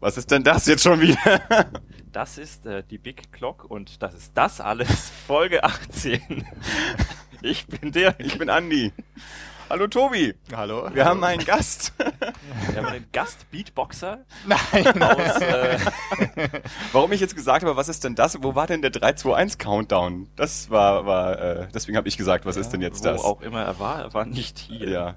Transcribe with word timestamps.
Was 0.00 0.18
ist 0.18 0.30
denn 0.30 0.44
das 0.44 0.66
jetzt 0.66 0.82
schon 0.82 1.00
wieder? 1.00 1.16
Das 2.12 2.38
ist 2.38 2.64
äh, 2.64 2.82
die 2.82 2.96
Big 2.96 3.30
Clock 3.30 3.66
und 3.68 4.00
das 4.02 4.14
ist 4.14 4.32
das 4.34 4.62
alles, 4.62 5.10
Folge 5.26 5.62
18. 5.64 6.46
Ich 7.42 7.66
bin 7.66 7.92
der. 7.92 8.18
Ich 8.18 8.38
bin 8.38 8.48
Andi. 8.48 8.90
Hallo 9.68 9.86
Tobi. 9.86 10.34
Hallo. 10.54 10.88
Wir 10.94 11.04
haben 11.04 11.22
einen 11.22 11.44
Gast. 11.44 11.92
Wir 12.72 12.82
haben 12.82 12.86
einen 12.86 13.06
Gast-Beatboxer. 13.12 14.24
Nein. 14.46 15.02
Aus, 15.02 15.40
äh, 15.40 15.78
Warum 16.92 17.12
ich 17.12 17.20
jetzt 17.20 17.34
gesagt 17.34 17.64
habe, 17.64 17.76
was 17.76 17.88
ist 17.88 18.04
denn 18.04 18.14
das? 18.14 18.42
Wo 18.42 18.54
war 18.54 18.66
denn 18.66 18.82
der 18.82 18.92
3-2-1 18.92 19.58
Countdown? 19.58 20.28
Das 20.36 20.70
war, 20.70 21.06
war 21.06 21.40
äh, 21.40 21.68
deswegen 21.74 21.96
habe 21.96 22.08
ich 22.08 22.16
gesagt, 22.16 22.46
was 22.46 22.56
ist 22.56 22.70
denn 22.70 22.80
jetzt 22.80 23.04
wo 23.04 23.08
das? 23.08 23.24
auch 23.24 23.40
immer 23.40 23.62
er 23.62 23.78
war, 23.78 24.00
er 24.00 24.14
war 24.14 24.24
nicht 24.24 24.58
hier. 24.58 24.88
Ja. 24.88 25.14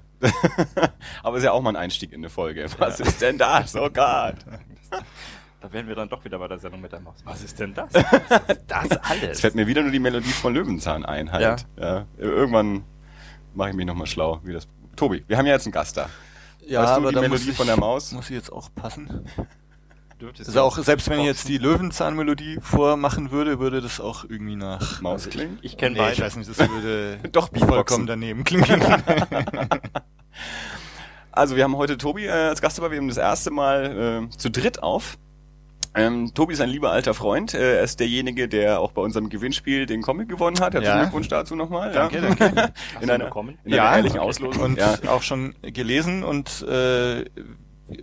Aber 1.22 1.38
ist 1.38 1.44
ja 1.44 1.52
auch 1.52 1.62
mal 1.62 1.70
ein 1.70 1.76
Einstieg 1.76 2.12
in 2.12 2.20
eine 2.20 2.30
Folge. 2.30 2.66
Was 2.78 3.00
ist 3.00 3.20
denn 3.20 3.38
das? 3.38 3.74
Oh 3.74 3.88
Gott. 3.90 4.36
Da 5.60 5.72
wären 5.72 5.88
wir 5.88 5.94
dann 5.94 6.08
doch 6.08 6.24
wieder 6.24 6.38
bei 6.38 6.48
der 6.48 6.58
Sendung 6.58 6.80
mit 6.80 6.92
der 6.92 7.00
Maus. 7.00 7.16
Was 7.24 7.42
ist 7.42 7.58
denn 7.60 7.74
das? 7.74 7.92
Was 7.92 8.48
ist 8.48 8.64
das 8.66 8.90
alles? 9.02 9.22
Jetzt 9.22 9.40
fällt 9.40 9.54
mir 9.54 9.66
wieder 9.66 9.82
nur 9.82 9.90
die 9.90 9.98
Melodie 9.98 10.30
von 10.30 10.54
Löwenzahn 10.54 11.04
ein 11.04 11.32
halt. 11.32 11.66
Ja. 11.78 12.06
Irgendwann 12.18 12.84
mache 13.54 13.70
ich 13.70 13.76
mich 13.76 13.86
nochmal 13.86 14.06
schlau, 14.06 14.40
wie 14.42 14.52
das. 14.52 14.66
Tobi, 14.96 15.24
wir 15.26 15.38
haben 15.38 15.46
ja 15.46 15.52
jetzt 15.54 15.66
einen 15.66 15.72
Gast 15.72 15.96
da. 15.96 16.08
Ja, 16.66 16.82
weißt 16.82 16.90
du 16.92 16.96
aber 16.96 17.08
die 17.10 17.14
da 17.16 17.20
Melodie 17.22 17.42
muss 17.44 17.50
ich, 17.50 17.56
von 17.56 17.66
der 17.66 17.76
Maus? 17.78 18.12
Muss 18.12 18.30
ich 18.30 18.36
jetzt 18.36 18.52
auch 18.52 18.68
passen. 18.74 19.24
Also 20.38 20.60
auch, 20.60 20.76
selbst 20.76 21.08
wenn 21.08 21.20
ich 21.20 21.24
jetzt 21.24 21.48
die 21.48 21.56
Löwenzahn-Melodie 21.56 22.58
vormachen 22.60 23.30
würde, 23.30 23.58
würde 23.58 23.80
das 23.80 24.00
auch 24.00 24.24
irgendwie 24.24 24.54
nach 24.54 25.00
Maus 25.00 25.22
Also 25.24 25.30
klingen? 25.30 25.58
Ich, 25.62 25.72
ich 25.72 25.78
kenne 25.78 25.94
Nee, 25.96 26.02
ich 26.02 26.06
beide. 26.18 26.22
weiß 26.26 26.36
nicht, 26.36 26.50
das 26.50 26.58
würde 26.58 27.16
Doch, 27.32 27.48
Beatboxen. 27.48 27.68
vollkommen 27.74 28.06
daneben 28.06 28.44
klingen. 28.44 28.66
Also 31.32 31.56
wir 31.56 31.64
haben 31.64 31.76
heute 31.76 31.96
Tobi 31.96 32.26
äh, 32.26 32.30
als 32.30 32.60
Gast 32.60 32.76
dabei. 32.76 32.90
Wir 32.90 32.98
haben 32.98 33.08
das 33.08 33.16
erste 33.16 33.50
Mal 33.50 34.28
äh, 34.30 34.36
zu 34.36 34.50
dritt 34.50 34.82
auf. 34.82 35.16
Ähm, 35.94 36.32
Tobi 36.34 36.52
ist 36.52 36.60
ein 36.60 36.68
lieber 36.70 36.92
alter 36.92 37.14
Freund. 37.14 37.52
Äh, 37.54 37.78
er 37.78 37.82
ist 37.82 37.98
derjenige, 37.98 38.48
der 38.48 38.80
auch 38.80 38.92
bei 38.92 39.02
unserem 39.02 39.28
Gewinnspiel 39.28 39.86
den 39.86 40.02
Comic 40.02 40.28
gewonnen 40.28 40.60
hat. 40.60 40.72
Herzlichen 40.74 40.96
Ja. 40.96 41.02
Glückwunsch 41.02 41.28
dazu 41.28 41.56
nochmal. 41.56 41.92
Danke, 41.92 42.16
ja. 42.22 42.34
danke. 42.34 42.62
Hast 42.94 43.02
In 43.02 43.10
einer, 43.10 43.24
bekommen? 43.24 43.58
in 43.64 43.72
einer 43.72 43.76
Ja, 43.82 43.96
ehrlichen 43.96 44.18
okay. 44.20 44.28
Auslosung. 44.28 44.62
und 44.62 44.78
ja. 44.78 44.96
auch 45.08 45.22
schon 45.22 45.54
gelesen 45.62 46.22
und 46.22 46.62
äh, 46.62 47.24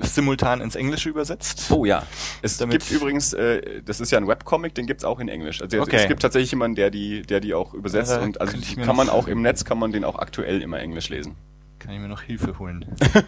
simultan 0.02 0.60
ins 0.60 0.76
Englische 0.76 1.08
übersetzt. 1.08 1.72
Oh 1.72 1.86
ja. 1.86 2.04
Es 2.42 2.58
Damit- 2.58 2.80
gibt 2.86 2.92
übrigens, 2.92 3.32
äh, 3.32 3.82
das 3.86 4.02
ist 4.02 4.12
ja 4.12 4.18
ein 4.18 4.28
Webcomic, 4.28 4.76
den 4.76 4.86
gibt's 4.86 5.06
auch 5.06 5.20
in 5.22 5.30
Englisch. 5.30 5.62
Also 5.62 5.80
Okay. 5.80 5.96
es 5.96 6.08
gibt 6.10 6.22
tatsächlich 6.22 6.52
jemanden, 6.52 6.76
der 6.76 6.90
die, 6.90 7.22
der 7.22 7.40
die 7.40 7.54
auch 7.54 7.74
übersetzt 7.74 8.12
Ja, 8.12 8.20
und 8.22 8.42
also 8.42 8.58
kann 8.84 8.98
man 8.98 9.08
auch 9.10 9.28
im 9.30 9.42
Netz, 9.42 9.64
kann 9.64 9.80
man 9.80 9.94
den 9.94 10.04
auch 10.04 10.20
aktuell 10.20 10.62
immer 10.62 10.80
Englisch 10.82 11.08
lesen. 11.08 11.36
Kann 11.80 11.94
ich 11.94 12.00
mir 12.00 12.08
noch 12.08 12.22
Hilfe 12.22 12.58
holen. 12.60 12.86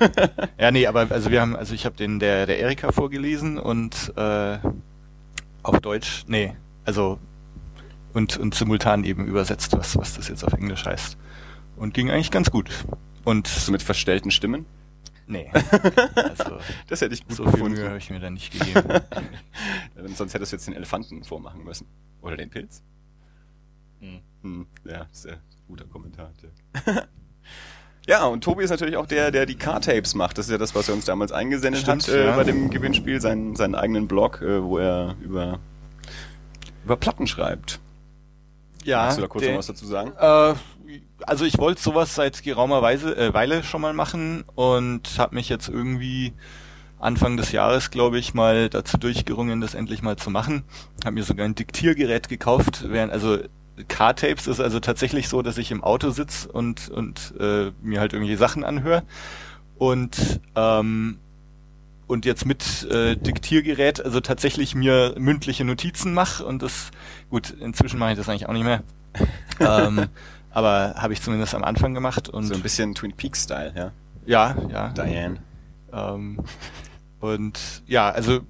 ja, 0.59 0.72
nee, 0.72 0.88
aber 0.88 1.08
also 1.11 1.30
wir 1.31 1.39
haben, 1.42 1.55
also 1.55 1.73
ich 1.75 1.86
habe 1.86 1.95
den 1.95 2.19
der 2.19 2.45
der 2.45 2.59
Erika 2.59 2.91
vorgelesen 2.91 3.58
und 3.59 4.11
äh, 4.17 4.58
auf 5.61 5.80
Deutsch, 5.81 6.23
nee, 6.28 6.56
also 6.83 7.19
und 8.14 8.38
und 8.38 8.56
simultan 8.56 9.03
eben 9.03 9.25
übersetzt, 9.28 9.78
was 9.78 9.95
was 9.97 10.16
das 10.16 10.28
jetzt 10.30 10.44
auf 10.44 10.53
Englisch 10.53 10.86
heißt. 10.86 11.17
Und 11.78 11.94
ging 11.94 12.09
eigentlich 12.09 12.31
ganz 12.31 12.50
gut. 12.52 12.69
Und 13.23 13.47
So 13.47 13.72
mit 13.72 13.83
verstellten 13.83 14.31
Stimmen. 14.31 14.66
nee, 15.28 15.52
also 16.16 16.58
Das 16.88 17.02
hätte 17.02 17.13
ich 17.13 17.25
gut 17.28 17.36
so 17.38 17.44
viel 17.44 17.52
gefunden. 17.53 17.78
Mühe 17.78 17.88
habe 17.88 17.97
ich 18.00 18.09
mir 18.09 18.19
da 18.19 18.30
nicht 18.30 18.52
gegeben. 18.52 18.81
Sonst 20.16 20.34
hättest 20.34 20.52
du 20.52 20.56
jetzt 20.56 20.67
den 20.67 20.73
Elefanten 20.73 21.23
vormachen 21.23 21.63
müssen. 21.63 21.86
Oder 22.22 22.36
den 22.36 22.50
Pilz. 22.50 22.81
Hm. 24.00 24.19
Hm, 24.41 24.67
ja, 24.86 25.08
sehr 25.11 25.38
guter 25.67 25.86
Kommentar. 25.86 26.31
Dirk. 26.41 27.08
Ja, 28.08 28.25
und 28.25 28.44
Tobi 28.44 28.64
ist 28.64 28.69
natürlich 28.72 28.97
auch 28.97 29.05
der, 29.05 29.31
der 29.31 29.45
die 29.45 29.55
Car-Tapes 29.55 30.16
macht. 30.16 30.38
Das 30.38 30.45
ist 30.47 30.52
ja 30.52 30.58
das, 30.58 30.73
was 30.75 30.88
er 30.89 30.95
uns 30.95 31.05
damals 31.05 31.31
eingesendet 31.31 31.81
Stimmt, 31.81 32.08
hat 32.08 32.14
äh, 32.14 32.25
ja. 32.28 32.36
bei 32.36 32.44
dem 32.44 32.69
Gewinnspiel, 32.69 33.22
seinen, 33.22 33.56
seinen 33.56 33.75
eigenen 33.75 34.08
Blog, 34.08 34.41
äh, 34.41 34.64
wo 34.64 34.78
er 34.80 35.16
über, 35.22 35.59
über 36.86 36.95
Platten 36.95 37.28
schreibt. 37.28 37.80
ja, 38.83 39.03
Magst 39.03 39.17
du 39.17 39.22
da 39.22 39.28
kurz 39.28 39.44
der- 39.44 39.52
noch 39.53 39.59
was 39.59 39.67
dazu 39.67 39.86
sagen? 39.86 40.11
Äh, 40.19 40.53
also 41.23 41.46
ich 41.46 41.57
wollte 41.59 41.81
sowas 41.81 42.16
seit 42.16 42.41
geraumer 42.44 42.81
Weise, 42.81 43.16
äh, 43.16 43.34
Weile 43.34 43.63
schon 43.63 43.81
mal 43.81 43.94
machen 43.94 44.44
und 44.56 45.19
habe 45.19 45.35
mich 45.35 45.50
jetzt 45.50 45.68
irgendwie 45.69 46.34
Anfang 46.97 47.38
des 47.38 47.52
Jahres, 47.52 47.91
glaube 47.91 48.18
ich, 48.18 48.34
mal 48.34 48.69
dazu 48.69 48.97
durchgerungen, 48.97 49.62
das 49.62 49.73
endlich 49.75 50.02
mal 50.02 50.16
zu 50.18 50.29
machen. 50.31 50.63
Habe 51.06 51.13
mir 51.16 51.23
sogar 51.23 51.46
ein 51.46 51.56
Diktiergerät 51.56 52.28
gekauft, 52.28 52.85
während 52.90 53.12
also 53.13 53.38
Car-Tapes 53.88 54.47
ist 54.47 54.59
also 54.59 54.79
tatsächlich 54.79 55.29
so, 55.29 55.41
dass 55.41 55.57
ich 55.57 55.72
im 55.72 55.84
Auto 55.84 56.12
sitz 56.12 56.47
und 56.51 56.90
und 56.90 57.34
äh, 57.40 57.72
mir 57.81 58.00
halt 58.00 58.13
irgendwelche 58.13 58.38
Sachen 58.38 58.63
anhöre 58.63 59.03
und 59.78 60.41
ähm, 60.56 61.19
und 62.07 62.25
jetzt 62.25 62.45
mit 62.45 62.88
äh, 62.91 63.16
Diktiergerät 63.16 64.03
also 64.03 64.19
tatsächlich 64.19 64.75
mir 64.75 65.16
mündliche 65.17 65.63
Notizen 65.63 66.13
mache 66.13 66.45
und 66.45 66.62
das 66.62 66.91
gut 67.29 67.51
inzwischen 67.51 68.00
mache 68.00 68.12
ich 68.12 68.17
das 68.17 68.28
eigentlich 68.29 68.47
auch 68.47 68.53
nicht 68.53 68.66
mehr 68.66 68.84
ähm, 69.59 70.07
aber 70.51 70.96
habe 70.97 71.13
ich 71.13 71.22
zumindest 71.22 71.53
am 71.56 71.63
Anfang 71.63 71.94
gemacht 71.94 72.29
und 72.29 72.46
So 72.46 72.56
ein 72.56 72.61
bisschen 72.61 72.96
Twin 72.96 73.13
Peaks-Style, 73.13 73.73
ja. 73.75 73.91
ja, 74.25 74.56
ja. 74.69 74.90
Diane. 74.90 75.38
Ähm, 75.94 76.40
und 77.19 77.59
ja, 77.85 78.09
also 78.09 78.41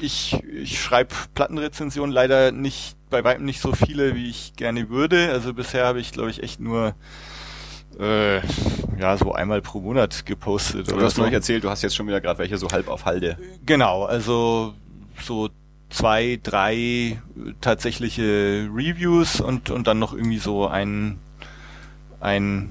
ich, 0.00 0.42
ich 0.44 0.80
schreibe 0.80 1.14
Plattenrezensionen 1.34 2.12
leider 2.12 2.52
nicht, 2.52 2.96
bei 3.10 3.24
weitem 3.24 3.44
nicht 3.44 3.60
so 3.60 3.72
viele, 3.72 4.14
wie 4.14 4.28
ich 4.28 4.54
gerne 4.56 4.88
würde. 4.88 5.30
Also 5.30 5.54
bisher 5.54 5.86
habe 5.86 6.00
ich, 6.00 6.12
glaube 6.12 6.30
ich, 6.30 6.42
echt 6.42 6.60
nur 6.60 6.94
äh, 7.98 8.40
ja, 8.98 9.16
so 9.16 9.32
einmal 9.32 9.62
pro 9.62 9.80
Monat 9.80 10.26
gepostet. 10.26 10.90
Du 10.90 10.94
oder 10.94 11.06
hast 11.06 11.16
so. 11.16 11.22
mir 11.22 11.28
nicht 11.28 11.34
erzählt, 11.34 11.64
du 11.64 11.70
hast 11.70 11.82
jetzt 11.82 11.96
schon 11.96 12.06
wieder 12.06 12.20
gerade 12.20 12.38
welche 12.38 12.56
so 12.56 12.68
halb 12.70 12.88
auf 12.88 13.04
Halde. 13.04 13.36
Genau, 13.66 14.04
also 14.04 14.74
so 15.20 15.50
zwei, 15.90 16.38
drei 16.42 17.20
tatsächliche 17.60 18.68
Reviews 18.72 19.40
und, 19.40 19.70
und 19.70 19.86
dann 19.86 19.98
noch 19.98 20.12
irgendwie 20.12 20.38
so 20.38 20.66
ein, 20.66 21.18
ein 22.20 22.70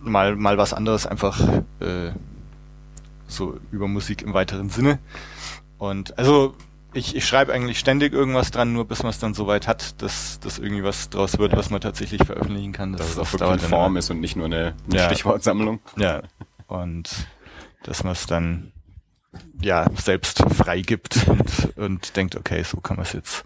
mal, 0.00 0.36
mal 0.36 0.56
was 0.56 0.72
anderes 0.72 1.06
einfach 1.06 1.40
äh, 1.80 2.12
so 3.26 3.58
über 3.70 3.88
Musik 3.88 4.22
im 4.22 4.34
weiteren 4.34 4.68
Sinne. 4.68 4.98
Und 5.82 6.16
also 6.16 6.54
ich, 6.94 7.16
ich 7.16 7.26
schreibe 7.26 7.52
eigentlich 7.52 7.80
ständig 7.80 8.12
irgendwas 8.12 8.52
dran, 8.52 8.72
nur 8.72 8.86
bis 8.86 9.02
man 9.02 9.10
es 9.10 9.18
dann 9.18 9.34
soweit 9.34 9.66
hat, 9.66 10.00
dass, 10.00 10.38
dass 10.38 10.60
irgendwie 10.60 10.84
was 10.84 11.10
draus 11.10 11.38
wird, 11.38 11.56
was 11.56 11.70
man 11.70 11.80
tatsächlich 11.80 12.22
veröffentlichen 12.24 12.70
kann. 12.70 12.92
Dass 12.92 13.10
es 13.10 13.18
auch 13.18 13.32
wirklich 13.32 13.62
Form 13.62 13.96
ist 13.96 14.08
und 14.08 14.20
nicht 14.20 14.36
nur 14.36 14.46
eine, 14.46 14.74
eine 14.88 14.96
Ja. 15.00 15.06
Stichwortsammlung. 15.06 15.80
Ja. 15.96 16.22
Und 16.68 17.26
dass 17.82 18.04
man 18.04 18.12
es 18.12 18.26
dann 18.26 18.70
ja 19.60 19.88
selbst 19.96 20.44
freigibt 20.54 21.26
und, 21.26 21.76
und 21.76 22.16
denkt, 22.16 22.36
okay, 22.36 22.62
so 22.62 22.76
kann 22.80 22.96
man 22.96 23.04
es 23.04 23.12
jetzt 23.12 23.44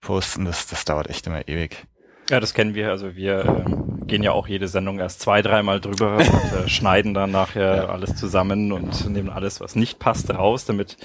posten, 0.00 0.44
das, 0.44 0.66
das 0.66 0.84
dauert 0.84 1.08
echt 1.08 1.24
immer 1.28 1.46
ewig. 1.46 1.86
Ja, 2.30 2.40
das 2.40 2.52
kennen 2.52 2.74
wir. 2.74 2.90
Also 2.90 3.14
wir 3.14 3.44
ähm, 3.44 4.08
gehen 4.08 4.24
ja 4.24 4.32
auch 4.32 4.48
jede 4.48 4.66
Sendung 4.66 4.98
erst 4.98 5.20
zwei, 5.20 5.40
dreimal 5.40 5.80
drüber 5.80 6.16
und 6.16 6.52
äh, 6.64 6.68
schneiden 6.68 7.14
dann 7.14 7.30
nachher 7.30 7.76
Ja. 7.76 7.86
alles 7.90 8.16
zusammen 8.16 8.72
und 8.72 9.08
nehmen 9.08 9.30
alles, 9.30 9.60
was 9.60 9.76
nicht 9.76 10.00
passt, 10.00 10.28
raus, 10.34 10.64
damit 10.64 10.96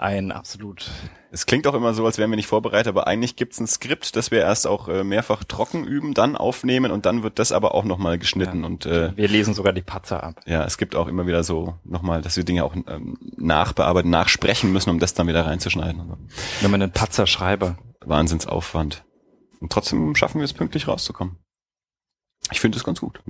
ein 0.00 0.32
absolut 0.32 0.90
Es 1.30 1.46
klingt 1.46 1.66
auch 1.66 1.74
immer 1.74 1.92
so, 1.94 2.04
als 2.06 2.16
wären 2.18 2.30
wir 2.30 2.36
nicht 2.36 2.46
vorbereitet, 2.46 2.88
aber 2.88 3.06
eigentlich 3.06 3.36
gibt's 3.36 3.60
ein 3.60 3.66
Skript, 3.66 4.16
das 4.16 4.30
wir 4.30 4.40
erst 4.40 4.66
auch 4.66 4.88
äh, 4.88 5.04
mehrfach 5.04 5.44
trocken 5.44 5.84
üben, 5.84 6.14
dann 6.14 6.36
aufnehmen 6.36 6.90
und 6.90 7.06
dann 7.06 7.22
wird 7.22 7.38
das 7.38 7.52
aber 7.52 7.74
auch 7.74 7.84
nochmal 7.84 8.18
geschnitten 8.18 8.60
Ja. 8.60 8.66
und 8.66 8.86
äh, 8.86 9.16
Wir 9.16 9.28
lesen 9.28 9.52
sogar 9.54 9.72
die 9.72 9.82
Patzer 9.82 10.22
ab. 10.22 10.40
ja, 10.46 10.64
es 10.64 10.78
gibt 10.78 10.96
auch 10.96 11.06
immer 11.06 11.26
wieder 11.26 11.44
so 11.44 11.74
nochmal, 11.84 12.22
dass 12.22 12.36
wir 12.36 12.44
Dinge 12.44 12.64
auch 12.64 12.74
ähm, 12.74 13.18
nachbearbeiten, 13.36 14.10
nachsprechen 14.10 14.72
müssen, 14.72 14.90
um 14.90 14.98
das 14.98 15.14
dann 15.14 15.28
wieder 15.28 15.44
reinzuschneiden. 15.46 16.16
Wenn 16.60 16.70
man 16.70 16.82
einen 16.82 16.92
Patzer 16.92 17.26
schreibe. 17.26 17.76
Wahnsinnsaufwand. 18.04 19.04
Und 19.60 19.70
trotzdem 19.70 20.14
schaffen 20.16 20.38
wir 20.40 20.44
es 20.46 20.54
pünktlich 20.54 20.88
rauszukommen. 20.88 21.36
Ich 22.50 22.60
finde 22.60 22.78
es 22.78 22.84
ganz 22.84 23.00
gut. 23.00 23.20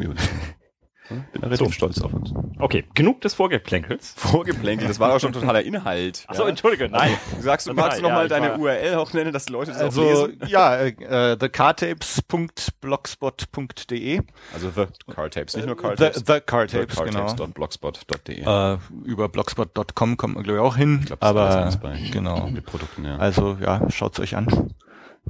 Bin 1.32 1.42
da 1.42 1.48
relativ 1.48 1.66
So. 1.66 1.72
stolz 1.72 2.00
auf 2.02 2.12
uns. 2.14 2.32
Okay, 2.58 2.84
genug 2.94 3.20
des 3.20 3.34
Vorgeplänkels. 3.34 4.14
Vorgeplänkelt, 4.16 4.88
das 4.88 5.00
war 5.00 5.12
auch 5.14 5.20
schon 5.20 5.32
totaler 5.32 5.62
Inhalt. 5.62 6.24
Achso, 6.28 6.44
ja? 6.44 6.48
entschuldige, 6.48 6.88
nein. 6.88 7.10
Sagst 7.40 7.66
du, 7.66 7.74
magst 7.74 7.98
du 7.98 8.02
noch 8.02 8.10
ja, 8.10 8.14
mal 8.14 8.24
ich 8.26 8.30
deine 8.30 8.56
URL 8.56 8.94
auch 8.94 9.12
nennen, 9.12 9.32
dass 9.32 9.46
die 9.46 9.52
Leute 9.52 9.72
das 9.72 9.80
auch 9.80 9.84
Also 9.84 10.26
lesen? 10.26 10.38
ja, 10.46 10.76
äh, 10.78 11.36
thecartapes.blogspot.de 11.36 14.20
Also 14.52 14.70
The 14.74 14.86
Car 15.12 15.30
Tapes, 15.30 15.56
nicht 15.56 15.66
nur 15.66 15.76
Car 15.76 15.96
The, 15.96 16.04
Tapes. 16.04 16.24
the 16.26 16.40
Cartapes, 16.40 16.96
genau. 16.96 17.26
Cartapes.blogspot.de. 17.26 18.40
Äh, 18.42 18.78
über 19.04 19.28
blogspot.com 19.28 20.16
kommt 20.16 20.34
man 20.34 20.42
glaube 20.44 20.58
ich 20.58 20.62
auch 20.64 20.76
hin, 20.76 21.02
glaub, 21.06 21.20
das 21.20 21.74
ist 21.74 21.82
aber 21.82 21.94
genau. 22.10 22.48
Mit 22.48 22.66
Produkten, 22.66 23.04
ja. 23.04 23.16
Also 23.16 23.56
ja, 23.60 23.88
schaut's 23.90 24.18
euch 24.20 24.36
an. 24.36 24.72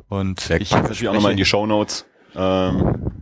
Und 0.09 0.49
Der 0.49 0.61
ich 0.61 0.71
natürlich 0.73 1.09
auch 1.09 1.15
nochmal 1.15 1.33
in 1.33 1.37
die 1.37 1.45
Show 1.45 1.67
Notes. 1.67 2.07
Ähm, 2.35 3.13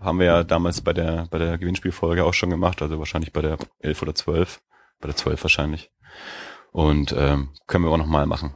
haben 0.00 0.18
wir 0.18 0.26
ja 0.26 0.44
damals 0.44 0.80
bei 0.80 0.92
der, 0.92 1.26
bei 1.30 1.38
der 1.38 1.58
Gewinnspielfolge 1.58 2.24
auch 2.24 2.34
schon 2.34 2.50
gemacht, 2.50 2.82
also 2.82 2.98
wahrscheinlich 2.98 3.32
bei 3.32 3.42
der 3.42 3.58
11 3.80 4.02
oder 4.02 4.14
12. 4.14 4.60
Bei 5.00 5.06
der 5.06 5.16
12 5.16 5.44
wahrscheinlich. 5.44 5.90
Und 6.72 7.14
ähm, 7.16 7.50
können 7.66 7.84
wir 7.84 7.90
auch 7.90 7.98
nochmal 7.98 8.26
machen. 8.26 8.54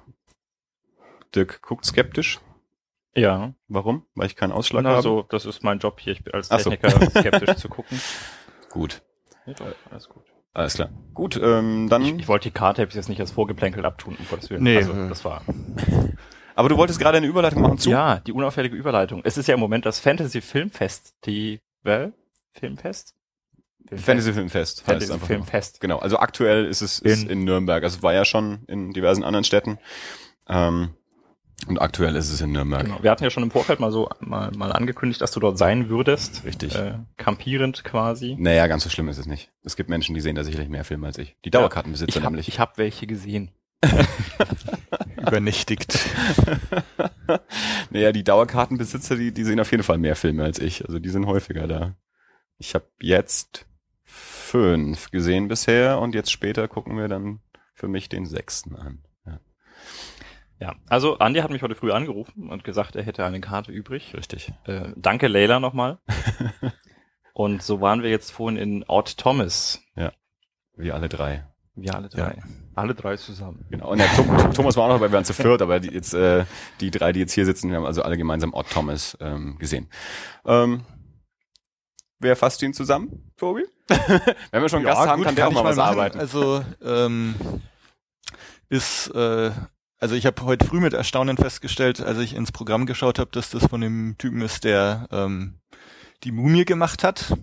Dirk 1.34 1.62
guckt 1.62 1.84
skeptisch. 1.84 2.40
Ja, 3.14 3.54
Warum? 3.68 4.06
Weil 4.14 4.26
ich 4.26 4.36
keinen 4.36 4.52
Ausschlag 4.52 4.84
na, 4.84 4.90
habe? 4.90 5.02
so, 5.02 5.22
das 5.28 5.44
ist 5.44 5.62
mein 5.62 5.78
Job 5.78 6.00
hier, 6.00 6.14
ich 6.14 6.24
bin 6.24 6.34
als 6.34 6.50
Ach 6.50 6.60
so. 6.60 6.70
Techniker 6.70 7.10
skeptisch 7.10 7.56
zu 7.56 7.68
gucken. 7.68 8.00
Gut. 8.70 9.02
Ja, 9.46 9.54
doch, 9.54 9.66
alles 9.90 10.08
gut. 10.08 10.22
Alles 10.54 10.74
klar. 10.74 10.90
Gut, 11.14 11.40
ähm, 11.42 11.88
dann. 11.88 12.02
Ich, 12.02 12.14
ich 12.14 12.28
wollte 12.28 12.44
die 12.44 12.54
Karte 12.54 12.82
jetzt 12.82 13.08
nicht 13.08 13.20
als 13.20 13.32
Vorgeplänkel 13.32 13.84
abtun, 13.84 14.16
um 14.18 14.26
Gottes 14.28 14.50
Willen. 14.50 14.62
Nee. 14.62 14.76
Also, 14.76 15.08
das 15.08 15.24
war. 15.24 15.42
Aber 16.54 16.68
du 16.68 16.76
wolltest 16.76 16.98
gerade 17.00 17.18
eine 17.18 17.26
Überleitung 17.26 17.62
machen 17.62 17.78
zu. 17.78 17.90
Ja, 17.90 18.20
die 18.20 18.32
unauffällige 18.32 18.76
Überleitung. 18.76 19.20
Es 19.24 19.36
ist 19.38 19.46
ja 19.48 19.54
im 19.54 19.60
Moment 19.60 19.86
das 19.86 19.98
Fantasy 20.00 20.40
Filmfest, 20.40 21.14
die, 21.26 21.60
well, 21.82 22.12
Filmfest? 22.52 23.14
Fantasy 23.94 24.32
Filmfest. 24.32 24.86
heißt 24.86 25.04
Fantasy 25.06 25.18
Filmfest. 25.26 25.80
Genau, 25.80 25.98
also 25.98 26.18
aktuell 26.18 26.64
ist 26.66 26.80
es 26.82 26.98
ist 27.00 27.24
In- 27.24 27.30
in, 27.30 27.44
Nürnberg. 27.44 27.82
Also 27.82 27.98
es 27.98 28.02
war 28.02 28.14
ja 28.14 28.24
schon 28.24 28.64
in 28.68 28.92
diversen 28.92 29.24
anderen 29.24 29.44
Städten. 29.44 29.78
Ähm, 30.48 30.90
und 31.68 31.78
aktuell 31.80 32.16
ist 32.16 32.30
es 32.30 32.40
in 32.40 32.52
Nürnberg. 32.52 32.84
Genau. 32.84 33.02
Wir 33.02 33.10
hatten 33.10 33.22
ja 33.22 33.30
schon 33.30 33.42
im 33.42 33.50
Vorfeld 33.50 33.80
mal 33.80 33.92
so 33.92 34.08
mal, 34.20 34.50
mal 34.56 34.72
angekündigt, 34.72 35.20
dass 35.20 35.30
du 35.30 35.40
dort 35.40 35.58
sein 35.58 35.88
würdest. 35.88 36.42
Richtig. 36.44 36.74
Äh, 36.74 36.94
kampierend 37.16 37.84
quasi. 37.84 38.36
Naja, 38.38 38.66
ganz 38.66 38.82
so 38.84 38.90
schlimm 38.90 39.08
ist 39.08 39.18
es 39.18 39.26
nicht. 39.26 39.48
Es 39.62 39.76
gibt 39.76 39.88
Menschen, 39.90 40.14
die 40.14 40.20
sehen 40.20 40.34
da 40.36 40.42
sicherlich 40.44 40.68
mehr 40.68 40.84
Filme 40.84 41.06
als 41.06 41.18
ich. 41.18 41.36
Die 41.44 41.50
Dauerkartenbesitzer 41.50 42.08
ich 42.18 42.24
hab, 42.24 42.32
nämlich. 42.32 42.48
Ich 42.48 42.58
habe 42.58 42.72
welche 42.76 43.06
gesehen. 43.06 43.50
Übernächtigt. 45.16 45.98
naja, 47.90 48.12
die 48.12 48.24
Dauerkartenbesitzer, 48.24 49.16
die, 49.16 49.32
die 49.32 49.44
sehen 49.44 49.60
auf 49.60 49.70
jeden 49.70 49.82
Fall 49.82 49.98
mehr 49.98 50.16
Filme 50.16 50.44
als 50.44 50.58
ich. 50.58 50.84
Also 50.84 50.98
die 50.98 51.08
sind 51.08 51.26
häufiger 51.26 51.66
da. 51.66 51.96
Ich 52.58 52.74
habe 52.74 52.86
jetzt 53.00 53.66
fünf 54.04 55.10
gesehen 55.10 55.48
bisher 55.48 55.98
und 55.98 56.14
jetzt 56.14 56.30
später 56.30 56.68
gucken 56.68 56.96
wir 56.96 57.08
dann 57.08 57.40
für 57.74 57.88
mich 57.88 58.08
den 58.08 58.26
sechsten 58.26 58.76
an. 58.76 59.02
Ja, 59.24 59.40
Ja, 60.60 60.76
also 60.88 61.18
Andi 61.18 61.40
hat 61.40 61.50
mich 61.50 61.62
heute 61.62 61.74
früh 61.74 61.90
angerufen 61.92 62.50
und 62.50 62.62
gesagt, 62.62 62.94
er 62.94 63.02
hätte 63.02 63.24
eine 63.24 63.40
Karte 63.40 63.72
übrig. 63.72 64.14
richtig. 64.14 64.52
Äh, 64.64 64.92
danke 64.96 65.28
Leila 65.28 65.58
nochmal. 65.58 65.98
und 67.32 67.62
so 67.62 67.80
waren 67.80 68.02
wir 68.02 68.10
jetzt 68.10 68.30
vorhin 68.30 68.58
in 68.58 68.84
Ort 68.84 69.18
Thomas. 69.18 69.82
Wir 70.76 70.94
alle 70.94 71.08
drei. 71.08 71.46
Wir 71.74 71.94
alle 71.94 72.08
drei. 72.08 72.42
Alle 72.74 72.94
drei 72.94 73.16
zusammen. 73.16 73.64
Genau. 73.70 73.90
Und 73.90 73.98
der 73.98 74.08
Thomas 74.52 74.76
war 74.76 74.84
auch 74.84 74.88
noch 74.88 74.96
dabei, 74.96 75.10
wir 75.10 75.16
waren 75.16 75.24
zu 75.24 75.34
viert, 75.34 75.60
aber 75.60 75.78
die, 75.78 75.90
jetzt, 75.90 76.14
äh, 76.14 76.44
die 76.80 76.90
drei, 76.90 77.12
die 77.12 77.20
jetzt 77.20 77.32
hier 77.32 77.44
sitzen, 77.44 77.70
wir 77.70 77.76
haben 77.76 77.86
also 77.86 78.02
alle 78.02 78.16
gemeinsam 78.16 78.54
Odd 78.54 78.70
Thomas 78.70 79.16
ähm, 79.20 79.56
gesehen. 79.58 79.88
Ähm, 80.46 80.82
wer 82.18 82.34
fasst 82.36 82.62
ihn 82.62 82.72
zusammen, 82.72 83.32
Tobi? 83.36 83.64
Wenn 84.50 84.62
wir 84.62 84.68
schon 84.68 84.78
einen 84.78 84.86
Gast 84.86 85.00
haben, 85.00 85.18
gut, 85.18 85.26
kann 85.26 85.34
der 85.34 85.48
auch 85.48 85.50
ich 85.50 85.56
mal 85.56 85.64
was 85.64 85.76
machen. 85.76 85.90
arbeiten. 85.90 86.18
Also 86.18 86.64
ähm, 86.82 87.34
ist, 88.70 89.08
äh, 89.08 89.50
also 89.98 90.14
ich 90.14 90.24
habe 90.24 90.42
heute 90.44 90.66
früh 90.66 90.80
mit 90.80 90.94
Erstaunen 90.94 91.36
festgestellt, 91.36 92.00
als 92.00 92.18
ich 92.18 92.34
ins 92.34 92.52
Programm 92.52 92.86
geschaut 92.86 93.18
habe, 93.18 93.30
dass 93.32 93.50
das 93.50 93.66
von 93.66 93.82
dem 93.82 94.16
Typen 94.16 94.40
ist, 94.40 94.64
der 94.64 95.08
ähm, 95.10 95.60
die 96.24 96.32
Mumie 96.32 96.64
gemacht 96.64 97.04
hat. 97.04 97.36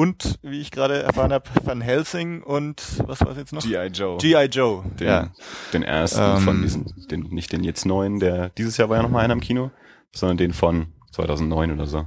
Und, 0.00 0.38
wie 0.40 0.60
ich 0.60 0.70
gerade 0.70 1.02
erfahren 1.02 1.30
habe, 1.30 1.44
Van 1.62 1.82
Helsing 1.82 2.42
und 2.42 2.82
was 3.06 3.20
war 3.20 3.32
es 3.32 3.36
jetzt 3.36 3.52
noch? 3.52 3.62
G.I. 3.62 3.88
Joe. 3.88 4.16
G.I. 4.16 4.46
Joe. 4.46 4.82
den, 4.98 5.06
ja. 5.06 5.30
den 5.74 5.82
ersten 5.82 6.22
Ähm, 6.22 6.38
von 6.38 6.62
diesen, 6.62 6.86
den, 7.10 7.20
nicht 7.24 7.52
den 7.52 7.62
jetzt 7.62 7.84
neuen, 7.84 8.18
der 8.18 8.48
dieses 8.48 8.78
Jahr 8.78 8.88
war 8.88 8.96
ja 8.96 9.02
noch 9.02 9.10
mal 9.10 9.22
einer 9.22 9.34
im 9.34 9.40
Kino, 9.40 9.70
sondern 10.10 10.38
den 10.38 10.54
von 10.54 10.94
2009 11.12 11.72
oder 11.72 11.86
so. 11.86 12.06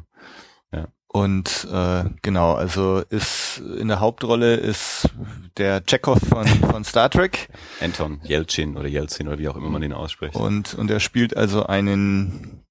Und 1.13 1.68
äh, 1.72 2.06
genau, 2.24 2.54
also 2.56 3.04
ist 3.10 3.62
in 3.78 3.88
der 3.88 4.00
Hauptrolle 4.00 4.56
ist 4.56 5.12
der 5.57 5.86
Chekhov 5.86 6.18
von, 6.28 6.48
von 6.48 6.84
Star 6.84 7.07
Trek. 7.07 7.50
Anton 7.80 8.19
Yelchin 8.28 8.75
oder 8.75 8.89
Yeltsin 8.89 9.28
oder 9.28 9.38
wie 9.38 9.48
auch 9.48 9.56
immer 9.56 9.69
man 9.69 9.84
den 9.84 9.94
ausspricht. 9.94 10.36
Und, 10.36 10.74
und 10.74 10.89
er 10.89 11.00
spielt 11.00 11.38
also 11.38 11.68
einen 11.68 12.63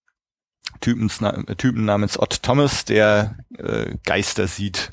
Typen, 0.80 1.08
Typen 1.56 1.84
namens 1.84 2.18
Ott 2.18 2.42
Thomas, 2.42 2.84
der 2.84 3.36
äh, 3.56 3.94
Geister 4.04 4.48
sieht. 4.48 4.90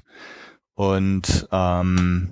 Und 0.79 1.45
ähm, 1.51 2.31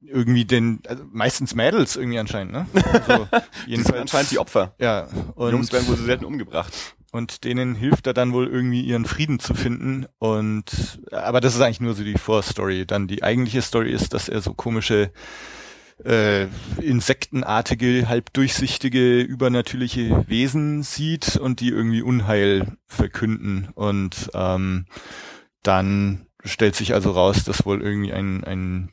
irgendwie 0.00 0.44
den, 0.44 0.82
also 0.88 1.04
meistens 1.12 1.54
Mädels 1.54 1.94
irgendwie 1.94 2.18
anscheinend, 2.18 2.52
ne? 2.52 2.66
Also 3.06 3.28
jedenfalls 3.68 4.00
anscheinend 4.00 4.32
die 4.32 4.40
Opfer. 4.40 4.74
Ja, 4.80 5.06
und, 5.36 5.52
Jungs 5.52 5.72
werden 5.72 5.86
wohl 5.86 5.96
so 5.96 6.04
selten 6.04 6.24
umgebracht. 6.24 6.72
und 7.12 7.44
denen 7.44 7.76
hilft 7.76 8.08
er 8.08 8.12
dann 8.12 8.32
wohl 8.32 8.48
irgendwie 8.48 8.80
ihren 8.80 9.04
Frieden 9.04 9.38
zu 9.38 9.54
finden. 9.54 10.06
Und 10.18 11.00
aber 11.12 11.40
das 11.40 11.54
ist 11.54 11.60
eigentlich 11.60 11.80
nur 11.80 11.94
so 11.94 12.02
die 12.02 12.18
Vorstory. 12.18 12.84
Dann 12.84 13.06
die 13.06 13.22
eigentliche 13.22 13.62
Story 13.62 13.92
ist, 13.92 14.14
dass 14.14 14.28
er 14.28 14.40
so 14.40 14.54
komische 14.54 15.12
äh, 16.04 16.48
insektenartige, 16.82 18.08
halb 18.08 18.32
durchsichtige, 18.32 19.20
übernatürliche 19.20 20.24
Wesen 20.26 20.82
sieht 20.82 21.36
und 21.36 21.60
die 21.60 21.68
irgendwie 21.68 22.02
Unheil 22.02 22.78
verkünden. 22.88 23.68
Und 23.76 24.28
ähm, 24.34 24.86
dann 25.62 26.26
stellt 26.44 26.74
sich 26.74 26.94
also 26.94 27.10
raus, 27.10 27.44
dass 27.44 27.66
wohl 27.66 27.82
irgendwie 27.82 28.12
ein, 28.12 28.44
ein 28.44 28.92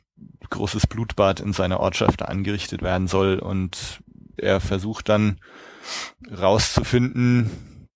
großes 0.50 0.86
Blutbad 0.86 1.40
in 1.40 1.52
seiner 1.52 1.80
Ortschaft 1.80 2.22
angerichtet 2.22 2.82
werden 2.82 3.06
soll. 3.08 3.38
Und 3.38 4.02
er 4.36 4.60
versucht 4.60 5.08
dann 5.08 5.40
rauszufinden, 6.30 7.88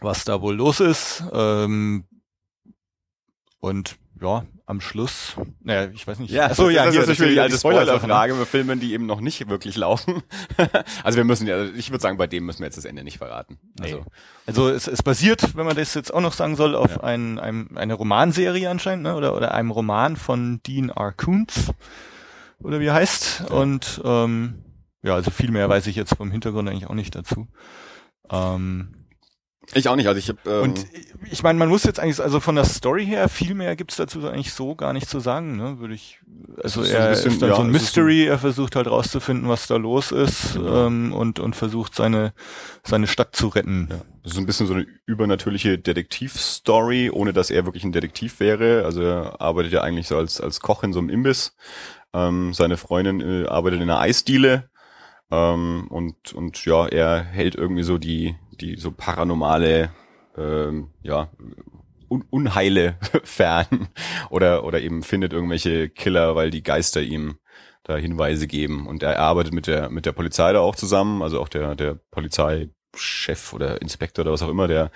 was 0.00 0.24
da 0.24 0.40
wohl 0.40 0.56
los 0.56 0.80
ist. 0.80 1.24
Ähm, 1.32 2.04
und 3.60 3.96
ja, 4.20 4.44
am 4.66 4.80
Schluss, 4.80 5.34
naja, 5.62 5.90
ich 5.92 6.06
weiß 6.06 6.18
nicht. 6.20 6.38
Achso, 6.38 6.66
Ach 6.66 6.70
ja, 6.70 6.84
das 6.84 6.94
hier, 6.94 7.02
ist 7.02 7.08
natürlich 7.08 7.34
die 7.34 7.40
alte 7.40 7.54
ne? 7.54 7.58
Spoilerfrage 7.58 8.34
bei 8.34 8.44
Filmen, 8.44 8.80
die 8.80 8.92
eben 8.92 9.06
noch 9.06 9.20
nicht 9.20 9.48
wirklich 9.48 9.76
laufen. 9.76 10.22
also 11.04 11.16
wir 11.16 11.24
müssen 11.24 11.46
ja, 11.46 11.64
ich 11.64 11.90
würde 11.90 12.00
sagen, 12.00 12.16
bei 12.16 12.26
dem 12.26 12.46
müssen 12.46 12.60
wir 12.60 12.66
jetzt 12.66 12.76
das 12.76 12.84
Ende 12.84 13.02
nicht 13.04 13.18
verraten. 13.18 13.58
Also, 13.80 13.98
Nee. 13.98 14.04
Also 14.46 14.68
es, 14.68 14.86
es 14.86 15.02
basiert, 15.02 15.56
wenn 15.56 15.66
man 15.66 15.76
das 15.76 15.94
jetzt 15.94 16.12
auch 16.14 16.20
noch 16.20 16.32
sagen 16.32 16.56
soll, 16.56 16.74
auf 16.74 16.96
Ja. 16.96 17.04
ein, 17.04 17.38
einem, 17.38 17.70
eine 17.76 17.94
Romanserie 17.94 18.70
anscheinend, 18.70 19.02
ne? 19.04 19.14
oder, 19.16 19.36
oder 19.36 19.52
einem 19.52 19.70
Roman 19.70 20.16
von 20.16 20.60
Dean 20.66 20.88
R. 20.90 21.12
Koontz, 21.12 21.72
oder 22.60 22.78
wie 22.80 22.86
er 22.86 22.94
heißt. 22.94 23.50
Und 23.50 24.00
ähm, 24.04 24.62
ja, 25.02 25.14
also 25.14 25.30
viel 25.32 25.50
mehr 25.50 25.68
weiß 25.68 25.86
ich 25.88 25.96
jetzt 25.96 26.14
vom 26.16 26.30
Hintergrund 26.30 26.68
eigentlich 26.68 26.88
auch 26.88 26.94
nicht 26.94 27.14
dazu. 27.14 27.48
Ähm, 28.30 29.01
ich 29.74 29.88
auch 29.88 29.96
nicht, 29.96 30.06
also 30.08 30.18
ich 30.18 30.28
habe 30.28 30.38
ähm, 30.46 30.62
und 30.62 30.86
ich 31.30 31.42
meine, 31.42 31.58
man 31.58 31.68
muss 31.68 31.84
jetzt 31.84 32.00
eigentlich, 32.00 32.20
also 32.20 32.40
von 32.40 32.56
der 32.56 32.64
Story 32.64 33.06
her, 33.06 33.28
viel 33.28 33.54
mehr 33.54 33.76
gibt's 33.76 33.96
dazu 33.96 34.26
eigentlich 34.28 34.52
so 34.52 34.74
gar 34.74 34.92
nicht 34.92 35.08
zu 35.08 35.20
sagen, 35.20 35.56
ne? 35.56 35.78
Würde 35.78 35.94
ich. 35.94 36.20
Also 36.62 36.82
ist 36.82 36.90
so 36.90 36.96
ein 36.96 37.02
er 37.02 37.08
bisschen- 37.10 37.32
ist 37.32 37.42
dann 37.42 37.48
ja, 37.50 37.56
so 37.56 37.62
ein 37.62 37.70
Mystery, 37.70 38.24
er 38.26 38.38
versucht 38.38 38.76
halt 38.76 38.86
rauszufinden, 38.88 39.48
was 39.48 39.66
da 39.68 39.76
los 39.76 40.10
ist, 40.12 40.54
Genau. 40.54 40.86
ähm, 40.86 41.12
und, 41.12 41.38
und 41.38 41.54
versucht 41.56 41.94
seine, 41.94 42.34
seine 42.84 43.06
Stadt 43.06 43.34
zu 43.36 43.48
retten. 43.48 43.88
Ja. 43.90 44.00
Das 44.24 44.32
ist 44.32 44.38
ein 44.38 44.46
bisschen 44.46 44.66
so 44.66 44.74
eine 44.74 44.86
übernatürliche 45.06 45.78
Detektivstory, 45.78 47.10
ohne 47.10 47.32
dass 47.32 47.50
er 47.50 47.64
wirklich 47.64 47.84
ein 47.84 47.92
Detektiv 47.92 48.40
wäre. 48.40 48.84
Also 48.84 49.02
er 49.02 49.40
arbeitet 49.40 49.72
ja 49.72 49.82
eigentlich 49.82 50.08
so 50.08 50.16
als, 50.16 50.40
als 50.40 50.60
Koch 50.60 50.82
in 50.82 50.92
so 50.92 50.98
einem 50.98 51.08
Imbiss. 51.08 51.56
Ähm, 52.12 52.52
seine 52.52 52.76
Freundin 52.76 53.20
äh, 53.20 53.46
arbeitet 53.46 53.80
in 53.80 53.88
einer 53.90 54.00
Eisdiele. 54.00 54.68
Ähm, 55.30 55.86
und, 55.88 56.32
und 56.34 56.64
ja, 56.66 56.86
er 56.86 57.22
hält 57.22 57.54
irgendwie 57.54 57.84
so 57.84 57.96
die, 57.98 58.36
die 58.62 58.76
so 58.76 58.92
paranormale, 58.92 59.90
ähm, 60.36 60.90
ja, 61.02 61.30
Un 62.08 62.24
Unheile 62.30 62.96
fern. 63.24 63.88
Oder, 64.30 64.64
oder 64.64 64.80
eben 64.80 65.02
findet 65.02 65.32
irgendwelche 65.32 65.88
Killer, 65.88 66.36
weil 66.36 66.50
die 66.50 66.62
Geister 66.62 67.02
ihm 67.02 67.38
da 67.84 67.96
Hinweise 67.96 68.46
geben. 68.46 68.86
Und 68.86 69.02
er 69.02 69.18
arbeitet 69.18 69.52
mit 69.54 69.66
der, 69.66 69.90
mit 69.90 70.06
der 70.06 70.12
Polizei 70.12 70.52
da 70.52 70.60
auch 70.60 70.76
zusammen, 70.76 71.22
also 71.22 71.40
auch 71.40 71.48
der, 71.48 71.74
der 71.74 71.98
Polizeichef 72.10 73.52
oder 73.52 73.82
Inspektor 73.82 74.24
oder 74.24 74.32
was 74.32 74.42
auch 74.42 74.50
immer, 74.50 74.68
der, 74.68 74.90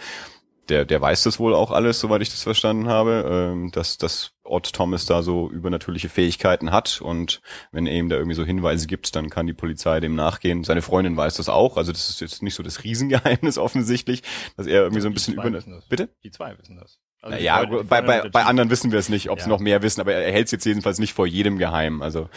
der, 0.69 0.85
der 0.85 1.01
weiß 1.01 1.23
das 1.25 1.39
wohl 1.39 1.55
auch 1.55 1.71
alles, 1.71 2.01
soweit 2.01 2.23
ich 2.23 2.31
das 2.31 2.43
verstanden 2.43 2.89
habe, 2.89 3.25
ähm, 3.29 3.71
dass, 3.71 3.99
dass 3.99 4.33
Ott 4.43 4.73
Thomas 4.73 5.07
da 5.07 5.23
so 5.23 5.51
übernatürliche 5.51 6.09
Fähigkeiten 6.09 6.73
hat 6.73 7.01
und 7.01 7.41
wenn 7.73 7.87
er 7.87 7.95
ihm 7.95 8.09
da 8.09 8.17
irgendwie 8.17 8.37
so 8.37 8.45
Hinweise 8.45 8.87
gibt, 8.87 9.15
dann 9.17 9.31
kann 9.31 9.47
die 9.47 9.55
Polizei 9.55 10.01
dem 10.01 10.15
nachgehen. 10.15 10.65
Seine 10.65 10.83
Freundin 10.83 11.17
weiß 11.17 11.37
das 11.37 11.49
auch, 11.49 11.77
also 11.77 11.93
das 11.93 12.11
ist 12.11 12.21
jetzt 12.21 12.43
nicht 12.43 12.55
so 12.55 12.63
das 12.63 12.85
Riesengeheimnis 12.85 13.59
offensichtlich, 13.59 14.23
dass 14.57 14.67
er 14.67 14.83
irgendwie 14.83 15.01
so 15.01 15.09
ein 15.09 15.15
bisschen 15.15 15.35
über... 15.35 15.51
Bitte? 15.89 16.09
Die 16.23 16.31
zwei 16.31 16.57
wissen 16.59 16.77
das. 16.77 16.99
Also 17.33 17.45
ja, 17.45 17.65
bei, 17.65 18.03
bei, 18.03 18.29
bei 18.29 18.45
anderen 18.45 18.71
wissen 18.71 18.93
wir 18.93 18.99
es 18.99 19.09
nicht, 19.09 19.31
ob 19.31 19.41
sie 19.41 19.47
Ja. 19.47 19.51
noch 19.51 19.61
mehr 19.61 19.83
wissen, 19.83 20.01
aber 20.01 20.15
er 20.15 20.33
hält 20.33 20.47
es 20.47 20.53
jetzt 20.53 20.65
jedenfalls 20.65 20.99
nicht 20.99 21.13
vor 21.13 21.27
jedem 21.27 21.59
geheim, 21.59 22.03
also 22.03 22.29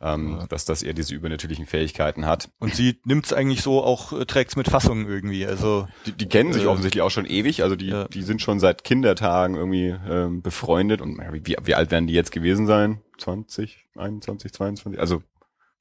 ähm, 0.00 0.38
Ja. 0.40 0.46
dass, 0.46 0.64
dass 0.64 0.82
er 0.82 0.94
diese 0.94 1.14
übernatürlichen 1.14 1.66
Fähigkeiten 1.66 2.26
hat. 2.26 2.50
Und 2.58 2.74
sie 2.74 3.00
nimmt's 3.04 3.32
eigentlich 3.32 3.62
so 3.62 3.82
auch, 3.84 4.12
äh, 4.12 4.24
trägt's 4.26 4.56
mit 4.56 4.68
Fassung 4.68 5.06
irgendwie. 5.06 5.46
Also 5.46 5.86
Die, 6.06 6.12
die 6.12 6.26
kennen 6.28 6.52
sich 6.52 6.64
Äh, 6.64 6.66
offensichtlich 6.66 7.02
auch 7.02 7.10
schon 7.10 7.26
ewig, 7.26 7.62
also 7.62 7.76
die, 7.76 7.88
ja. 7.88 8.08
die 8.08 8.22
sind 8.22 8.40
schon 8.42 8.58
seit 8.60 8.84
Kindertagen 8.84 9.54
irgendwie 9.54 9.94
ähm, 10.08 10.42
befreundet 10.42 11.00
und 11.00 11.18
wie, 11.32 11.56
wie, 11.62 11.74
alt 11.74 11.90
werden 11.90 12.06
die 12.06 12.14
jetzt 12.14 12.32
gewesen 12.32 12.66
sein? 12.66 13.00
20, 13.18 13.86
21, 13.96 14.52
22, 14.52 15.00
also 15.00 15.22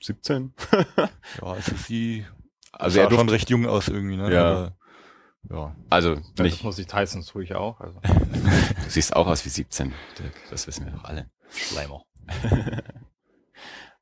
17? 0.01 0.53
ja, 0.97 1.09
also 1.41 1.71
sie 1.75 2.25
Also 2.71 2.99
er 2.99 3.05
schon 3.05 3.15
durfte, 3.17 3.33
recht 3.33 3.49
jung 3.49 3.65
aus 3.65 3.87
irgendwie, 3.87 4.17
ne? 4.17 4.33
Ja. 4.33 4.71
Ja. 5.49 5.75
also 5.89 6.15
Ja, 6.15 6.21
Das 6.35 6.43
nicht, 6.43 6.63
muss 6.63 6.77
ich 6.79 6.91
heißen, 6.93 7.21
das 7.21 7.29
tue 7.29 7.43
ich 7.43 7.55
auch. 7.55 7.79
Also. 7.79 7.99
du 8.01 8.09
siehst 8.89 9.15
auch 9.15 9.27
aus 9.27 9.45
wie 9.45 9.49
17, 9.49 9.93
Dirk, 10.19 10.33
das 10.49 10.67
wissen 10.67 10.85
wir 10.85 10.91
doch 10.93 11.03
alle. 11.05 11.29
Schleimer. 11.51 12.03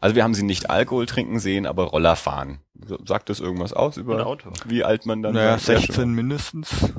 Also 0.02 0.16
wir 0.16 0.24
haben 0.24 0.36
sie 0.36 0.44
nicht 0.44 0.70
Alkohol 0.70 1.08
trinken 1.08 1.40
sehen, 1.40 1.66
aber 1.66 1.86
Roller 1.86 2.16
fahren. 2.16 2.60
Sagt 3.06 3.30
das 3.30 3.40
irgendwas 3.40 3.74
aus 3.74 3.98
über 3.98 4.28
Auto. 4.28 4.52
wie 4.66 4.84
alt 4.84 5.06
man 5.08 5.24
dann 5.24 5.34
Naja, 5.34 5.52
war? 5.52 5.58
Sehr 5.60 5.80
16 5.80 6.12
mindestens. 6.14 6.94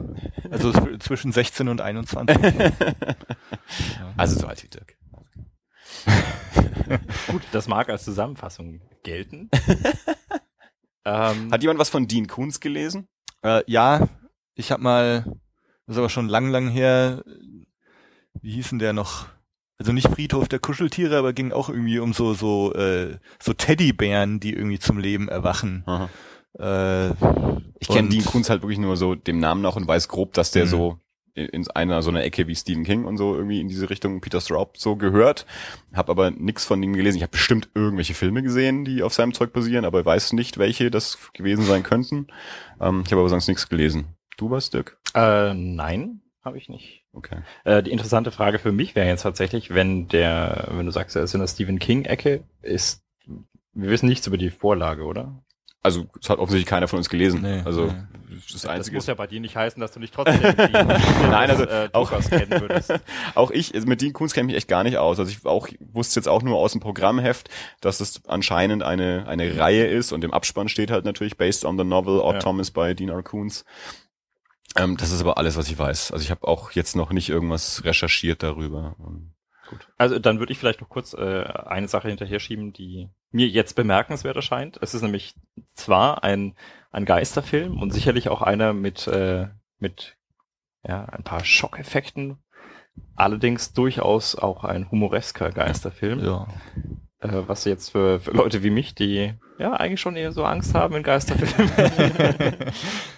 Also 0.51 0.73
zwischen 0.99 1.31
16 1.31 1.69
und 1.69 1.81
21. 1.83 2.37
Also 4.17 4.41
so 4.41 4.47
alt 4.49 4.65
wie 4.65 4.69
Dirk. 4.69 4.97
Gut, 7.29 7.43
das 7.53 7.69
mag 7.69 7.89
als 7.91 8.03
Zusammenfassung 8.05 8.81
gelten. 9.05 9.51
ähm, 11.05 11.53
Hat 11.53 11.63
jemand 11.63 11.79
was 11.79 11.91
von 11.91 12.09
Dean 12.09 12.27
Koons 12.27 12.59
gelesen? 12.61 13.07
Äh, 13.43 13.63
ja, 13.67 14.09
ich 14.57 14.73
habe 14.73 14.83
mal, 14.83 15.25
das 15.87 15.95
ist 15.95 15.99
aber 15.99 16.09
schon 16.09 16.29
lang, 16.29 16.51
lang 16.51 16.69
her, 16.69 17.23
wie 18.43 18.53
hieß 18.53 18.71
denn 18.71 18.79
der 18.79 18.93
noch? 18.93 19.27
Also 19.79 19.93
nicht 19.93 20.09
Friedhof 20.09 20.49
der 20.49 20.59
Kuscheltiere, 20.59 21.19
aber 21.19 21.35
ging 21.35 21.53
auch 21.53 21.69
irgendwie 21.69 21.99
um 21.99 22.15
so 22.15 22.33
so 22.33 22.73
äh, 22.73 23.19
so 23.39 23.53
Teddybären, 23.53 24.41
die 24.41 24.55
irgendwie 24.55 24.79
zum 24.79 24.99
Leben 24.99 25.29
erwachen. 25.29 25.85
Äh, 26.59 27.11
ich 27.79 27.89
kenne 27.89 28.09
Dean 28.09 28.25
Kunz 28.25 28.49
halt 28.49 28.63
wirklich 28.63 28.79
nur 28.79 28.97
so 28.97 29.15
dem 29.15 29.39
Namen 29.39 29.61
noch 29.61 29.77
und 29.77 29.87
weiß 29.87 30.09
grob, 30.09 30.33
dass 30.33 30.51
der 30.51 30.65
mhm. 30.65 30.71
so 30.71 31.01
in 31.35 31.69
einer 31.73 32.01
so 32.01 32.09
einer 32.09 32.25
Ecke 32.25 32.47
wie 32.47 32.57
Stephen 32.57 32.85
King 32.85 33.05
und 33.05 33.19
so 33.19 33.35
irgendwie 33.35 33.61
in 33.61 33.69
diese 33.69 33.91
Richtung 33.91 34.23
Peter 34.23 34.41
Straub 34.41 34.79
so 34.79 34.97
gehört, 34.97 35.45
habe 35.93 36.11
aber 36.11 36.31
nichts 36.31 36.65
von 36.65 36.83
ihm 36.83 36.95
gelesen. 36.95 37.19
Ich 37.19 37.23
habe 37.23 37.33
bestimmt 37.33 37.69
irgendwelche 37.75 38.15
Filme 38.15 38.43
gesehen, 38.43 38.87
die 38.87 39.03
auf 39.03 39.13
seinem 39.13 39.35
Zeug 39.35 39.53
basieren, 39.53 39.85
aber 39.85 40.03
weiß 40.03 40.33
nicht, 40.33 40.57
welche 40.57 40.91
das 40.91 41.19
gewesen 41.35 41.67
sein 41.67 41.83
könnten. 41.83 42.29
Ähm, 42.81 43.03
ich 43.05 43.13
habe 43.13 43.21
aber 43.21 43.29
sonst 43.29 43.49
nichts 43.49 43.69
gelesen. 43.69 44.16
Du 44.37 44.51
was, 44.51 44.71
Dirk? 44.71 44.99
Äh, 45.15 45.55
nein, 45.55 46.21
habe 46.45 46.59
ich 46.59 46.69
nicht. 46.69 47.05
Okay. 47.13 47.39
Äh, 47.65 47.83
die 47.83 47.91
interessante 47.91 48.31
Frage 48.31 48.59
für 48.59 48.73
mich 48.73 48.95
wäre 48.95 49.09
jetzt 49.09 49.23
tatsächlich, 49.23 49.73
wenn 49.75 50.09
der, 50.09 50.69
wenn 50.73 50.87
du 50.87 50.93
sagst, 50.93 51.17
er 51.17 51.23
ist 51.23 51.35
in 51.35 51.41
der 51.41 51.49
Stephen 51.49 51.79
King-Ecke, 51.79 52.45
ist, 52.63 53.03
wir 53.73 53.91
wissen 53.91 54.09
nichts 54.09 54.27
über 54.27 54.37
die 54.37 54.51
Vorlage, 54.51 55.05
oder? 55.05 55.43
Also, 55.83 56.07
es 56.21 56.29
hat 56.29 56.41
offensichtlich 56.41 56.67
keiner 56.67 56.89
von 56.89 56.99
uns 56.99 57.09
gelesen. 57.09 57.43
Nee, 57.43 57.63
also, 57.65 57.87
nee. 57.87 57.93
das 58.53 58.67
Einzige. 58.67 58.97
Das 58.97 59.05
muss 59.05 59.07
ja 59.07 59.15
bei 59.15 59.29
dir 59.29 59.39
nicht 59.39 59.57
heißen, 59.57 59.81
dass 59.81 59.93
du 59.93 60.01
nicht 60.01 60.13
trotzdem 60.13 60.41
Nein, 60.57 61.49
also, 61.49 61.63
äh, 61.63 61.89
auch, 61.93 62.11
kennen 62.29 62.61
würdest. 62.61 62.93
auch 63.37 63.53
ich, 63.53 63.73
also 63.73 63.87
mit 63.87 64.01
Dean 64.01 64.13
Kunz 64.13 64.35
kenne 64.35 64.47
ich 64.47 64.47
mich 64.49 64.57
echt 64.57 64.69
gar 64.69 64.83
nicht 64.83 64.99
aus. 64.99 65.21
Also, 65.21 65.31
ich 65.31 65.47
auch, 65.47 65.69
wusste 65.93 66.19
jetzt 66.19 66.27
auch 66.27 66.43
nur 66.43 66.59
aus 66.59 66.73
dem 66.73 66.81
Programmheft, 66.81 67.49
dass 67.81 68.01
es 68.01 68.21
anscheinend 68.27 68.83
eine, 68.83 69.29
eine 69.29 69.57
Reihe 69.59 69.87
ist 69.87 70.11
und 70.11 70.25
im 70.25 70.35
Abspann 70.35 70.69
steht 70.69 70.91
halt 70.91 71.05
natürlich 71.05 71.37
based 71.37 71.65
on 71.65 71.79
the 71.79 71.85
novel 71.85 72.19
Odd 72.19 72.35
ja. 72.35 72.41
Thomas 72.41 72.73
by 72.73 72.95
Dean 72.95 73.11
R. 73.11 73.23
Kunz. 73.23 73.65
Ähm, 74.77 74.97
das 74.97 75.13
ist 75.13 75.21
aber 75.21 75.39
alles, 75.39 75.57
was 75.57 75.69
ich 75.69 75.79
weiß. 75.79 76.13
Also 76.13 76.23
ich 76.23 76.31
habe 76.31 76.47
auch 76.47 76.73
jetzt 76.73 76.97
noch 76.97 77.11
nicht 77.11 77.29
irgendwas 77.29 77.85
recherchiert 77.85 78.43
darüber. 78.43 78.97
Gut. 79.69 79.89
Also 79.97 80.19
dann 80.19 80.39
würde 80.39 80.53
ich 80.53 80.59
vielleicht 80.59 80.81
noch 80.81 80.89
kurz 80.89 81.13
äh, 81.13 81.45
eine 81.45 81.89
Sache 81.89 82.09
hinterher 82.09 82.39
schieben, 82.39 82.73
die 82.73 83.09
mir 83.31 83.49
jetzt 83.49 83.75
bemerkenswert 83.75 84.37
erscheint. 84.37 84.79
Es 84.81 84.95
ist 84.95 85.03
nämlich 85.03 85.35
zwar 85.75 86.23
ein, 86.23 86.55
ein 86.93 87.05
Geisterfilm 87.05 87.81
und 87.81 87.93
sicherlich 87.93 88.29
auch 88.29 88.43
einer 88.43 88.73
mit, 88.73 89.07
äh, 89.09 89.49
mit 89.79 90.17
ja, 90.87 91.05
ein 91.07 91.25
paar 91.25 91.45
Schockeffekten, 91.45 92.39
allerdings 93.17 93.73
durchaus 93.73 94.37
auch 94.37 94.63
ein 94.63 94.91
humoresker 94.91 95.51
Geisterfilm. 95.51 96.21
Ja. 96.21 96.47
Äh, 97.19 97.43
was 97.49 97.65
jetzt 97.65 97.91
für, 97.91 98.21
für 98.21 98.31
Leute 98.31 98.63
wie 98.63 98.71
mich, 98.71 98.95
die 98.95 99.35
ja 99.59 99.73
eigentlich 99.73 100.01
schon 100.01 100.17
eher 100.17 100.33
so 100.33 100.45
Angst 100.45 100.75
haben 100.75 100.95
in 100.95 101.03
Geisterfilmen. 101.03 101.73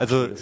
also 0.00 0.34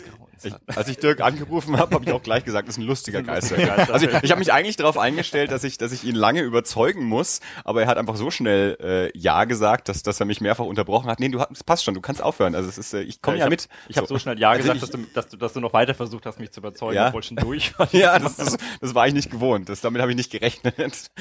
ich, 0.45 0.55
als 0.75 0.89
ich 0.89 0.99
Dirk 0.99 1.21
angerufen 1.21 1.79
habe, 1.79 1.95
habe 1.95 2.05
ich 2.05 2.13
auch 2.13 2.23
gleich 2.23 2.45
gesagt, 2.45 2.69
das 2.69 2.77
ist 2.77 2.83
ein 2.83 2.87
lustiger 2.87 3.23
Geister. 3.23 3.57
Also 3.93 4.07
ich, 4.07 4.23
ich 4.23 4.31
habe 4.31 4.39
mich 4.39 4.53
eigentlich 4.53 4.77
darauf 4.77 4.99
eingestellt, 4.99 5.51
dass 5.51 5.65
ich, 5.65 5.79
dass 5.79 5.93
ich 5.93 6.05
ihn 6.05 6.15
lange 6.15 6.43
überzeugen 6.43 7.05
muss, 7.05 7.41
aber 7.65 7.83
er 7.83 7.89
hat 7.89 7.99
einfach 7.99 8.17
so 8.17 8.31
schnell 8.31 8.77
äh, 8.81 9.19
ja 9.19 9.45
gesagt, 9.45 9.89
dass, 9.89 10.03
dass 10.03 10.21
er 10.21 10.27
mich 10.27 10.41
mehrfach 10.41 10.65
unterbrochen 10.65 11.11
hat. 11.11 11.21
Nee, 11.21 11.29
du 11.29 11.39
das 11.39 11.65
passt 11.65 11.85
schon, 11.85 11.95
du 11.95 12.01
kannst 12.01 12.23
aufhören. 12.23 12.55
Also 12.55 12.69
es 12.69 12.79
ist, 12.79 12.95
äh, 12.95 13.03
ich 13.03 13.21
komme 13.21 13.39
ja, 13.39 13.45
ja, 13.45 13.51
mit. 13.51 13.69
Ich 13.89 13.97
habe 13.97 14.07
so 14.07 14.19
schnell 14.19 14.39
ja 14.39 14.51
also 14.51 14.73
gesagt, 14.73 14.83
dass, 14.83 14.91
du, 14.91 14.99
dass, 15.15 15.29
du, 15.29 15.37
dass 15.37 15.53
du 15.53 15.61
noch 15.61 15.73
weiter 15.73 15.95
versucht 15.95 16.27
hast, 16.27 16.39
mich 16.39 16.51
zu 16.51 16.61
überzeugen, 16.61 16.97
ja. 16.97 17.09
obwohl 17.09 17.23
schon 17.23 17.37
durch 17.37 17.79
war. 17.79 17.89
ja, 17.93 18.19
das, 18.19 18.37
das, 18.37 18.57
das 18.81 18.95
war 18.95 19.07
ich 19.07 19.15
nicht 19.15 19.31
gewohnt. 19.31 19.69
Das, 19.69 19.81
damit 19.81 20.01
habe 20.03 20.11
ich 20.11 20.17
nicht 20.17 20.31
gerechnet. 20.31 20.75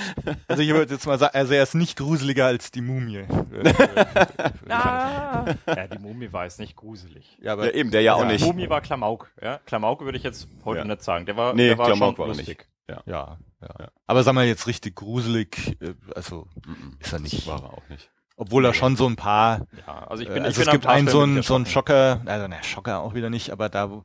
Also 0.48 0.62
ich 0.62 0.70
würde 0.70 0.94
jetzt 0.94 1.06
mal 1.06 1.18
sagen, 1.18 1.36
also 1.36 1.54
er 1.54 1.64
ist 1.64 1.76
nicht 1.76 1.98
gruseliger 1.98 2.46
als 2.46 2.72
die 2.72 2.82
Mumie. 2.82 3.26
ah. 4.70 5.46
Ja, 5.68 5.88
die 5.88 6.00
Mumie 6.00 6.32
war 6.32 6.44
jetzt 6.44 6.60
nicht 6.60 6.76
gruselig. 6.76 7.38
Ja, 7.42 7.54
aber 7.54 7.68
ja, 7.68 7.72
eben, 7.72 7.92
der 7.92 8.02
ja, 8.02 8.14
auch 8.14 8.26
nicht. 8.26 8.44
Die 8.44 8.48
Mumie 8.48 8.70
war 8.70 8.82
Klamauk. 9.06 9.32
Ja? 9.42 9.60
Klamauk 9.66 10.02
würde 10.02 10.18
ich 10.18 10.24
jetzt 10.24 10.48
heute 10.64 10.80
ja. 10.80 10.86
nicht 10.86 11.04
sagen. 11.04 11.26
Der 11.26 11.38
war, 11.38 11.54
nee, 11.54 11.68
der 11.68 11.78
war 11.78 11.88
Klamauk 11.88 12.18
schon 12.18 12.28
war 12.28 12.36
lustig. 12.36 12.68
Ja. 12.90 13.02
Ja, 13.06 13.38
ja. 13.62 13.76
ja. 13.80 13.92
Aber 14.08 14.24
sag 14.24 14.34
mal 14.34 14.46
jetzt 14.46 14.68
richtig 14.68 14.96
gruselig, 14.96 15.78
äh, 15.82 15.96
also 16.16 16.48
mm 16.66 17.00
ist 17.00 17.14
er 17.14 17.20
nicht. 17.20 17.48
War 17.48 17.64
er 17.64 17.74
auch 17.74 17.90
nicht. 17.90 18.12
Obwohl 18.38 18.66
er 18.66 18.74
schon 18.74 18.96
so 18.96 19.08
ein 19.08 19.16
paar. 19.16 19.66
Ja, 19.88 20.08
also 20.08 20.24
ich 20.24 20.30
bin. 20.30 20.44
Also 20.44 20.62
ich 20.62 20.68
es 20.68 20.72
gibt 20.72 20.86
einen 20.86 21.08
so 21.08 21.22
einen 21.22 21.42
so 21.42 21.56
einen 21.56 21.66
Schocker, 21.66 22.22
also 22.26 22.48
ne 22.48 22.58
Schocker 22.64 23.00
auch 23.00 23.14
wieder 23.14 23.30
nicht, 23.30 23.52
aber 23.52 23.70
da 23.70 23.90
wo 23.90 24.04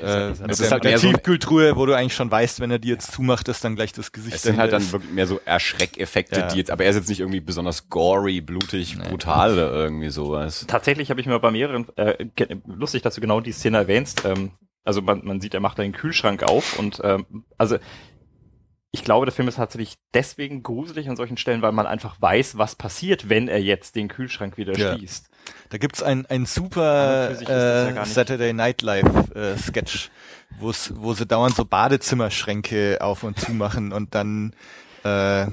äh, 0.00 0.28
mit 0.28 0.60
der, 0.60 0.70
halt 0.70 0.84
der 0.84 0.96
Tiefkühltruhe, 0.98 1.74
wo 1.74 1.86
du 1.86 1.94
eigentlich 1.94 2.14
schon 2.14 2.30
weißt, 2.30 2.60
wenn 2.60 2.70
er 2.70 2.78
die 2.78 2.88
jetzt 2.88 3.10
zumacht, 3.12 3.48
ist 3.48 3.64
dann 3.64 3.74
gleich 3.74 3.92
das 3.92 4.12
Gesicht. 4.12 4.36
Es 4.36 4.42
sind 4.42 4.58
halt 4.58 4.72
dann 4.72 4.92
wirklich 4.92 5.10
mehr 5.10 5.26
so 5.26 5.40
Erschreckeffekte, 5.44 6.40
ja. 6.40 6.46
die 6.46 6.58
jetzt, 6.58 6.70
aber 6.70 6.84
er 6.84 6.90
ist 6.90 6.96
jetzt 6.96 7.08
nicht 7.08 7.20
irgendwie 7.20 7.40
besonders 7.40 7.88
gory, 7.88 8.40
blutig, 8.40 8.96
nee. 8.96 9.08
brutal 9.08 9.54
oder 9.54 9.72
irgendwie 9.72 10.10
sowas. 10.10 10.66
Tatsächlich 10.68 11.10
habe 11.10 11.20
ich 11.20 11.26
mir 11.26 11.38
bei 11.40 11.50
mehreren, 11.50 11.86
äh, 11.96 12.26
lustig, 12.66 13.02
dass 13.02 13.16
du 13.16 13.20
genau 13.20 13.40
die 13.40 13.52
Szene 13.52 13.78
erwähnst, 13.78 14.24
ähm, 14.24 14.52
also 14.84 15.02
man, 15.02 15.24
man 15.24 15.40
sieht, 15.40 15.54
er 15.54 15.60
macht 15.60 15.80
einen 15.80 15.92
Kühlschrank 15.92 16.42
auf 16.44 16.78
und 16.78 17.00
ähm, 17.04 17.44
also 17.58 17.78
ich 18.94 19.04
glaube, 19.04 19.24
der 19.24 19.32
Film 19.32 19.48
ist 19.48 19.56
tatsächlich 19.56 19.94
deswegen 20.12 20.62
gruselig 20.62 21.08
an 21.08 21.16
solchen 21.16 21.38
Stellen, 21.38 21.62
weil 21.62 21.72
man 21.72 21.86
einfach 21.86 22.20
weiß, 22.20 22.58
was 22.58 22.74
passiert, 22.74 23.30
wenn 23.30 23.48
er 23.48 23.60
jetzt 23.60 23.96
den 23.96 24.08
Kühlschrank 24.08 24.58
wieder 24.58 24.76
ja. 24.76 24.94
schließt. 24.94 25.30
Da 25.70 25.78
gibt's 25.78 26.02
ein, 26.02 26.26
ein 26.26 26.44
super 26.44 27.30
äh, 27.40 27.94
ja 27.94 28.04
Saturday 28.04 28.52
Night 28.52 28.82
Live 28.82 29.34
äh, 29.34 29.56
Sketch, 29.56 30.10
wo 30.60 30.72
sie 31.14 31.26
dauernd 31.26 31.56
so 31.56 31.64
Badezimmerschränke 31.64 32.98
auf 33.00 33.22
und 33.22 33.40
zu 33.40 33.52
machen 33.52 33.92
und 33.92 34.14
dann 34.14 34.54
äh, 35.04 35.46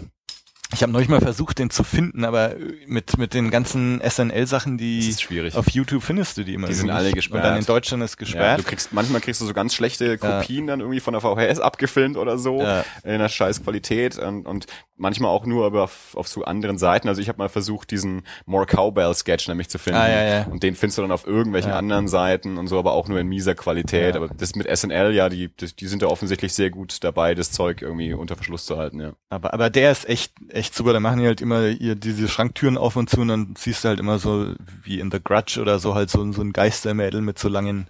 ich 0.71 0.83
habe 0.83 0.91
neulich 0.91 1.09
mal 1.09 1.19
versucht, 1.19 1.57
den 1.57 1.71
zu 1.71 1.83
finden, 1.83 2.23
aber 2.23 2.55
mit 2.85 3.17
mit 3.17 3.33
den 3.33 3.49
ganzen 3.49 4.01
SNL-Sachen, 4.07 4.77
die 4.77 5.15
auf 5.53 5.69
YouTube 5.71 6.03
findest 6.03 6.37
du 6.37 6.43
die 6.43 6.53
immer. 6.53 6.67
Die 6.67 6.75
sind 6.75 6.91
alle 6.91 7.11
gesperrt. 7.11 7.43
Und 7.43 7.49
dann 7.49 7.59
in 7.59 7.65
Deutschland 7.65 8.03
ist 8.03 8.17
gesperrt. 8.17 8.45
Ja, 8.45 8.57
du 8.57 8.63
kriegst 8.63 8.93
manchmal 8.93 9.19
kriegst 9.21 9.41
du 9.41 9.45
so 9.45 9.53
ganz 9.53 9.73
schlechte 9.73 10.19
Kopien 10.19 10.65
ja. 10.65 10.73
dann 10.73 10.81
irgendwie 10.81 10.99
von 10.99 11.13
der 11.13 11.21
VHS 11.21 11.59
abgefilmt 11.59 12.17
oder 12.17 12.37
so 12.37 12.61
ja. 12.61 12.85
in 13.03 13.11
einer 13.11 13.29
scheiß 13.29 13.63
Qualität 13.63 14.19
und, 14.19 14.45
und 14.45 14.67
manchmal 14.95 15.31
auch 15.31 15.45
nur 15.45 15.65
aber 15.65 15.83
auf, 15.83 16.15
auf 16.15 16.27
so 16.27 16.43
anderen 16.43 16.77
Seiten. 16.77 17.07
Also 17.07 17.21
ich 17.21 17.29
habe 17.29 17.39
mal 17.39 17.49
versucht, 17.49 17.89
diesen 17.89 18.23
More 18.45 18.67
Cowbell 18.67 19.13
Sketch 19.15 19.47
nämlich 19.47 19.69
zu 19.69 19.79
finden 19.79 19.99
ah, 19.99 20.09
ja, 20.09 20.23
ja. 20.23 20.43
und 20.43 20.61
den 20.61 20.75
findest 20.75 20.99
du 20.99 21.01
dann 21.01 21.11
auf 21.11 21.25
irgendwelchen 21.25 21.71
anderen 21.71 22.07
Seiten 22.07 22.57
und 22.57 22.67
so, 22.67 22.77
aber 22.77 22.93
auch 22.93 23.07
nur 23.07 23.19
in 23.19 23.27
mieser 23.27 23.55
Qualität. 23.55 24.15
Aber 24.15 24.27
das 24.27 24.53
mit 24.55 24.67
SNL, 24.69 25.13
ja, 25.13 25.29
die 25.29 25.47
die, 25.47 25.75
die 25.75 25.87
sind 25.87 26.03
da 26.03 26.07
offensichtlich 26.07 26.53
sehr 26.53 26.69
gut 26.69 27.03
dabei, 27.03 27.33
das 27.33 27.51
Zeug 27.51 27.81
irgendwie 27.81 28.13
unter 28.13 28.35
Verschluss 28.35 28.65
zu 28.65 28.77
halten. 28.77 28.99
Ja. 28.99 29.13
Aber 29.29 29.53
aber 29.53 29.69
der 29.69 29.91
ist 29.91 30.07
echt 30.07 30.33
echt 30.49 30.58
super. 30.61 30.93
Da 30.93 30.99
machen 30.99 31.19
die 31.19 31.25
halt 31.25 31.41
immer 31.41 31.67
ihr 31.67 31.95
diese 31.95 32.27
Schranktüren 32.27 32.77
auf 32.77 32.95
und 32.95 33.09
zu 33.09 33.21
und 33.21 33.29
dann 33.29 33.53
siehst 33.57 33.83
du 33.83 33.89
halt 33.89 33.99
immer 33.99 34.19
so 34.19 34.53
wie 34.83 34.99
in 34.99 35.11
The 35.11 35.19
Grudge 35.23 35.59
oder 35.61 35.79
so 35.79 35.95
halt 35.95 36.09
so, 36.09 36.31
so 36.31 36.41
ein 36.41 36.53
Geistermädel 36.53 37.21
mit 37.21 37.39
so 37.39 37.49
langen 37.49 37.87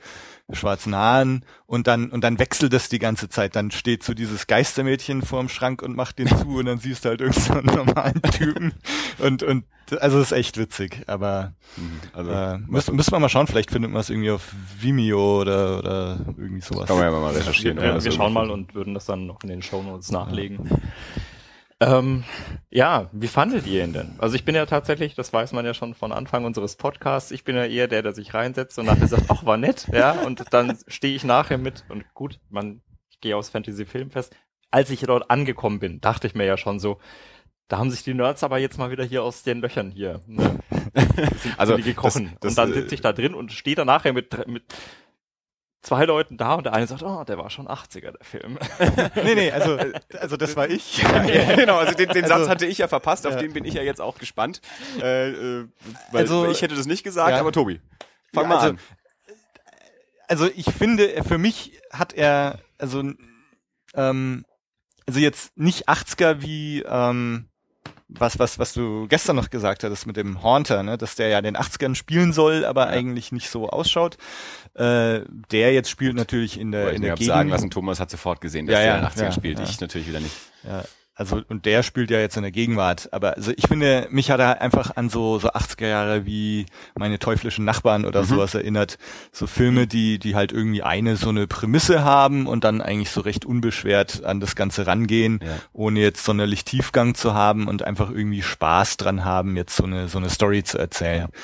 schwarzen 0.51 0.95
Haaren 0.95 1.45
und 1.67 1.87
dann 1.87 2.09
und 2.09 2.23
dann 2.23 2.39
wechselt 2.39 2.73
das 2.73 2.89
die 2.89 2.99
ganze 2.99 3.29
Zeit. 3.29 3.55
Dann 3.55 3.71
steht 3.71 4.03
so 4.03 4.13
dieses 4.13 4.47
Geistermädchen 4.47 5.21
vorm 5.21 5.49
Schrank 5.49 5.81
und 5.81 5.95
macht 5.95 6.19
den 6.19 6.27
zu 6.27 6.57
und 6.57 6.65
dann 6.65 6.79
siehst 6.79 7.05
du 7.05 7.09
halt 7.09 7.21
irgendeinen 7.21 7.69
so 7.69 7.75
normalen 7.75 8.21
Typen 8.23 8.73
und 9.19 9.43
und 9.43 9.65
also 9.99 10.19
ist 10.19 10.31
echt 10.31 10.57
witzig, 10.57 11.03
aber 11.07 11.53
mhm. 11.75 11.99
also, 12.13 12.31
äh, 12.31 12.57
müssen, 12.59 12.95
müssen 12.95 13.11
wir 13.11 13.19
mal 13.19 13.29
schauen, 13.29 13.47
vielleicht 13.47 13.71
findet 13.71 13.91
man 13.91 14.01
es 14.01 14.09
irgendwie 14.09 14.31
auf 14.31 14.53
Vimeo 14.79 15.41
oder 15.41 15.79
oder 15.79 16.19
irgendwie 16.37 16.61
sowas. 16.61 16.87
Kann 16.87 16.97
man 16.97 17.11
ja 17.11 17.19
mal 17.19 17.33
recherchieren. 17.33 17.77
Ja, 17.77 17.95
wir, 17.95 18.03
wir 18.03 18.11
schauen 18.11 18.33
mal 18.33 18.51
und 18.51 18.75
würden 18.75 18.93
das 18.93 19.05
dann 19.05 19.25
noch 19.25 19.41
in 19.43 19.49
den 19.49 19.61
Show 19.61 19.81
Notes 19.81 20.11
nachlegen. 20.11 20.59
Ja. 20.69 20.77
Ähm, 21.81 22.25
ja, 22.69 23.09
wie 23.13 23.27
fandet 23.27 23.65
ihr 23.65 23.83
ihn 23.85 23.93
denn? 23.93 24.15
Also 24.17 24.35
ich 24.35 24.43
bin 24.43 24.53
ja 24.53 24.65
tatsächlich, 24.65 25.15
das 25.15 25.31
weiß 25.31 25.53
man 25.53 25.65
ja 25.65 25.73
schon 25.73 25.93
von 25.93 26.11
Anfang 26.11 26.43
unseres 26.43 26.75
Podcasts, 26.75 27.31
ich 27.31 27.45
bin 27.45 27.55
ja 27.55 27.65
eher 27.65 27.87
der, 27.87 28.01
der 28.01 28.13
sich 28.13 28.33
reinsetzt 28.33 28.77
und 28.79 28.85
nachher 28.85 29.07
sagt, 29.07 29.25
ach, 29.29 29.45
war 29.45 29.55
nett, 29.55 29.87
ja, 29.93 30.11
und 30.11 30.43
dann 30.51 30.77
stehe 30.87 31.15
ich 31.15 31.23
nachher 31.23 31.57
mit 31.57 31.85
und 31.87 32.03
gut, 32.13 32.39
man, 32.49 32.81
ich 33.09 33.21
gehe 33.21 33.37
aus 33.37 33.49
Fantasy 33.49 33.85
Filmfest. 33.85 34.35
Als 34.71 34.89
ich 34.89 34.99
dort 35.01 35.31
angekommen 35.31 35.79
bin, 35.79 36.01
dachte 36.01 36.27
ich 36.27 36.35
mir 36.35 36.45
ja 36.45 36.57
schon 36.57 36.79
so, 36.79 36.99
da 37.69 37.77
haben 37.77 37.91
sich 37.91 38.03
die 38.03 38.13
Nerds 38.13 38.43
aber 38.43 38.57
jetzt 38.57 38.77
mal 38.77 38.91
wieder 38.91 39.05
hier 39.05 39.23
aus 39.23 39.43
den 39.43 39.61
Löchern 39.61 39.91
hier. 39.91 40.19
Ne? 40.27 40.59
also 41.57 41.77
die 41.77 41.83
gekrochen. 41.83 42.31
Das, 42.39 42.39
das, 42.41 42.51
und 42.51 42.57
dann 42.57 42.73
sitze 42.73 42.95
ich 42.95 43.01
da 43.01 43.13
drin 43.13 43.33
und 43.33 43.53
stehe 43.53 43.75
da 43.75 43.85
nachher 43.85 44.11
mit, 44.11 44.47
mit 44.47 44.63
zwei 45.81 46.05
Leuten 46.05 46.37
da 46.37 46.55
und 46.55 46.65
der 46.65 46.73
eine 46.73 46.87
sagt, 46.87 47.03
oh, 47.03 47.23
der 47.23 47.37
war 47.37 47.49
schon 47.49 47.67
80er, 47.67 48.11
der 48.11 48.25
Film. 48.25 48.57
nee, 49.23 49.35
nee, 49.35 49.51
also, 49.51 49.77
also 50.19 50.37
das 50.37 50.55
war 50.55 50.69
ich. 50.69 51.01
ja, 51.01 51.21
genau, 51.55 51.77
also 51.77 51.93
den, 51.93 52.09
den 52.09 52.23
also, 52.25 52.37
Satz 52.37 52.49
hatte 52.49 52.65
ich 52.65 52.79
ja 52.79 52.87
verpasst, 52.87 53.25
auf 53.25 53.33
ja. 53.33 53.39
den 53.39 53.53
bin 53.53 53.65
ich 53.65 53.73
ja 53.73 53.81
jetzt 53.81 54.01
auch 54.01 54.17
gespannt. 54.17 54.61
Äh, 55.01 55.29
äh, 55.29 55.67
weil, 56.11 56.21
also, 56.21 56.49
ich 56.49 56.61
hätte 56.61 56.75
das 56.75 56.85
nicht 56.85 57.03
gesagt, 57.03 57.33
aber 57.33 57.51
Tobi, 57.51 57.79
fang 58.33 58.47
mal 58.47 58.57
also, 58.57 58.69
an. 58.69 58.79
Also 60.27 60.47
ich 60.55 60.65
finde, 60.65 61.23
für 61.23 61.37
mich 61.37 61.79
hat 61.91 62.13
er, 62.13 62.59
also, 62.77 63.03
ähm, 63.95 64.45
also 65.07 65.19
jetzt 65.19 65.57
nicht 65.57 65.89
80er 65.89 66.41
wie, 66.41 66.83
ähm, 66.87 67.48
was, 68.09 68.39
was, 68.39 68.57
was 68.57 68.73
du 68.73 69.07
gestern 69.07 69.35
noch 69.35 69.49
gesagt 69.49 69.83
hattest 69.83 70.07
mit 70.07 70.17
dem 70.17 70.41
Haunter, 70.41 70.81
ne, 70.83 70.97
dass 70.97 71.15
der 71.15 71.29
ja 71.29 71.41
den 71.41 71.55
80ern 71.55 71.95
spielen 71.95 72.33
soll, 72.33 72.65
aber 72.65 72.85
ja. 72.85 72.91
eigentlich 72.91 73.31
nicht 73.31 73.49
so 73.49 73.69
ausschaut. 73.69 74.17
Äh, 74.73 75.21
der 75.51 75.73
jetzt 75.73 75.89
spielt 75.89 76.15
natürlich 76.15 76.59
in 76.59 76.71
der, 76.71 76.93
in 76.93 77.01
der 77.01 77.15
Gegend. 77.15 77.27
sagen 77.27 77.49
lassen, 77.49 77.69
Thomas 77.69 77.99
hat 77.99 78.09
sofort 78.09 78.41
gesehen, 78.41 78.65
dass 78.65 78.73
ja, 78.73 78.83
der 78.83 78.95
in 78.95 79.01
den 79.01 79.09
80ern 79.09 79.31
spielt. 79.31 79.59
Ich 79.59 79.79
natürlich 79.79 80.07
wieder 80.07 80.19
nicht. 80.19 80.35
Ja. 80.63 80.83
Also 81.19 81.41
und 81.49 81.65
der 81.65 81.83
spielt 81.83 82.11
ja 82.11 82.19
jetzt 82.19 82.37
in 82.37 82.43
der 82.43 82.51
Gegenwart, 82.51 83.09
aber 83.11 83.35
also 83.35 83.51
ich 83.55 83.67
finde, 83.67 84.07
mich 84.09 84.31
hat 84.31 84.39
er 84.39 84.61
einfach 84.61 84.95
an 84.95 85.09
so 85.09 85.37
so 85.37 85.49
80er 85.49 85.87
Jahre 85.87 86.25
wie 86.25 86.65
meine 86.97 87.19
teuflischen 87.19 87.65
Nachbarn 87.65 88.05
oder 88.05 88.21
mhm. 88.21 88.27
sowas 88.27 88.55
erinnert, 88.55 88.97
so 89.33 89.45
Filme, 89.45 89.85
die 89.85 90.17
die 90.17 90.35
halt 90.35 90.53
irgendwie 90.53 90.81
eine 90.81 91.17
so 91.17 91.27
eine 91.27 91.45
Prämisse 91.45 92.05
haben 92.05 92.47
und 92.47 92.63
dann 92.63 92.81
eigentlich 92.81 93.09
so 93.09 93.19
recht 93.19 93.43
unbeschwert 93.43 94.23
an 94.23 94.39
das 94.39 94.55
ganze 94.55 94.87
rangehen, 94.87 95.41
ja. 95.43 95.57
ohne 95.73 95.99
jetzt 95.99 96.23
sonderlich 96.23 96.63
Tiefgang 96.63 97.15
zu 97.15 97.33
haben 97.33 97.67
und 97.67 97.83
einfach 97.83 98.09
irgendwie 98.09 98.41
Spaß 98.41 98.95
dran 98.95 99.25
haben, 99.25 99.57
jetzt 99.57 99.75
so 99.75 99.83
eine 99.83 100.07
so 100.07 100.19
eine 100.19 100.29
Story 100.29 100.63
zu 100.63 100.77
erzählen. 100.77 101.27
Ja. 101.29 101.39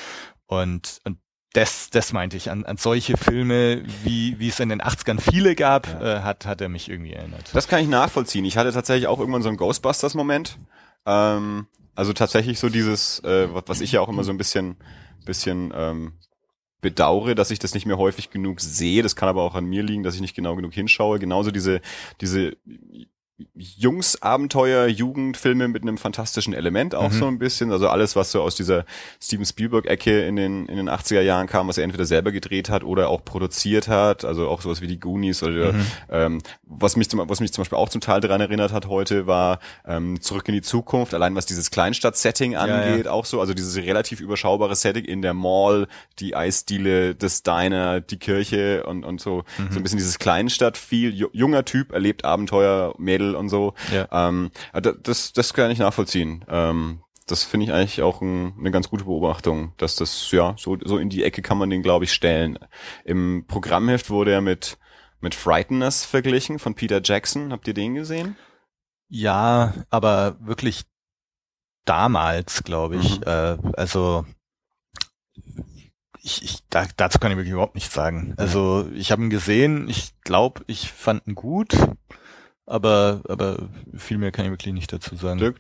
Und 0.48 1.00
und 1.04 1.18
das, 1.56 1.90
das 1.90 2.12
meinte 2.12 2.36
ich. 2.36 2.52
An, 2.52 2.66
an 2.66 2.78
solche 2.78 3.16
Filme, 3.16 3.84
wie, 4.04 4.38
wie 4.40 4.50
es 4.50 4.60
in 4.60 4.70
den 4.70 4.82
80ern 4.82 5.22
viele 5.22 5.56
gab, 5.56 5.88
ja. 5.88 6.18
äh, 6.18 6.22
hat, 6.22 6.46
hat 6.46 6.60
er 6.60 6.68
mich 6.68 6.90
irgendwie 6.90 7.14
erinnert. 7.14 7.50
Das 7.54 7.68
kann 7.68 7.82
ich 7.82 7.88
nachvollziehen. 7.88 8.44
Ich 8.44 8.58
hatte 8.58 8.74
tatsächlich 8.74 9.08
auch 9.08 9.20
irgendwann 9.20 9.42
so 9.42 9.48
einen 9.48 9.58
Ghostbusters-Moment. 9.58 10.58
Ähm, 11.06 11.68
also 11.96 12.12
tatsächlich 12.12 12.60
so 12.60 12.68
dieses, 12.68 13.20
äh, 13.20 13.48
was 13.52 13.80
ich 13.80 13.94
ja 13.94 14.02
auch 14.02 14.10
immer 14.10 14.26
so 14.26 14.32
ein 14.32 14.38
bisschen, 14.38 14.76
bisschen 15.26 15.72
ähm, 15.74 16.14
bedauere, 16.82 17.36
dass 17.36 17.52
ich 17.52 17.60
das 17.60 17.74
nicht 17.74 17.86
mehr 17.86 17.98
häufig 17.98 18.30
genug 18.30 18.60
sehe. 18.60 19.02
Das 19.02 19.16
kann 19.16 19.30
aber 19.30 19.44
auch 19.44 19.56
an 19.56 19.66
mir 19.66 19.82
liegen, 19.82 20.04
dass 20.04 20.16
ich 20.16 20.22
nicht 20.22 20.36
genau 20.36 20.58
genug 20.58 20.74
hinschaue. 20.74 21.20
Genauso 21.20 21.52
diese, 21.52 21.80
diese 22.20 22.58
Jungs-Abenteuer, 23.54 24.88
Jugendfilme 24.88 25.68
mit 25.68 25.82
einem 25.82 25.98
fantastischen 25.98 26.54
Element 26.54 26.96
auch 26.96 27.12
mhm. 27.12 27.20
so 27.20 27.28
ein 27.28 27.38
bisschen. 27.38 27.72
Also 27.74 27.90
alles, 27.90 28.16
was 28.16 28.32
so 28.32 28.42
aus 28.42 28.56
dieser 28.56 28.86
Steven 29.22 29.46
Spielberg-Ecke 29.46 30.26
in 30.26 30.38
den, 30.38 30.68
in 30.68 30.78
den 30.78 30.90
80er 30.90 31.20
Jahren 31.20 31.48
kam, 31.48 31.68
was 31.68 31.78
er 31.78 31.84
entweder 31.84 32.06
selber 32.06 32.32
gedreht 32.32 32.70
hat 32.70 32.86
oder 32.86 33.10
auch 33.10 33.26
produziert 33.26 33.90
hat. 33.90 34.24
Also 34.24 34.48
auch 34.48 34.62
sowas 34.62 34.80
wie 34.80 34.88
die 34.88 35.02
Goonies 35.02 35.44
oder 35.44 35.74
mhm. 35.74 35.86
ähm, 36.10 36.42
was 36.64 36.96
mich 36.96 37.10
zum, 37.10 37.28
was 37.28 37.42
mich 37.42 37.52
zum 37.52 37.64
Beispiel 37.64 37.78
auch 37.78 37.90
zum 37.90 38.00
Teil 38.00 38.22
daran 38.22 38.40
erinnert 38.40 38.72
hat 38.72 38.88
heute, 38.88 39.28
war 39.28 39.60
ähm, 39.86 40.22
Zurück 40.22 40.48
in 40.48 40.54
die 40.54 40.62
Zukunft, 40.62 41.14
allein 41.14 41.36
was 41.36 41.46
dieses 41.46 41.72
Kleinstadt-Setting 41.72 42.56
angeht, 42.56 43.00
ja, 43.00 43.04
ja. 43.04 43.12
auch 43.12 43.26
so. 43.26 43.42
Also 43.42 43.54
dieses 43.54 43.76
relativ 43.76 44.22
überschaubare 44.22 44.76
Setting 44.78 45.04
in 45.04 45.22
der 45.22 45.34
Mall, 45.34 45.88
die 46.20 46.38
Eisdiele, 46.38 47.16
das 47.16 47.44
Diner, 47.44 48.00
die 48.00 48.18
Kirche 48.18 48.86
und, 48.86 49.04
und 49.04 49.20
so. 49.20 49.44
Mhm. 49.58 49.72
So 49.72 49.80
ein 49.80 49.84
bisschen 49.84 49.98
dieses 49.98 50.20
Kleinstadt-Feel. 50.20 51.14
Junger 51.34 51.66
Typ 51.66 51.92
erlebt 51.92 52.24
Abenteuer, 52.24 52.96
Mädel 52.98 53.25
Mädel 53.26 53.36
und 53.36 53.50
so. 53.50 53.74
Ja. 53.92 54.08
Ähm, 54.12 54.52
das, 54.74 55.34
das 55.34 55.54
kann 55.54 55.72
ich 55.72 55.80
nachvollziehen. 55.80 56.46
Ähm, 56.48 57.02
das 57.28 57.44
finde 57.44 57.66
ich 57.66 57.74
eigentlich 57.74 58.02
auch 58.02 58.22
ein, 58.22 58.54
eine 58.60 58.72
ganz 58.72 58.90
gute 58.90 59.06
Beobachtung, 59.06 59.74
dass 59.78 59.96
das, 59.96 60.30
ja, 60.32 60.56
so, 60.60 60.78
so 60.84 60.98
in 60.98 61.10
die 61.10 61.24
Ecke 61.24 61.42
kann 61.42 61.58
man 61.58 61.70
den, 61.70 61.82
glaube 61.82 62.06
ich, 62.06 62.14
stellen. 62.14 62.60
Im 63.04 63.46
Programmheft 63.48 64.10
wurde 64.10 64.32
er 64.32 64.42
mit, 64.42 64.78
mit 65.22 65.34
Frighteners 65.34 66.06
verglichen 66.06 66.60
von 66.60 66.76
Peter 66.76 67.02
Jackson. 67.04 67.52
Habt 67.52 67.68
ihr 67.68 67.74
den 67.74 67.96
gesehen? 67.96 68.36
Ja, 69.08 69.74
aber 69.90 70.38
wirklich 70.40 70.84
damals, 71.86 72.64
glaube 72.64 72.98
ich. 72.98 73.20
Mhm. 73.22 73.24
Äh, 73.26 73.58
also 73.76 74.26
ich, 76.22 76.44
ich 76.44 76.68
da, 76.70 76.86
dazu 76.98 77.18
kann 77.18 77.32
ich 77.32 77.38
wirklich 77.38 77.54
überhaupt 77.54 77.76
nichts 77.76 77.94
sagen. 77.94 78.36
Also 78.38 78.88
ich 78.94 79.12
habe 79.12 79.24
ihn 79.24 79.30
gesehen, 79.30 79.88
ich 79.90 80.14
glaube, 80.22 80.64
ich 80.68 80.92
fand 80.92 81.26
ihn 81.28 81.36
gut 81.36 81.76
aber, 82.66 83.22
aber 83.28 83.70
viel 83.96 84.18
mehr 84.18 84.32
kann 84.32 84.46
ich 84.46 84.52
wirklich 84.52 84.74
nicht 84.74 84.92
dazu 84.92 85.16
sagen. 85.16 85.40
Dirk? 85.40 85.60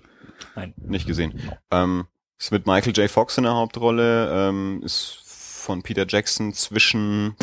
Nein. 0.55 0.73
Nicht 0.77 1.07
gesehen. 1.07 1.51
Ähm, 1.71 2.05
ist 2.37 2.51
mit 2.51 2.65
Michael 2.65 2.93
J. 2.93 3.09
Fox 3.09 3.37
in 3.37 3.43
der 3.43 3.53
Hauptrolle, 3.53 4.49
ähm, 4.49 4.81
ist 4.83 5.21
von 5.23 5.81
Peter 5.81 6.05
Jackson 6.07 6.53
zwischen, 6.53 7.35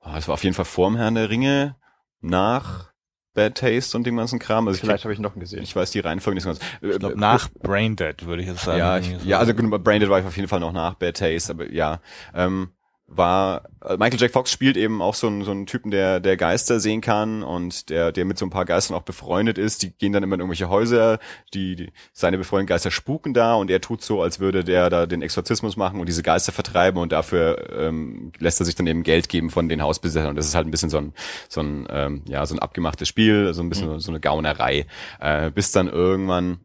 oh, 0.00 0.14
es 0.16 0.28
war 0.28 0.34
auf 0.34 0.44
jeden 0.44 0.54
Fall 0.54 0.64
vorm 0.64 0.96
Herrn 0.96 1.14
der 1.16 1.30
Ringe, 1.30 1.76
nach 2.20 2.90
Bad 3.34 3.56
Taste 3.56 3.96
und 3.96 4.06
dem 4.06 4.16
ganzen 4.16 4.38
Kram. 4.38 4.66
Also 4.66 4.80
Vielleicht 4.80 5.04
habe 5.04 5.14
ich 5.14 5.20
noch 5.20 5.34
gesehen. 5.34 5.62
Ich 5.62 5.74
weiß 5.74 5.90
die 5.92 6.00
Reihenfolge 6.00 6.36
nicht 6.36 6.44
so 6.44 6.50
ganz. 6.50 6.60
Ich 6.80 6.98
glaub, 6.98 7.16
nach 7.16 7.48
Braindead 7.50 8.26
würde 8.26 8.42
ich 8.42 8.48
jetzt 8.48 8.64
sagen. 8.64 8.78
Ja, 8.78 8.98
ich, 8.98 9.24
ja 9.24 9.38
also 9.38 9.54
Braindead 9.54 10.10
war 10.10 10.20
ich 10.20 10.26
auf 10.26 10.36
jeden 10.36 10.48
Fall 10.48 10.60
noch 10.60 10.72
nach 10.72 10.94
Bad 10.94 11.16
Taste, 11.16 11.52
aber 11.52 11.70
ja. 11.70 12.00
Ähm, 12.34 12.70
war 13.10 13.64
äh, 13.84 13.96
Michael 13.96 14.20
Jack 14.20 14.32
Fox 14.32 14.52
spielt 14.52 14.76
eben 14.76 15.02
auch 15.02 15.14
so 15.14 15.26
einen, 15.26 15.42
so 15.42 15.50
einen 15.50 15.66
Typen, 15.66 15.90
der 15.90 16.20
der 16.20 16.36
Geister 16.36 16.78
sehen 16.78 17.00
kann 17.00 17.42
und 17.42 17.90
der 17.90 18.12
der 18.12 18.24
mit 18.24 18.38
so 18.38 18.46
ein 18.46 18.50
paar 18.50 18.64
Geistern 18.64 18.96
auch 18.96 19.02
befreundet 19.02 19.58
ist. 19.58 19.82
Die 19.82 19.90
gehen 19.90 20.12
dann 20.12 20.22
immer 20.22 20.34
in 20.34 20.40
irgendwelche 20.40 20.68
Häuser, 20.68 21.18
die, 21.52 21.74
die 21.74 21.92
seine 22.12 22.38
befreundeten 22.38 22.68
Geister 22.68 22.92
spuken 22.92 23.34
da 23.34 23.54
und 23.54 23.68
er 23.70 23.80
tut 23.80 24.02
so, 24.02 24.22
als 24.22 24.38
würde 24.38 24.62
der 24.62 24.90
da 24.90 25.06
den 25.06 25.22
Exorzismus 25.22 25.76
machen 25.76 25.98
und 25.98 26.08
diese 26.08 26.22
Geister 26.22 26.52
vertreiben 26.52 27.00
und 27.00 27.10
dafür 27.10 27.70
ähm, 27.76 28.32
lässt 28.38 28.60
er 28.60 28.64
sich 28.64 28.76
dann 28.76 28.86
eben 28.86 29.02
Geld 29.02 29.28
geben 29.28 29.50
von 29.50 29.68
den 29.68 29.82
Hausbesitzern 29.82 30.28
und 30.28 30.36
das 30.36 30.46
ist 30.46 30.54
halt 30.54 30.68
ein 30.68 30.70
bisschen 30.70 30.90
so 30.90 30.98
ein 30.98 31.12
so 31.48 31.60
ein 31.60 31.88
ähm, 31.90 32.22
ja 32.28 32.46
so 32.46 32.54
ein 32.54 32.60
abgemachtes 32.60 33.08
Spiel, 33.08 33.52
so 33.52 33.62
ein 33.62 33.68
bisschen 33.68 33.92
mhm. 33.92 34.00
so 34.00 34.12
eine 34.12 34.20
Gaunerei, 34.20 34.86
äh, 35.18 35.50
bis 35.50 35.72
dann 35.72 35.88
irgendwann 35.88 36.60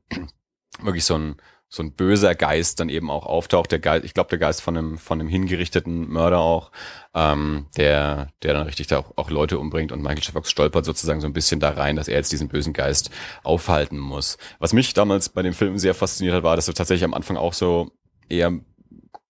wirklich 0.81 1.05
so 1.05 1.15
ein 1.15 1.35
so 1.75 1.83
ein 1.83 1.91
böser 1.91 2.35
Geist 2.35 2.79
dann 2.79 2.89
eben 2.89 3.11
auch 3.11 3.25
auftaucht. 3.25 3.71
Der 3.71 3.79
Geist, 3.79 4.05
ich 4.05 4.13
glaube, 4.13 4.29
der 4.29 4.39
Geist 4.39 4.61
von 4.61 4.77
einem, 4.77 4.97
von 4.97 5.19
einem 5.19 5.29
hingerichteten 5.29 6.09
Mörder 6.09 6.39
auch, 6.39 6.71
ähm, 7.13 7.67
der, 7.75 8.29
der 8.43 8.53
dann 8.53 8.65
richtig 8.65 8.87
da 8.87 8.99
auch, 8.99 9.11
auch 9.17 9.29
Leute 9.29 9.59
umbringt 9.59 9.91
und 9.91 10.01
Michael 10.01 10.23
J. 10.23 10.33
Fox 10.33 10.49
stolpert 10.49 10.85
sozusagen 10.85 11.21
so 11.21 11.27
ein 11.27 11.33
bisschen 11.33 11.59
da 11.59 11.71
rein, 11.71 11.95
dass 11.95 12.07
er 12.07 12.15
jetzt 12.15 12.31
diesen 12.31 12.47
bösen 12.47 12.73
Geist 12.73 13.09
aufhalten 13.43 13.99
muss. 13.99 14.37
Was 14.59 14.73
mich 14.73 14.93
damals 14.93 15.29
bei 15.29 15.41
dem 15.41 15.53
Film 15.53 15.77
sehr 15.77 15.93
fasziniert 15.93 16.35
hat, 16.35 16.43
war, 16.43 16.55
dass 16.55 16.67
er 16.67 16.73
tatsächlich 16.73 17.03
am 17.03 17.13
Anfang 17.13 17.37
auch 17.37 17.53
so 17.53 17.91
eher 18.29 18.53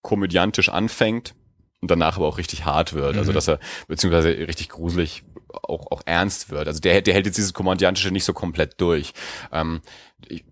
komödiantisch 0.01 0.69
anfängt 0.69 1.33
und 1.81 1.89
danach 1.89 2.17
aber 2.17 2.27
auch 2.27 2.37
richtig 2.37 2.65
hart 2.65 2.93
wird. 2.93 3.17
Also, 3.17 3.31
mhm. 3.31 3.35
Dass 3.35 3.47
er 3.47 3.59
beziehungsweise 3.87 4.29
richtig 4.29 4.69
gruselig 4.69 5.23
auch, 5.63 5.91
auch 5.91 6.01
ernst 6.05 6.49
wird. 6.49 6.67
Also 6.67 6.79
der, 6.79 7.01
der 7.01 7.13
hält 7.13 7.25
jetzt 7.25 7.37
dieses 7.37 7.53
komödiantische 7.53 8.11
nicht 8.11 8.25
so 8.25 8.33
komplett 8.33 8.79
durch. 8.81 9.13
Ähm, 9.51 9.81
ich, 10.27 10.43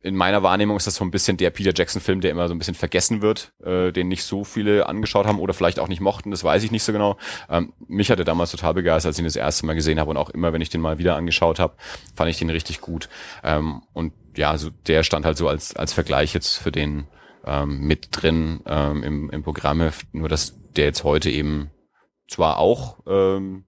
in 0.00 0.16
meiner 0.16 0.42
Wahrnehmung 0.42 0.76
ist 0.76 0.86
das 0.86 0.96
so 0.96 1.04
ein 1.04 1.10
bisschen 1.10 1.36
der 1.36 1.50
Peter 1.50 1.72
Jackson-Film, 1.74 2.20
der 2.20 2.30
immer 2.30 2.48
so 2.48 2.54
ein 2.54 2.58
bisschen 2.58 2.74
vergessen 2.74 3.22
wird, 3.22 3.52
äh, 3.62 3.92
den 3.92 4.08
nicht 4.08 4.24
so 4.24 4.44
viele 4.44 4.88
angeschaut 4.88 5.26
haben 5.26 5.38
oder 5.38 5.54
vielleicht 5.54 5.78
auch 5.78 5.88
nicht 5.88 6.00
mochten, 6.00 6.30
das 6.30 6.44
weiß 6.44 6.62
ich 6.62 6.70
nicht 6.70 6.82
so 6.82 6.92
genau. 6.92 7.16
Ähm, 7.48 7.72
mich 7.86 8.10
hatte 8.10 8.24
damals 8.24 8.50
total 8.50 8.74
begeistert, 8.74 9.10
als 9.10 9.16
ich 9.16 9.22
ihn 9.22 9.26
das 9.26 9.36
erste 9.36 9.66
Mal 9.66 9.74
gesehen 9.74 10.00
habe 10.00 10.10
und 10.10 10.16
auch 10.16 10.30
immer, 10.30 10.52
wenn 10.52 10.62
ich 10.62 10.70
den 10.70 10.80
mal 10.80 10.98
wieder 10.98 11.16
angeschaut 11.16 11.58
habe, 11.58 11.74
fand 12.14 12.30
ich 12.30 12.38
den 12.38 12.50
richtig 12.50 12.80
gut. 12.80 13.08
Ähm, 13.42 13.82
und 13.92 14.12
ja, 14.36 14.56
so 14.58 14.70
der 14.86 15.02
stand 15.02 15.26
halt 15.26 15.36
so 15.36 15.48
als, 15.48 15.74
als 15.76 15.92
Vergleich 15.92 16.34
jetzt 16.34 16.56
für 16.56 16.72
den 16.72 17.06
ähm, 17.44 17.80
mit 17.80 18.08
drin 18.10 18.60
ähm, 18.66 19.02
im, 19.02 19.30
im 19.30 19.42
Programm, 19.42 19.90
nur 20.12 20.28
dass 20.28 20.58
der 20.76 20.86
jetzt 20.86 21.04
heute 21.04 21.30
eben 21.30 21.70
zwar 22.28 22.58
auch 22.58 22.98
ähm, 23.06 23.66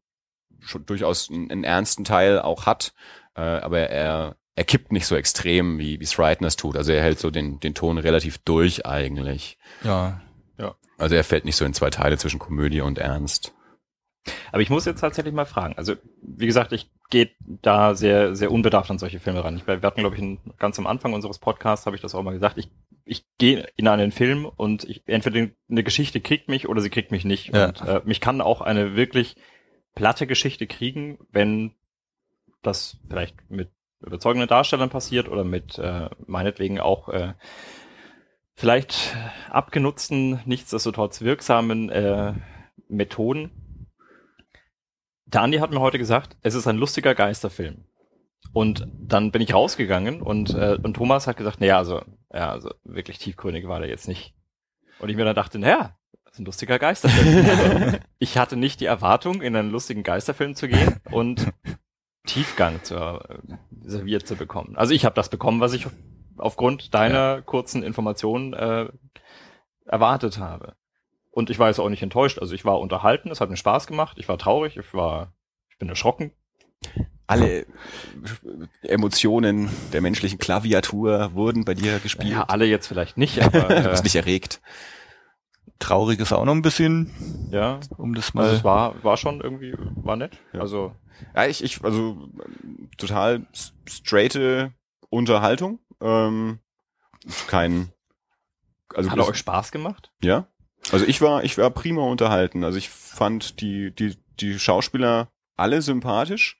schon 0.60 0.84
durchaus 0.86 1.30
einen, 1.30 1.50
einen 1.50 1.64
ernsten 1.64 2.04
Teil 2.04 2.40
auch 2.40 2.66
hat, 2.66 2.92
äh, 3.34 3.40
aber 3.40 3.78
er 3.78 4.36
er 4.58 4.64
kippt 4.64 4.90
nicht 4.90 5.06
so 5.06 5.14
extrem, 5.14 5.78
wie 5.78 6.00
wie 6.00 6.06
Frighteners 6.06 6.56
tut. 6.56 6.76
Also 6.76 6.92
er 6.92 7.00
hält 7.00 7.20
so 7.20 7.30
den, 7.30 7.60
den 7.60 7.74
Ton 7.74 7.96
relativ 7.96 8.38
durch 8.38 8.84
eigentlich. 8.84 9.56
Ja. 9.84 10.20
Ja. 10.58 10.74
Also 10.98 11.14
er 11.14 11.22
fällt 11.22 11.44
nicht 11.44 11.54
so 11.54 11.64
in 11.64 11.74
zwei 11.74 11.90
Teile 11.90 12.18
zwischen 12.18 12.40
Komödie 12.40 12.80
und 12.80 12.98
Ernst. 12.98 13.54
Aber 14.50 14.60
ich 14.60 14.68
muss 14.68 14.84
jetzt 14.84 15.00
tatsächlich 15.00 15.32
mal 15.32 15.46
fragen. 15.46 15.74
Also, 15.76 15.94
wie 16.20 16.46
gesagt, 16.46 16.72
ich 16.72 16.90
gehe 17.08 17.30
da 17.40 17.94
sehr, 17.94 18.34
sehr 18.34 18.50
unbedarft 18.50 18.90
an 18.90 18.98
solche 18.98 19.20
Filme 19.20 19.42
ran. 19.42 19.56
Ich, 19.56 19.66
wir 19.66 19.80
hatten, 19.80 20.00
glaube 20.00 20.16
ich, 20.16 20.38
ganz 20.58 20.78
am 20.78 20.86
Anfang 20.88 21.14
unseres 21.14 21.38
Podcasts, 21.38 21.86
habe 21.86 21.96
ich 21.96 22.02
das 22.02 22.14
auch 22.14 22.22
mal 22.22 22.34
gesagt, 22.34 22.58
ich, 22.58 22.68
ich 23.04 23.24
gehe 23.38 23.66
in 23.76 23.88
einen 23.88 24.10
Film 24.10 24.44
und 24.44 24.84
ich, 24.84 25.02
entweder 25.06 25.48
eine 25.70 25.84
Geschichte 25.84 26.20
kriegt 26.20 26.48
mich 26.48 26.68
oder 26.68 26.82
sie 26.82 26.90
kriegt 26.90 27.12
mich 27.12 27.24
nicht. 27.24 27.54
Ja. 27.54 27.68
Und 27.68 27.80
äh, 27.80 28.00
mich 28.04 28.20
kann 28.20 28.40
auch 28.40 28.60
eine 28.60 28.96
wirklich 28.96 29.36
platte 29.94 30.26
Geschichte 30.26 30.66
kriegen, 30.66 31.18
wenn 31.30 31.74
das 32.62 32.98
vielleicht 33.08 33.50
mit 33.50 33.70
überzeugenden 34.00 34.48
Darstellern 34.48 34.90
passiert 34.90 35.28
oder 35.28 35.44
mit 35.44 35.78
äh, 35.78 36.08
meinetwegen 36.26 36.80
auch 36.80 37.08
äh, 37.08 37.34
vielleicht 38.54 39.16
abgenutzten, 39.50 40.40
nichtsdestotrotz 40.44 41.20
wirksamen 41.20 41.90
äh, 41.90 42.34
Methoden. 42.88 43.86
Der 45.26 45.42
Andi 45.42 45.58
hat 45.58 45.70
mir 45.70 45.80
heute 45.80 45.98
gesagt, 45.98 46.36
es 46.42 46.54
ist 46.54 46.66
ein 46.66 46.76
lustiger 46.76 47.14
Geisterfilm. 47.14 47.84
Und 48.52 48.88
dann 48.98 49.30
bin 49.30 49.42
ich 49.42 49.52
rausgegangen 49.52 50.22
und, 50.22 50.54
äh, 50.54 50.78
und 50.82 50.94
Thomas 50.94 51.26
hat 51.26 51.36
gesagt, 51.36 51.60
naja, 51.60 51.78
also, 51.78 52.02
ja, 52.32 52.50
also 52.50 52.70
wirklich 52.84 53.18
tiefgründig 53.18 53.68
war 53.68 53.80
der 53.80 53.88
jetzt 53.88 54.08
nicht. 54.08 54.34
Und 55.00 55.10
ich 55.10 55.16
mir 55.16 55.24
dann 55.24 55.36
dachte, 55.36 55.58
naja, 55.58 55.96
das 56.24 56.34
ist 56.34 56.38
ein 56.40 56.46
lustiger 56.46 56.78
Geisterfilm. 56.78 57.46
also, 57.48 57.98
ich 58.18 58.38
hatte 58.38 58.56
nicht 58.56 58.80
die 58.80 58.86
Erwartung, 58.86 59.42
in 59.42 59.54
einen 59.54 59.70
lustigen 59.70 60.02
Geisterfilm 60.02 60.54
zu 60.54 60.68
gehen 60.68 61.00
und 61.10 61.52
Tiefgang 62.28 62.84
zu, 62.84 62.94
äh, 62.94 63.18
serviert 63.82 64.26
zu 64.26 64.36
bekommen. 64.36 64.76
Also 64.76 64.94
ich 64.94 65.04
habe 65.04 65.14
das 65.14 65.28
bekommen, 65.28 65.60
was 65.60 65.72
ich 65.72 65.86
aufgrund 66.36 66.94
deiner 66.94 67.36
ja. 67.36 67.40
kurzen 67.40 67.82
Informationen 67.82 68.52
äh, 68.52 68.88
erwartet 69.86 70.38
habe. 70.38 70.74
Und 71.30 71.50
ich 71.50 71.58
war 71.58 71.68
jetzt 71.68 71.78
auch 71.78 71.88
nicht 71.88 72.02
enttäuscht. 72.02 72.38
Also 72.38 72.54
ich 72.54 72.64
war 72.64 72.78
unterhalten, 72.78 73.30
es 73.30 73.40
hat 73.40 73.50
mir 73.50 73.56
Spaß 73.56 73.86
gemacht, 73.86 74.18
ich 74.18 74.28
war 74.28 74.38
traurig, 74.38 74.76
ich 74.76 74.94
war, 74.94 75.32
ich 75.70 75.78
bin 75.78 75.88
erschrocken. 75.88 76.32
Alle 77.26 77.66
Emotionen 78.82 79.68
der 79.92 80.00
menschlichen 80.00 80.38
Klaviatur 80.38 81.34
wurden 81.34 81.64
bei 81.64 81.74
dir 81.74 81.98
gespielt. 81.98 82.32
Ja, 82.32 82.44
alle 82.44 82.64
jetzt 82.66 82.86
vielleicht 82.86 83.18
nicht, 83.18 83.40
aber 83.42 83.70
äh, 83.70 83.82
du 83.82 83.90
bist 83.90 84.04
nicht 84.04 84.16
erregt. 84.16 84.60
Traurig 85.78 86.18
ist 86.20 86.32
auch 86.32 86.44
noch 86.44 86.54
ein 86.54 86.62
bisschen. 86.62 87.48
Ja. 87.50 87.80
Um 87.96 88.14
das 88.14 88.34
mal. 88.34 88.44
Also 88.44 88.56
es 88.56 88.64
war, 88.64 89.02
war 89.04 89.16
schon 89.16 89.40
irgendwie, 89.40 89.74
war 89.96 90.16
nett. 90.16 90.38
Ja. 90.52 90.60
Also 90.60 90.94
ja, 91.34 91.46
ich, 91.46 91.62
ich, 91.62 91.84
also 91.84 92.28
total 92.96 93.46
straighte, 93.86 94.72
Unterhaltung. 95.10 95.78
Ähm, 96.00 96.58
kein, 97.46 97.92
also 98.94 99.10
Hat 99.10 99.18
er 99.18 99.28
euch 99.28 99.36
Spaß 99.36 99.72
gemacht? 99.72 100.12
ja. 100.22 100.46
Also 100.92 101.04
ich 101.04 101.20
war, 101.20 101.44
ich 101.44 101.58
war 101.58 101.70
prima 101.70 102.02
unterhalten. 102.02 102.64
Also 102.64 102.78
ich 102.78 102.88
fand 102.88 103.60
die, 103.60 103.90
die, 103.94 104.16
die 104.40 104.58
Schauspieler 104.58 105.28
alle 105.56 105.82
sympathisch. 105.82 106.57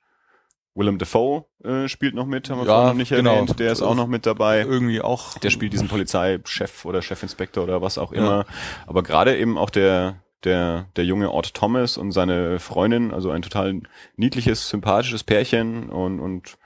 Willem 0.75 0.99
Dafoe 0.99 1.45
äh, 1.65 1.89
spielt 1.89 2.15
noch 2.15 2.27
mit, 2.27 2.51
haben 2.51 2.59
wir 2.61 2.67
Ja, 2.67 2.73
vorhin 2.73 2.89
noch 2.89 2.95
nicht 2.95 3.11
genau. 3.11 3.33
erwähnt. 3.35 3.59
Der 3.59 3.73
ist 3.73 3.83
auch 3.83 3.95
noch 3.97 4.07
mit 4.07 4.27
dabei. 4.27 4.61
Irgendwie 4.61 5.01
auch. 5.01 5.37
Der 5.39 5.51
spielt 5.51 5.73
diesen 5.73 5.89
Polizeichef 5.89 6.85
oder 6.85 7.03
Chefinspektor 7.03 7.65
oder 7.65 7.83
was 7.83 7.99
auch 7.99 8.13
Ja. 8.13 8.19
immer. 8.19 8.47
Aber 8.87 9.03
gerade 9.03 9.37
eben 9.37 9.59
auch 9.59 9.71
der, 9.71 10.23
der, 10.45 10.87
der 10.97 11.05
junge 11.05 11.31
Ort 11.33 11.55
Thomas 11.55 11.97
und 11.97 12.13
seine 12.13 12.61
Freundin, 12.61 13.13
also 13.13 13.31
ein 13.31 13.43
total 13.43 13.81
niedliches, 14.17 14.69
sympathisches 14.69 15.25
Pärchen 15.25 15.89
und, 15.91 16.21
und 16.21 16.59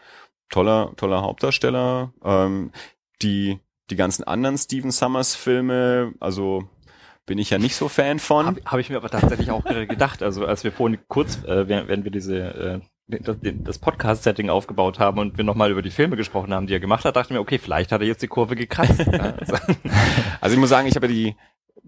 toller, 0.50 0.92
toller 0.96 1.22
Hauptdarsteller. 1.22 2.12
Ähm, 2.22 2.70
die, 3.22 3.60
die 3.88 3.96
ganzen 3.96 4.24
anderen 4.24 4.58
Steven 4.58 4.90
Summers 4.90 5.34
Filme, 5.34 6.12
also 6.20 6.68
bin 7.24 7.38
ich 7.38 7.50
ja 7.50 7.58
nicht 7.58 7.76
so 7.76 7.88
Fan 7.88 8.18
von. 8.18 8.46
Habe 8.46 8.60
hab 8.66 8.78
ich 8.80 8.90
mir 8.90 8.96
aber 8.96 9.08
tatsächlich 9.08 9.50
auch 9.50 9.64
gedacht. 9.88 10.22
Also 10.22 10.44
als 10.44 10.64
wir 10.64 10.72
vorhin 10.72 10.98
kurz, 11.08 11.42
äh, 11.44 11.66
während, 11.68 11.88
während 11.88 12.04
wir 12.04 12.10
diese 12.10 12.36
äh, 12.36 12.80
das, 13.08 13.36
das 13.42 13.78
Podcast-Setting 13.78 14.48
aufgebaut 14.48 14.98
haben 14.98 15.18
und 15.18 15.36
wir 15.36 15.44
nochmal 15.44 15.70
über 15.70 15.82
die 15.82 15.90
Filme 15.90 16.16
gesprochen 16.16 16.54
haben, 16.54 16.66
die 16.66 16.74
er 16.74 16.80
gemacht 16.80 17.04
hat, 17.04 17.16
dachte 17.16 17.28
ich 17.28 17.34
mir, 17.34 17.40
okay, 17.40 17.58
vielleicht 17.58 17.92
hat 17.92 18.00
er 18.00 18.06
jetzt 18.06 18.22
die 18.22 18.28
Kurve 18.28 18.56
gekratzt. 18.56 19.00
Also, 19.12 19.56
Also 20.40 20.54
ich 20.54 20.60
muss 20.60 20.70
sagen, 20.70 20.88
ich 20.88 20.96
habe 20.96 21.06
ja 21.06 21.12
die, 21.12 21.36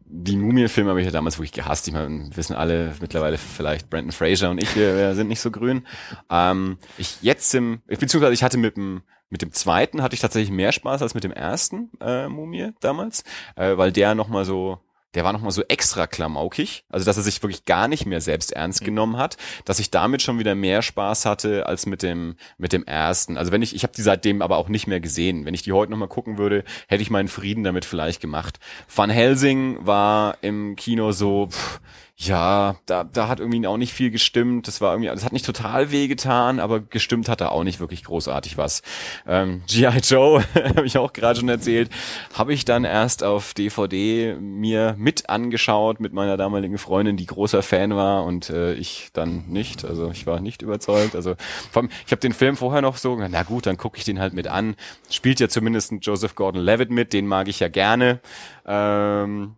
die 0.06 0.36
Mumien-Filme 0.36 0.90
habe 0.90 1.00
ich 1.00 1.06
ja 1.06 1.12
damals 1.12 1.38
wirklich 1.38 1.52
gehasst. 1.52 1.88
Ich 1.88 1.94
meine, 1.94 2.30
wissen 2.36 2.54
alle 2.54 2.94
mittlerweile 3.00 3.38
vielleicht 3.38 3.90
Brandon 3.90 4.12
Fraser 4.12 4.50
und 4.50 4.62
ich, 4.62 4.76
wir, 4.76 4.96
wir 4.96 5.14
sind 5.14 5.28
nicht 5.28 5.40
so 5.40 5.50
grün. 5.50 5.86
Ähm, 6.30 6.78
ich 6.98 7.22
jetzt 7.22 7.54
im, 7.54 7.82
beziehungsweise 7.86 8.34
ich 8.34 8.42
hatte 8.42 8.58
mit 8.58 8.76
dem, 8.76 9.02
mit 9.30 9.42
dem 9.42 9.52
zweiten 9.52 10.02
hatte 10.02 10.14
ich 10.14 10.20
tatsächlich 10.20 10.50
mehr 10.50 10.72
Spaß 10.72 11.02
als 11.02 11.14
mit 11.14 11.24
dem 11.24 11.32
ersten 11.32 11.90
äh, 12.00 12.28
Mumie 12.28 12.72
damals, 12.80 13.24
äh, 13.56 13.76
weil 13.76 13.90
der 13.90 14.14
nochmal 14.14 14.44
so, 14.44 14.78
der 15.14 15.24
war 15.24 15.32
nochmal 15.32 15.50
so 15.52 15.62
extra 15.68 16.06
klamaukig, 16.06 16.84
also 16.88 17.04
dass 17.06 17.16
er 17.16 17.22
sich 17.22 17.42
wirklich 17.42 17.64
gar 17.64 17.88
nicht 17.88 18.06
mehr 18.06 18.20
selbst 18.20 18.52
ernst 18.52 18.80
Mhm. 18.82 18.86
genommen 18.86 19.16
hat, 19.16 19.36
dass 19.64 19.78
ich 19.78 19.90
damit 19.90 20.22
schon 20.22 20.38
wieder 20.38 20.54
mehr 20.54 20.82
Spaß 20.82 21.26
hatte 21.26 21.66
als 21.66 21.86
mit 21.86 22.02
dem 22.02 22.36
mit 22.58 22.72
dem 22.72 22.84
ersten. 22.84 23.36
Also 23.36 23.52
wenn 23.52 23.62
ich 23.62 23.74
ich 23.74 23.82
habe 23.82 23.92
die 23.96 24.02
seitdem 24.02 24.42
aber 24.42 24.56
auch 24.58 24.68
nicht 24.68 24.86
mehr 24.86 25.00
gesehen. 25.00 25.44
Wenn 25.44 25.54
ich 25.54 25.62
die 25.62 25.72
heute 25.72 25.90
nochmal 25.92 26.08
gucken 26.08 26.38
würde, 26.38 26.64
hätte 26.88 27.02
ich 27.02 27.10
meinen 27.10 27.28
Frieden 27.28 27.64
damit 27.64 27.84
vielleicht 27.84 28.20
gemacht. 28.20 28.58
Van 28.94 29.10
Helsing 29.10 29.78
war 29.86 30.38
im 30.42 30.76
Kino 30.76 31.12
so 31.12 31.48
pff, 31.50 31.80
ja, 32.16 32.76
da, 32.86 33.02
da 33.02 33.26
hat 33.26 33.40
irgendwie 33.40 33.66
auch 33.66 33.76
nicht 33.76 33.92
viel 33.92 34.12
gestimmt. 34.12 34.68
Das 34.68 34.80
war 34.80 34.92
irgendwie, 34.92 35.08
das 35.08 35.24
hat 35.24 35.32
nicht 35.32 35.44
total 35.44 35.90
wehgetan, 35.90 36.60
aber 36.60 36.78
gestimmt 36.78 37.28
hat 37.28 37.40
da 37.40 37.48
auch 37.48 37.64
nicht 37.64 37.80
wirklich 37.80 38.04
großartig 38.04 38.56
was. 38.56 38.82
Ähm, 39.26 39.62
G.I. 39.66 39.98
Joe, 39.98 40.44
habe 40.54 40.86
ich 40.86 40.96
auch 40.96 41.12
gerade 41.12 41.40
schon 41.40 41.48
erzählt, 41.48 41.90
habe 42.32 42.54
ich 42.54 42.64
dann 42.64 42.84
erst 42.84 43.24
auf 43.24 43.52
DVD 43.52 44.36
mir 44.38 44.94
mit 44.96 45.28
angeschaut 45.28 45.98
mit 45.98 46.12
meiner 46.12 46.36
damaligen 46.36 46.78
Freundin, 46.78 47.16
die 47.16 47.26
großer 47.26 47.62
Fan 47.62 47.96
war 47.96 48.24
und 48.24 48.48
äh, 48.48 48.74
ich 48.74 49.10
dann 49.12 49.46
nicht. 49.48 49.84
Also 49.84 50.12
ich 50.12 50.24
war 50.24 50.38
nicht 50.38 50.62
überzeugt. 50.62 51.16
Also 51.16 51.34
vor 51.72 51.82
allem, 51.82 51.90
ich 52.06 52.12
habe 52.12 52.20
den 52.20 52.32
Film 52.32 52.56
vorher 52.56 52.80
noch 52.80 52.96
so, 52.96 53.16
na 53.16 53.42
gut, 53.42 53.66
dann 53.66 53.76
gucke 53.76 53.98
ich 53.98 54.04
den 54.04 54.20
halt 54.20 54.34
mit 54.34 54.46
an. 54.46 54.76
Spielt 55.10 55.40
ja 55.40 55.48
zumindest 55.48 55.92
Joseph 56.00 56.36
Gordon-Levitt 56.36 56.90
mit, 56.90 57.12
den 57.12 57.26
mag 57.26 57.48
ich 57.48 57.58
ja 57.58 57.66
gerne. 57.66 58.20
Ähm, 58.66 59.56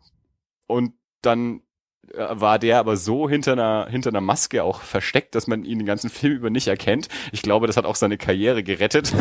und 0.67 0.95
dann 1.21 1.61
war 2.15 2.59
der 2.59 2.79
aber 2.79 2.97
so 2.97 3.29
hinter 3.29 3.53
einer, 3.53 3.87
hinter 3.91 4.11
einer 4.11 4.21
Maske 4.21 4.63
auch 4.63 4.81
versteckt, 4.81 5.35
dass 5.35 5.47
man 5.47 5.65
ihn 5.65 5.79
den 5.79 5.87
ganzen 5.87 6.11
Film 6.11 6.35
über 6.35 6.51
nicht 6.51 6.69
erkennt. 6.69 7.09
Ich 7.33 7.43
glaube, 7.43 7.67
das 7.67 7.77
hat 7.77 7.85
auch 7.85 7.97
seine 7.97 8.19
Karriere 8.19 8.63
gerettet. 8.63 9.13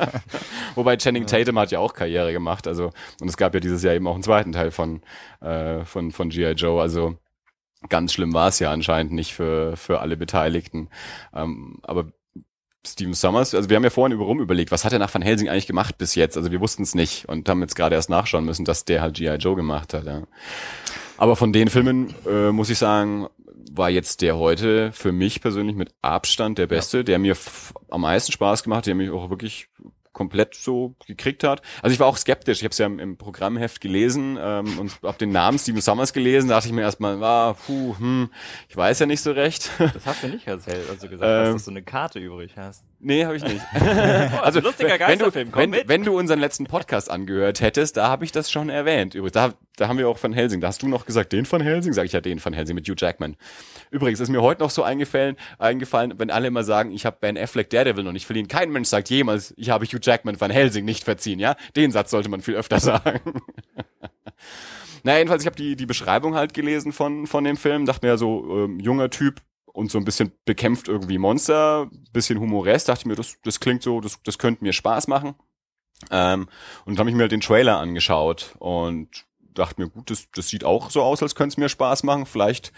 Wobei 0.74 0.96
Channing 0.96 1.26
Tatum 1.26 1.58
hat 1.58 1.70
ja 1.70 1.78
auch 1.78 1.94
Karriere 1.94 2.32
gemacht. 2.32 2.66
Also, 2.66 2.90
und 3.20 3.28
es 3.28 3.36
gab 3.36 3.54
ja 3.54 3.60
dieses 3.60 3.82
Jahr 3.82 3.94
eben 3.94 4.06
auch 4.06 4.14
einen 4.14 4.22
zweiten 4.22 4.52
Teil 4.52 4.70
von, 4.70 5.02
äh, 5.40 5.84
von, 5.84 6.12
von 6.12 6.30
G.I. 6.30 6.52
Joe. 6.52 6.80
Also, 6.80 7.16
ganz 7.88 8.12
schlimm 8.12 8.32
war 8.32 8.48
es 8.48 8.58
ja 8.58 8.70
anscheinend 8.70 9.12
nicht 9.12 9.34
für, 9.34 9.76
für 9.76 10.00
alle 10.00 10.16
Beteiligten. 10.16 10.88
Ähm, 11.34 11.78
aber 11.82 12.06
Steven 12.86 13.14
Summers, 13.14 13.54
also 13.54 13.70
wir 13.70 13.76
haben 13.76 13.84
ja 13.84 13.90
vorhin 13.90 14.12
über 14.12 14.24
rum 14.24 14.40
überlegt, 14.40 14.70
was 14.70 14.84
hat 14.84 14.92
er 14.92 14.98
nach 14.98 15.12
Van 15.12 15.22
Helsing 15.22 15.48
eigentlich 15.48 15.66
gemacht 15.66 15.96
bis 15.96 16.14
jetzt? 16.14 16.36
Also 16.36 16.52
wir 16.52 16.60
wussten 16.60 16.82
es 16.82 16.94
nicht 16.94 17.26
und 17.28 17.48
haben 17.48 17.62
jetzt 17.62 17.76
gerade 17.76 17.94
erst 17.94 18.10
nachschauen 18.10 18.44
müssen, 18.44 18.64
dass 18.64 18.84
der 18.84 19.00
halt 19.00 19.14
G.I. 19.16 19.36
Joe 19.36 19.56
gemacht 19.56 19.94
hat. 19.94 20.04
Ja. 20.04 20.22
Aber 21.16 21.36
von 21.36 21.52
den 21.52 21.68
Filmen 21.68 22.14
äh, 22.26 22.50
muss 22.50 22.70
ich 22.70 22.78
sagen, 22.78 23.28
war 23.72 23.90
jetzt 23.90 24.22
der 24.22 24.36
heute 24.36 24.92
für 24.92 25.12
mich 25.12 25.40
persönlich 25.40 25.76
mit 25.76 25.94
Abstand 26.02 26.58
der 26.58 26.66
beste, 26.66 27.04
der 27.04 27.18
mir 27.18 27.36
am 27.90 28.02
meisten 28.02 28.32
Spaß 28.32 28.62
gemacht, 28.62 28.86
der 28.86 28.94
mich 28.94 29.10
auch 29.10 29.30
wirklich 29.30 29.68
komplett 30.14 30.54
so 30.54 30.94
gekriegt 31.06 31.44
hat. 31.44 31.60
Also 31.82 31.92
ich 31.92 32.00
war 32.00 32.06
auch 32.06 32.16
skeptisch. 32.16 32.58
Ich 32.58 32.64
habe 32.64 32.70
es 32.70 32.78
ja 32.78 32.86
im, 32.86 32.98
im 32.98 33.18
Programmheft 33.18 33.80
gelesen 33.80 34.38
ähm, 34.40 34.78
und 34.78 35.02
habe 35.02 35.18
den 35.18 35.32
Namen 35.32 35.58
Steven 35.58 35.82
Summers 35.82 36.12
gelesen. 36.12 36.48
Da 36.48 36.54
dachte 36.54 36.68
ich 36.68 36.72
mir 36.72 36.82
erstmal, 36.82 37.22
ah, 37.22 37.54
puh, 37.66 37.98
hm, 37.98 38.30
ich 38.68 38.76
weiß 38.76 39.00
ja 39.00 39.06
nicht 39.06 39.20
so 39.20 39.32
recht. 39.32 39.70
das 39.78 40.06
hast 40.06 40.22
du 40.22 40.28
nicht 40.28 40.46
erzählt, 40.46 40.88
also 40.88 41.08
gesagt 41.08 41.48
Ähm, 41.48 41.54
dass 41.54 41.64
du 41.64 41.70
eine 41.72 41.82
Karte 41.82 42.20
übrig 42.20 42.52
hast. 42.56 42.84
Nee, 43.04 43.24
habe 43.24 43.36
ich 43.36 43.44
nicht. 43.44 43.60
also 44.42 44.60
lustiger 44.60 44.90
wenn 44.90 44.98
du, 44.98 45.04
Geisterfilm, 45.06 45.52
komm 45.52 45.72
wenn, 45.72 45.88
wenn 45.88 46.02
du 46.02 46.18
unseren 46.18 46.40
letzten 46.40 46.66
Podcast 46.66 47.10
angehört 47.10 47.60
hättest, 47.60 47.96
da 47.96 48.08
habe 48.08 48.24
ich 48.24 48.32
das 48.32 48.50
schon 48.50 48.68
erwähnt. 48.68 49.14
Übrigens, 49.14 49.32
da, 49.32 49.52
da 49.76 49.88
haben 49.88 49.98
wir 49.98 50.08
auch 50.08 50.20
Van 50.22 50.32
Helsing. 50.32 50.60
Da 50.60 50.68
hast 50.68 50.82
du 50.82 50.88
noch 50.88 51.06
gesagt, 51.06 51.32
den 51.32 51.50
Van 51.50 51.60
Helsing? 51.60 51.92
Sag 51.92 52.06
ich 52.06 52.12
ja 52.12 52.20
den 52.20 52.44
Van 52.44 52.52
Helsing 52.52 52.74
mit 52.74 52.88
Hugh 52.88 52.96
Jackman. 52.98 53.36
Übrigens 53.90 54.20
ist 54.20 54.28
mir 54.28 54.42
heute 54.42 54.62
noch 54.62 54.70
so 54.70 54.82
eingefallen, 54.82 55.36
eingefallen, 55.58 56.14
wenn 56.18 56.30
alle 56.30 56.48
immer 56.48 56.64
sagen, 56.64 56.90
ich 56.92 57.06
habe 57.06 57.16
Ben 57.20 57.38
Affleck 57.38 57.70
Daredevil 57.70 58.04
noch 58.04 58.12
nicht 58.12 58.26
verliehen. 58.26 58.48
Kein 58.48 58.70
Mensch 58.70 58.88
sagt 58.88 59.10
jemals, 59.10 59.54
ich 59.56 59.70
habe 59.70 59.84
Hugh 59.84 60.00
Jackman 60.00 60.40
Van 60.40 60.50
Helsing 60.50 60.84
nicht 60.84 61.04
verziehen. 61.04 61.38
Ja, 61.38 61.56
den 61.76 61.90
Satz 61.90 62.10
sollte 62.10 62.28
man 62.28 62.40
viel 62.40 62.54
öfter 62.54 62.80
sagen. 62.80 63.20
naja, 65.02 65.18
jedenfalls, 65.18 65.42
ich 65.42 65.46
habe 65.46 65.56
die, 65.56 65.76
die 65.76 65.86
Beschreibung 65.86 66.34
halt 66.34 66.54
gelesen 66.54 66.92
von, 66.92 67.26
von 67.26 67.44
dem 67.44 67.56
Film, 67.56 67.86
dachte 67.86 68.06
mir 68.06 68.12
ja 68.12 68.16
so, 68.16 68.64
ähm, 68.64 68.80
junger 68.80 69.10
Typ, 69.10 69.40
und 69.74 69.90
so 69.90 69.98
ein 69.98 70.04
bisschen 70.04 70.32
bekämpft 70.44 70.88
irgendwie 70.88 71.18
Monster, 71.18 71.90
bisschen 72.12 72.38
humoresk, 72.38 72.86
dachte 72.86 73.00
ich 73.00 73.06
mir, 73.06 73.16
das, 73.16 73.36
das 73.42 73.58
klingt 73.58 73.82
so, 73.82 74.00
das, 74.00 74.22
das 74.22 74.38
könnte 74.38 74.62
mir 74.62 74.72
Spaß 74.72 75.08
machen. 75.08 75.34
Ähm, 76.10 76.48
und 76.84 76.98
habe 76.98 77.10
ich 77.10 77.16
mir 77.16 77.22
halt 77.22 77.32
den 77.32 77.40
Trailer 77.40 77.78
angeschaut 77.78 78.54
und 78.60 79.26
dachte 79.40 79.80
mir, 79.80 79.88
gut, 79.90 80.10
das, 80.10 80.28
das 80.30 80.48
sieht 80.48 80.64
auch 80.64 80.90
so 80.90 81.02
aus, 81.02 81.22
als 81.22 81.34
könnte 81.34 81.54
es 81.54 81.56
mir 81.56 81.68
Spaß 81.68 82.04
machen. 82.04 82.24
Vielleicht, 82.24 82.72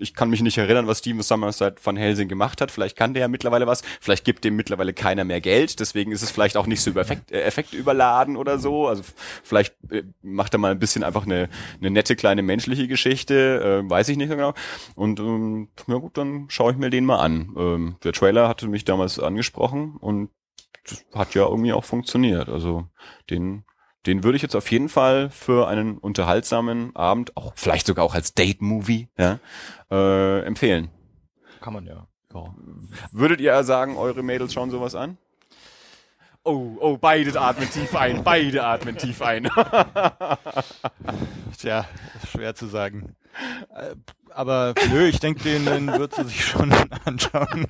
ich 0.00 0.14
kann 0.14 0.30
mich 0.30 0.42
nicht 0.42 0.58
erinnern, 0.58 0.86
was 0.86 0.98
Steven 0.98 1.22
Summers 1.22 1.58
seit 1.58 1.84
Van 1.84 1.96
Helsing 1.96 2.28
gemacht 2.28 2.60
hat. 2.60 2.70
Vielleicht 2.70 2.96
kann 2.96 3.14
der 3.14 3.22
ja 3.22 3.28
mittlerweile 3.28 3.66
was. 3.66 3.82
Vielleicht 4.00 4.24
gibt 4.24 4.44
dem 4.44 4.56
mittlerweile 4.56 4.92
keiner 4.92 5.24
mehr 5.24 5.40
Geld. 5.40 5.78
Deswegen 5.80 6.12
ist 6.12 6.22
es 6.22 6.30
vielleicht 6.30 6.56
auch 6.56 6.66
nicht 6.66 6.80
so 6.80 6.90
über 6.90 7.02
Effekt, 7.02 7.30
äh, 7.30 7.42
Effekt 7.42 7.74
überladen 7.74 8.36
oder 8.36 8.58
so. 8.58 8.88
Also 8.88 9.02
vielleicht 9.42 9.74
äh, 9.90 10.04
macht 10.22 10.54
er 10.54 10.58
mal 10.58 10.70
ein 10.72 10.78
bisschen 10.78 11.04
einfach 11.04 11.26
eine, 11.26 11.48
eine 11.80 11.90
nette 11.90 12.16
kleine 12.16 12.42
menschliche 12.42 12.88
Geschichte. 12.88 13.82
Äh, 13.84 13.90
weiß 13.90 14.08
ich 14.08 14.16
nicht 14.16 14.30
so 14.30 14.36
genau. 14.36 14.54
Und 14.94 15.20
ähm, 15.20 15.68
ja 15.86 15.96
gut, 15.96 16.16
dann 16.16 16.46
schaue 16.48 16.72
ich 16.72 16.78
mir 16.78 16.90
den 16.90 17.04
mal 17.04 17.18
an. 17.18 17.54
Ähm, 17.56 17.96
der 18.02 18.12
Trailer 18.12 18.48
hatte 18.48 18.68
mich 18.68 18.84
damals 18.84 19.18
angesprochen 19.18 19.96
und 20.00 20.30
hat 21.14 21.34
ja 21.34 21.46
irgendwie 21.46 21.72
auch 21.72 21.84
funktioniert. 21.84 22.48
Also 22.48 22.86
den, 23.28 23.64
den 24.06 24.24
würde 24.24 24.36
ich 24.36 24.42
jetzt 24.42 24.56
auf 24.56 24.70
jeden 24.70 24.88
Fall 24.88 25.30
für 25.30 25.68
einen 25.68 25.98
unterhaltsamen 25.98 26.94
Abend, 26.96 27.36
auch 27.36 27.52
vielleicht 27.56 27.86
sogar 27.86 28.04
auch 28.04 28.14
als 28.14 28.34
Date-Movie, 28.34 29.08
ja, 29.18 29.38
äh, 29.90 30.40
empfehlen. 30.44 30.90
Kann 31.60 31.74
man 31.74 31.86
ja. 31.86 32.06
ja. 32.32 32.54
Würdet 33.12 33.40
ihr 33.40 33.62
sagen, 33.64 33.96
eure 33.96 34.22
Mädels 34.22 34.54
schauen 34.54 34.70
sowas 34.70 34.94
an? 34.94 35.18
Oh, 36.42 36.76
oh, 36.80 36.96
beide 36.96 37.38
atmen 37.38 37.70
tief 37.70 37.94
ein, 37.94 38.24
beide 38.24 38.64
atmen 38.64 38.96
tief 38.96 39.20
ein. 39.20 39.44
Tja, 41.58 41.86
schwer 42.30 42.54
zu 42.54 42.66
sagen. 42.66 43.14
Äh, 43.74 43.94
Aber 44.30 44.72
nö, 44.90 45.06
ich 45.06 45.20
denke, 45.20 45.42
den, 45.42 45.66
den 45.66 45.86
wird 45.98 46.14
sie 46.14 46.24
sich 46.24 46.42
schon 46.42 46.72
anschauen. 47.04 47.66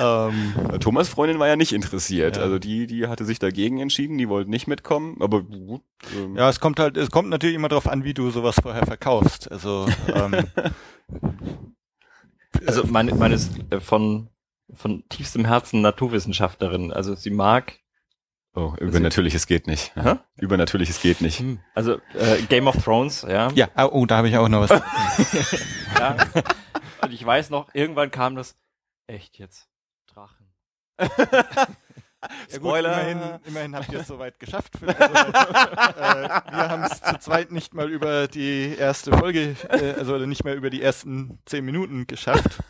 Ähm, 0.00 0.80
Thomas 0.80 1.08
Freundin 1.08 1.38
war 1.38 1.48
ja 1.48 1.56
nicht 1.56 1.72
interessiert. 1.72 2.36
Ja. 2.36 2.42
Also 2.42 2.58
die, 2.58 2.86
die 2.86 3.06
hatte 3.06 3.24
sich 3.24 3.38
dagegen 3.38 3.80
entschieden, 3.80 4.18
die 4.18 4.28
wollten 4.28 4.50
nicht 4.50 4.66
mitkommen, 4.66 5.16
aber 5.20 5.42
gut. 5.42 5.82
Ähm, 6.16 6.36
ja, 6.36 6.48
es 6.48 6.60
kommt 6.60 6.78
halt, 6.78 6.96
es 6.96 7.10
kommt 7.10 7.28
natürlich 7.28 7.56
immer 7.56 7.68
darauf 7.68 7.88
an, 7.88 8.04
wie 8.04 8.14
du 8.14 8.30
sowas 8.30 8.56
vorher 8.62 8.86
verkaufst. 8.86 9.50
Also, 9.50 9.86
ähm, 10.14 10.46
Also 12.66 12.84
meine, 12.86 13.14
meine 13.14 13.34
ist 13.34 13.52
äh, 13.70 13.80
von, 13.80 14.28
von 14.72 15.04
tiefstem 15.08 15.44
Herzen 15.44 15.80
Naturwissenschaftlerin. 15.80 16.92
Also 16.92 17.14
sie 17.14 17.30
mag, 17.30 17.80
Oh, 18.56 18.72
übernatürliches 18.78 19.48
geht 19.48 19.66
nicht. 19.66 19.92
Hä? 19.96 20.14
Übernatürliches 20.36 21.00
geht 21.00 21.20
nicht. 21.20 21.42
also 21.74 21.94
äh, 22.14 22.40
Game 22.48 22.68
of 22.68 22.76
Thrones, 22.84 23.26
ja. 23.28 23.50
ja, 23.52 23.68
ah, 23.74 23.86
oh, 23.86 24.06
da 24.06 24.18
habe 24.18 24.28
ich 24.28 24.36
auch 24.36 24.48
noch 24.48 24.68
was. 24.68 24.70
ja. 25.98 26.16
Und 27.02 27.12
ich 27.12 27.26
weiß 27.26 27.50
noch, 27.50 27.74
irgendwann 27.74 28.12
kam 28.12 28.36
das, 28.36 28.56
echt 29.08 29.38
jetzt, 29.38 29.68
Ja, 32.50 32.58
gut, 32.58 32.68
Spoiler. 32.68 33.08
immerhin, 33.08 33.40
immerhin 33.44 33.76
habt 33.76 33.92
ihr 33.92 34.00
es 34.00 34.06
soweit 34.06 34.38
geschafft. 34.40 34.74
Also, 34.80 34.92
äh, 35.02 36.28
wir 36.28 36.68
haben 36.68 36.84
es 36.84 37.02
zu 37.02 37.18
zweit 37.18 37.52
nicht 37.52 37.74
mal 37.74 37.90
über 37.90 38.28
die 38.28 38.74
erste 38.78 39.16
Folge, 39.16 39.56
äh, 39.68 39.94
also 39.98 40.16
nicht 40.18 40.44
mehr 40.44 40.54
über 40.54 40.70
die 40.70 40.82
ersten 40.82 41.38
zehn 41.44 41.64
Minuten 41.64 42.06
geschafft. 42.06 42.62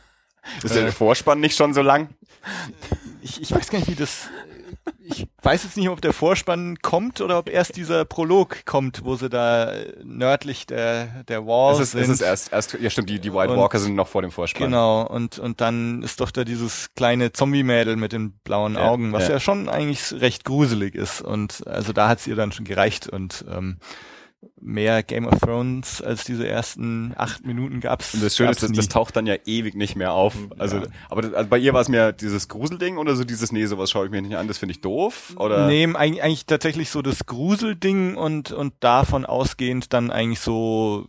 Ist 0.62 0.74
der 0.74 0.92
Vorspann 0.92 1.40
nicht 1.40 1.56
schon 1.56 1.72
so 1.72 1.82
lang? 1.82 2.08
Ich, 3.22 3.40
ich 3.40 3.52
weiß 3.52 3.70
gar 3.70 3.78
nicht, 3.78 3.90
wie 3.90 3.94
das. 3.94 4.28
Ich 5.06 5.26
weiß 5.42 5.64
jetzt 5.64 5.76
nicht, 5.76 5.88
ob 5.88 6.00
der 6.00 6.12
Vorspann 6.12 6.78
kommt 6.80 7.20
oder 7.20 7.38
ob 7.38 7.48
erst 7.48 7.76
dieser 7.76 8.04
Prolog 8.04 8.64
kommt, 8.66 9.04
wo 9.04 9.16
sie 9.16 9.28
da 9.30 9.72
nördlich 10.02 10.66
der, 10.66 11.24
der 11.28 11.46
Wall 11.46 11.74
Es 11.74 11.80
ist, 11.80 11.90
sind. 11.92 12.02
es 12.02 12.08
ist 12.08 12.20
erst, 12.20 12.52
erst, 12.52 12.72
ja 12.80 12.90
stimmt, 12.90 13.08
die, 13.10 13.18
die 13.18 13.32
White 13.32 13.52
Und- 13.52 13.58
Walker 13.58 13.78
sind 13.78 13.94
noch 13.94 14.08
vor 14.08 14.22
dem 14.22 14.30
Vorspann. 14.30 14.64
Genau, 14.66 15.06
und, 15.06 15.38
und 15.38 15.60
dann 15.60 16.02
ist 16.02 16.20
doch 16.20 16.30
da 16.30 16.44
dieses 16.44 16.94
kleine 16.94 17.32
Zombie-Mädel 17.32 17.96
mit 17.96 18.12
den 18.12 18.32
blauen 18.44 18.74
Ja, 18.74 18.88
Augen, 18.90 19.12
was 19.12 19.24
ja. 19.28 19.34
ja. 19.34 19.40
schon 19.40 19.68
eigentlich 19.68 20.12
recht 20.20 20.44
gruselig 20.44 20.94
ist. 20.94 21.20
Und 21.22 21.66
also 21.66 21.92
da 21.92 22.08
hat's 22.08 22.26
ihr 22.26 22.36
dann 22.36 22.52
schon 22.52 22.64
gereicht 22.64 23.08
und 23.08 23.44
ähm, 23.50 23.78
mehr 24.60 25.02
Game 25.02 25.26
of 25.26 25.38
Thrones 25.40 26.00
als 26.02 26.24
diese 26.24 26.46
ersten 26.48 27.12
acht 27.16 27.44
Minuten 27.46 27.80
gab's. 27.80 28.14
Und 28.14 28.22
das 28.22 28.36
Schöne 28.36 28.50
ist, 28.50 28.62
das, 28.62 28.72
das 28.72 28.88
taucht 28.88 29.16
dann 29.16 29.26
ja 29.26 29.36
ewig 29.46 29.74
nicht 29.74 29.96
mehr 29.96 30.12
auf. 30.12 30.34
Also, 30.58 30.78
Ja. 30.78 30.82
aber 31.10 31.22
das, 31.22 31.34
also 31.34 31.50
bei 31.50 31.58
ihr 31.58 31.72
war 31.74 31.80
es 31.80 31.88
mehr 31.88 32.12
dieses 32.12 32.48
Gruselding 32.48 32.96
oder 32.98 33.16
so 33.16 33.24
dieses, 33.24 33.52
nee, 33.52 33.66
sowas 33.66 33.90
schaue 33.90 34.06
ich 34.06 34.10
mir 34.10 34.22
nicht 34.22 34.36
an, 34.36 34.48
das 34.48 34.58
finde 34.58 34.72
ich 34.72 34.80
doof? 34.80 35.34
Oder? 35.36 35.66
Nee, 35.66 35.84
eigentlich, 35.94 36.22
eigentlich 36.22 36.46
tatsächlich 36.46 36.90
so 36.90 37.02
das 37.02 37.26
Gruselding 37.26 38.16
und, 38.16 38.52
und 38.52 38.74
davon 38.80 39.24
ausgehend 39.26 39.92
dann 39.92 40.10
eigentlich 40.10 40.40
so, 40.40 41.06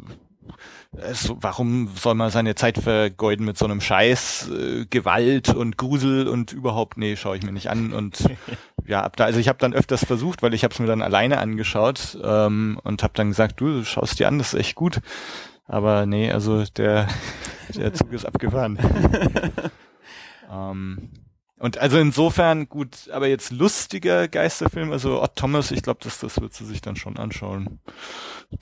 äh, 0.98 1.14
so, 1.14 1.38
warum 1.42 1.90
soll 1.96 2.16
man 2.16 2.30
seine 2.30 2.56
Zeit 2.56 2.78
vergeuden 2.78 3.46
mit 3.46 3.58
so 3.58 3.66
einem 3.66 3.82
Scheiß, 3.82 4.50
äh, 4.50 4.86
Gewalt 4.90 5.50
und 5.54 5.78
Grusel 5.78 6.28
und 6.28 6.52
überhaupt, 6.54 6.98
nee, 6.98 7.16
schaue 7.16 7.38
ich 7.38 7.44
mir 7.44 7.52
nicht 7.52 7.70
an 7.70 7.94
und 7.94 8.18
ja, 8.88 9.04
ab 9.04 9.16
da, 9.16 9.26
also 9.26 9.40
ich 9.40 9.48
habe 9.48 9.60
dann 9.60 9.74
öfters 9.74 10.06
versucht, 10.06 10.44
weil 10.44 10.54
ich 10.54 10.64
habe 10.64 10.74
es 10.74 10.80
mir 10.80 10.88
dann 10.88 11.02
alleine 11.02 11.40
angeschaut 11.40 12.18
ähm, 12.24 12.80
und 12.84 13.04
habe 13.04 13.14
dann 13.16 13.30
gesagt, 13.30 13.60
du 13.60 13.84
schaust 13.84 14.20
dir 14.20 14.28
an, 14.28 14.38
das 14.38 14.54
ist 14.54 14.60
echt 14.60 14.76
gut. 14.76 15.02
Aber 15.68 16.06
nee, 16.06 16.32
also 16.32 16.64
der, 16.64 17.08
der 17.76 17.94
Zug 17.94 18.14
ist 18.14 18.26
abgefahren. 18.26 18.78
ähm, 20.52 21.10
und 21.58 21.78
also 21.78 21.98
insofern 21.98 22.70
gut, 22.70 23.10
aber 23.12 23.28
jetzt 23.28 23.52
lustiger 23.52 24.28
Geisterfilm, 24.28 24.92
also 24.92 25.22
Odd 25.22 25.36
Thomas, 25.36 25.72
ich 25.72 25.82
glaube, 25.82 26.00
das, 26.04 26.20
das 26.20 26.40
wird 26.40 26.54
sie 26.54 26.66
sich 26.66 26.82
dann 26.82 26.96
schon 26.96 27.18
anschauen, 27.18 27.80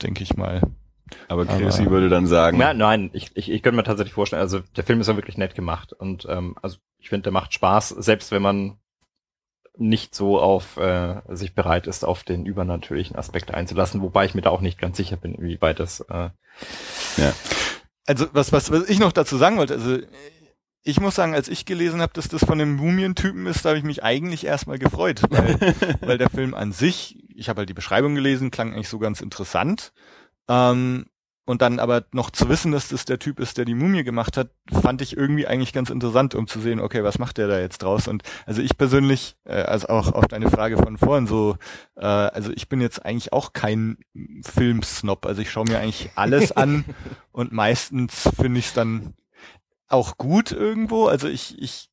denke 0.01 0.23
ich 0.23 0.37
mal. 0.37 0.61
Aber 1.27 1.45
Chrissy 1.45 1.89
würde 1.89 2.09
dann 2.09 2.27
sagen, 2.27 2.59
Ja, 2.59 2.73
nein, 2.73 3.09
ich, 3.13 3.31
ich, 3.35 3.51
ich 3.51 3.61
könnte 3.61 3.75
mir 3.75 3.83
tatsächlich 3.83 4.13
vorstellen, 4.13 4.41
also 4.41 4.59
der 4.75 4.83
Film 4.83 5.01
ist 5.01 5.07
ja 5.07 5.15
wirklich 5.15 5.37
nett 5.37 5.55
gemacht 5.55 5.91
und 5.93 6.25
ähm, 6.29 6.55
also 6.61 6.77
ich 6.97 7.09
finde, 7.09 7.23
der 7.23 7.33
macht 7.33 7.53
Spaß, 7.53 7.89
selbst 7.89 8.31
wenn 8.31 8.41
man 8.41 8.77
nicht 9.77 10.13
so 10.13 10.39
auf 10.39 10.77
äh, 10.77 11.21
sich 11.29 11.55
bereit 11.55 11.87
ist, 11.87 12.05
auf 12.05 12.23
den 12.23 12.45
übernatürlichen 12.45 13.15
Aspekt 13.15 13.53
einzulassen, 13.53 14.01
wobei 14.01 14.25
ich 14.25 14.35
mir 14.35 14.41
da 14.41 14.51
auch 14.51 14.61
nicht 14.61 14.79
ganz 14.79 14.97
sicher 14.97 15.17
bin, 15.17 15.35
wie 15.39 15.61
weit 15.61 15.79
das 15.79 16.01
äh, 16.01 16.29
Also 18.05 18.27
was, 18.33 18.51
was, 18.51 18.71
was 18.71 18.87
ich 18.87 18.99
noch 18.99 19.11
dazu 19.11 19.37
sagen 19.37 19.57
wollte, 19.57 19.73
also 19.73 19.97
ich 20.83 20.99
muss 20.99 21.15
sagen, 21.15 21.33
als 21.33 21.47
ich 21.47 21.65
gelesen 21.65 22.01
habe, 22.01 22.13
dass 22.13 22.27
das 22.27 22.43
von 22.43 22.59
einem 22.59 22.75
Mumientypen 22.75 23.47
ist, 23.47 23.63
da 23.63 23.69
habe 23.69 23.79
ich 23.79 23.85
mich 23.85 24.03
eigentlich 24.03 24.45
erstmal 24.45 24.77
gefreut, 24.77 25.21
weil, 25.29 25.57
weil 26.01 26.17
der 26.17 26.29
Film 26.29 26.53
an 26.53 26.71
sich, 26.71 27.23
ich 27.33 27.49
habe 27.49 27.59
halt 27.59 27.69
die 27.69 27.73
Beschreibung 27.73 28.15
gelesen, 28.15 28.51
klang 28.51 28.73
eigentlich 28.73 28.89
so 28.89 28.99
ganz 28.99 29.21
interessant. 29.21 29.93
Ähm, 30.49 31.05
und 31.45 31.61
dann 31.61 31.79
aber 31.79 32.05
noch 32.13 32.29
zu 32.29 32.47
wissen, 32.47 32.71
dass 32.71 32.87
das 32.87 33.05
der 33.05 33.19
Typ 33.19 33.39
ist, 33.39 33.57
der 33.57 33.65
die 33.65 33.75
Mumie 33.75 34.03
gemacht 34.03 34.37
hat, 34.37 34.51
fand 34.71 35.01
ich 35.01 35.17
irgendwie 35.17 35.45
eigentlich 35.45 35.73
ganz 35.73 35.89
interessant, 35.89 36.35
um 36.35 36.47
zu 36.47 36.59
sehen, 36.59 36.79
okay, 36.79 37.03
was 37.03 37.19
macht 37.19 37.37
der 37.37 37.47
da 37.47 37.59
jetzt 37.59 37.83
draus? 37.83 38.07
Und 38.07 38.23
also 38.45 38.61
ich 38.61 38.77
persönlich, 38.77 39.35
äh, 39.43 39.55
also 39.55 39.87
auch 39.89 40.13
auf 40.13 40.27
deine 40.27 40.49
Frage 40.49 40.77
von 40.77 40.97
vorhin 40.97 41.27
so, 41.27 41.57
äh, 41.95 42.05
also 42.05 42.51
ich 42.51 42.69
bin 42.69 42.79
jetzt 42.79 43.05
eigentlich 43.05 43.33
auch 43.33 43.51
kein 43.51 43.97
Filmsnob, 44.41 45.25
also 45.25 45.41
ich 45.41 45.51
schaue 45.51 45.65
mir 45.65 45.79
eigentlich 45.79 46.11
alles 46.15 46.51
an 46.55 46.85
und 47.31 47.51
meistens 47.51 48.29
finde 48.37 48.59
ich 48.59 48.67
es 48.67 48.73
dann 48.73 49.13
auch 49.89 50.17
gut 50.17 50.51
irgendwo. 50.51 51.07
Also 51.07 51.27
ich, 51.27 51.61
ich, 51.61 51.89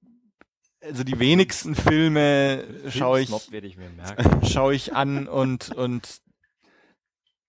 also 0.80 1.02
die 1.02 1.18
wenigsten 1.18 1.74
Filme 1.74 2.64
schaue 2.88 3.20
ich, 3.20 3.30
ich 3.52 3.76
mir 3.76 3.90
merken. 3.90 4.46
schaue 4.46 4.74
ich 4.74 4.94
an 4.94 5.26
und, 5.26 5.70
und, 5.70 6.20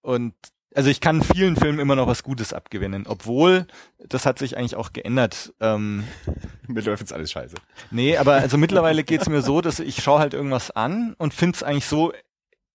und, 0.01 0.33
also 0.73 0.89
ich 0.89 1.01
kann 1.01 1.21
vielen 1.21 1.55
Filmen 1.55 1.79
immer 1.79 1.95
noch 1.95 2.07
was 2.07 2.23
Gutes 2.23 2.53
abgewinnen, 2.53 3.05
obwohl, 3.07 3.67
das 3.99 4.25
hat 4.25 4.39
sich 4.39 4.57
eigentlich 4.57 4.75
auch 4.75 4.93
geändert. 4.93 5.53
Ähm, 5.59 6.05
mir 6.67 6.81
läuft 6.81 7.01
jetzt 7.01 7.13
alles 7.13 7.31
scheiße. 7.31 7.55
nee, 7.91 8.17
aber 8.17 8.35
also 8.35 8.57
mittlerweile 8.57 9.03
geht's 9.03 9.29
mir 9.29 9.41
so, 9.41 9.61
dass 9.61 9.79
ich 9.79 10.01
schaue 10.01 10.19
halt 10.19 10.33
irgendwas 10.33 10.71
an 10.71 11.13
und 11.17 11.33
find's 11.33 11.63
eigentlich 11.63 11.85
so, 11.85 12.13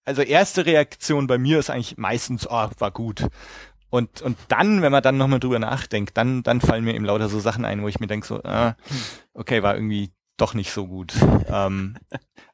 also 0.04 0.22
erste 0.22 0.66
Reaktion 0.66 1.26
bei 1.26 1.38
mir 1.38 1.58
ist 1.58 1.70
eigentlich 1.70 1.96
meistens, 1.96 2.46
oh, 2.48 2.68
war 2.78 2.90
gut. 2.90 3.26
Und, 3.88 4.20
und 4.20 4.36
dann, 4.48 4.82
wenn 4.82 4.92
man 4.92 5.02
dann 5.02 5.16
nochmal 5.16 5.40
drüber 5.40 5.58
nachdenkt, 5.58 6.16
dann, 6.16 6.42
dann 6.42 6.60
fallen 6.60 6.84
mir 6.84 6.94
eben 6.94 7.04
lauter 7.04 7.28
so 7.28 7.40
Sachen 7.40 7.64
ein, 7.64 7.82
wo 7.82 7.88
ich 7.88 8.00
mir 8.00 8.08
denke 8.08 8.26
so, 8.26 8.42
ah, 8.42 8.76
okay, 9.32 9.62
war 9.62 9.74
irgendwie 9.74 10.10
doch 10.36 10.54
nicht 10.54 10.72
so 10.72 10.86
gut. 10.86 11.14
ähm, 11.48 11.96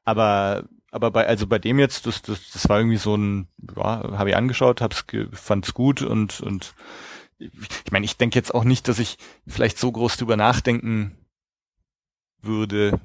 aber, 0.04 0.64
aber 0.92 1.10
bei, 1.10 1.26
also 1.26 1.46
bei 1.46 1.58
dem 1.58 1.78
jetzt, 1.78 2.06
das, 2.06 2.22
das, 2.22 2.50
das 2.50 2.68
war 2.68 2.78
irgendwie 2.78 2.98
so 2.98 3.16
ein, 3.16 3.48
ja, 3.76 4.18
habe 4.18 4.30
ich 4.30 4.36
angeschaut, 4.36 4.80
hab's, 4.80 5.04
fand's 5.32 5.74
gut 5.74 6.02
und, 6.02 6.40
und 6.40 6.74
ich 7.38 7.90
meine, 7.90 8.04
ich 8.04 8.18
denke 8.18 8.38
jetzt 8.38 8.54
auch 8.54 8.62
nicht, 8.62 8.86
dass 8.86 8.98
ich 8.98 9.16
vielleicht 9.46 9.78
so 9.78 9.90
groß 9.90 10.18
drüber 10.18 10.36
nachdenken 10.36 11.16
würde. 12.40 13.00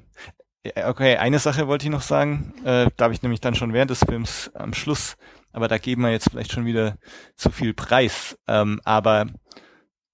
Ja, 0.64 0.88
Okay, 0.90 1.16
eine 1.16 1.38
Sache 1.38 1.66
wollte 1.66 1.86
ich 1.86 1.90
noch 1.90 2.02
sagen, 2.02 2.52
äh, 2.64 2.90
da 2.96 3.04
habe 3.04 3.14
ich 3.14 3.22
nämlich 3.22 3.40
dann 3.40 3.54
schon 3.54 3.72
während 3.72 3.90
des 3.90 4.04
Films 4.04 4.50
am 4.54 4.74
Schluss, 4.74 5.16
aber 5.52 5.66
da 5.66 5.78
geben 5.78 6.02
wir 6.02 6.10
jetzt 6.10 6.30
vielleicht 6.30 6.52
schon 6.52 6.66
wieder 6.66 6.98
zu 7.36 7.50
viel 7.50 7.72
Preis. 7.72 8.38
Ähm, 8.46 8.80
aber 8.84 9.26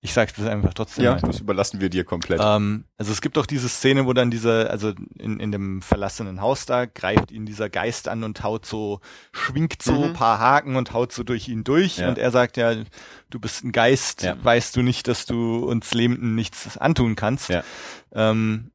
ich 0.05 0.13
sage 0.13 0.33
das 0.37 0.45
einfach 0.47 0.75
trotzdem. 0.75 1.03
Ja, 1.05 1.13
mal. 1.13 1.21
das 1.23 1.41
überlassen 1.41 1.81
wir 1.81 1.89
dir 1.89 2.05
komplett. 2.05 2.39
Ähm, 2.43 2.85
also 2.99 3.11
es 3.11 3.23
gibt 3.23 3.39
doch 3.39 3.47
diese 3.47 3.71
Szene, 3.71 4.05
wo 4.05 4.13
dann 4.13 4.31
dieser, 4.31 4.69
also 4.71 4.93
in, 5.19 5.41
in 5.41 5.51
dem 5.51 5.81
verlassenen 5.81 6.43
Haus 6.43 6.67
da, 6.67 6.85
greift 6.85 7.31
ihn 7.33 7.47
dieser 7.47 7.71
Geist 7.71 8.07
an 8.09 8.23
und 8.23 8.43
haut 8.43 8.67
so, 8.67 9.01
schwingt 9.33 9.83
so 9.83 9.93
Mhm. 9.95 10.03
ein 10.05 10.13
paar 10.13 10.39
Haken 10.39 10.77
und 10.77 10.93
haut 10.93 11.13
so 11.13 11.23
durch 11.23 11.49
ihn 11.49 11.65
durch. 11.65 11.97
Ja. 11.99 12.09
Und 12.11 12.19
er 12.19 12.31
sagt 12.31 12.59
ja, 12.59 12.75
du 13.31 13.41
bist 13.41 13.65
ein 13.65 13.73
Geist, 13.73 14.23
Ja. 14.23 14.37
weißt 14.45 14.77
du 14.77 14.83
nicht, 14.83 15.09
dass 15.09 15.25
du 15.25 15.65
uns 15.65 15.95
Lebenden 15.95 16.35
nichts 16.35 16.77
antun 16.77 17.17
kannst. 17.17 17.49
Ja. 17.49 17.65
Ähm, 18.13 18.73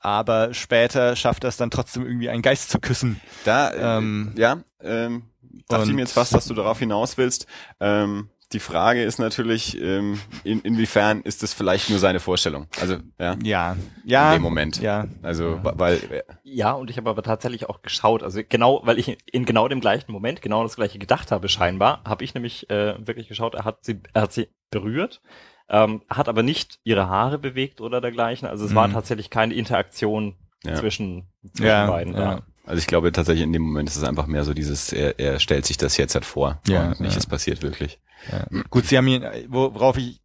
aber 0.00 0.54
später 0.54 1.16
schafft 1.16 1.42
er 1.44 1.48
es 1.48 1.56
dann 1.56 1.72
trotzdem 1.72 2.06
irgendwie 2.06 2.28
einen 2.30 2.42
Geist 2.42 2.70
zu 2.70 2.78
küssen. 2.78 3.20
Da, 3.44 3.70
äh, 3.70 3.98
Ähm, 3.98 4.32
ja, 4.36 4.58
ähm, 4.80 5.24
dachte 5.66 5.88
ich 5.88 5.92
mir 5.92 6.02
jetzt 6.02 6.12
fast, 6.12 6.32
dass 6.34 6.46
du 6.46 6.54
darauf 6.54 6.78
hinaus 6.78 7.18
willst. 7.18 7.46
Ähm, 7.80 8.28
die 8.52 8.60
Frage 8.60 9.02
ist 9.02 9.18
natürlich, 9.18 9.78
ähm, 9.80 10.18
in, 10.42 10.60
inwiefern 10.60 11.20
ist 11.22 11.42
das 11.42 11.52
vielleicht 11.52 11.90
nur 11.90 11.98
seine 11.98 12.18
Vorstellung? 12.20 12.66
Also, 12.80 12.96
ja, 13.18 13.36
Ja, 13.42 13.76
ja. 14.04 14.28
in 14.32 14.38
dem 14.38 14.42
Moment. 14.42 14.80
Ja, 14.80 15.06
Also, 15.22 15.62
wa- 15.62 15.74
weil, 15.76 15.96
äh, 16.10 16.22
Ja, 16.44 16.72
und 16.72 16.88
ich 16.88 16.96
habe 16.96 17.10
aber 17.10 17.22
tatsächlich 17.22 17.68
auch 17.68 17.82
geschaut, 17.82 18.22
also 18.22 18.40
genau, 18.48 18.80
weil 18.84 18.98
ich 18.98 19.18
in 19.30 19.44
genau 19.44 19.68
dem 19.68 19.80
gleichen 19.80 20.10
Moment 20.12 20.40
genau 20.40 20.62
das 20.62 20.76
gleiche 20.76 20.98
gedacht 20.98 21.30
habe 21.30 21.48
scheinbar, 21.48 22.02
habe 22.06 22.24
ich 22.24 22.32
nämlich 22.34 22.70
äh, 22.70 22.94
wirklich 23.06 23.28
geschaut, 23.28 23.54
er 23.54 23.64
hat 23.64 23.84
sie, 23.84 24.00
er 24.14 24.22
hat 24.22 24.32
sie 24.32 24.48
berührt, 24.70 25.20
ähm, 25.68 26.02
hat 26.08 26.28
aber 26.28 26.42
nicht 26.42 26.78
ihre 26.84 27.06
Haare 27.08 27.38
bewegt 27.38 27.82
oder 27.82 28.00
dergleichen, 28.00 28.48
also 28.48 28.64
es 28.64 28.74
war 28.74 28.88
Mhm. 28.88 28.92
tatsächlich 28.94 29.28
keine 29.28 29.52
Interaktion 29.54 30.36
Ja. 30.64 30.74
zwischen, 30.74 31.28
zwischen 31.52 31.66
ja, 31.66 31.86
beiden. 31.86 32.14
ja. 32.14 32.40
also 32.64 32.78
ich 32.78 32.86
glaube 32.86 33.12
tatsächlich 33.12 33.44
in 33.44 33.52
dem 33.52 33.62
Moment 33.62 33.90
ist 33.90 33.96
es 33.96 34.04
einfach 34.04 34.26
mehr 34.26 34.44
so 34.44 34.54
dieses, 34.54 34.92
er, 34.92 35.18
er 35.20 35.38
stellt 35.38 35.66
sich 35.66 35.76
das 35.76 35.98
jetzt 35.98 36.14
halt 36.14 36.24
vor 36.24 36.60
Ja, 36.66 36.88
und 36.88 37.00
nicht, 37.00 37.12
ja. 37.12 37.18
es 37.18 37.26
passiert 37.26 37.62
wirklich. 37.62 38.00
Ja. 38.30 38.46
Gut, 38.70 38.86
sie 38.86 38.96
haben 38.98 39.08
ihn, 39.08 39.24
wo- 39.48 39.74
worauf 39.74 39.96
ich 39.96 40.20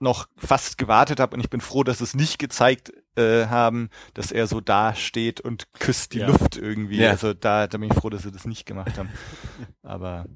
noch 0.00 0.28
fast 0.36 0.78
gewartet 0.78 1.18
habe 1.18 1.34
und 1.34 1.40
ich 1.40 1.50
bin 1.50 1.60
froh, 1.60 1.82
dass 1.82 2.00
es 2.00 2.14
nicht 2.14 2.38
gezeigt 2.38 2.92
äh, 3.16 3.46
haben, 3.46 3.90
dass 4.14 4.30
er 4.30 4.46
so 4.46 4.60
da 4.60 4.94
steht 4.94 5.40
und 5.40 5.72
küsst 5.72 6.14
die 6.14 6.18
Ja. 6.20 6.28
Luft 6.28 6.56
irgendwie. 6.56 6.98
Ja. 6.98 7.10
Also 7.10 7.34
da, 7.34 7.66
da 7.66 7.78
bin 7.78 7.90
ich 7.90 7.98
froh, 7.98 8.08
dass 8.10 8.22
sie 8.22 8.30
das 8.30 8.44
nicht 8.44 8.64
gemacht 8.64 8.96
haben. 8.96 9.08
aber 9.82 10.26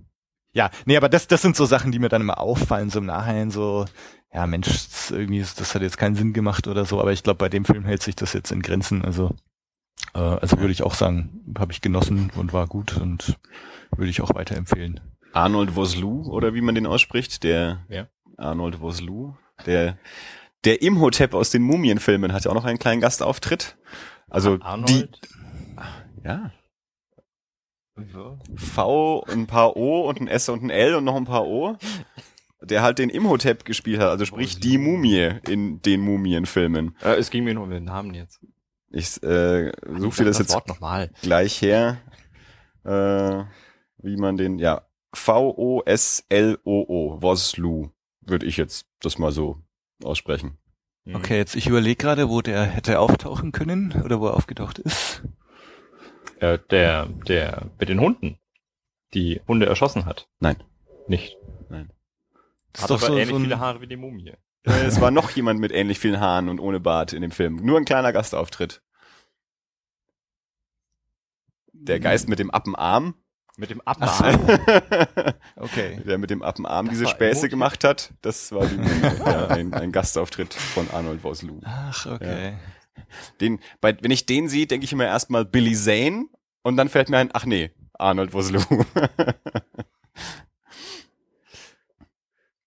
ja, 0.55 0.71
nee, 0.85 0.97
aber 0.97 1.09
das, 1.09 1.29
das 1.29 1.41
sind 1.43 1.57
so 1.57 1.65
Sachen, 1.65 1.93
die 1.93 1.99
mir 1.99 2.09
dann 2.09 2.23
immer 2.23 2.39
auffallen, 2.39 2.91
so 2.91 2.99
im 2.99 3.07
Nachhinein 3.07 3.51
so, 3.51 3.87
ja 4.35 4.47
Mensch, 4.47 4.67
das, 4.69 5.11
irgendwie, 5.13 5.39
ist- 5.39 5.61
das 5.61 5.75
hat 5.75 5.83
jetzt 5.83 5.97
keinen 5.97 6.17
Sinn 6.17 6.33
gemacht 6.33 6.67
oder 6.67 6.85
so, 6.85 7.01
aber 7.01 7.13
ich 7.13 7.23
glaube, 7.23 7.39
bei 7.39 7.49
dem 7.49 7.65
Film 7.65 7.85
hält 7.85 8.03
sich 8.03 8.17
das 8.17 8.33
jetzt 8.33 8.51
in 8.51 8.63
Grenzen. 8.63 9.05
Also, 9.05 9.35
äh, 10.15 10.19
also 10.19 10.59
würde 10.59 10.73
ich 10.73 10.83
auch 10.83 10.95
sagen, 10.95 11.55
habe 11.57 11.73
ich 11.73 11.81
genossen 11.81 12.31
und 12.35 12.53
war 12.53 12.67
gut 12.67 12.97
und 12.99 13.39
würde 13.97 14.11
ich 14.11 14.21
auch 14.23 14.35
weiterempfehlen. 14.35 15.01
Arnold 15.33 15.75
Vosloo, 15.77 16.29
oder 16.31 16.55
wie 16.55 16.61
man 16.61 16.75
den 16.75 16.87
ausspricht, 16.87 17.43
der 17.43 17.85
Ja. 17.89 18.09
Arnold 18.37 18.81
Vosloo, 18.81 19.35
der 19.67 19.99
der 20.65 20.81
Imhotep 20.83 21.35
aus 21.35 21.51
den 21.51 21.63
Mumienfilmen 21.63 22.33
hat 22.33 22.45
ja 22.45 22.51
auch 22.51 22.55
noch 22.55 22.65
einen 22.65 22.79
kleinen 22.79 23.01
Gastauftritt. 23.01 23.77
Also 24.29 24.57
die, 24.59 24.63
Arnold? 24.63 25.21
ja, 26.25 26.53
V, 28.57 29.25
ein 29.29 29.47
paar 29.47 29.77
O 29.77 30.09
und 30.09 30.21
ein 30.21 30.29
S 30.29 30.49
und 30.49 30.63
ein 30.63 30.71
L 30.71 30.95
und 30.95 31.05
noch 31.05 31.17
ein 31.17 31.25
paar 31.25 31.47
O, 31.47 31.77
der 32.63 32.83
halt 32.83 32.99
den 32.99 33.11
Imhotep 33.11 33.65
gespielt 33.65 34.01
hat, 34.01 34.09
also 34.09 34.25
sprich 34.25 34.61
die 34.61 34.79
Mumie 34.79 35.31
in 35.49 35.83
den 35.83 36.01
Mumienfilmen. 36.01 36.97
Äh, 37.03 37.17
es 37.17 37.31
ging 37.31 37.45
mir 37.45 37.55
nur 37.55 37.65
um 37.65 37.71
den 37.71 37.85
Namen 37.85 38.15
jetzt. 38.15 38.41
Ich 38.91 39.23
äh, 39.23 39.73
suche 39.99 40.19
dir 40.19 40.25
das 40.27 40.39
jetzt 40.39 40.55
Wort 40.55 40.69
nochmal. 40.69 41.11
gleich 41.23 41.61
her, 41.61 41.99
äh, 42.85 43.45
wie 43.99 44.17
man 44.17 44.37
den, 44.37 44.59
ja, 44.59 44.83
V-O-S-L-O-O, 45.15 46.83
Vosloo, 47.21 47.91
würde 48.21 48.47
ich 48.47 48.57
jetzt 48.57 48.87
das 49.01 49.19
mal 49.19 49.33
so 49.33 49.59
aussprechen. 50.03 50.59
Mhm. 51.05 51.17
Okay, 51.17 51.37
jetzt 51.37 51.55
ich 51.57 51.67
überlege 51.67 51.97
gerade, 51.97 52.29
wo 52.29 52.41
der 52.41 52.65
hätte 52.65 52.99
auftauchen 52.99 53.53
können 53.53 54.03
oder 54.05 54.21
wo 54.21 54.27
er 54.29 54.35
aufgetaucht 54.35 54.79
ist. 54.79 55.23
Äh, 56.41 56.59
der, 56.71 57.07
der 57.29 57.71
mit 57.79 57.89
den 57.89 58.01
Hunden, 58.01 58.39
die 59.15 59.41
Hunde 59.47 59.67
erschossen 59.67 60.07
hat. 60.07 60.29
Nein. 60.41 60.57
Nicht. 61.09 61.37
Das 62.73 62.85
Hat 62.85 62.91
ist 62.91 63.03
doch 63.03 63.03
aber 63.03 63.13
so, 63.15 63.19
ähnlich 63.19 63.29
so 63.29 63.37
ein, 63.37 63.43
viele 63.43 63.59
Haare 63.61 63.81
wie 63.81 63.87
die 63.87 63.97
Mumie. 63.97 64.33
Es 64.65 65.01
war 65.01 65.11
noch 65.11 65.31
jemand 65.31 65.61
mit 65.61 65.73
ähnlich 65.73 65.99
vielen 65.99 66.21
Haaren 66.21 66.49
und 66.49 66.61
ohne 66.61 66.81
Bart 66.81 67.13
in 67.13 67.23
dem 67.23 67.33
Film. 67.33 67.57
Nur 67.57 67.79
ein 67.79 67.85
kleiner 67.85 68.13
Gastauftritt. 68.13 68.81
Der 71.73 71.99
Geist 71.99 72.29
mit 72.29 72.39
dem 72.39 72.51
Appenarm. 72.51 73.15
Mit 73.57 73.71
dem 73.71 73.83
Ach 73.85 73.97
Abmachen. 74.01 74.59
Okay. 75.57 76.01
der 76.05 76.19
mit 76.19 76.31
dem 76.31 76.43
Appenarm 76.43 76.87
Das 76.87 76.95
diese 76.99 77.09
Späße 77.09 77.49
gemacht 77.49 77.85
hat. 77.85 78.13
Das 78.23 78.51
war 78.53 78.67
die, 78.67 78.77
ja, 78.77 79.47
ein, 79.49 79.75
ein 79.75 79.93
Gastauftritt 79.93 80.55
von 80.55 80.91
Arnold 80.91 81.23
Vosloo. 81.23 81.61
Ach, 81.65 82.07
okay. 82.07 82.55
Den, 83.41 83.61
bei, 83.81 83.97
wenn 84.01 84.11
ich 84.11 84.27
den 84.27 84.49
sehe, 84.49 84.67
denke 84.67 84.85
ich 84.85 84.93
immer 84.93 85.07
erstmal 85.07 85.45
Billy 85.45 85.75
Zane 85.75 86.27
und 86.63 86.77
dann 86.77 86.89
fällt 86.89 87.11
mir 87.11 87.19
ein, 87.19 87.31
ach 87.33 87.45
nee, 87.45 87.71
Arnold 87.93 88.33
Vosloo. 88.33 88.63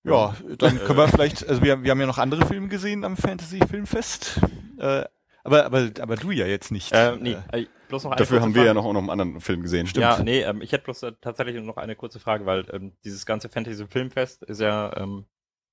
Ja, 0.06 0.36
dann 0.60 0.78
können 0.78 1.00
wir 1.00 1.08
vielleicht, 1.08 1.48
also 1.50 1.64
wir, 1.64 1.82
wir 1.82 1.90
haben 1.90 2.00
ja 2.00 2.06
noch 2.06 2.20
andere 2.20 2.46
Filme 2.46 2.68
gesehen 2.68 3.04
am 3.04 3.18
Fantasy 3.18 3.60
Filmfest. 3.68 4.40
Äh, 4.78 5.06
aber, 5.46 5.66
aber, 5.66 5.90
aber 6.00 6.16
du 6.16 6.32
ja 6.32 6.46
jetzt 6.46 6.72
nicht. 6.72 6.92
äh, 6.92 7.16
nee, 7.18 7.38
äh, 7.52 7.66
bloß 7.88 8.04
noch 8.04 8.12
eine 8.12 8.18
Dafür 8.18 8.42
haben 8.42 8.56
wir 8.56 8.62
Frage. 8.62 8.68
ja 8.68 8.74
noch, 8.74 8.86
auch 8.86 8.94
noch 8.94 9.02
einen 9.02 9.10
anderen 9.12 9.42
Film 9.42 9.62
gesehen. 9.62 9.88
Ja, 9.96 10.22
nee, 10.22 10.42
ähm, 10.42 10.62
ich 10.62 10.72
hätte 10.72 10.86
bloß 10.86 11.04
äh, 11.04 11.12
tatsächlich 11.22 11.62
noch 11.64 11.78
eine 11.78 11.96
kurze 11.96 12.20
Frage, 12.20 12.46
weil 12.46 12.66
ähm, 12.74 12.94
dieses 13.04 13.26
ganze 13.26 13.48
Fantasy 13.50 13.86
Filmfest 13.88 14.44
ist 14.44 14.60
ja, 14.60 14.96
ähm, 14.98 15.26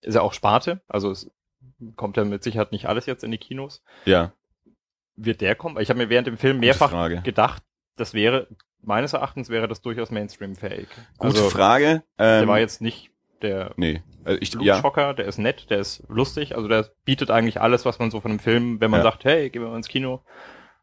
ist 0.02 0.14
ja 0.14 0.20
auch 0.20 0.32
Sparte, 0.34 0.82
also 0.88 1.10
es 1.10 1.30
kommt 1.96 2.16
ja 2.16 2.24
mit 2.24 2.42
Sicherheit 2.42 2.70
nicht 2.72 2.86
alles 2.86 3.06
jetzt 3.06 3.24
in 3.24 3.30
die 3.30 3.38
Kinos. 3.38 3.82
Ja, 4.04 4.32
Wird 5.16 5.40
der 5.40 5.54
kommen? 5.54 5.80
Ich 5.80 5.88
habe 5.88 5.98
mir 5.98 6.08
während 6.10 6.26
dem 6.26 6.36
Film 6.36 6.60
mehrfach 6.60 7.22
gedacht, 7.22 7.62
das 7.96 8.14
wäre, 8.14 8.48
meines 8.82 9.12
Erachtens 9.12 9.48
wäre 9.48 9.68
das 9.68 9.80
durchaus 9.80 10.10
Mainstream-fähig. 10.10 10.88
Gute 11.18 11.38
also, 11.38 11.50
Frage. 11.50 12.02
Ähm, 12.18 12.40
Der 12.40 12.48
war 12.48 12.58
jetzt 12.58 12.80
nicht 12.80 13.10
der 13.42 13.72
nee, 13.76 14.02
äh, 14.24 14.34
ich, 14.36 14.52
ja, 14.54 14.60
Blutschocker, 14.60 15.14
der 15.14 15.26
ist 15.26 15.38
nett, 15.38 15.70
der 15.70 15.78
ist 15.78 16.02
lustig, 16.08 16.56
also 16.56 16.68
der 16.68 16.88
bietet 17.04 17.30
eigentlich 17.30 17.60
alles, 17.60 17.84
was 17.84 17.98
man 17.98 18.10
so 18.10 18.20
von 18.20 18.30
einem 18.32 18.40
Film, 18.40 18.80
wenn 18.80 18.90
man 18.90 19.00
Ja. 19.00 19.04
sagt, 19.04 19.24
hey, 19.24 19.50
gehen 19.50 19.62
wir 19.62 19.68
mal 19.70 19.76
ins 19.76 19.88
Kino, 19.88 20.22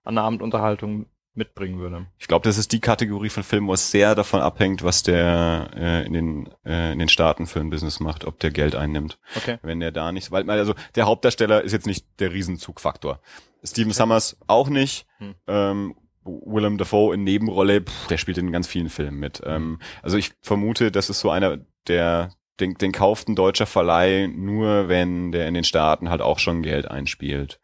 an 0.03 0.17
einer 0.17 0.25
Abendunterhaltung 0.25 1.05
mitbringen 1.35 1.79
würde. 1.79 2.07
Ich 2.17 2.27
glaube, 2.27 2.43
das 2.43 2.57
ist 2.57 2.71
die 2.73 2.81
Kategorie 2.81 3.29
von 3.29 3.43
Filmen, 3.43 3.67
wo 3.67 3.73
es 3.73 3.91
sehr 3.91 4.13
davon 4.15 4.41
abhängt, 4.41 4.83
was 4.83 5.03
der 5.03 5.69
äh, 5.75 6.05
in, 6.05 6.13
den, 6.13 6.49
äh, 6.65 6.91
in 6.91 6.99
den 6.99 7.07
Staaten 7.07 7.47
für 7.47 7.59
ein 7.59 7.69
Business 7.69 7.99
macht, 7.99 8.25
ob 8.25 8.39
der 8.39 8.51
Geld 8.51 8.75
einnimmt. 8.75 9.19
Okay. 9.37 9.57
Wenn 9.61 9.79
der 9.79 9.91
da 9.91 10.11
nicht, 10.11 10.31
weil 10.31 10.49
also 10.49 10.73
der 10.95 11.05
Hauptdarsteller 11.05 11.61
ist 11.61 11.71
jetzt 11.71 11.87
nicht 11.87 12.05
der 12.19 12.33
Riesenzugfaktor. 12.33 13.19
Steven 13.63 13.93
Summers 13.93 14.37
auch 14.47 14.69
nicht. 14.69 15.05
Hm. 15.19 15.35
Ähm, 15.47 15.95
Willem 16.25 16.77
Dafoe 16.77 17.13
in 17.13 17.23
Nebenrolle, 17.23 17.81
pff, 17.81 18.07
der 18.07 18.17
spielt 18.17 18.37
in 18.37 18.51
ganz 18.51 18.67
vielen 18.67 18.89
Filmen 18.89 19.19
mit. 19.19 19.41
Ähm, 19.45 19.79
also 20.03 20.17
ich 20.17 20.33
vermute, 20.41 20.91
das 20.91 21.09
ist 21.09 21.21
so 21.21 21.29
einer, 21.29 21.57
der 21.87 22.31
den, 22.59 22.75
den 22.75 22.91
kauft 22.91 23.27
ein 23.29 23.35
deutscher 23.35 23.65
Verleih 23.65 24.27
nur, 24.27 24.87
wenn 24.89 25.31
der 25.31 25.47
in 25.47 25.53
den 25.53 25.63
Staaten 25.63 26.09
halt 26.09 26.21
auch 26.21 26.39
schon 26.39 26.61
Geld 26.63 26.89
einspielt. 26.89 27.59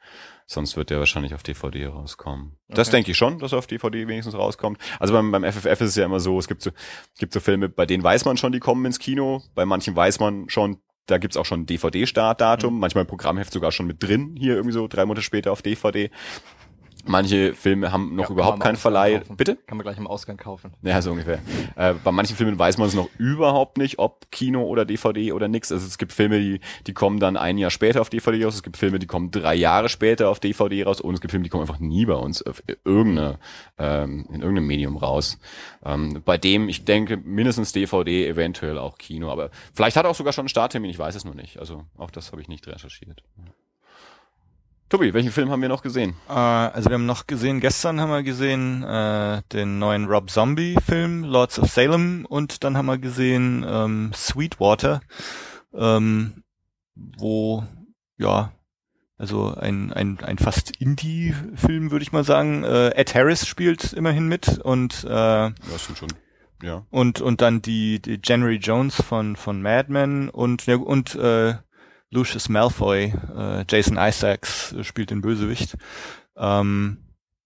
Sonst 0.47 0.77
wird 0.77 0.91
der 0.91 0.99
wahrscheinlich 0.99 1.33
auf 1.33 1.41
DVD 1.41 1.87
rauskommen. 1.87 2.55
Das 2.67 2.89
Okay. 2.89 2.97
denke 2.97 3.11
ich 3.11 3.17
schon, 3.17 3.39
dass 3.39 3.51
er 3.51 3.57
auf 3.57 3.65
DVD 3.67 4.07
wenigstens 4.07 4.35
rauskommt. 4.35 4.77
Also 4.99 5.11
beim, 5.13 5.31
beim 5.31 5.43
FFF 5.43 5.81
ist 5.81 5.89
es 5.89 5.95
ja 5.95 6.05
immer 6.05 6.19
so, 6.19 6.37
es 6.37 6.47
gibt 6.47 6.61
so, 6.61 6.69
es 7.13 7.19
gibt 7.19 7.33
so 7.33 7.39
Filme, 7.39 7.67
bei 7.67 7.87
denen 7.87 8.03
weiß 8.03 8.25
man 8.25 8.37
schon, 8.37 8.51
die 8.51 8.59
kommen 8.59 8.85
ins 8.85 8.99
Kino. 8.99 9.41
Bei 9.55 9.65
manchen 9.65 9.95
weiß 9.95 10.19
man 10.19 10.47
schon, 10.47 10.77
da 11.07 11.17
gibt's 11.17 11.35
auch 11.37 11.45
schon 11.45 11.61
ein 11.61 11.65
DVD-Startdatum. 11.65 12.77
Manchmal 12.79 13.05
ein 13.05 13.07
Programmheft 13.07 13.53
sogar 13.53 13.71
schon 13.71 13.87
mit 13.87 14.03
drin, 14.03 14.35
hier 14.37 14.53
irgendwie 14.53 14.73
so 14.73 14.87
drei 14.87 15.05
Monate 15.05 15.23
später 15.23 15.51
auf 15.51 15.63
DVD. 15.63 16.11
Manche 17.07 17.53
Filme 17.53 17.91
haben 17.91 18.15
noch 18.15 18.25
Ja, 18.25 18.31
überhaupt 18.31 18.59
keinen 18.59 18.77
Verleih. 18.77 19.19
Kaufen. 19.19 19.37
Bitte? 19.37 19.55
Kann 19.67 19.77
man 19.77 19.83
gleich 19.83 19.97
im 19.97 20.07
Ausgang 20.07 20.37
kaufen. 20.37 20.73
Ja, 20.81 21.01
so 21.01 21.11
ungefähr. 21.11 21.39
Äh, 21.75 21.93
bei 22.03 22.11
manchen 22.11 22.35
Filmen 22.35 22.57
weiß 22.57 22.77
man 22.77 22.87
es 22.87 22.95
noch 22.95 23.09
überhaupt 23.17 23.77
nicht, 23.77 23.99
ob 23.99 24.31
Kino 24.31 24.63
oder 24.63 24.85
DVD 24.85 25.31
oder 25.33 25.47
nix. 25.47 25.71
Also 25.71 25.85
es 25.85 25.97
gibt 25.97 26.13
Filme, 26.13 26.39
die, 26.39 26.59
die 26.87 26.93
kommen 26.93 27.19
dann 27.19 27.37
ein 27.37 27.57
Jahr 27.57 27.69
später 27.69 28.01
auf 28.01 28.09
DVD 28.09 28.45
raus. 28.45 28.55
Es 28.55 28.63
gibt 28.63 28.77
Filme, 28.77 28.97
die 28.99 29.07
kommen 29.07 29.31
drei 29.31 29.55
Jahre 29.55 29.87
später 29.89 30.29
auf 30.29 30.39
DVD 30.39 30.83
raus. 30.83 30.99
Und 30.99 31.13
es 31.13 31.21
gibt 31.21 31.31
Filme, 31.31 31.43
die 31.43 31.49
kommen 31.49 31.61
einfach 31.61 31.79
nie 31.79 32.05
bei 32.05 32.15
uns 32.15 32.41
auf 32.41 32.63
irgendeine, 32.83 33.39
ähm, 33.77 34.25
in 34.29 34.41
irgendeinem 34.41 34.67
Medium 34.67 34.97
raus. 34.97 35.37
Ähm, 35.85 36.21
bei 36.25 36.37
dem, 36.37 36.69
ich 36.69 36.85
denke, 36.85 37.17
mindestens 37.17 37.71
DVD, 37.71 38.27
eventuell 38.27 38.77
auch 38.77 38.97
Kino. 38.97 39.29
Aber 39.29 39.51
vielleicht 39.73 39.95
hat 39.97 40.05
er 40.05 40.09
auch 40.09 40.15
sogar 40.15 40.33
schon 40.33 40.43
einen 40.43 40.49
Starttermin, 40.49 40.89
ich 40.89 40.99
weiß 40.99 41.15
es 41.15 41.25
nur 41.25 41.35
nicht. 41.35 41.59
Also 41.59 41.83
auch 41.97 42.09
das 42.09 42.31
habe 42.31 42.41
ich 42.41 42.47
nicht 42.47 42.67
recherchiert. 42.67 43.23
Tobi, 44.89 45.13
welchen 45.13 45.31
Film 45.31 45.49
haben 45.49 45.61
wir 45.61 45.69
noch 45.69 45.81
gesehen? 45.81 46.15
Äh, 46.29 46.33
also 46.33 46.89
wir 46.89 46.93
haben 46.93 47.07
noch 47.07 47.25
gesehen, 47.25 47.59
gestern 47.59 47.99
haben 47.99 48.11
wir 48.11 48.21
gesehen 48.23 48.83
äh, 48.83 49.41
den 49.51 49.79
neuen 49.79 50.05
Rob 50.05 50.29
Zombie 50.29 50.75
Film 50.85 51.23
Lords 51.23 51.57
of 51.57 51.71
Salem 51.71 52.25
und 52.29 52.63
dann 52.63 52.77
haben 52.77 52.85
wir 52.85 52.99
gesehen 52.99 53.65
ähm, 53.67 54.11
Sweetwater, 54.13 55.01
ähm, 55.73 56.43
wo 56.95 57.63
ja 58.17 58.51
also 59.17 59.55
ein 59.55 59.91
ein, 59.91 60.19
ein 60.23 60.37
fast 60.37 60.75
Indie-Film 60.79 61.89
würde 61.89 62.03
ich 62.03 62.11
mal 62.11 62.23
sagen. 62.23 62.63
Äh, 62.63 62.89
Ed 62.89 63.15
Harris 63.15 63.47
spielt 63.47 63.91
immerhin 63.93 64.27
mit 64.27 64.59
und 64.59 65.03
äh, 65.03 65.09
Ja, 65.09 65.53
stimmt 65.79 65.97
schon. 65.97 66.09
Ja. 66.61 66.85
und 66.91 67.21
und 67.21 67.41
dann 67.41 67.61
die, 67.61 68.01
die 68.01 68.19
January 68.23 68.57
Jones 68.57 68.95
von 69.01 69.35
von 69.35 69.61
Mad 69.61 69.91
Men 69.91 70.29
und 70.29 70.65
ja, 70.67 70.75
und 70.77 71.15
äh, 71.15 71.55
Lucius 72.11 72.49
Malfoy, 72.49 73.13
äh, 73.35 73.65
Jason 73.69 73.97
Isaacs 73.99 74.73
äh, 74.73 74.83
spielt 74.83 75.09
den 75.11 75.21
Bösewicht. 75.21 75.75
Ähm, 76.37 76.97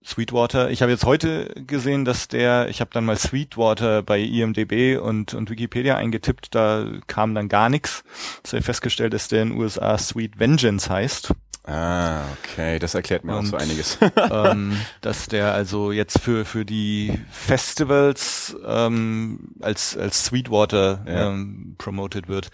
Sweetwater. 0.05 0.69
Ich 0.71 0.81
habe 0.81 0.91
jetzt 0.93 1.03
heute 1.05 1.53
gesehen, 1.67 2.05
dass 2.05 2.29
der, 2.29 2.69
ich 2.69 2.79
habe 2.79 2.89
dann 2.93 3.03
mal 3.05 3.17
Sweetwater 3.17 4.01
bei 4.01 4.19
IMDb 4.21 4.97
und, 4.99 5.33
und 5.33 5.49
Wikipedia 5.49 5.97
eingetippt, 5.97 6.55
da 6.55 6.85
kam 7.07 7.35
dann 7.35 7.49
gar 7.49 7.69
nichts. 7.69 8.03
Das 8.41 8.53
habe 8.53 8.59
ich 8.59 8.65
festgestellt, 8.65 9.13
dass 9.13 9.27
der 9.27 9.43
in 9.43 9.49
den 9.49 9.57
USA 9.59 9.97
Sweet 9.97 10.39
Vengeance 10.39 10.89
heißt. 10.89 11.33
Ah, 11.65 12.21
okay, 12.41 12.79
das 12.79 12.95
erklärt 12.95 13.25
mir 13.25 13.35
auch 13.35 13.43
so 13.43 13.57
Und- 13.57 13.61
einiges. 13.61 13.97
ähm, 14.31 14.77
dass 15.01 15.27
der 15.27 15.53
also 15.53 15.91
jetzt 15.91 16.19
für 16.19 16.45
für 16.45 16.65
die 16.65 17.19
Festivals 17.29 18.55
ähm, 18.65 19.49
als 19.59 19.97
als 19.97 20.23
Sweetwater 20.25 21.03
Ja. 21.05 21.29
ähm, 21.29 21.75
promoted 21.77 22.27
wird. 22.29 22.49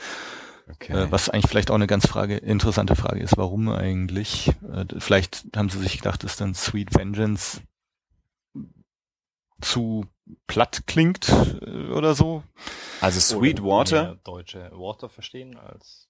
Okay. 0.68 0.94
Äh, 0.94 1.12
was 1.12 1.30
eigentlich 1.30 1.50
vielleicht 1.50 1.70
auch 1.70 1.76
eine 1.76 1.88
ganz 1.88 2.08
Frage, 2.08 2.38
interessante 2.38 2.96
Frage 2.96 3.20
ist, 3.22 3.38
warum 3.38 3.70
eigentlich? 3.70 4.50
Äh, 4.72 4.86
vielleicht 4.98 5.46
haben 5.56 5.70
sie 5.70 5.80
sich 5.80 5.98
gedacht, 5.98 6.24
dass 6.24 6.38
dann 6.38 6.56
Sweet 6.56 6.96
Vengeance 6.96 7.62
zu 9.62 10.06
platt 10.48 10.84
klingt 10.88 11.30
äh, 11.30 11.90
oder 11.92 12.16
so. 12.16 12.44
also 13.02 13.20
Sweetwater. 13.20 14.04
Mehr 14.04 14.16
deutsche 14.24 14.72
Water 14.74 15.10
verstehen 15.10 15.58
als 15.58 16.08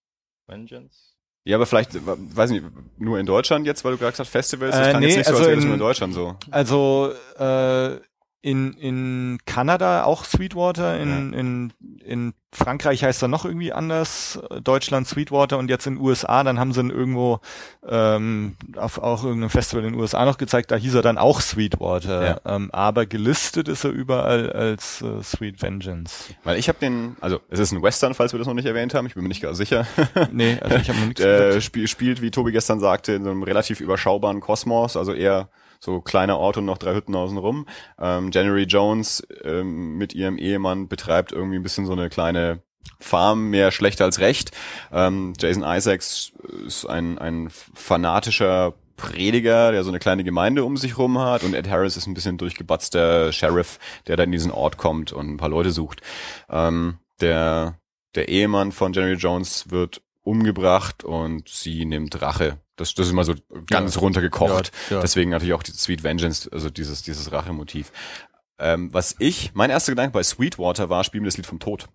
Vengeance. 0.48 1.14
Ja, 1.44 1.58
aber 1.58 1.68
vielleicht, 1.68 1.92
weiß 1.96 2.50
nicht, 2.50 2.66
nur 2.98 3.20
in 3.20 3.26
Deutschland 3.28 3.68
jetzt, 3.68 3.84
weil 3.86 3.92
du 3.92 3.98
gesagt 4.00 4.18
hast, 4.18 4.30
Festivals, 4.30 4.72
das 4.76 4.88
Äh, 4.88 4.90
klang 4.92 5.02
nee, 5.02 5.08
jetzt 5.10 5.18
nicht 5.18 5.26
so, 5.28 5.32
also 5.34 5.44
als 5.44 5.48
wäre 5.48 5.56
das 5.58 5.64
in- 5.64 5.68
nur 5.70 5.76
in 5.76 5.80
Deutschland 5.80 6.14
so. 6.14 6.36
Also 6.50 7.14
äh, 7.38 8.00
in, 8.42 8.74
in 8.74 9.38
Kanada 9.46 10.06
auch 10.06 10.24
Sweetwater, 10.26 11.00
in, 11.00 11.34
in, 11.34 11.74
in 12.00 12.34
Frankreich 12.56 13.04
heißt 13.04 13.22
er 13.22 13.28
noch 13.28 13.46
irgendwie 13.46 13.74
anders, 13.74 14.40
Deutschland 14.64 15.08
Sweetwater 15.08 15.58
und 15.58 15.70
jetzt 15.70 15.86
in 15.88 15.96
den 15.96 16.02
USA, 16.04 16.44
dann 16.44 16.60
haben 16.60 16.72
sie 16.74 16.80
ihn 16.82 16.90
irgendwo 16.90 17.40
ähm, 17.88 18.56
auf 18.78 18.98
auch 18.98 19.24
irgendeinem 19.24 19.50
Festival 19.50 19.84
in 19.86 19.94
den 19.94 20.00
USA 20.00 20.26
noch 20.26 20.38
gezeigt, 20.38 20.72
da 20.72 20.76
hieß 20.76 20.96
er 20.96 21.02
dann 21.02 21.18
auch 21.18 21.42
Sweetwater, 21.42 22.26
Ja. 22.46 22.56
ähm, 22.56 22.70
aber 22.72 23.06
gelistet 23.06 23.68
ist 23.68 23.84
er 23.84 23.92
überall 23.92 24.52
als 24.52 25.02
äh, 25.02 25.22
Sweet 25.24 25.62
Vengeance. 25.62 26.34
Weil 26.44 26.58
ich 26.58 26.68
habe 26.70 26.80
den, 26.80 27.16
also 27.22 27.40
es 27.50 27.60
ist 27.60 27.72
ein 27.72 27.84
Western, 27.84 28.14
falls 28.14 28.34
wir 28.34 28.38
das 28.40 28.48
noch 28.48 28.54
nicht 28.56 28.66
erwähnt 28.66 28.94
haben, 28.94 29.06
ich 29.06 29.14
bin 29.14 29.24
mir 29.24 29.30
nicht 29.30 29.42
ganz 29.42 29.58
sicher. 29.58 29.86
Nee, 30.32 30.58
also 30.62 30.78
ich 30.78 30.90
habe 30.90 31.00
noch 31.00 31.06
nichts 31.08 31.22
äh, 31.22 31.62
spiel, 31.62 31.88
spielt, 31.88 32.22
wie 32.22 32.32
Tobi 32.32 32.52
gestern 32.52 32.80
sagte, 32.80 33.14
in 33.14 33.24
so 33.24 33.30
einem 33.32 33.44
relativ 33.44 33.80
überschaubaren 33.80 34.40
Kosmos, 34.40 34.98
also 34.98 35.14
eher 35.14 35.50
so 35.80 36.02
kleiner 36.02 36.38
Ort 36.40 36.58
und 36.58 36.66
noch 36.66 36.78
drei 36.78 36.96
Hütten 36.96 37.14
außen 37.16 37.38
rum. 37.38 37.68
Ähm, 38.00 38.32
January 38.32 38.64
Jones 38.64 39.26
ähm, 39.44 39.98
mit 39.98 40.16
ihrem 40.16 40.38
Ehemann 40.38 40.88
betreibt 40.88 41.32
irgendwie 41.32 41.58
ein 41.58 41.64
bisschen 41.64 41.86
so 41.86 41.92
eine 41.94 42.10
kleine 42.10 42.45
Farm, 43.00 43.50
mehr 43.50 43.72
schlecht 43.72 44.02
als 44.02 44.20
recht. 44.20 44.52
Ähm, 44.92 45.34
Jason 45.40 45.64
Isaacs 45.64 46.32
ist 46.66 46.86
ein, 46.86 47.18
ein 47.18 47.50
fanatischer 47.50 48.74
Prediger, 48.98 49.72
der 49.74 49.84
so 49.84 49.90
eine 49.90 50.00
kleine 50.00 50.24
Gemeinde 50.24 50.64
um 50.64 50.78
sich 50.78 50.98
rum 50.98 51.20
hat 51.20 51.44
und 51.44 51.54
Ed 51.54 51.70
Harris 51.70 51.98
ist 51.98 52.08
ein 52.08 52.14
bisschen 52.14 52.38
durchgebatzter 52.38 53.34
Sheriff, 53.34 53.80
der 54.08 54.16
da 54.16 54.24
in 54.24 54.32
diesen 54.32 54.52
Ort 54.52 54.78
kommt 54.78 55.12
und 55.12 55.30
ein 55.30 55.38
paar 55.38 55.50
Leute 55.50 55.72
sucht. 55.72 56.02
Ähm, 56.50 56.98
der, 57.20 57.78
der 58.16 58.30
Ehemann 58.30 58.72
von 58.72 58.94
January 58.94 59.18
Jones 59.18 59.70
wird 59.70 60.02
umgebracht 60.24 61.04
und 61.04 61.50
sie 61.50 61.86
nimmt 61.86 62.22
Rache. 62.22 62.58
Das, 62.78 62.94
das 62.94 63.08
ist 63.08 63.12
immer 63.12 63.24
so 63.26 63.36
ganz 63.70 63.96
Ja. 63.96 64.02
runtergekocht. 64.02 64.72
Ja, 64.90 64.96
ja. 64.98 65.02
Deswegen 65.02 65.30
natürlich 65.32 65.54
auch 65.54 65.64
die 65.64 65.72
Sweet 65.72 66.04
Vengeance, 66.04 66.50
also 66.52 66.70
dieses, 66.70 67.04
dieses 67.04 67.32
Rachemotiv. 67.32 67.92
Ähm, 68.60 68.94
was 68.94 69.16
ich, 69.20 69.52
mein 69.54 69.70
erster 69.70 69.92
Gedanke 69.92 70.14
bei 70.14 70.24
Sweetwater 70.24 70.90
war, 70.90 71.04
spielen 71.04 71.24
wir 71.26 71.30
das 71.30 71.38
Lied 71.38 71.46
vom 71.46 71.60
Tod. 71.60 71.88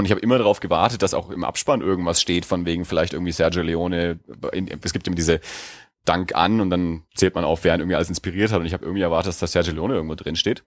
Und 0.00 0.06
ich 0.06 0.12
habe 0.12 0.22
immer 0.22 0.38
darauf 0.38 0.60
gewartet, 0.60 1.02
dass 1.02 1.12
auch 1.12 1.28
im 1.28 1.44
Abspann 1.44 1.82
irgendwas 1.82 2.22
steht, 2.22 2.46
von 2.46 2.64
wegen 2.64 2.86
vielleicht 2.86 3.12
irgendwie 3.12 3.32
Sergio 3.32 3.60
Leone. 3.60 4.18
Es 4.82 4.94
gibt 4.94 5.06
immer 5.06 5.14
diese 5.14 5.40
Dank 6.06 6.34
an 6.34 6.62
und 6.62 6.70
dann 6.70 7.02
zählt 7.14 7.34
man 7.34 7.44
auf, 7.44 7.64
wer 7.64 7.74
ihn 7.74 7.80
irgendwie 7.80 7.96
alles 7.96 8.08
inspiriert 8.08 8.50
hat. 8.50 8.60
Und 8.60 8.66
ich 8.66 8.72
habe 8.72 8.82
irgendwie 8.82 9.02
erwartet, 9.02 9.28
dass 9.28 9.40
da 9.40 9.46
Sergio 9.46 9.74
Leone 9.74 9.92
irgendwo 9.92 10.14
drin 10.14 10.36
steht. 10.36 10.64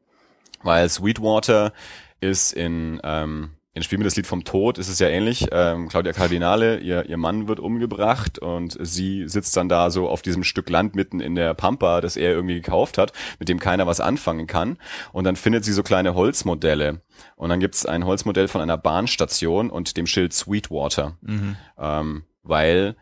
Weil 0.61 0.87
Sweetwater 0.87 1.73
ist 2.21 2.53
in, 2.53 3.01
ähm, 3.03 3.53
in 3.75 3.81
Spiel 3.81 3.97
mit 3.97 4.05
das 4.05 4.15
Lied 4.15 4.27
vom 4.27 4.43
Tod 4.43 4.77
ist 4.77 4.87
es 4.87 4.99
ja 4.99 5.07
ähnlich. 5.07 5.47
Ähm, 5.51 5.87
Claudia 5.89 6.13
Cardinale, 6.13 6.77
ihr, 6.79 7.09
ihr 7.09 7.17
Mann 7.17 7.47
wird 7.47 7.59
umgebracht 7.59 8.37
und 8.37 8.77
sie 8.79 9.27
sitzt 9.27 9.57
dann 9.57 9.67
da 9.67 9.89
so 9.89 10.07
auf 10.07 10.21
diesem 10.21 10.43
Stück 10.43 10.69
Land 10.69 10.95
mitten 10.95 11.19
in 11.19 11.33
der 11.33 11.55
Pampa, 11.55 11.99
das 11.99 12.15
er 12.15 12.31
irgendwie 12.31 12.55
gekauft 12.55 12.99
hat, 12.99 13.13
mit 13.39 13.49
dem 13.49 13.59
keiner 13.59 13.87
was 13.87 13.99
anfangen 13.99 14.45
kann. 14.45 14.77
Und 15.11 15.23
dann 15.23 15.35
findet 15.35 15.65
sie 15.65 15.73
so 15.73 15.81
kleine 15.81 16.13
Holzmodelle. 16.13 17.01
Und 17.35 17.49
dann 17.49 17.59
gibt's 17.59 17.85
ein 17.87 18.05
Holzmodell 18.05 18.47
von 18.47 18.61
einer 18.61 18.77
Bahnstation 18.77 19.71
und 19.71 19.97
dem 19.97 20.05
Schild 20.05 20.33
Sweetwater. 20.33 21.17
Mhm. 21.21 21.55
Ähm, 21.79 22.23
weil 22.43 22.95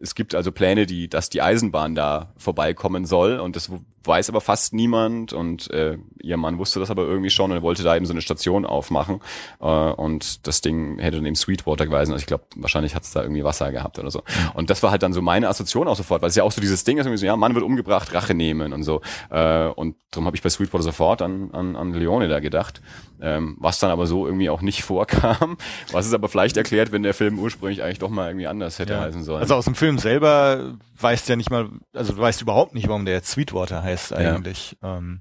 es 0.00 0.14
gibt 0.14 0.34
also 0.34 0.50
Pläne, 0.50 0.86
die, 0.86 1.08
dass 1.08 1.28
die 1.28 1.42
Eisenbahn 1.42 1.94
da 1.94 2.32
vorbeikommen 2.38 3.04
soll 3.04 3.38
und 3.38 3.54
das 3.54 3.70
weiß 4.04 4.30
aber 4.30 4.40
fast 4.40 4.72
niemand 4.72 5.34
und 5.34 5.70
äh, 5.70 5.98
ihr 6.22 6.38
Mann 6.38 6.58
wusste 6.58 6.80
das 6.80 6.90
aber 6.90 7.02
irgendwie 7.02 7.28
schon 7.28 7.52
und 7.52 7.60
wollte 7.60 7.82
da 7.82 7.94
eben 7.94 8.06
so 8.06 8.14
eine 8.14 8.22
Station 8.22 8.64
aufmachen 8.64 9.20
äh, 9.60 9.64
und 9.66 10.46
das 10.46 10.62
Ding 10.62 10.98
hätte 10.98 11.18
dann 11.18 11.26
eben 11.26 11.36
Sweetwater 11.36 11.84
gewesen. 11.84 12.12
Also 12.12 12.22
ich 12.22 12.26
glaube, 12.26 12.44
wahrscheinlich 12.56 12.94
hat 12.94 13.02
es 13.02 13.12
da 13.12 13.22
irgendwie 13.22 13.44
Wasser 13.44 13.70
gehabt 13.72 13.98
oder 13.98 14.10
so. 14.10 14.22
Und 14.54 14.70
das 14.70 14.82
war 14.82 14.90
halt 14.90 15.02
dann 15.02 15.12
so 15.12 15.20
meine 15.20 15.48
Assoziation 15.48 15.86
auch 15.86 15.96
sofort, 15.96 16.22
weil 16.22 16.30
es 16.30 16.34
ja 16.34 16.44
auch 16.44 16.52
so 16.52 16.62
dieses 16.62 16.82
Ding 16.84 16.96
ist, 16.96 17.04
irgendwie 17.04 17.18
so, 17.18 17.26
ja, 17.26 17.36
Mann 17.36 17.54
wird 17.54 17.64
umgebracht, 17.64 18.14
Rache 18.14 18.32
nehmen 18.32 18.72
und 18.72 18.84
so. 18.84 19.02
Äh, 19.28 19.66
und 19.66 19.96
darum 20.10 20.26
habe 20.26 20.36
ich 20.36 20.42
bei 20.42 20.48
Sweetwater 20.48 20.82
sofort 20.82 21.20
an, 21.20 21.50
an, 21.52 21.76
an 21.76 21.92
Leone 21.92 22.28
da 22.28 22.40
gedacht, 22.40 22.80
ähm, 23.20 23.56
was 23.58 23.78
dann 23.78 23.90
aber 23.90 24.06
so 24.06 24.26
irgendwie 24.26 24.50
auch 24.50 24.62
nicht 24.62 24.82
vorkam, 24.84 25.56
was 25.92 26.06
es 26.06 26.14
aber 26.14 26.28
vielleicht 26.28 26.56
erklärt, 26.56 26.92
wenn 26.92 27.02
der 27.02 27.14
Film 27.14 27.38
ursprünglich 27.38 27.82
eigentlich 27.82 27.98
doch 27.98 28.10
mal 28.10 28.28
irgendwie 28.28 28.46
anders 28.46 28.78
hätte 28.78 28.94
ja. 28.94 29.00
heißen 29.00 29.22
sollen. 29.22 29.40
Also 29.40 29.54
aus 29.54 29.64
dem 29.64 29.74
Film 29.74 29.98
selber 29.98 30.74
weißt 30.98 31.28
ja 31.28 31.36
nicht 31.36 31.50
mal, 31.50 31.68
also 31.92 32.12
du 32.12 32.20
weißt 32.20 32.42
überhaupt 32.42 32.74
nicht, 32.74 32.88
warum 32.88 33.04
der 33.04 33.14
jetzt 33.14 33.30
Sweetwater 33.30 33.82
heißt 33.82 34.12
eigentlich. 34.12 34.76
Ja. 34.82 34.98
Ähm, 34.98 35.20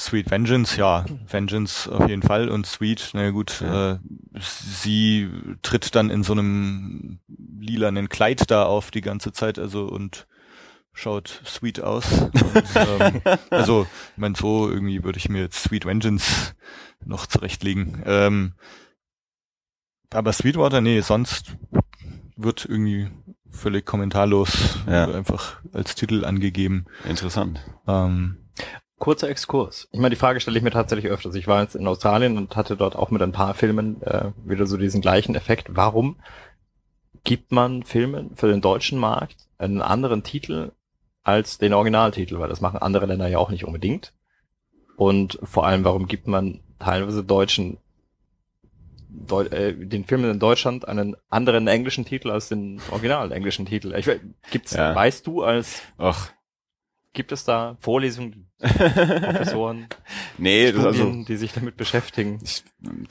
Sweet 0.00 0.30
Vengeance, 0.30 0.78
ja, 0.78 1.04
Vengeance 1.28 1.90
auf 1.90 2.08
jeden 2.08 2.22
Fall 2.22 2.48
und 2.48 2.64
Sweet, 2.64 3.10
na 3.12 3.30
gut, 3.30 3.60
ja. 3.60 3.92
äh, 3.92 3.98
sie 4.40 5.28
tritt 5.60 5.94
dann 5.94 6.08
in 6.08 6.22
so 6.22 6.32
einem 6.32 7.18
lilanen 7.60 8.08
Kleid 8.08 8.50
da 8.50 8.64
auf 8.64 8.90
die 8.90 9.02
ganze 9.02 9.32
Zeit, 9.32 9.58
also 9.58 9.84
und 9.84 10.26
schaut 10.92 11.42
sweet 11.44 11.80
aus. 11.80 12.22
Und, 12.22 12.64
ähm, 12.74 13.22
also, 13.50 13.86
ich 14.12 14.18
meine, 14.18 14.34
so 14.36 14.68
irgendwie 14.68 15.04
würde 15.04 15.18
ich 15.18 15.28
mir 15.28 15.40
jetzt 15.40 15.62
Sweet 15.62 15.86
Vengeance 15.86 16.54
noch 17.04 17.26
zurechtlegen. 17.26 18.02
Ähm, 18.04 18.54
aber 20.10 20.32
Sweetwater, 20.32 20.80
nee, 20.80 21.00
sonst 21.00 21.56
wird 22.36 22.64
irgendwie 22.64 23.10
völlig 23.50 23.84
kommentarlos 23.86 24.78
ja. 24.86 25.10
einfach 25.10 25.60
als 25.72 25.94
Titel 25.94 26.24
angegeben. 26.24 26.86
Interessant. 27.08 27.60
Ähm, 27.86 28.36
Kurzer 28.98 29.30
Exkurs. 29.30 29.88
Ich 29.92 29.98
meine, 29.98 30.14
die 30.14 30.20
Frage 30.20 30.40
stelle 30.40 30.58
ich 30.58 30.62
mir 30.62 30.70
tatsächlich 30.70 31.10
öfters. 31.10 31.34
Ich 31.34 31.46
war 31.46 31.62
jetzt 31.62 31.74
in 31.74 31.86
Australien 31.86 32.36
und 32.36 32.54
hatte 32.54 32.76
dort 32.76 32.96
auch 32.96 33.10
mit 33.10 33.22
ein 33.22 33.32
paar 33.32 33.54
Filmen 33.54 34.02
äh, 34.02 34.32
wieder 34.44 34.66
so 34.66 34.76
diesen 34.76 35.00
gleichen 35.00 35.34
Effekt. 35.34 35.68
Warum 35.70 36.16
gibt 37.24 37.50
man 37.50 37.82
Filmen 37.82 38.36
für 38.36 38.48
den 38.48 38.60
deutschen 38.60 38.98
Markt 38.98 39.48
einen 39.58 39.80
anderen 39.80 40.22
Titel 40.22 40.72
als 41.22 41.58
den 41.58 41.72
Originaltitel? 41.72 42.38
Weil 42.38 42.48
das 42.48 42.60
machen 42.60 42.78
andere 42.78 43.06
Länder 43.06 43.28
ja 43.28 43.38
auch 43.38 43.50
nicht 43.50 43.64
unbedingt. 43.64 44.12
Und 44.96 45.38
vor 45.42 45.66
allem, 45.66 45.84
warum 45.84 46.06
gibt 46.06 46.26
man 46.26 46.60
teilweise 46.78 47.24
deutschen 47.24 47.78
Deu 49.12 49.44
äh, 49.44 49.74
den 49.74 50.04
Filmen 50.04 50.30
in 50.30 50.38
Deutschland 50.38 50.86
einen 50.86 51.16
anderen 51.28 51.66
englischen 51.66 52.04
Titel 52.04 52.30
als 52.30 52.48
den 52.48 52.80
originalen 52.90 53.32
englischen 53.32 53.66
Titel. 53.66 53.94
Ich, 53.96 54.08
gibt's, 54.50 54.72
ja. 54.72 54.94
weißt 54.94 55.26
du 55.26 55.42
als, 55.42 55.82
Ach. 55.98 56.30
gibt 57.12 57.32
es 57.32 57.44
da 57.44 57.76
Vorlesungen, 57.80 58.50
Professoren, 58.58 59.88
nee, 60.38 60.68
Studien, 60.68 60.86
also, 60.86 61.24
die 61.24 61.36
sich 61.36 61.52
damit 61.52 61.76
beschäftigen? 61.76 62.38
Ich, 62.42 62.62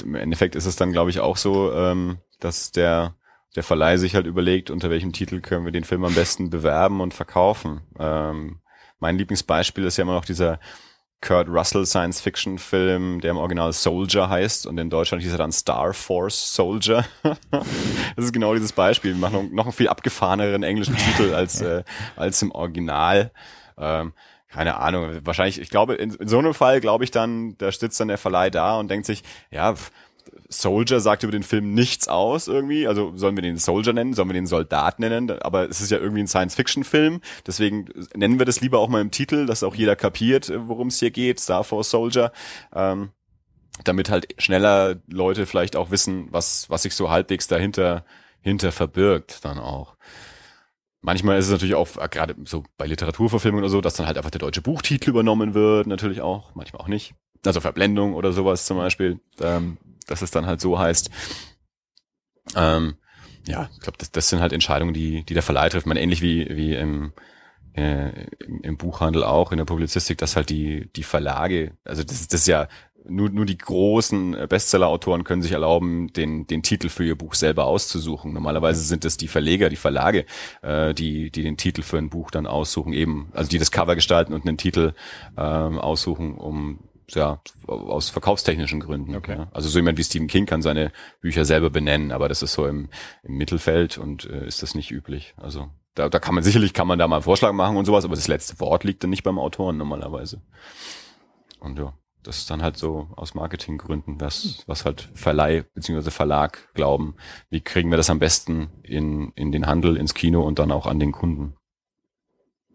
Im 0.03 0.15
Endeffekt 0.15 0.55
ist 0.55 0.65
es 0.65 0.77
dann, 0.77 0.93
glaube 0.93 1.09
ich, 1.09 1.19
auch 1.19 1.35
so, 1.35 1.73
ähm, 1.73 2.19
dass 2.39 2.71
der 2.71 3.15
der 3.55 3.63
Verleih 3.63 3.97
sich 3.97 4.15
halt 4.15 4.27
überlegt, 4.27 4.69
unter 4.69 4.89
welchem 4.89 5.11
Titel 5.11 5.41
können 5.41 5.65
wir 5.65 5.71
den 5.71 5.83
Film 5.83 6.05
am 6.05 6.13
besten 6.13 6.49
bewerben 6.49 7.01
und 7.01 7.13
verkaufen. 7.13 7.81
Ähm, 7.97 8.59
mein 8.99 9.17
Lieblingsbeispiel 9.17 9.85
ist 9.85 9.97
ja 9.97 10.03
immer 10.03 10.13
noch 10.13 10.25
dieser 10.25 10.59
Kurt 11.21 11.49
Russell 11.49 11.85
Science-Fiction-Film, 11.85 13.19
der 13.19 13.31
im 13.31 13.37
Original 13.37 13.73
Soldier 13.73 14.29
heißt 14.29 14.65
und 14.67 14.77
in 14.77 14.89
Deutschland 14.89 15.21
hieß 15.21 15.33
er 15.33 15.37
dann 15.37 15.51
Star 15.51 15.93
Force 15.93 16.55
Soldier. 16.55 17.05
das 17.51 18.25
ist 18.25 18.33
genau 18.33 18.53
dieses 18.53 18.71
Beispiel. 18.71 19.13
Wir 19.13 19.19
machen 19.19 19.53
noch 19.53 19.65
einen 19.65 19.73
viel 19.73 19.89
abgefahreneren 19.89 20.63
englischen 20.63 20.95
Titel 20.95 21.33
als, 21.35 21.61
äh, 21.61 21.83
als 22.15 22.41
im 22.41 22.51
Original. 22.51 23.31
Ähm, 23.77 24.13
keine 24.47 24.77
Ahnung, 24.77 25.19
wahrscheinlich, 25.25 25.59
ich 25.59 25.69
glaube, 25.69 25.95
in, 25.95 26.13
in 26.13 26.27
so 26.27 26.39
einem 26.39 26.53
Fall 26.53 26.79
glaube 26.79 27.03
ich 27.03 27.11
dann, 27.11 27.55
da 27.57 27.71
sitzt 27.71 27.99
dann 27.99 28.07
der 28.07 28.17
Verleih 28.17 28.49
da 28.49 28.79
und 28.79 28.89
denkt 28.89 29.05
sich, 29.05 29.23
ja, 29.51 29.75
Soldier 30.47 30.99
sagt 30.99 31.23
über 31.23 31.31
den 31.31 31.43
Film 31.43 31.73
nichts 31.73 32.07
aus 32.07 32.47
irgendwie. 32.47 32.87
Also 32.87 33.15
sollen 33.15 33.35
wir 33.35 33.41
den 33.41 33.57
Soldier 33.57 33.93
nennen, 33.93 34.13
sollen 34.13 34.29
wir 34.29 34.33
den 34.33 34.47
Soldat 34.47 34.99
nennen? 34.99 35.31
Aber 35.41 35.69
es 35.69 35.81
ist 35.81 35.91
ja 35.91 35.97
irgendwie 35.97 36.21
ein 36.21 36.27
Science-Fiction-Film. 36.27 37.21
Deswegen 37.45 37.89
nennen 38.15 38.39
wir 38.39 38.45
das 38.45 38.61
lieber 38.61 38.79
auch 38.79 38.89
mal 38.89 39.01
im 39.01 39.11
Titel, 39.11 39.45
dass 39.45 39.63
auch 39.63 39.75
jeder 39.75 39.95
kapiert, 39.95 40.51
worum 40.55 40.87
es 40.87 40.99
hier 40.99 41.11
geht. 41.11 41.39
Star 41.39 41.63
Force 41.63 41.89
Soldier. 41.89 42.31
Ähm, 42.73 43.09
damit 43.83 44.09
halt 44.09 44.35
schneller 44.41 44.97
Leute 45.07 45.45
vielleicht 45.45 45.75
auch 45.75 45.91
wissen, 45.91 46.27
was, 46.31 46.69
was 46.69 46.83
sich 46.83 46.95
so 46.95 47.09
halbwegs 47.09 47.47
dahinter 47.47 48.03
hinter 48.41 48.71
verbirgt 48.71 49.43
dann 49.45 49.59
auch. 49.59 49.95
Manchmal 51.01 51.37
ist 51.37 51.45
es 51.45 51.51
natürlich 51.51 51.75
auch, 51.75 51.87
äh, 51.97 52.09
gerade 52.09 52.35
so 52.45 52.63
bei 52.77 52.85
Literaturverfilmungen 52.85 53.63
oder 53.63 53.71
so, 53.71 53.81
dass 53.81 53.95
dann 53.95 54.05
halt 54.05 54.17
einfach 54.17 54.31
der 54.31 54.39
deutsche 54.39 54.61
Buchtitel 54.61 55.09
übernommen 55.09 55.53
wird, 55.53 55.87
natürlich 55.87 56.21
auch, 56.21 56.55
manchmal 56.55 56.81
auch 56.81 56.87
nicht. 56.87 57.13
Also 57.45 57.61
Verblendung 57.61 58.15
oder 58.15 58.33
sowas 58.33 58.65
zum 58.65 58.77
Beispiel. 58.77 59.19
Ähm, 59.39 59.77
dass 60.09 60.21
es 60.21 60.31
dann 60.31 60.45
halt 60.45 60.61
so 60.61 60.79
heißt. 60.79 61.09
Ähm, 62.55 62.95
ja, 63.47 63.69
ich 63.73 63.79
glaube, 63.79 63.97
das, 63.97 64.11
das 64.11 64.29
sind 64.29 64.41
halt 64.41 64.53
Entscheidungen, 64.53 64.93
die, 64.93 65.23
die 65.23 65.33
der 65.33 65.43
Verleih 65.43 65.69
trifft. 65.69 65.87
Man 65.87 65.97
ähnlich 65.97 66.21
wie, 66.21 66.47
wie 66.49 66.75
im, 66.75 67.13
äh, 67.73 68.25
im, 68.63 68.77
Buchhandel 68.77 69.23
auch, 69.23 69.51
in 69.51 69.57
der 69.57 69.65
Publizistik, 69.65 70.17
dass 70.17 70.35
halt 70.35 70.49
die, 70.49 70.91
die 70.95 71.03
Verlage, 71.03 71.77
also 71.83 72.03
das, 72.03 72.27
das 72.27 72.41
ist 72.41 72.47
ja 72.47 72.67
nur, 73.07 73.29
nur 73.29 73.45
die 73.45 73.57
großen 73.57 74.35
Bestseller-Autoren 74.47 75.23
können 75.23 75.41
sich 75.41 75.53
erlauben, 75.53 76.11
den, 76.13 76.47
den 76.47 76.63
Titel 76.63 76.89
für 76.89 77.05
ihr 77.05 77.17
Buch 77.17 77.33
selber 77.33 77.65
auszusuchen. 77.65 78.33
Normalerweise 78.33 78.81
sind 78.81 79.05
es 79.05 79.17
die 79.17 79.27
Verleger, 79.27 79.69
die 79.69 79.77
Verlage, 79.77 80.25
äh, 80.61 80.93
die, 80.93 81.31
die 81.31 81.43
den 81.43 81.57
Titel 81.57 81.81
für 81.81 81.97
ein 81.97 82.09
Buch 82.09 82.29
dann 82.29 82.45
aussuchen, 82.45 82.93
eben, 82.93 83.29
also 83.33 83.49
die 83.49 83.57
das 83.57 83.71
Cover 83.71 83.95
gestalten 83.95 84.33
und 84.33 84.45
einen 84.45 84.57
Titel 84.57 84.93
ähm, 85.37 85.79
aussuchen, 85.79 86.35
um 86.35 86.88
ja, 87.15 87.41
aus 87.67 88.09
verkaufstechnischen 88.09 88.79
Gründen. 88.79 89.15
Okay. 89.15 89.37
Ja. 89.37 89.47
Also 89.51 89.69
so 89.69 89.79
jemand 89.79 89.97
wie 89.97 90.03
Stephen 90.03 90.27
King 90.27 90.45
kann 90.45 90.61
seine 90.61 90.91
Bücher 91.21 91.45
selber 91.45 91.69
benennen, 91.69 92.11
aber 92.11 92.29
das 92.29 92.41
ist 92.41 92.53
so 92.53 92.65
im, 92.65 92.89
im 93.23 93.35
Mittelfeld 93.37 93.97
und 93.97 94.25
äh, 94.25 94.45
ist 94.45 94.63
das 94.63 94.75
nicht 94.75 94.91
üblich. 94.91 95.33
Also 95.37 95.69
da, 95.95 96.09
da 96.09 96.19
kann 96.19 96.35
man 96.35 96.43
sicherlich 96.43 96.73
kann 96.73 96.87
man 96.87 96.99
da 96.99 97.07
mal 97.07 97.17
einen 97.17 97.23
Vorschlag 97.23 97.51
machen 97.51 97.77
und 97.77 97.85
sowas, 97.85 98.05
aber 98.05 98.15
das 98.15 98.27
letzte 98.27 98.59
Wort 98.59 98.83
liegt 98.83 99.03
dann 99.03 99.09
nicht 99.09 99.23
beim 99.23 99.39
Autoren 99.39 99.77
normalerweise. 99.77 100.41
Und 101.59 101.77
ja, 101.77 101.93
das 102.23 102.37
ist 102.37 102.49
dann 102.49 102.61
halt 102.61 102.77
so 102.77 103.09
aus 103.15 103.33
Marketinggründen, 103.33 104.19
was, 104.19 104.63
was 104.67 104.85
halt 104.85 105.09
Verleih 105.13 105.63
bzw. 105.73 106.11
Verlag 106.11 106.73
glauben, 106.73 107.15
wie 107.49 107.61
kriegen 107.61 107.89
wir 107.89 107.97
das 107.97 108.09
am 108.09 108.19
besten 108.19 108.69
in, 108.83 109.31
in 109.35 109.51
den 109.51 109.67
Handel, 109.67 109.97
ins 109.97 110.13
Kino 110.13 110.41
und 110.41 110.59
dann 110.59 110.71
auch 110.71 110.85
an 110.85 110.99
den 110.99 111.11
Kunden. 111.11 111.55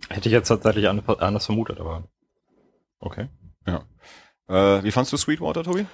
Hätte 0.09 0.29
ich 0.29 0.33
jetzt 0.33 0.49
tatsächlich 0.49 0.89
anders 0.89 1.47
vermutet, 1.47 1.81
aber 1.81 2.09
okay. 3.01 3.29
Ja. 3.67 3.85
Äh, 4.49 4.83
wie 4.83 4.91
fandst 4.91 5.13
du 5.13 5.17
Sweetwater, 5.17 5.63
Tobi? 5.63 5.87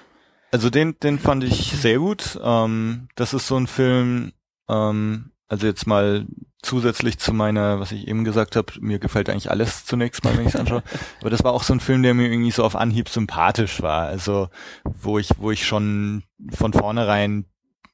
Also 0.51 0.69
den, 0.69 0.99
den 0.99 1.17
fand 1.17 1.43
ich 1.43 1.71
sehr 1.71 1.99
gut. 1.99 2.39
Ähm, 2.43 3.07
das 3.15 3.33
ist 3.33 3.47
so 3.47 3.55
ein 3.55 3.67
Film, 3.67 4.33
ähm, 4.67 5.31
also 5.47 5.67
jetzt 5.67 5.87
mal 5.87 6.25
zusätzlich 6.61 7.17
zu 7.17 7.33
meiner, 7.33 7.79
was 7.79 7.91
ich 7.91 8.07
eben 8.07 8.23
gesagt 8.23 8.55
habe, 8.55 8.73
mir 8.79 8.99
gefällt 8.99 9.29
eigentlich 9.29 9.49
alles 9.49 9.85
zunächst 9.85 10.23
mal, 10.23 10.37
wenn 10.37 10.45
ich 10.45 10.53
es 10.53 10.59
anschaue. 10.59 10.83
Aber 11.21 11.29
das 11.29 11.43
war 11.43 11.53
auch 11.53 11.63
so 11.63 11.73
ein 11.73 11.79
Film, 11.79 12.03
der 12.03 12.13
mir 12.13 12.29
irgendwie 12.29 12.51
so 12.51 12.63
auf 12.63 12.75
Anhieb 12.75 13.09
sympathisch 13.09 13.81
war. 13.81 14.07
Also 14.07 14.49
wo 14.83 15.17
ich, 15.17 15.29
wo 15.37 15.51
ich 15.51 15.65
schon 15.65 16.23
von 16.51 16.73
vornherein 16.73 17.45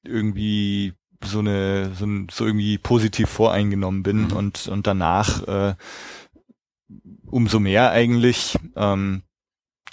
irgendwie 0.04 0.94
so 1.24 1.40
eine, 1.40 1.94
so, 1.94 2.06
so 2.30 2.46
irgendwie 2.46 2.78
positiv 2.78 3.30
voreingenommen 3.30 4.04
bin 4.04 4.26
mhm. 4.26 4.34
und, 4.34 4.68
und 4.68 4.88
danach 4.88 5.48
äh, 5.48 5.76
umso 7.26 7.60
mehr 7.60 7.92
eigentlich. 7.92 8.58
Ähm, 8.76 9.24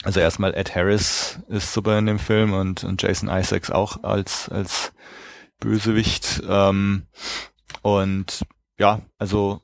also 0.02 0.20
erstmal 0.20 0.54
Ed 0.54 0.74
Harris 0.74 1.38
ist 1.48 1.72
super 1.72 1.98
in 1.98 2.06
dem 2.06 2.18
Film 2.18 2.52
und, 2.52 2.84
und 2.84 3.00
Jason 3.02 3.28
Isaacs 3.28 3.70
auch 3.70 4.02
als, 4.02 4.48
als 4.48 4.92
Bösewicht. 5.60 6.42
Ähm, 6.46 7.06
und 7.82 8.44
ja, 8.78 9.02
also 9.18 9.62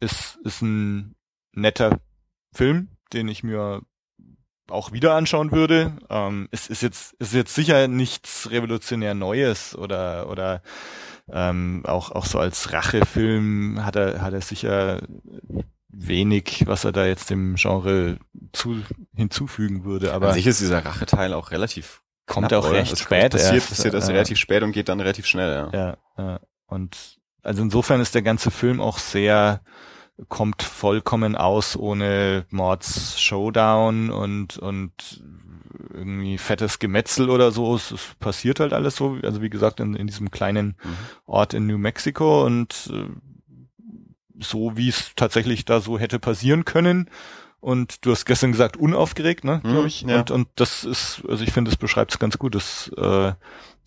ist, 0.00 0.38
ist 0.44 0.62
ein 0.62 1.14
netter 1.52 2.00
Film, 2.52 2.88
den 3.12 3.28
ich 3.28 3.42
mir 3.42 3.82
auch 4.68 4.92
wieder 4.92 5.14
anschauen 5.14 5.52
würde. 5.52 5.96
Ähm, 6.10 6.48
es 6.50 6.68
ist 6.68 6.82
jetzt, 6.82 7.14
ist 7.14 7.32
jetzt 7.32 7.54
sicher 7.54 7.88
nichts 7.88 8.50
revolutionär 8.50 9.14
Neues 9.14 9.74
oder, 9.76 10.28
oder 10.28 10.62
ähm, 11.30 11.82
auch, 11.86 12.10
auch 12.10 12.26
so 12.26 12.38
als 12.38 12.72
Rachefilm 12.72 13.84
hat 13.84 13.96
er, 13.96 14.20
hat 14.20 14.32
er 14.32 14.40
sicher 14.40 15.00
wenig, 15.88 16.64
was 16.66 16.84
er 16.84 16.92
da 16.92 17.06
jetzt 17.06 17.30
dem 17.30 17.54
Genre 17.56 18.18
zu, 18.52 18.82
hinzufügen 19.14 19.84
würde. 19.84 20.12
Aber 20.12 20.28
An 20.28 20.34
sich 20.34 20.46
ist 20.46 20.60
dieser 20.60 20.84
Racheteil 20.84 21.32
auch 21.32 21.50
relativ 21.50 22.02
kommt 22.26 22.48
knapp, 22.48 22.64
auch 22.64 22.70
recht 22.70 22.92
Es 22.92 23.00
spät 23.00 23.32
Passiert, 23.32 23.54
erst. 23.54 23.68
passiert 23.70 23.94
das 23.94 24.08
Äh, 24.08 24.12
relativ 24.12 24.38
spät 24.38 24.62
und 24.62 24.72
geht 24.72 24.88
dann 24.88 25.00
relativ 25.00 25.26
schnell, 25.26 25.70
ja. 25.72 25.78
Ja, 25.78 25.96
ja. 26.18 26.40
Und 26.66 27.18
also 27.42 27.62
insofern 27.62 28.00
ist 28.00 28.14
der 28.14 28.22
ganze 28.22 28.50
Film 28.50 28.80
auch 28.80 28.98
sehr, 28.98 29.62
kommt 30.28 30.62
vollkommen 30.62 31.36
aus 31.36 31.76
ohne 31.76 32.44
Mords 32.50 33.18
Showdown 33.20 34.10
und, 34.10 34.58
und 34.58 35.22
irgendwie 35.94 36.36
fettes 36.38 36.78
Gemetzel 36.80 37.30
oder 37.30 37.50
so. 37.50 37.74
Es, 37.74 37.90
es 37.92 38.14
passiert 38.18 38.60
halt 38.60 38.72
alles 38.74 38.96
so, 38.96 39.16
also 39.22 39.40
wie 39.40 39.48
gesagt, 39.50 39.80
in, 39.80 39.94
in 39.94 40.06
diesem 40.06 40.30
kleinen 40.30 40.76
Mhm. 40.82 40.96
Ort 41.24 41.54
in 41.54 41.66
New 41.66 41.78
Mexico 41.78 42.44
und 42.44 42.90
äh, 42.92 43.06
so 44.40 44.76
wie 44.76 44.88
es 44.88 45.12
tatsächlich 45.16 45.64
da 45.64 45.80
so 45.80 45.98
hätte 45.98 46.18
passieren 46.18 46.64
können. 46.64 47.08
Und 47.60 48.06
du 48.06 48.12
hast 48.12 48.24
gestern 48.24 48.52
gesagt, 48.52 48.76
unaufgeregt, 48.76 49.42
ne, 49.44 49.60
Mhm, 49.64 49.68
glaube 49.70 49.88
ich. 49.88 50.02
ja. 50.02 50.20
Und, 50.20 50.30
und 50.30 50.48
das 50.54 50.84
ist, 50.84 51.22
also 51.28 51.42
ich 51.42 51.52
finde, 51.52 51.70
das 51.70 51.76
beschreibt 51.78 52.12
es 52.12 52.18
ganz 52.20 52.38
gut. 52.38 52.54
Das, 52.54 52.90
äh, 52.96 53.32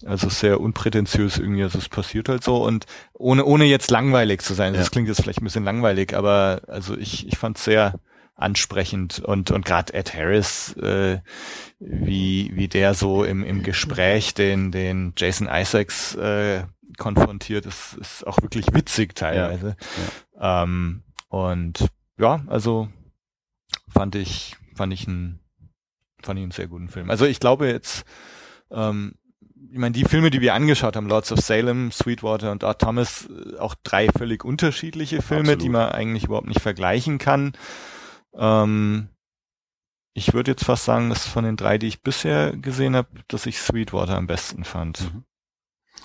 also 0.05 0.29
sehr 0.29 0.59
unprätentiös 0.59 1.37
irgendwie, 1.37 1.63
also 1.63 1.77
es 1.77 1.87
passiert 1.87 2.27
halt 2.27 2.43
so 2.43 2.65
und 2.65 2.85
ohne, 3.13 3.45
ohne 3.45 3.65
jetzt 3.65 3.91
langweilig 3.91 4.41
zu 4.41 4.53
sein. 4.55 4.73
Das 4.73 4.87
Ja. 4.87 4.89
klingt 4.89 5.07
jetzt 5.07 5.21
vielleicht 5.21 5.41
ein 5.41 5.45
bisschen 5.45 5.63
langweilig, 5.63 6.15
aber 6.15 6.61
also 6.67 6.97
ich, 6.97 7.27
ich 7.27 7.37
fand 7.37 7.57
es 7.57 7.63
sehr 7.63 7.93
ansprechend 8.35 9.19
und, 9.19 9.51
und 9.51 9.63
gerade 9.65 9.93
Ed 9.93 10.13
Harris, 10.15 10.73
äh, 10.77 11.19
wie, 11.79 12.51
wie 12.55 12.67
der 12.67 12.93
so 12.95 13.23
im, 13.23 13.43
im 13.43 13.61
Gespräch 13.63 14.33
den, 14.33 14.71
den 14.71 15.13
Jason 15.15 15.47
Isaacs 15.51 16.15
äh, 16.15 16.63
konfrontiert, 16.97 17.65
ist, 17.67 17.95
ist 18.01 18.25
auch 18.27 18.41
wirklich 18.41 18.65
witzig 18.73 19.15
teilweise. 19.15 19.75
Ähm, 20.41 21.03
und 21.29 21.87
ja, 22.17 22.43
also 22.47 22.89
fand 23.87 24.15
ich, 24.15 24.57
fand 24.75 24.91
ich 24.91 25.07
einen, 25.07 25.39
fand 26.21 26.39
ich 26.39 26.43
einen 26.43 26.51
sehr 26.51 26.67
guten 26.67 26.89
Film. 26.89 27.09
Also 27.09 27.25
ich 27.25 27.39
glaube 27.39 27.67
jetzt, 27.67 28.03
ähm, 28.71 29.13
ich 29.71 29.77
meine, 29.77 29.93
die 29.93 30.03
Filme, 30.03 30.31
die 30.31 30.41
wir 30.41 30.53
angeschaut 30.53 30.95
haben, 30.95 31.07
Lords 31.07 31.31
of 31.31 31.39
Salem, 31.39 31.91
Sweetwater 31.91 32.51
und 32.51 32.63
Art 32.63 32.81
Thomas, 32.81 33.29
äh, 33.29 33.57
auch 33.57 33.75
drei 33.83 34.09
völlig 34.09 34.43
unterschiedliche 34.43 35.21
Filme, 35.21 35.43
Absolut. 35.43 35.61
die 35.61 35.69
man 35.69 35.89
eigentlich 35.89 36.25
überhaupt 36.25 36.47
nicht 36.47 36.61
vergleichen 36.61 37.19
kann. 37.19 37.53
Ähm, 38.33 39.09
ich 40.13 40.33
würde 40.33 40.51
jetzt 40.51 40.65
fast 40.65 40.85
sagen, 40.85 41.09
dass 41.09 41.27
von 41.27 41.45
den 41.45 41.55
drei, 41.55 41.77
die 41.77 41.87
ich 41.87 42.01
bisher 42.01 42.57
gesehen 42.57 42.95
habe, 42.95 43.07
dass 43.27 43.45
ich 43.45 43.59
Sweetwater 43.59 44.17
am 44.17 44.27
besten 44.27 44.63
fand. 44.63 45.13
Mhm. 45.13 45.23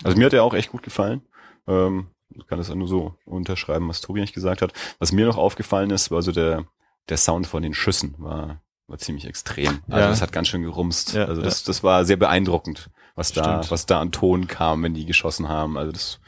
Also 0.03 0.17
mir 0.17 0.27
hat 0.27 0.33
er 0.33 0.43
auch 0.43 0.53
echt 0.53 0.71
gut 0.71 0.83
gefallen. 0.83 1.21
Ähm, 1.67 2.07
ich 2.39 2.47
kann 2.47 2.57
das 2.57 2.73
nur 2.73 2.87
so 2.87 3.15
unterschreiben, 3.25 3.87
was 3.89 4.01
Tobi 4.01 4.21
nicht 4.21 4.33
gesagt 4.33 4.61
hat. 4.61 4.73
Was 4.99 5.11
mir 5.11 5.25
noch 5.25 5.37
aufgefallen 5.37 5.89
ist, 5.91 6.11
war 6.11 6.21
so 6.21 6.31
der, 6.31 6.65
der 7.09 7.17
Sound 7.17 7.47
von 7.47 7.63
den 7.63 7.73
Schüssen 7.73 8.15
war, 8.17 8.61
war 8.87 8.97
ziemlich 8.97 9.25
extrem. 9.25 9.79
Also 9.87 9.99
Ja. 9.99 10.07
das 10.09 10.21
hat 10.21 10.31
ganz 10.31 10.47
schön 10.47 10.63
gerumst. 10.63 11.13
Ja, 11.13 11.25
also 11.25 11.41
das, 11.41 11.63
das 11.63 11.83
war 11.83 12.05
sehr 12.05 12.17
beeindruckend, 12.17 12.89
was 13.15 13.31
da, 13.33 13.61
was 13.69 13.85
da 13.85 13.99
an 13.99 14.11
Ton 14.11 14.47
kam, 14.47 14.83
wenn 14.83 14.93
die 14.93 15.05
geschossen 15.05 15.47
haben. 15.49 15.77
Also 15.77 15.91
das 15.91 16.19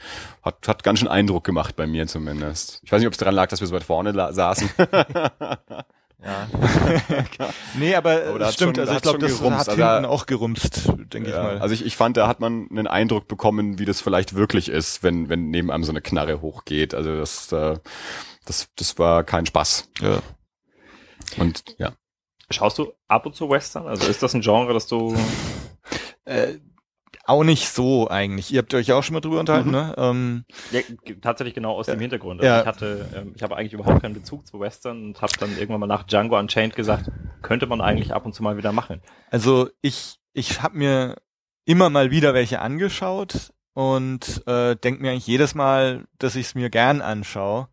hat, 0.42 0.68
hat 0.68 0.84
ganz 0.84 1.00
schön 1.00 1.08
Eindruck 1.08 1.44
gemacht 1.44 1.76
bei 1.76 1.86
mir 1.88 2.08
zumindest. 2.08 2.82
Ich 2.84 2.92
weiß 2.92 3.00
nicht, 3.00 3.08
ob 3.08 3.14
es 3.14 3.20
daran 3.20 3.36
lag, 3.36 3.48
dass 3.50 3.60
wir 3.62 3.68
so 3.68 3.76
weit 3.76 3.84
vorne 3.84 4.14
saßen. 4.34 4.70
Ja. 6.24 6.48
nee, 7.78 7.96
aber, 7.96 8.26
Aber 8.28 8.52
stimmt, 8.52 8.76
schon- 8.76 8.82
also 8.82 8.94
ich 8.96 9.02
glaube, 9.02 9.20
das 9.20 9.38
gerumst. 9.38 9.58
hat 9.60 9.70
Also 9.70 9.84
hinten 9.84 10.04
da- 10.04 10.10
auch 10.10 10.26
gerumst, 10.26 10.88
denke 11.14 11.30
ich 11.30 11.36
Ja, 11.36 11.44
mal. 11.44 11.58
also 11.60 11.74
ich, 11.74 11.86
ich 11.86 11.96
fand, 11.96 12.18
da 12.18 12.28
hat 12.28 12.40
man 12.42 12.68
einen 12.70 12.88
Eindruck 12.88 13.28
bekommen, 13.30 13.80
wie 13.80 13.86
das 13.86 14.02
vielleicht 14.02 14.36
wirklich 14.36 14.68
ist, 14.68 15.02
wenn, 15.02 15.30
wenn 15.30 15.50
neben 15.50 15.72
einem 15.72 15.86
so 15.86 15.92
eine 15.92 16.02
Knarre 16.02 16.42
hochgeht. 16.42 16.94
Also 16.94 17.16
das, 17.18 17.52
äh, 17.54 17.78
das, 18.46 18.68
das 18.76 19.00
war 19.00 19.24
kein 19.24 19.46
Spaß. 19.46 19.90
ja. 20.02 20.20
Und 21.38 21.76
ja. 21.78 21.94
Schaust 22.50 22.80
du 22.80 22.92
ab 23.08 23.26
und 23.28 23.36
zu 23.36 23.50
Western? 23.50 23.88
Also 23.88 24.08
ist 24.08 24.24
das 24.24 24.34
ein 24.34 24.42
Genre, 24.42 24.74
das 24.74 24.88
du 24.88 25.16
Äh, 26.26 26.56
auch 27.30 27.44
nicht 27.44 27.70
so 27.70 28.10
eigentlich. 28.10 28.52
Ihr 28.52 28.60
habt 28.60 28.74
euch 28.74 28.92
auch 28.92 29.04
schon 29.04 29.14
mal 29.14 29.22
drüber 29.22 29.40
unterhalten, 29.40 29.70
Mhm. 29.70 29.76
ne? 29.76 29.96
Ähm, 29.98 30.46
Ja, 30.72 30.82
tatsächlich 31.22 31.54
genau 31.56 31.74
aus 31.76 31.86
dem 31.86 32.00
Hintergrund. 32.00 32.42
Ja. 32.44 32.58
Also 32.58 32.62
ich 32.62 32.68
hatte, 32.68 33.10
ähm, 33.16 33.34
ich 33.36 33.44
habe 33.44 33.56
eigentlich 33.56 33.74
überhaupt 33.74 34.02
keinen 34.02 34.14
Bezug 34.16 34.46
zu 34.48 34.60
Western 34.60 35.04
und 35.08 35.22
habe 35.22 35.34
dann 35.40 35.52
irgendwann 35.58 35.80
mal 35.82 35.88
nach 35.88 36.04
Django 36.04 36.38
Unchained 36.38 36.76
gesagt, 36.76 37.10
könnte 37.42 37.68
man 37.68 37.82
eigentlich 37.82 38.14
ab 38.14 38.26
und 38.26 38.34
zu 38.34 38.44
mal 38.44 38.58
wieder 38.58 38.72
machen. 38.72 39.02
also 39.32 39.70
ich, 39.82 40.18
ich 40.34 40.62
habe 40.62 40.78
mir 40.78 41.16
immer 41.66 41.90
mal 41.90 42.12
wieder 42.12 42.34
welche 42.34 42.60
angeschaut 42.60 43.54
und 43.74 44.42
äh, 44.48 44.76
denke 44.76 45.02
mir 45.02 45.12
eigentlich 45.12 45.28
jedes 45.28 45.56
Mal, 45.56 46.06
dass 46.18 46.36
ich 46.36 46.48
es 46.48 46.56
mir 46.56 46.70
gern 46.70 47.02
anschaue. 47.02 47.68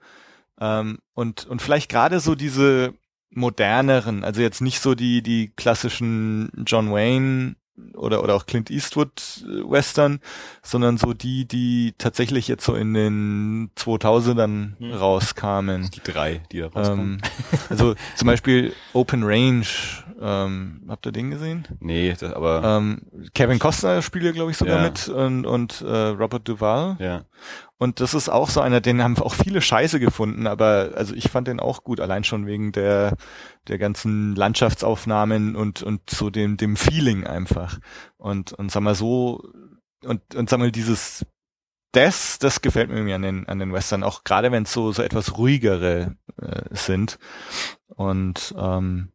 Ähm, 0.61 0.99
und, 1.15 1.47
und 1.47 1.63
vielleicht 1.63 1.91
gerade 1.91 2.21
so 2.21 2.35
diese 2.35 2.93
moderneren, 3.31 4.25
also 4.25 4.41
jetzt 4.41 4.61
nicht 4.61 4.81
so 4.81 4.95
die, 4.95 5.23
die 5.23 5.53
klassischen 5.57 6.51
John 6.67 6.91
Wayne 6.93 7.57
oder, 7.95 8.23
oder 8.23 8.35
auch 8.35 8.47
Clint 8.47 8.71
Eastwood 8.71 9.11
äh, 9.45 9.71
Western, 9.71 10.21
sondern 10.63 10.97
so 10.99 11.13
die, 11.13 11.47
die 11.47 11.95
tatsächlich 11.99 12.49
jetzt 12.49 12.65
so 12.65 12.75
in 12.75 12.95
den 12.95 13.71
2000ern 13.77 14.79
Hm. 14.79 14.93
rauskamen. 14.93 15.91
Die 15.93 16.01
drei, 16.03 16.41
die 16.53 16.61
da 16.61 16.69
rauskommen. 16.69 17.21
Ähm, 17.23 17.59
also 17.71 17.95
zum 18.15 18.27
Beispiel 18.27 18.73
Open 18.93 19.23
Range, 19.25 19.67
ähm, 20.21 20.83
habt 20.89 21.07
ihr 21.07 21.13
den 21.13 21.31
gesehen? 21.31 21.67
nee, 21.81 22.15
das, 22.19 22.33
aber 22.33 22.63
Ähm, 22.65 23.03
Kevin 23.35 23.59
Costner 23.59 24.01
spielt 24.03 24.25
ja, 24.25 24.33
glaube 24.33 24.51
ich, 24.51 24.57
sogar 24.57 24.77
Ja. 24.79 24.83
mit 24.83 25.09
und, 25.09 25.45
und 25.47 25.83
äh, 25.83 25.87
Robert 26.09 26.49
Duvall. 26.49 26.97
ja. 26.99 27.23
Und 27.79 28.01
das 28.01 28.15
ist 28.15 28.31
auch 28.31 28.49
so 28.49 28.63
einer, 28.63 28.81
den 28.81 29.03
haben 29.03 29.19
auch 29.19 29.35
viele 29.35 29.61
Scheiße 29.61 30.01
gefunden, 30.01 30.47
aber 30.47 30.93
also 30.95 31.15
ich 31.15 31.29
fand 31.31 31.47
den 31.47 31.61
auch 31.61 31.85
gut, 31.85 32.01
allein 32.01 32.25
schon 32.25 32.47
wegen 32.47 32.73
der 32.73 33.13
der 33.69 33.79
ganzen 33.79 34.35
Landschaftsaufnahmen 34.35 35.57
und 35.57 35.83
und 35.83 36.09
so 36.11 36.31
dem 36.31 36.57
dem 36.57 36.77
Feeling 36.77 37.27
einfach. 37.27 37.79
Und 38.17 38.53
und 38.53 38.71
sag 38.71 38.83
mal 38.83 38.95
so 38.95 39.43
und 40.05 40.35
und 40.35 40.51
sag 40.51 40.59
mal 40.59 40.73
dieses 40.73 41.25
das 41.93 42.39
das 42.39 42.63
gefällt 42.63 42.91
mir 42.91 43.15
an 43.15 43.23
den 43.23 43.49
an 43.49 43.59
den 43.59 43.73
Western 43.73 44.03
auch 44.03 44.25
gerade 44.25 44.53
wenn 44.53 44.65
es 44.65 44.73
so 44.73 44.93
so 44.93 45.03
etwas 45.03 45.37
ruhigere 45.39 46.17
äh, 46.41 46.63
sind. 46.71 47.19
Und 47.89 48.55
ähm, 48.59 49.13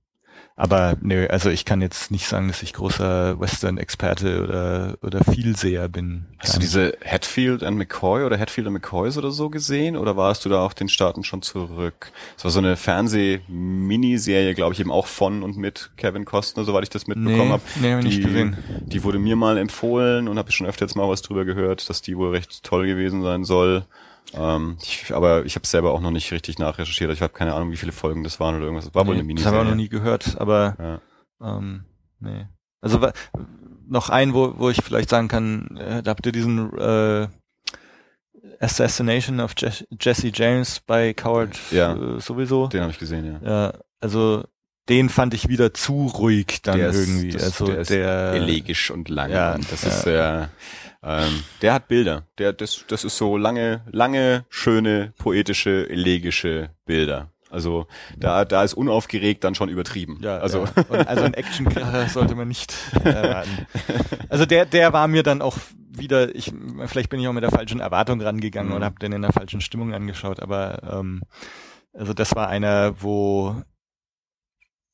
aber 0.62 0.96
nö, 1.02 1.26
also 1.28 1.50
ich 1.50 1.66
kann 1.66 1.82
jetzt 1.82 2.12
nicht 2.12 2.28
sagen, 2.28 2.48
dass 2.48 2.62
ich 2.62 2.74
großer 2.74 3.40
Western-Experte 3.40 4.44
oder 4.44 4.98
oder 5.02 5.24
Vielseher 5.24 5.90
bin. 5.90 6.26
Hast 6.40 6.56
du 6.56 6.60
diese 6.60 6.94
Hatfield 7.04 7.64
and 7.64 7.78
McCoy 7.78 8.24
oder 8.24 8.38
Hatfield 8.40 8.68
and 8.68 8.74
McCoys 8.76 9.18
oder 9.18 9.32
so 9.32 9.50
gesehen? 9.50 9.98
Oder 9.98 10.16
warst 10.18 10.46
du 10.46 10.50
da 10.50 10.64
auf 10.66 10.74
den 10.74 10.88
Staaten 10.90 11.24
schon 11.24 11.42
zurück? 11.42 12.12
Es 12.38 12.44
war 12.44 12.52
so 12.52 12.60
eine 12.60 12.78
Fernseh-Miniserie, 12.78 14.54
glaube 14.54 14.74
ich, 14.74 14.80
eben 14.80 14.92
auch 14.92 15.08
von 15.08 15.44
und 15.44 15.58
mit 15.58 15.92
Kevin 15.98 16.26
Costner, 16.26 16.64
soweit 16.64 16.84
ich 16.84 16.90
das 16.90 17.08
mitbekommen 17.08 17.38
Nee, 17.48 17.50
habe. 17.50 17.62
nee, 17.82 17.92
hab 17.94 18.00
ich 18.00 18.06
nicht 18.06 18.18
Die- 18.20 18.24
gesehen. 18.24 18.58
Die 18.86 19.04
wurde 19.04 19.20
mir 19.20 19.36
mal 19.36 19.58
empfohlen 19.58 20.28
und 20.28 20.38
habe 20.38 20.52
schon 20.52 20.68
öfter 20.68 20.86
jetzt 20.86 20.96
mal 20.96 21.08
was 21.10 21.22
drüber 21.22 21.46
gehört, 21.46 21.90
dass 21.90 22.02
die 22.02 22.18
wohl 22.18 22.32
recht 22.32 22.64
toll 22.64 22.86
gewesen 22.86 23.22
sein 23.24 23.44
soll. 23.44 23.86
Ähm, 24.34 24.78
ich, 24.82 25.14
aber 25.14 25.46
ich 25.46 25.56
habe 25.56 25.68
selber 25.68 25.92
auch 25.92 26.00
noch 26.02 26.12
nicht 26.12 26.32
richtig 26.32 26.58
nachrecherchiert. 26.60 27.12
Ich 27.12 27.22
habe 27.22 27.34
keine 27.34 27.54
Ahnung, 27.54 27.72
wie 27.72 27.78
viele 27.78 27.92
Folgen 27.92 28.24
das 28.24 28.40
waren 28.40 28.56
oder 28.56 28.66
irgendwas. 28.66 28.86
Das 28.86 28.96
war 28.96 29.06
wohl 29.08 29.16
Nee, 29.16 29.22
eine 29.22 29.34
das 29.36 29.46
habe 29.46 29.58
Miniserie. 29.58 29.62
ich 29.62 29.68
auch 29.68 29.70
noch 29.72 29.76
nie 29.76 29.90
gehört, 29.90 30.40
aber 30.40 31.02
Ja. 31.42 31.58
ähm, 31.58 31.84
nee. 32.20 32.48
Also 32.82 33.00
noch 33.88 34.10
ein, 34.10 34.34
wo, 34.34 34.54
wo 34.58 34.70
ich 34.70 34.82
vielleicht 34.84 35.10
sagen 35.10 35.28
kann, 35.28 35.76
äh, 35.78 36.02
da 36.02 36.12
habt 36.12 36.26
ihr 36.26 36.32
diesen 36.32 36.72
äh, 36.78 37.28
Assassination 38.60 39.40
of 39.40 39.54
Je 39.58 39.70
Jesse 40.00 40.32
James 40.34 40.80
bei 40.80 41.14
Coward 41.14 41.58
Ja. 41.72 41.94
äh, 41.96 42.20
sowieso. 42.20 42.68
Den 42.68 42.82
habe 42.82 42.92
ich 42.92 43.00
gesehen, 43.00 43.40
ja. 43.44 43.50
Ja, 43.50 43.74
also 44.00 44.44
den 44.90 45.10
fand 45.10 45.34
ich 45.34 45.48
wieder 45.48 45.74
zu 45.74 46.08
ruhig 46.08 46.62
dann 46.64 46.78
Der 46.78 46.90
ist- 46.90 47.08
irgendwie. 47.08 47.32
das- 47.32 47.44
also 47.44 47.66
der 47.68 47.80
ist 47.80 47.90
der 47.90 48.34
elegisch 48.34 48.92
und 48.92 49.10
lang. 49.10 49.30
ja, 49.32 49.56
und 49.56 49.72
das 49.72 49.84
ja. 49.84 49.90
ist 49.90 50.02
sehr, 50.04 50.50
ähm, 51.04 51.44
der 51.62 51.74
hat 51.74 51.88
Bilder. 51.88 52.28
Der, 52.38 52.54
das, 52.54 52.86
das 52.88 53.04
ist 53.04 53.18
so 53.18 53.38
lange, 53.38 53.82
lange, 53.92 54.46
schöne, 54.50 55.14
poetische, 55.18 55.90
elegische 55.90 56.70
Bilder. 56.86 57.32
Also 57.50 57.86
da, 58.18 58.46
da 58.46 58.64
ist 58.64 58.74
unaufgeregt 58.74 59.44
dann 59.44 59.56
schon 59.56 59.68
übertrieben. 59.68 60.20
Ja, 60.22 60.38
also 60.38 60.66
ja. 60.66 60.84
Und 60.90 61.08
also 61.08 61.24
ein 61.24 61.34
Actionkracher 61.34 62.08
sollte 62.08 62.34
man 62.36 62.48
nicht 62.48 62.74
erwarten. 63.04 63.68
Also 64.30 64.46
der, 64.46 64.66
der 64.66 64.94
war 64.94 65.08
mir 65.10 65.22
dann 65.24 65.42
auch 65.42 65.58
wieder, 65.76 66.34
ich, 66.34 66.54
vielleicht 66.86 67.10
bin 67.10 67.20
ich 67.20 67.28
auch 67.28 67.34
mit 67.34 67.44
der 67.44 67.52
falschen 67.52 67.82
Erwartung 67.82 68.22
rangegangen 68.22 68.70
Mhm. 68.70 68.76
oder 68.78 68.86
habe 68.86 69.00
den 69.00 69.12
in 69.12 69.22
der 69.22 69.34
falschen 69.34 69.60
Stimmung 69.60 69.94
angeschaut, 69.94 70.40
aber 70.40 70.82
ähm, 70.94 71.22
also 71.94 72.14
das 72.14 72.34
war 72.36 72.48
einer, 72.48 73.02
wo 73.02 73.62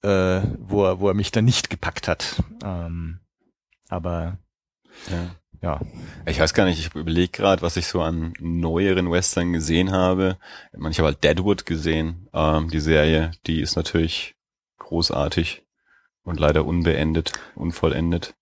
äh, 0.02 0.42
wo 0.60 0.86
er, 0.86 1.00
wo 1.00 1.08
er 1.10 1.14
mich 1.14 1.32
dann 1.32 1.46
nicht 1.46 1.70
gepackt 1.70 2.08
hat. 2.08 2.42
Ähm, 2.64 3.20
aber 3.90 4.38
ja. 5.12 5.36
Ja, 5.62 5.80
ich 6.26 6.40
weiß 6.40 6.54
gar 6.54 6.66
nicht, 6.66 6.80
ich 6.80 6.94
überlege 6.94 7.32
gerade, 7.32 7.62
was 7.62 7.78
ich 7.78 7.88
so 7.88 8.02
an 8.02 8.34
neueren 8.40 9.12
Western 9.12 9.54
gesehen 9.54 9.92
habe. 9.92 10.38
Ich, 10.74 10.80
meine, 10.80 10.92
ich 10.92 11.00
habe 11.00 11.08
halt 11.08 11.24
Deadwood 11.24 11.66
gesehen, 11.66 12.30
ähm, 12.34 12.70
die 12.70 12.80
Serie, 12.80 13.32
die 13.48 13.62
ist 13.62 13.76
natürlich 13.76 14.36
großartig. 14.78 15.64
Und 16.24 16.42
leider 16.42 16.66
unbeendet, 16.66 17.32
unvollendet. 17.56 18.36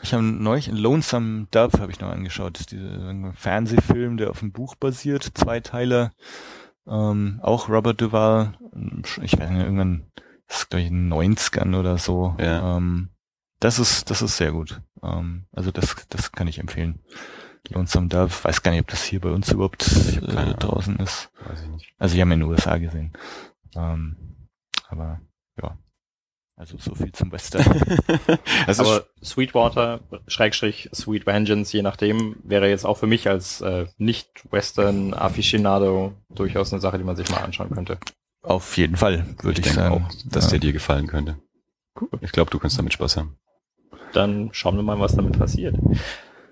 Ich 0.00 0.14
habe 0.14 0.22
neulich 0.22 0.68
in 0.68 0.76
Lonesome 0.76 1.48
Dove 1.50 1.80
habe 1.80 1.90
ich 1.90 1.98
noch 1.98 2.10
angeschaut. 2.10 2.54
Das 2.54 2.60
ist 2.60 2.70
dieser 2.70 3.32
Fernsehfilm, 3.34 4.16
der 4.16 4.30
auf 4.30 4.38
dem 4.38 4.52
Buch 4.52 4.76
basiert, 4.76 5.32
zwei 5.34 5.58
Teile. 5.58 6.12
Ähm, 6.86 7.40
auch 7.42 7.68
Robert 7.68 8.00
Duval. 8.00 8.54
Ich 9.22 9.36
weiß 9.36 9.50
nicht, 9.50 9.62
irgendwann, 9.62 10.06
das 10.46 10.58
ist 10.58 10.70
glaube 10.70 10.82
ich 10.82 10.88
in 10.88 11.10
den 11.10 11.12
90ern 11.12 11.76
oder 11.76 11.98
so. 11.98 12.36
Ja. 12.38 12.76
Ähm, 12.76 13.08
das 13.58 13.80
ist, 13.80 14.08
das 14.10 14.22
ist 14.22 14.36
sehr 14.36 14.52
gut. 14.52 14.80
Ähm, 15.02 15.46
also 15.52 15.70
das, 15.70 15.96
das 16.08 16.32
kann 16.32 16.48
ich 16.48 16.58
empfehlen. 16.58 17.00
Lonesome 17.70 18.08
Dove, 18.08 18.44
weiß 18.44 18.62
gar 18.62 18.72
nicht, 18.72 18.80
ob 18.80 18.88
das 18.88 19.04
hier 19.04 19.20
bei 19.20 19.30
uns 19.30 19.50
überhaupt 19.50 19.86
äh, 19.88 20.54
draußen 20.54 20.96
ist. 20.96 21.30
Weiß 21.46 21.62
ich 21.62 21.68
nicht. 21.68 21.92
Also 21.98 22.14
ich 22.14 22.20
habe 22.20 22.32
in 22.32 22.40
den 22.40 22.48
USA 22.48 22.78
gesehen. 22.78 23.12
Ähm, 23.74 24.16
aber 24.88 25.20
ja. 25.60 25.76
Also 26.56 26.78
so 26.78 26.94
viel 26.94 27.12
zum 27.12 27.30
Western. 27.32 27.64
Also 28.66 28.84
Aber 28.84 29.06
Sweetwater, 29.22 30.00
Schrägstrich 30.26 30.88
Sweet 30.92 31.24
Vengeance, 31.26 31.76
je 31.76 31.82
nachdem, 31.82 32.36
wäre 32.42 32.68
jetzt 32.68 32.84
auch 32.86 32.96
für 32.96 33.06
mich 33.06 33.28
als 33.28 33.60
äh, 33.60 33.86
Nicht-Western-Aficionado 33.98 36.14
durchaus 36.30 36.72
eine 36.72 36.80
Sache, 36.80 36.98
die 36.98 37.04
man 37.04 37.14
sich 37.14 37.30
mal 37.30 37.42
anschauen 37.42 37.70
könnte. 37.70 37.98
Auf 38.42 38.76
jeden 38.76 38.96
Fall, 38.96 39.24
würde 39.42 39.60
ich, 39.60 39.66
denke 39.66 39.80
sagen. 39.80 39.94
auch, 39.94 40.10
dass 40.24 40.46
ja. 40.46 40.50
der 40.52 40.60
dir 40.60 40.72
gefallen 40.72 41.06
könnte. 41.06 41.36
Ich 42.20 42.32
glaube, 42.32 42.50
du 42.50 42.58
kannst 42.58 42.78
damit 42.78 42.94
Spaß 42.94 43.18
haben. 43.18 43.36
Dann 44.16 44.48
schauen 44.52 44.76
wir 44.76 44.82
mal, 44.82 44.98
was 44.98 45.14
damit 45.14 45.38
passiert. 45.38 45.76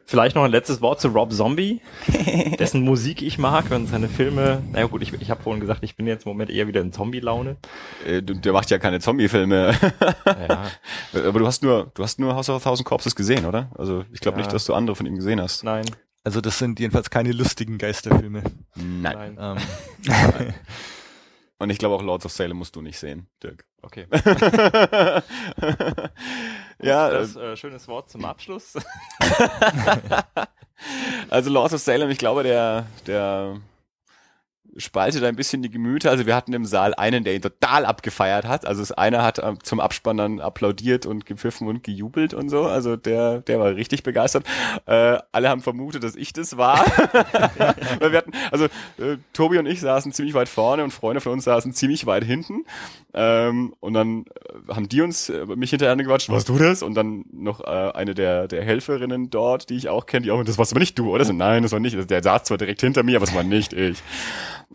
Vielleicht 0.06 0.36
noch 0.36 0.44
ein 0.44 0.50
letztes 0.50 0.82
Wort 0.82 1.00
zu 1.00 1.08
Rob 1.08 1.32
Zombie, 1.32 1.80
dessen 2.58 2.82
Musik 2.82 3.22
ich 3.22 3.38
mag 3.38 3.70
und 3.70 3.86
seine 3.86 4.08
Filme. 4.10 4.62
Naja 4.70 4.84
gut, 4.86 5.00
ich, 5.00 5.14
ich 5.14 5.30
habe 5.30 5.42
vorhin 5.42 5.60
gesagt, 5.62 5.82
ich 5.82 5.96
bin 5.96 6.06
jetzt 6.06 6.26
im 6.26 6.32
Moment 6.32 6.50
eher 6.50 6.66
wieder 6.68 6.82
in 6.82 6.92
Zombie-Laune. 6.92 7.56
Äh, 8.06 8.20
du, 8.22 8.34
der 8.34 8.52
macht 8.52 8.70
ja 8.70 8.78
keine 8.78 9.00
Zombie-Filme. 9.00 9.72
Ja, 10.26 10.64
Aber 11.26 11.38
du 11.38 11.46
hast 11.46 11.62
nur, 11.62 11.90
du 11.94 12.02
hast 12.02 12.18
nur 12.18 12.34
House 12.36 12.50
of 12.50 12.56
a 12.64 12.68
Thousand 12.68 12.84
Corpses 12.84 13.16
gesehen, 13.16 13.46
oder? 13.46 13.70
Also 13.78 14.04
ich 14.12 14.20
glaube 14.20 14.36
Ja. 14.36 14.42
nicht, 14.44 14.52
dass 14.52 14.66
du 14.66 14.74
andere 14.74 14.94
von 14.94 15.06
ihm 15.06 15.14
gesehen 15.16 15.40
hast. 15.40 15.64
nein, 15.64 15.86
Also 16.22 16.42
das 16.42 16.58
sind 16.58 16.78
jedenfalls 16.80 17.08
keine 17.08 17.32
lustigen 17.32 17.78
Geisterfilme. 17.78 18.42
Nein. 18.76 19.36
nein. 19.36 19.56
Ähm, 20.06 20.44
Und 21.64 21.70
ich 21.70 21.78
glaube 21.78 21.94
auch 21.94 22.02
Lords 22.02 22.26
of 22.26 22.32
Salem 22.32 22.58
musst 22.58 22.76
du 22.76 22.82
nicht 22.82 22.98
sehen, 22.98 23.26
Dirk. 23.42 23.64
Okay. 23.80 24.06
ja, 26.82 27.08
das 27.08 27.36
äh, 27.36 27.56
schönes 27.56 27.88
Wort 27.88 28.10
zum 28.10 28.26
Abschluss. 28.26 28.74
also 31.30 31.48
Lords 31.48 31.72
of 31.72 31.80
Salem, 31.80 32.10
ich 32.10 32.18
glaube, 32.18 32.42
der, 32.42 32.84
der 33.06 33.62
spaltet 34.77 35.25
ein 35.25 35.37
bisschen 35.37 35.62
die 35.62 35.70
Gemüter. 35.70 36.11
Also 36.11 36.27
wir 36.27 36.35
hatten 36.35 36.53
im 36.53 36.64
Saal 36.64 36.95
einen, 36.95 37.25
der 37.25 37.35
ihn 37.35 37.43
total 37.43 37.85
abgefeiert 37.85 38.47
hat. 38.47 38.66
Also 38.66 38.83
das 38.83 38.93
eine 38.93 39.22
hat 39.22 39.39
ähm, 39.43 39.59
zum 39.62 39.81
Abspann 39.81 40.16
dann 40.16 40.41
applaudiert 40.41 41.07
und 41.07 41.27
gepfiffen 41.27 41.68
und 41.68 41.83
gejubelt 41.83 42.35
und 42.35 42.49
so. 42.49 42.64
Also 42.64 42.97
der, 42.97 43.41
der 43.41 43.61
war 43.61 43.75
richtig 43.75 44.03
begeistert. 44.03 44.45
Äh, 44.87 45.18
alle 45.33 45.49
haben 45.49 45.62
vermutet, 45.62 46.03
dass 46.05 46.16
ich 46.16 46.33
das 46.33 46.57
war. 46.57 46.79
Weil 47.99 48.12
wir 48.12 48.18
hatten, 48.18 48.33
also 48.51 48.64
äh, 48.64 49.18
Tobi 49.33 49.59
und 49.59 49.66
ich 49.66 49.81
saßen 49.81 50.12
ziemlich 50.12 50.35
weit 50.35 50.49
vorne 50.49 50.85
und 50.85 50.93
Freunde 50.93 51.20
von 51.20 51.33
uns 51.33 51.45
saßen 51.45 51.72
ziemlich 51.72 52.07
weit 52.07 52.25
hinten. 52.25 52.64
Ähm, 53.12 53.75
und 53.81 53.95
dann 53.95 54.25
äh, 54.25 54.75
haben 54.75 54.89
die 54.89 55.01
uns 55.01 55.29
äh, 55.29 55.47
mich 55.47 55.70
hinterher 55.70 55.95
gequatscht, 55.97 56.29
warst 56.29 56.49
du 56.49 56.59
das? 56.59 56.83
Und 56.83 56.95
dann 56.95 57.25
noch 57.33 57.61
äh, 57.61 57.93
eine 57.95 58.14
der, 58.14 58.49
der 58.49 58.64
Helferinnen 58.64 59.31
dort, 59.31 59.70
die 59.70 59.77
ich 59.77 59.89
auch 59.89 60.07
kenne, 60.07 60.25
die 60.25 60.31
auch, 60.33 60.43
das 60.43 60.59
warst 60.59 60.72
aber 60.72 60.81
nicht 60.81 60.99
du, 60.99 61.11
oder? 61.11 61.25
So, 61.25 61.33
nein, 61.33 61.62
das 61.62 61.72
war 61.72 61.81
nicht. 61.81 62.11
Der 62.11 62.22
saß 62.22 62.45
zwar 62.45 62.59
direkt 62.59 62.81
hinter 62.81 63.03
mir, 63.03 63.16
aber 63.16 63.25
es 63.25 63.35
war 63.35 63.45
nicht 63.45 63.72
ich. 63.72 64.03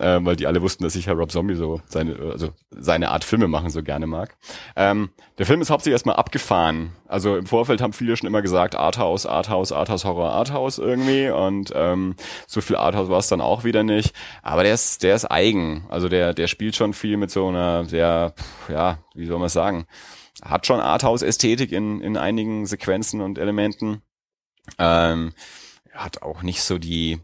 Ähm, 0.01 0.25
weil 0.25 0.37
die 0.37 0.47
alle 0.47 0.61
wussten, 0.61 0.83
dass 0.85 0.95
ich 0.95 1.07
ja 1.07 1.13
Rob 1.13 1.29
Zombie 1.29 1.55
so 1.55 1.81
seine, 1.87 2.15
also 2.31 2.51
seine 2.71 3.11
Art 3.11 3.25
Filme 3.25 3.49
machen 3.49 3.69
so 3.69 3.83
gerne 3.83 4.07
mag. 4.07 4.37
Ähm, 4.77 5.09
der 5.37 5.45
Film 5.45 5.61
ist 5.61 5.69
hauptsächlich 5.69 5.95
erstmal 5.95 6.15
abgefahren. 6.15 6.93
Also 7.05 7.35
im 7.35 7.45
Vorfeld 7.45 7.81
haben 7.81 7.91
viele 7.91 8.15
schon 8.15 8.27
immer 8.27 8.41
gesagt, 8.41 8.75
Arthouse, 8.75 9.25
Arthouse, 9.25 9.73
Arthouse, 9.73 10.05
Horror, 10.05 10.31
Arthouse 10.31 10.77
irgendwie. 10.77 11.29
Und 11.29 11.73
ähm, 11.75 12.15
so 12.47 12.61
viel 12.61 12.77
Arthouse 12.77 13.09
war 13.09 13.19
es 13.19 13.27
dann 13.27 13.41
auch 13.41 13.65
wieder 13.65 13.83
nicht. 13.83 14.13
Aber 14.41 14.63
der 14.63 14.73
ist, 14.73 15.03
der 15.03 15.15
ist 15.15 15.29
eigen. 15.29 15.85
Also 15.89 16.07
der, 16.07 16.33
der 16.33 16.47
spielt 16.47 16.77
schon 16.77 16.93
viel 16.93 17.17
mit 17.17 17.29
so 17.29 17.49
einer 17.49 17.83
sehr, 17.83 18.33
ja, 18.69 18.99
wie 19.15 19.25
soll 19.25 19.39
man 19.39 19.49
sagen, 19.49 19.85
hat 20.41 20.65
schon 20.65 20.79
Arthouse-Ästhetik 20.79 21.73
in, 21.73 21.99
in 21.99 22.15
einigen 22.15 22.65
Sequenzen 22.65 23.19
und 23.19 23.37
Elementen. 23.37 24.01
Ähm, 24.77 25.33
hat 25.93 26.21
auch 26.21 26.43
nicht 26.43 26.61
so 26.61 26.77
die 26.77 27.19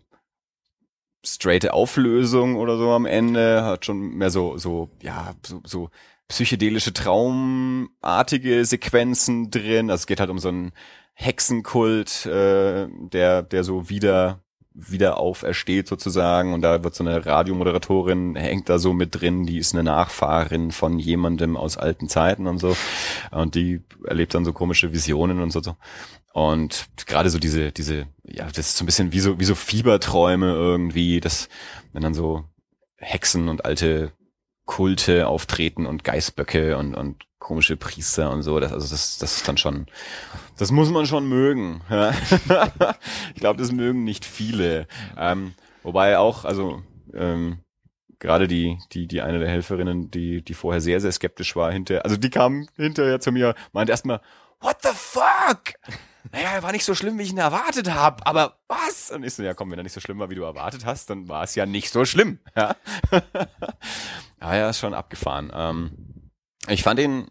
straighte 1.25 1.73
Auflösung 1.73 2.55
oder 2.55 2.77
so 2.77 2.91
am 2.91 3.05
Ende, 3.05 3.63
hat 3.63 3.85
schon 3.85 4.15
mehr 4.15 4.29
so, 4.29 4.57
so, 4.57 4.89
ja, 5.01 5.33
so, 5.45 5.61
so 5.65 5.89
psychedelische, 6.27 6.93
traumartige 6.93 8.65
Sequenzen 8.65 9.51
drin. 9.51 9.89
Also 9.89 10.01
es 10.01 10.07
geht 10.07 10.19
halt 10.19 10.29
um 10.29 10.39
so 10.39 10.49
einen 10.49 10.71
Hexenkult, 11.13 12.25
äh, 12.25 12.87
der, 12.89 13.41
der 13.43 13.63
so 13.63 13.89
wieder 13.89 14.41
wieder 14.75 15.17
aufersteht 15.17 15.87
sozusagen 15.87 16.53
und 16.53 16.61
da 16.61 16.83
wird 16.83 16.93
so 16.93 17.03
eine 17.03 17.25
Radiomoderatorin 17.25 18.35
hängt 18.35 18.67
da 18.67 18.77
so 18.77 18.91
mit 18.91 19.21
drin, 19.21 19.45
die 19.45 19.57
ist 19.57 19.73
eine 19.73 19.85
Nachfahrin 19.85 20.71
von 20.71 20.99
jemandem 20.99 21.55
aus 21.55 21.77
alten 21.77 22.09
Zeiten 22.09 22.45
und 22.45 22.59
so 22.59 22.75
und 23.31 23.55
die 23.55 23.81
erlebt 24.03 24.33
dann 24.33 24.43
so 24.43 24.51
komische 24.51 24.91
Visionen 24.91 25.41
und 25.41 25.51
so, 25.51 25.61
so. 25.61 25.77
Und 26.35 26.89
gerade 27.05 27.29
so 27.29 27.39
diese 27.39 27.71
diese 27.71 28.07
ja 28.25 28.45
das 28.45 28.57
ist 28.57 28.75
so 28.75 28.83
ein 28.83 28.87
bisschen 28.87 29.13
wie 29.13 29.21
so 29.21 29.39
wie 29.39 29.45
so 29.45 29.55
Fieberträume 29.55 30.51
irgendwie, 30.51 31.21
das 31.21 31.47
wenn 31.93 32.01
dann 32.01 32.13
so 32.13 32.43
Hexen 32.97 33.47
und 33.47 33.63
alte 33.63 34.11
Kulte 34.65 35.29
auftreten 35.29 35.85
und 35.85 36.03
Geißböcke 36.03 36.77
und 36.77 36.93
und 36.93 37.23
komische 37.39 37.77
Priester 37.77 38.31
und 38.31 38.43
so, 38.43 38.59
das 38.59 38.73
also 38.73 38.85
das 38.89 39.17
das 39.17 39.37
ist 39.37 39.47
dann 39.47 39.55
schon 39.55 39.85
das 40.57 40.73
muss 40.73 40.89
man 40.89 41.05
schon 41.05 41.25
mögen. 41.25 41.79
Ja. 41.89 42.11
ich 43.33 43.39
glaube, 43.39 43.57
das 43.57 43.71
mögen 43.71 44.03
nicht 44.03 44.25
viele. 44.25 44.87
Ähm, 45.17 45.53
wobei 45.83 46.17
auch, 46.17 46.43
also 46.43 46.83
ähm, 47.13 47.59
gerade 48.19 48.49
die, 48.49 48.77
die, 48.91 49.07
die 49.07 49.21
eine 49.21 49.39
der 49.39 49.47
Helferinnen, 49.47 50.11
die, 50.11 50.41
die 50.41 50.53
vorher 50.53 50.81
sehr, 50.81 50.99
sehr 50.99 51.13
skeptisch 51.13 51.55
war, 51.55 51.71
hinter, 51.71 52.03
also 52.03 52.17
die 52.17 52.29
kam 52.29 52.67
hinterher 52.75 53.21
zu 53.21 53.31
mir, 53.31 53.55
meinte 53.71 53.93
erstmal, 53.93 54.19
What 54.59 54.77
the 54.83 54.89
fuck? 54.93 55.75
Naja, 56.31 56.63
war 56.63 56.71
nicht 56.71 56.85
so 56.85 56.95
schlimm, 56.95 57.17
wie 57.17 57.23
ich 57.23 57.31
ihn 57.31 57.37
erwartet 57.37 57.93
habe, 57.93 58.25
aber 58.25 58.59
was? 58.67 59.11
Und 59.11 59.23
ich 59.23 59.33
so, 59.33 59.43
ja 59.43 59.53
komm, 59.53 59.71
wenn 59.71 59.79
er 59.79 59.83
nicht 59.83 59.93
so 59.93 59.99
schlimm 60.01 60.19
war, 60.19 60.29
wie 60.29 60.35
du 60.35 60.43
erwartet 60.43 60.85
hast, 60.85 61.09
dann 61.09 61.27
war 61.29 61.43
es 61.43 61.55
ja 61.55 61.65
nicht 61.65 61.91
so 61.91 62.05
schlimm. 62.05 62.39
Ja, 62.55 62.75
ja, 63.11 63.21
ja 64.55 64.69
ist 64.69 64.79
schon 64.79 64.93
abgefahren. 64.93 65.51
Ähm, 65.53 66.31
ich 66.67 66.83
fand 66.83 66.99
ihn 66.99 67.27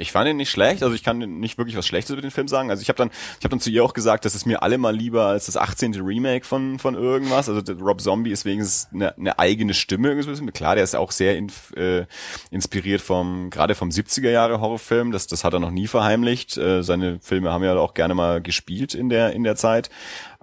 ich 0.00 0.12
fand 0.12 0.28
ihn 0.28 0.36
nicht 0.36 0.50
schlecht, 0.50 0.84
also 0.84 0.94
ich 0.94 1.02
kann 1.02 1.18
nicht 1.18 1.58
wirklich 1.58 1.76
was 1.76 1.84
Schlechtes 1.84 2.12
über 2.12 2.22
den 2.22 2.30
Film 2.30 2.46
sagen. 2.46 2.70
Also 2.70 2.82
ich 2.82 2.88
habe 2.88 2.96
dann, 2.96 3.10
ich 3.10 3.44
habe 3.44 3.48
dann 3.48 3.60
zu 3.60 3.68
ihr 3.68 3.84
auch 3.84 3.94
gesagt, 3.94 4.24
das 4.24 4.36
ist 4.36 4.46
mir 4.46 4.62
allemal 4.62 4.94
lieber 4.94 5.26
als 5.26 5.46
das 5.46 5.56
18. 5.56 5.94
Remake 6.00 6.46
von 6.46 6.78
von 6.78 6.94
irgendwas. 6.94 7.48
Also 7.48 7.72
Rob 7.74 8.00
Zombie 8.00 8.30
ist 8.30 8.44
wenigstens 8.44 8.88
eine, 8.94 9.18
eine 9.18 9.38
eigene 9.40 9.74
Stimme 9.74 10.08
irgendwie. 10.10 10.52
Klar, 10.52 10.76
der 10.76 10.84
ist 10.84 10.94
auch 10.94 11.10
sehr 11.10 11.36
inf, 11.36 11.72
äh, 11.76 12.06
inspiriert 12.52 13.00
vom 13.00 13.50
gerade 13.50 13.74
vom 13.74 13.88
70er 13.88 14.30
Jahre 14.30 14.60
Horrorfilm. 14.60 15.10
Das 15.10 15.26
das 15.26 15.42
hat 15.42 15.52
er 15.52 15.58
noch 15.58 15.72
nie 15.72 15.88
verheimlicht. 15.88 16.56
Äh, 16.56 16.84
seine 16.84 17.18
Filme 17.20 17.50
haben 17.50 17.64
ja 17.64 17.76
auch 17.76 17.94
gerne 17.94 18.14
mal 18.14 18.40
gespielt 18.40 18.94
in 18.94 19.08
der 19.08 19.32
in 19.32 19.42
der 19.42 19.56
Zeit. 19.56 19.90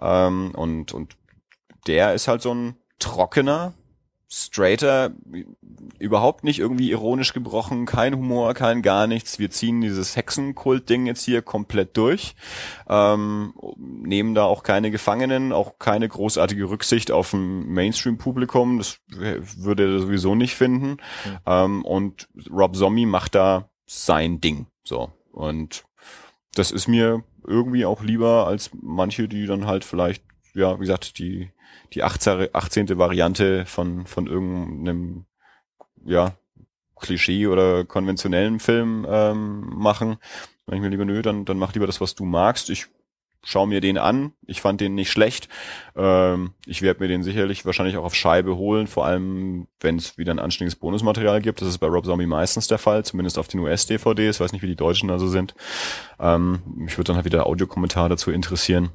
Ähm, 0.01 0.51
und 0.53 0.91
und 0.91 1.15
der 1.87 2.13
ist 2.13 2.27
halt 2.27 2.41
so 2.41 2.53
ein 2.53 2.75
trockener 2.99 3.73
straighter, 4.27 5.11
überhaupt 5.99 6.43
nicht 6.43 6.59
irgendwie 6.59 6.89
ironisch 6.91 7.33
gebrochen, 7.33 7.85
kein 7.85 8.15
Humor, 8.15 8.53
kein 8.53 8.81
gar 8.81 9.07
nichts. 9.07 9.39
Wir 9.39 9.51
ziehen 9.51 9.81
dieses 9.81 10.15
Hexenkult-Ding 10.15 11.05
jetzt 11.05 11.23
hier 11.23 11.41
komplett 11.41 11.95
durch, 11.95 12.35
ähm, 12.89 13.53
nehmen 13.77 14.35
da 14.35 14.45
auch 14.45 14.63
keine 14.63 14.91
Gefangenen, 14.91 15.51
auch 15.51 15.77
keine 15.79 16.09
großartige 16.09 16.69
Rücksicht 16.69 17.11
auf 17.11 17.33
ein 17.33 17.67
Mainstream-Publikum, 17.67 18.77
das 18.79 18.99
würde 19.07 19.93
er 19.93 19.99
sowieso 19.99 20.35
nicht 20.35 20.55
finden. 20.55 20.89
Mhm. 20.89 21.37
Ähm, 21.45 21.85
und 21.85 22.27
Rob 22.49 22.75
Zombie 22.75 23.05
macht 23.05 23.35
da 23.35 23.69
sein 23.85 24.41
Ding, 24.41 24.67
so. 24.83 25.11
Und 25.31 25.83
das 26.55 26.71
ist 26.71 26.87
mir 26.87 27.23
irgendwie 27.45 27.85
auch 27.85 28.01
lieber 28.01 28.47
als 28.47 28.71
manche, 28.73 29.27
die 29.27 29.45
dann 29.45 29.67
halt 29.67 29.83
vielleicht, 29.83 30.23
ja, 30.53 30.75
wie 30.75 30.81
gesagt, 30.81 31.19
die 31.19 31.51
die 31.95 32.03
18. 32.03 32.49
18. 32.53 32.97
Variante 32.97 33.65
von, 33.65 34.05
von 34.05 34.27
irgendeinem, 34.27 35.25
ja, 36.05 36.33
Klischee 36.99 37.47
oder 37.47 37.83
konventionellen 37.85 38.59
Film 38.59 39.05
ähm, 39.09 39.61
machen. 39.75 40.17
Dann 40.65 40.75
ich 40.75 40.81
mir 40.81 40.89
lieber, 40.89 41.05
nö, 41.05 41.21
dann, 41.21 41.45
dann 41.45 41.57
mach 41.57 41.73
lieber 41.73 41.87
das, 41.87 42.01
was 42.01 42.15
du 42.15 42.25
magst. 42.25 42.69
Ich 42.69 42.87
schau 43.43 43.65
mir 43.65 43.79
den 43.79 43.97
an. 43.97 44.33
Ich 44.47 44.61
fand 44.61 44.81
den 44.81 44.95
nicht 44.95 45.11
schlecht. 45.11 45.47
Ähm, 45.95 46.53
ich 46.65 46.81
werde 46.81 47.01
mir 47.01 47.07
den 47.07 47.23
sicherlich 47.23 47.65
wahrscheinlich 47.65 47.97
auch 47.97 48.03
auf 48.03 48.15
Scheibe 48.15 48.57
holen, 48.57 48.87
vor 48.87 49.05
allem 49.05 49.67
wenn 49.79 49.97
es 49.97 50.17
wieder 50.17 50.33
ein 50.33 50.39
anständiges 50.39 50.77
Bonusmaterial 50.79 51.41
gibt. 51.41 51.61
Das 51.61 51.69
ist 51.69 51.77
bei 51.77 51.87
Rob 51.87 52.05
Zombie 52.05 52.25
meistens 52.25 52.67
der 52.67 52.79
Fall, 52.79 53.05
zumindest 53.05 53.37
auf 53.37 53.47
den 53.47 53.59
US-DVDs. 53.59 54.37
Ich 54.37 54.39
weiß 54.39 54.51
nicht, 54.51 54.63
wie 54.63 54.67
die 54.67 54.75
Deutschen 54.75 55.11
also 55.11 55.27
sind. 55.27 55.53
Ähm, 56.19 56.61
mich 56.65 56.97
würde 56.97 57.07
dann 57.09 57.15
halt 57.17 57.25
wieder 57.25 57.45
Audiokommentar 57.45 58.09
dazu 58.09 58.31
interessieren. 58.31 58.89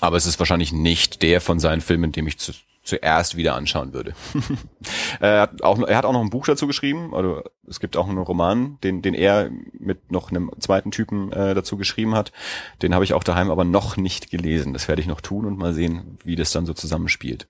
Aber 0.00 0.16
es 0.16 0.26
ist 0.26 0.38
wahrscheinlich 0.38 0.72
nicht 0.72 1.22
der 1.22 1.40
von 1.40 1.58
seinen 1.58 1.80
Filmen, 1.80 2.12
dem 2.12 2.26
ich 2.26 2.38
zu, 2.38 2.52
zuerst 2.84 3.36
wieder 3.36 3.54
anschauen 3.54 3.92
würde. 3.92 4.14
er, 5.20 5.42
hat 5.42 5.62
auch, 5.62 5.78
er 5.80 5.96
hat 5.96 6.04
auch 6.04 6.12
noch 6.12 6.20
ein 6.20 6.30
Buch 6.30 6.46
dazu 6.46 6.66
geschrieben, 6.66 7.14
also 7.14 7.42
es 7.66 7.80
gibt 7.80 7.96
auch 7.96 8.08
einen 8.08 8.18
Roman, 8.18 8.78
den, 8.82 9.02
den 9.02 9.14
er 9.14 9.50
mit 9.72 10.12
noch 10.12 10.30
einem 10.30 10.50
zweiten 10.60 10.90
Typen 10.90 11.32
äh, 11.32 11.54
dazu 11.54 11.76
geschrieben 11.76 12.14
hat. 12.14 12.32
Den 12.82 12.94
habe 12.94 13.04
ich 13.04 13.14
auch 13.14 13.24
daheim 13.24 13.50
aber 13.50 13.64
noch 13.64 13.96
nicht 13.96 14.30
gelesen. 14.30 14.72
Das 14.72 14.88
werde 14.88 15.00
ich 15.00 15.08
noch 15.08 15.20
tun 15.20 15.46
und 15.46 15.58
mal 15.58 15.74
sehen, 15.74 16.18
wie 16.24 16.36
das 16.36 16.52
dann 16.52 16.66
so 16.66 16.74
zusammenspielt. 16.74 17.48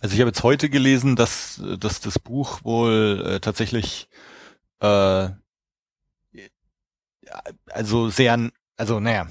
Also 0.00 0.14
ich 0.14 0.20
habe 0.20 0.30
jetzt 0.30 0.42
heute 0.42 0.70
gelesen, 0.70 1.16
dass, 1.16 1.62
dass 1.78 2.00
das 2.00 2.18
Buch 2.18 2.60
wohl 2.64 3.24
äh, 3.26 3.40
tatsächlich 3.40 4.08
äh, 4.80 5.28
also 7.70 8.08
sehr, 8.08 8.50
also 8.76 9.00
naja, 9.00 9.26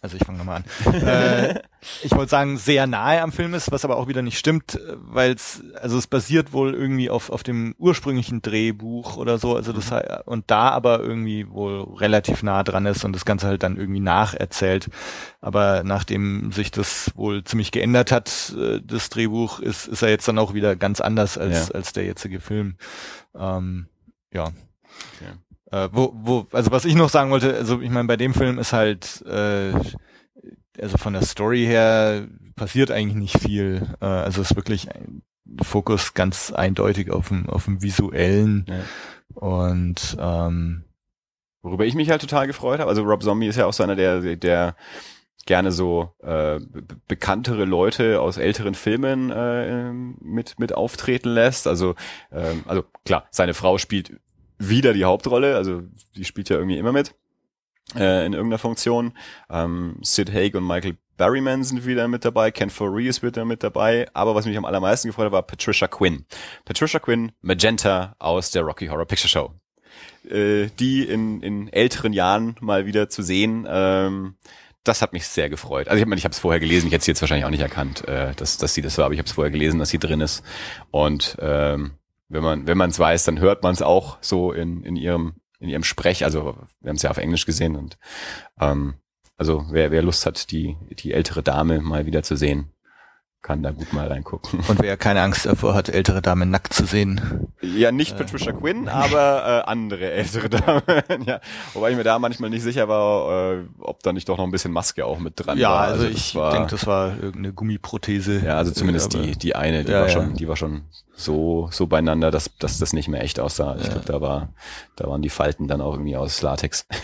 also 0.00 0.16
ich 0.16 0.24
fange 0.24 0.38
nochmal 0.38 0.62
an. 0.84 0.94
äh, 0.94 1.60
ich 2.02 2.12
wollte 2.12 2.30
sagen, 2.30 2.56
sehr 2.56 2.86
nahe 2.86 3.20
am 3.20 3.32
Film 3.32 3.54
ist, 3.54 3.72
was 3.72 3.84
aber 3.84 3.96
auch 3.96 4.06
wieder 4.06 4.22
nicht 4.22 4.38
stimmt, 4.38 4.78
weil 4.94 5.32
es, 5.32 5.62
also 5.80 5.98
es 5.98 6.06
basiert 6.06 6.52
wohl 6.52 6.74
irgendwie 6.74 7.10
auf, 7.10 7.30
auf 7.30 7.42
dem 7.42 7.74
ursprünglichen 7.78 8.40
Drehbuch 8.40 9.16
oder 9.16 9.38
so, 9.38 9.56
also 9.56 9.72
das 9.72 9.90
mhm. 9.90 9.98
und 10.26 10.50
da 10.50 10.70
aber 10.70 11.00
irgendwie 11.00 11.48
wohl 11.48 11.82
relativ 11.96 12.42
nah 12.42 12.62
dran 12.62 12.86
ist 12.86 13.04
und 13.04 13.12
das 13.12 13.24
Ganze 13.24 13.48
halt 13.48 13.62
dann 13.62 13.76
irgendwie 13.76 14.00
nacherzählt. 14.00 14.88
Aber 15.40 15.82
nachdem 15.84 16.52
sich 16.52 16.70
das 16.70 17.10
wohl 17.16 17.42
ziemlich 17.42 17.72
geändert 17.72 18.12
hat, 18.12 18.54
äh, 18.56 18.80
das 18.82 19.10
Drehbuch, 19.10 19.58
ist, 19.58 19.88
ist 19.88 20.02
er 20.02 20.10
jetzt 20.10 20.28
dann 20.28 20.38
auch 20.38 20.54
wieder 20.54 20.76
ganz 20.76 21.00
anders 21.00 21.36
als, 21.36 21.68
ja. 21.68 21.74
als 21.74 21.92
der 21.92 22.04
jetzige 22.04 22.40
Film. 22.40 22.76
Ähm, 23.34 23.88
ja. 24.32 24.44
Okay. 25.16 25.32
Äh, 25.70 25.88
wo, 25.92 26.12
wo, 26.14 26.46
also 26.52 26.70
was 26.70 26.84
ich 26.84 26.94
noch 26.94 27.10
sagen 27.10 27.30
wollte, 27.30 27.54
also 27.54 27.80
ich 27.80 27.90
meine, 27.90 28.08
bei 28.08 28.16
dem 28.16 28.32
Film 28.32 28.58
ist 28.58 28.72
halt, 28.72 29.22
äh, 29.26 29.72
also 30.80 30.96
von 30.96 31.12
der 31.12 31.22
Story 31.22 31.64
her 31.64 32.26
passiert 32.56 32.90
eigentlich 32.90 33.16
nicht 33.16 33.38
viel. 33.38 33.86
Äh, 34.00 34.06
also 34.06 34.40
ist 34.42 34.56
wirklich 34.56 34.88
ein 34.90 35.22
Fokus 35.62 36.14
ganz 36.14 36.52
eindeutig 36.52 37.10
auf 37.10 37.28
dem, 37.28 37.48
auf 37.48 37.64
dem 37.64 37.82
visuellen 37.82 38.66
ja. 38.68 38.80
und 39.34 40.16
ähm, 40.20 40.84
worüber 41.62 41.84
ich 41.84 41.94
mich 41.94 42.10
halt 42.10 42.20
total 42.20 42.46
gefreut 42.46 42.80
habe. 42.80 42.90
Also 42.90 43.02
Rob 43.02 43.22
Zombie 43.22 43.46
ist 43.46 43.56
ja 43.56 43.66
auch 43.66 43.72
so 43.72 43.82
einer, 43.82 43.96
der, 43.96 44.36
der 44.36 44.76
gerne 45.46 45.72
so 45.72 46.14
äh, 46.22 46.60
bekanntere 47.08 47.64
Leute 47.64 48.20
aus 48.20 48.36
älteren 48.36 48.74
Filmen 48.74 49.30
äh, 49.30 49.92
mit 49.92 50.58
mit 50.58 50.74
auftreten 50.74 51.30
lässt. 51.30 51.66
Also 51.66 51.94
ähm, 52.30 52.64
also 52.66 52.84
klar, 53.04 53.26
seine 53.30 53.54
Frau 53.54 53.78
spielt 53.78 54.20
wieder 54.58 54.92
die 54.92 55.04
Hauptrolle, 55.04 55.56
also 55.56 55.82
die 56.16 56.24
spielt 56.24 56.48
ja 56.48 56.56
irgendwie 56.56 56.78
immer 56.78 56.92
mit 56.92 57.14
äh, 57.94 58.26
in 58.26 58.32
irgendeiner 58.32 58.58
Funktion. 58.58 59.12
Ähm, 59.50 59.96
Sid 60.02 60.32
Haig 60.32 60.54
und 60.54 60.66
Michael 60.66 60.96
Berryman 61.16 61.64
sind 61.64 61.84
wieder 61.84 62.06
mit 62.06 62.24
dabei, 62.24 62.50
Ken 62.50 62.70
Foree 62.70 63.08
ist 63.08 63.22
wieder 63.22 63.44
mit 63.44 63.62
dabei, 63.62 64.06
aber 64.14 64.34
was 64.34 64.46
mich 64.46 64.56
am 64.56 64.64
allermeisten 64.64 65.08
gefreut 65.08 65.26
hat, 65.26 65.32
war 65.32 65.42
Patricia 65.42 65.88
Quinn. 65.88 66.24
Patricia 66.64 67.00
Quinn, 67.00 67.32
Magenta 67.40 68.14
aus 68.18 68.52
der 68.52 68.62
Rocky 68.62 68.86
Horror 68.86 69.06
Picture 69.06 69.28
Show. 69.28 69.52
Äh, 70.30 70.68
die 70.78 71.04
in, 71.04 71.42
in 71.42 71.68
älteren 71.72 72.12
Jahren 72.12 72.54
mal 72.60 72.86
wieder 72.86 73.08
zu 73.08 73.22
sehen, 73.22 73.66
ähm, 73.68 74.36
das 74.84 75.02
hat 75.02 75.12
mich 75.12 75.26
sehr 75.26 75.50
gefreut. 75.50 75.88
Also 75.88 76.00
ich, 76.00 76.06
mein, 76.06 76.18
ich 76.18 76.24
habe 76.24 76.32
es 76.32 76.38
vorher 76.38 76.60
gelesen, 76.60 76.86
ich 76.86 76.92
hätte 76.92 77.04
sie 77.04 77.10
jetzt 77.10 77.20
wahrscheinlich 77.20 77.44
auch 77.44 77.50
nicht 77.50 77.62
erkannt, 77.62 78.06
äh, 78.06 78.34
dass, 78.34 78.56
dass 78.58 78.74
sie 78.74 78.82
das 78.82 78.96
war, 78.98 79.06
aber 79.06 79.14
ich 79.14 79.18
habe 79.18 79.26
es 79.26 79.32
vorher 79.32 79.50
gelesen, 79.50 79.78
dass 79.80 79.90
sie 79.90 79.98
drin 79.98 80.20
ist. 80.20 80.44
Und 80.90 81.36
ähm, 81.40 81.97
wenn 82.28 82.42
man 82.42 82.66
wenn 82.66 82.78
man 82.78 82.90
es 82.90 82.98
weiß, 82.98 83.24
dann 83.24 83.40
hört 83.40 83.62
man 83.62 83.72
es 83.72 83.82
auch 83.82 84.18
so 84.20 84.52
in 84.52 84.82
in 84.82 84.96
ihrem 84.96 85.34
in 85.60 85.68
ihrem 85.68 85.84
Sprech. 85.84 86.24
Also 86.24 86.56
wir 86.80 86.88
haben 86.88 86.96
es 86.96 87.02
ja 87.02 87.10
auf 87.10 87.18
Englisch 87.18 87.46
gesehen 87.46 87.76
und 87.76 87.98
ähm, 88.60 88.94
also 89.36 89.66
wer 89.70 89.90
wer 89.90 90.02
Lust 90.02 90.26
hat, 90.26 90.50
die 90.50 90.76
die 90.90 91.12
ältere 91.12 91.42
Dame 91.42 91.80
mal 91.80 92.06
wieder 92.06 92.22
zu 92.22 92.36
sehen, 92.36 92.72
kann 93.42 93.62
da 93.62 93.70
gut 93.70 93.92
mal 93.92 94.08
reingucken. 94.08 94.60
Und 94.68 94.82
wer 94.82 94.96
keine 94.96 95.22
Angst 95.22 95.46
davor 95.46 95.74
hat, 95.74 95.88
ältere 95.88 96.20
Damen 96.20 96.50
nackt 96.50 96.72
zu 96.72 96.84
sehen. 96.84 97.48
Ja, 97.62 97.92
nicht 97.92 98.14
äh. 98.14 98.18
Patricia 98.18 98.52
Quinn, 98.52 98.88
aber 98.88 99.64
äh, 99.64 99.70
andere 99.70 100.10
ältere 100.10 100.50
Damen. 100.50 100.82
ja. 101.26 101.40
Wobei 101.72 101.92
ich 101.92 101.96
mir 101.96 102.04
da 102.04 102.18
manchmal 102.18 102.50
nicht 102.50 102.62
sicher 102.62 102.88
war, 102.88 103.54
äh, 103.54 103.64
ob 103.78 104.02
da 104.02 104.12
nicht 104.12 104.28
doch 104.28 104.38
noch 104.38 104.44
ein 104.44 104.50
bisschen 104.50 104.72
Maske 104.72 105.06
auch 105.06 105.18
mit 105.18 105.34
dran 105.36 105.56
ja, 105.56 105.70
war. 105.70 105.86
Ja, 105.86 105.92
also, 105.92 106.06
also 106.06 106.16
ich 106.16 106.32
denke, 106.32 106.70
das 106.70 106.86
war 106.86 107.14
irgendeine 107.14 107.52
Gummiprothese. 107.52 108.44
Ja, 108.44 108.58
also 108.58 108.72
zumindest 108.72 109.14
die, 109.14 109.38
die 109.38 109.54
eine, 109.54 109.84
die 109.84 109.92
ja, 109.92 110.02
war 110.02 110.08
schon, 110.08 110.34
die 110.34 110.48
war 110.48 110.56
schon 110.56 110.82
so, 111.14 111.68
so 111.72 111.86
beieinander, 111.86 112.30
dass, 112.30 112.50
dass 112.58 112.78
das 112.78 112.92
nicht 112.92 113.08
mehr 113.08 113.22
echt 113.22 113.40
aussah. 113.40 113.76
Ich 113.76 113.84
ja. 113.84 113.92
glaube, 113.92 114.06
da 114.06 114.20
war, 114.20 114.48
da 114.96 115.08
waren 115.08 115.22
die 115.22 115.30
Falten 115.30 115.68
dann 115.68 115.80
auch 115.80 115.94
irgendwie 115.94 116.16
aus 116.16 116.42
Latex. 116.42 116.86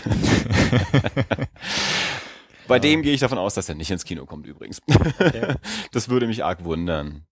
Bei 2.67 2.79
dem 2.79 3.01
gehe 3.01 3.13
ich 3.13 3.19
davon 3.19 3.37
aus, 3.37 3.53
dass 3.53 3.69
er 3.69 3.75
nicht 3.75 3.91
ins 3.91 4.05
Kino 4.05 4.25
kommt 4.25 4.47
übrigens. 4.47 4.81
Okay. 4.87 5.55
Das 5.91 6.09
würde 6.09 6.27
mich 6.27 6.43
arg 6.43 6.63
wundern. 6.63 7.25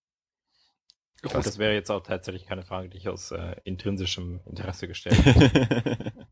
Gut, 1.22 1.34
das 1.34 1.58
wäre 1.58 1.72
jetzt 1.72 1.90
auch 1.90 2.02
tatsächlich 2.02 2.46
keine 2.46 2.62
Frage, 2.62 2.88
die 2.88 2.98
ich 2.98 3.08
aus 3.08 3.30
äh, 3.30 3.56
intrinsischem 3.64 4.40
Interesse 4.46 4.86
gestellt 4.86 5.24
habe. 5.24 5.96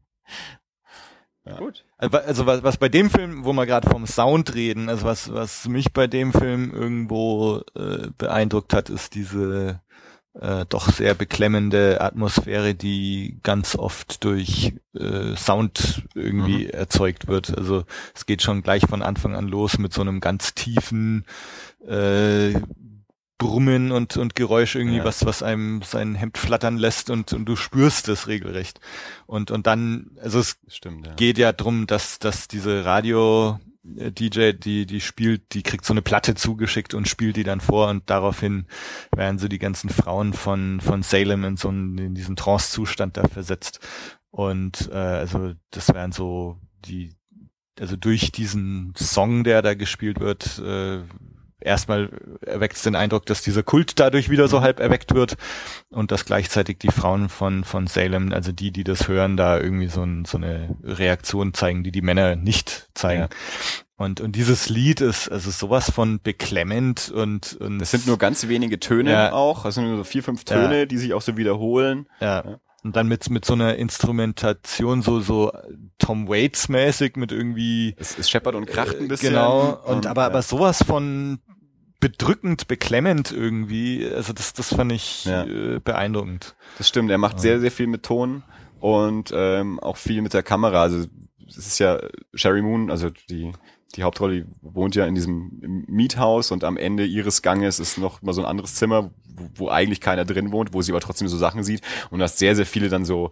ja. 1.44 1.56
Gut. 1.56 1.86
Also, 1.96 2.18
also 2.18 2.46
was, 2.46 2.62
was 2.62 2.76
bei 2.76 2.88
dem 2.88 3.08
Film, 3.08 3.44
wo 3.44 3.52
wir 3.52 3.66
gerade 3.66 3.88
vom 3.88 4.06
Sound 4.06 4.54
reden, 4.54 4.88
also 4.88 5.06
was, 5.06 5.32
was 5.32 5.66
mich 5.66 5.92
bei 5.92 6.06
dem 6.06 6.32
Film 6.32 6.72
irgendwo 6.74 7.62
äh, 7.74 8.08
beeindruckt 8.18 8.74
hat, 8.74 8.90
ist 8.90 9.14
diese 9.14 9.80
äh, 10.40 10.64
doch 10.68 10.90
sehr 10.90 11.14
beklemmende 11.14 12.00
Atmosphäre, 12.00 12.74
die 12.74 13.38
ganz 13.42 13.76
oft 13.76 14.24
durch 14.24 14.74
äh, 14.94 15.36
Sound 15.36 16.04
irgendwie 16.14 16.64
mhm. 16.64 16.70
erzeugt 16.70 17.28
wird. 17.28 17.56
Also 17.56 17.84
es 18.14 18.26
geht 18.26 18.42
schon 18.42 18.62
gleich 18.62 18.86
von 18.88 19.02
Anfang 19.02 19.34
an 19.34 19.48
los 19.48 19.78
mit 19.78 19.92
so 19.92 20.00
einem 20.00 20.20
ganz 20.20 20.54
tiefen 20.54 21.26
äh, 21.86 22.54
Brummen 23.42 23.90
und, 23.90 24.16
und 24.16 24.36
Geräusch 24.36 24.76
irgendwie, 24.76 24.98
ja. 24.98 25.04
was, 25.04 25.26
was 25.26 25.42
einem 25.42 25.82
sein 25.82 26.14
Hemd 26.14 26.38
flattern 26.38 26.76
lässt 26.76 27.10
und, 27.10 27.32
und 27.32 27.44
du 27.44 27.56
spürst 27.56 28.08
es 28.08 28.28
regelrecht. 28.28 28.80
Und, 29.26 29.50
und 29.50 29.66
dann, 29.66 30.12
also 30.22 30.38
es 30.38 30.58
Stimmt, 30.68 31.08
ja. 31.08 31.14
geht 31.14 31.38
ja 31.38 31.52
drum, 31.52 31.88
dass, 31.88 32.20
dass 32.20 32.46
diese 32.46 32.84
Radio, 32.84 33.58
DJ, 33.84 34.52
die, 34.52 34.86
die 34.86 35.00
spielt, 35.00 35.54
die 35.54 35.62
kriegt 35.62 35.84
so 35.84 35.92
eine 35.92 36.02
Platte 36.02 36.34
zugeschickt 36.34 36.94
und 36.94 37.08
spielt 37.08 37.36
die 37.36 37.42
dann 37.42 37.60
vor 37.60 37.88
und 37.88 38.08
daraufhin 38.08 38.66
werden 39.14 39.38
so 39.38 39.48
die 39.48 39.58
ganzen 39.58 39.90
Frauen 39.90 40.32
von, 40.32 40.80
von 40.80 41.02
Salem 41.02 41.44
in 41.44 41.56
so 41.56 41.68
einen, 41.68 41.98
in 41.98 42.14
diesen 42.14 42.36
Trance-Zustand 42.36 43.16
da 43.16 43.26
versetzt. 43.26 43.80
Und 44.30 44.88
äh, 44.92 44.96
also 44.96 45.54
das 45.70 45.92
wären 45.92 46.12
so 46.12 46.58
die, 46.84 47.14
also 47.80 47.96
durch 47.96 48.30
diesen 48.30 48.94
Song, 48.96 49.42
der 49.42 49.62
da 49.62 49.74
gespielt 49.74 50.20
wird, 50.20 50.58
äh, 50.60 51.02
erstmal 51.64 52.10
erweckt 52.40 52.76
es 52.76 52.82
den 52.82 52.94
Eindruck, 52.94 53.26
dass 53.26 53.42
dieser 53.42 53.62
Kult 53.62 53.98
dadurch 53.98 54.28
wieder 54.28 54.48
so 54.48 54.60
halb 54.60 54.80
erweckt 54.80 55.14
wird 55.14 55.36
und 55.90 56.10
dass 56.10 56.24
gleichzeitig 56.24 56.78
die 56.78 56.90
Frauen 56.90 57.28
von, 57.28 57.64
von 57.64 57.86
Salem, 57.86 58.32
also 58.32 58.52
die, 58.52 58.70
die 58.70 58.84
das 58.84 59.08
hören, 59.08 59.36
da 59.36 59.58
irgendwie 59.58 59.88
so, 59.88 60.02
ein, 60.02 60.24
so 60.24 60.38
eine 60.38 60.76
Reaktion 60.82 61.54
zeigen, 61.54 61.84
die 61.84 61.92
die 61.92 62.02
Männer 62.02 62.36
nicht 62.36 62.88
zeigen. 62.94 63.22
Ja. 63.22 63.28
Und, 63.96 64.20
und 64.20 64.34
dieses 64.34 64.68
Lied 64.68 65.00
ist 65.00 65.28
also 65.30 65.50
sowas 65.50 65.90
von 65.90 66.20
beklemmend 66.20 67.10
und, 67.10 67.54
und 67.60 67.80
es 67.80 67.92
sind 67.92 68.06
nur 68.06 68.18
ganz 68.18 68.48
wenige 68.48 68.80
Töne 68.80 69.12
ja. 69.12 69.32
auch, 69.32 69.64
also 69.64 69.80
nur 69.80 69.98
so 69.98 70.04
vier, 70.04 70.24
fünf 70.24 70.44
Töne, 70.44 70.80
ja. 70.80 70.86
die 70.86 70.98
sich 70.98 71.14
auch 71.14 71.22
so 71.22 71.36
wiederholen. 71.36 72.08
Ja. 72.20 72.44
ja. 72.44 72.60
Und 72.84 72.96
dann 72.96 73.06
mit, 73.06 73.30
mit 73.30 73.44
so 73.44 73.52
einer 73.52 73.76
Instrumentation 73.76 75.02
so, 75.02 75.20
so 75.20 75.52
Tom 75.98 76.28
Waits 76.28 76.68
mäßig 76.68 77.16
mit 77.16 77.30
irgendwie. 77.30 77.94
Es, 77.96 78.18
es 78.18 78.28
scheppert 78.28 78.56
und 78.56 78.66
kracht 78.66 78.96
ein 78.96 79.04
äh, 79.04 79.08
bisschen. 79.08 79.34
Genau. 79.34 79.80
Und, 79.84 80.06
aber, 80.06 80.24
aber 80.24 80.42
sowas 80.42 80.82
von 80.82 81.38
bedrückend, 82.02 82.66
beklemmend 82.66 83.30
irgendwie. 83.30 84.04
Also 84.12 84.32
das, 84.32 84.52
das 84.52 84.74
fand 84.74 84.90
ich 84.90 85.24
ja. 85.24 85.44
äh, 85.44 85.78
beeindruckend. 85.78 86.56
Das 86.76 86.88
stimmt, 86.88 87.12
er 87.12 87.18
macht 87.18 87.34
ja. 87.34 87.38
sehr, 87.38 87.60
sehr 87.60 87.70
viel 87.70 87.86
mit 87.86 88.02
Ton 88.02 88.42
und 88.80 89.30
ähm, 89.32 89.78
auch 89.78 89.96
viel 89.96 90.20
mit 90.20 90.34
der 90.34 90.42
Kamera. 90.42 90.82
Also 90.82 91.06
es 91.48 91.56
ist 91.56 91.78
ja 91.78 92.00
Sherry 92.34 92.60
Moon, 92.60 92.90
also 92.90 93.08
die 93.30 93.52
die 93.94 94.02
Hauptrolle 94.02 94.42
die 94.42 94.46
wohnt 94.62 94.96
ja 94.96 95.06
in 95.06 95.14
diesem 95.14 95.84
Miethaus 95.86 96.50
und 96.50 96.64
am 96.64 96.76
Ende 96.76 97.04
ihres 97.04 97.40
Ganges 97.42 97.78
ist 97.78 97.98
noch 97.98 98.20
mal 98.22 98.32
so 98.32 98.40
ein 98.40 98.48
anderes 98.48 98.74
Zimmer, 98.74 99.12
wo, 99.24 99.50
wo 99.54 99.68
eigentlich 99.68 100.00
keiner 100.00 100.24
drin 100.24 100.50
wohnt, 100.50 100.72
wo 100.72 100.82
sie 100.82 100.90
aber 100.92 101.00
trotzdem 101.00 101.28
so 101.28 101.36
Sachen 101.36 101.62
sieht 101.62 101.82
und 102.10 102.18
du 102.18 102.24
hast 102.24 102.38
sehr, 102.38 102.56
sehr 102.56 102.66
viele 102.66 102.88
dann 102.88 103.04
so 103.04 103.30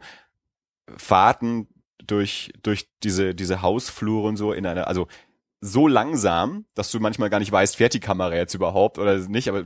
Fahrten 0.96 1.66
durch, 2.06 2.52
durch 2.62 2.88
diese, 3.02 3.34
diese 3.34 3.62
Hausflure 3.62 4.28
und 4.28 4.36
so 4.36 4.52
in 4.52 4.66
einer, 4.66 4.86
also 4.86 5.08
so 5.60 5.86
langsam, 5.86 6.64
dass 6.74 6.90
du 6.90 7.00
manchmal 7.00 7.30
gar 7.30 7.38
nicht 7.38 7.52
weißt, 7.52 7.76
fährt 7.76 7.94
die 7.94 8.00
Kamera 8.00 8.34
jetzt 8.34 8.54
überhaupt 8.54 8.98
oder 8.98 9.18
nicht, 9.18 9.48
aber 9.48 9.64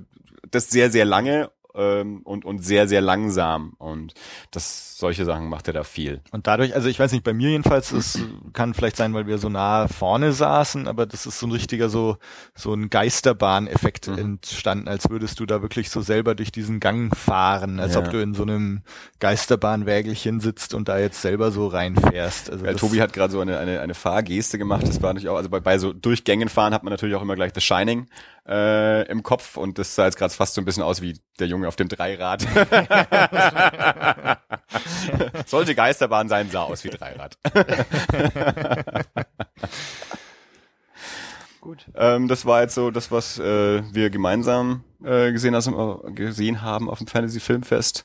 das 0.51 0.70
sehr, 0.70 0.90
sehr 0.90 1.05
lange 1.05 1.51
ähm, 1.75 2.22
und, 2.22 2.45
und 2.45 2.64
sehr, 2.64 2.89
sehr 2.89 3.01
langsam. 3.01 3.75
Und 3.79 4.14
das, 4.51 4.99
solche 4.99 5.25
Sachen 5.25 5.49
macht 5.49 5.66
er 5.66 5.75
da 5.75 5.85
viel. 5.85 6.20
Und 6.31 6.47
dadurch, 6.47 6.75
also 6.75 6.89
ich 6.89 6.99
weiß 6.99 7.12
nicht, 7.12 7.25
bei 7.25 7.33
mir 7.33 7.51
jedenfalls, 7.51 7.93
es 7.93 8.18
kann 8.53 8.75
vielleicht 8.75 8.97
sein, 8.97 9.12
weil 9.14 9.27
wir 9.27 9.39
so 9.39 9.49
nah 9.49 9.89
vorne 9.89 10.33
saßen, 10.33 10.87
aber 10.87 11.07
das 11.07 11.27
ist 11.27 11.39
so 11.39 11.47
ein 11.47 11.53
richtiger 11.53 11.89
so, 11.89 12.16
so 12.55 12.72
ein 12.72 12.91
Geisterbahn-Effekt 12.91 14.09
mhm. 14.09 14.18
entstanden, 14.18 14.89
als 14.89 15.11
würdest 15.11 15.41
du 15.41 15.47
da 15.47 15.62
wirklich 15.62 15.91
so 15.91 16.01
selber 16.01 16.35
durch 16.35 16.53
diesen 16.53 16.81
Gang 16.81 17.14
fahren, 17.14 17.81
als 17.81 17.95
ja. 17.95 18.01
ob 18.01 18.11
du 18.11 18.22
in 18.22 18.35
so 18.35 18.43
einem 18.43 18.83
Geisterbahnwägelchen 19.20 20.41
sitzt 20.41 20.75
und 20.75 20.89
da 20.89 20.99
jetzt 20.99 21.20
selber 21.20 21.51
so 21.51 21.66
reinfährst. 21.66 22.51
Also 22.51 22.64
ja, 22.64 22.75
Tobi 22.75 23.01
hat 23.01 23.12
gerade 23.12 23.33
so 23.33 23.41
eine, 23.41 23.59
eine, 23.59 23.81
eine 23.81 23.95
Fahrgeste 23.95 24.59
gemacht, 24.59 24.87
das 24.87 25.03
war 25.03 25.12
natürlich 25.12 25.29
auch, 25.29 25.37
also 25.37 25.51
bei, 25.51 25.61
bei 25.61 25.79
so 25.79 25.93
Durchgängen 25.93 26.49
fahren 26.49 26.72
hat 26.72 26.85
man 26.85 26.93
natürlich 26.93 27.14
auch 27.14 27.22
immer 27.22 27.35
gleich 27.35 27.53
The 27.55 27.61
Shining 27.61 28.07
äh, 28.47 29.09
im 29.09 29.22
Kopf 29.22 29.57
und 29.57 29.78
das 29.78 29.95
sah 29.95 30.05
jetzt 30.07 30.16
gerade 30.16 30.34
fast 30.34 30.55
so 30.55 30.61
ein 30.61 30.64
bisschen 30.64 30.82
aus 30.82 31.01
wie 31.01 31.18
der 31.38 31.47
Junge 31.47 31.68
auf 31.68 31.76
dem 31.76 31.88
Dreirad. 31.88 32.42
Sollte 35.47 35.74
Geisterbahn 35.74 36.28
sein, 36.28 36.51
sah 36.51 36.64
aus 36.64 36.84
wie 36.84 36.90
Dreirad. 36.90 37.38
Gut. 41.61 41.86
Ähm, 41.95 42.28
das 42.28 42.45
war 42.45 42.61
jetzt 42.61 42.74
so 42.74 42.90
das, 42.90 43.11
was 43.11 43.38
äh, 43.38 43.82
wir 43.90 44.11
gemeinsam 44.11 44.84
äh, 45.03 45.32
gesehen, 45.32 45.55
also, 45.55 46.05
gesehen 46.14 46.61
haben 46.61 46.90
auf 46.90 46.99
dem 46.99 47.07
Fantasy 47.07 47.40
Filmfest. 47.40 48.05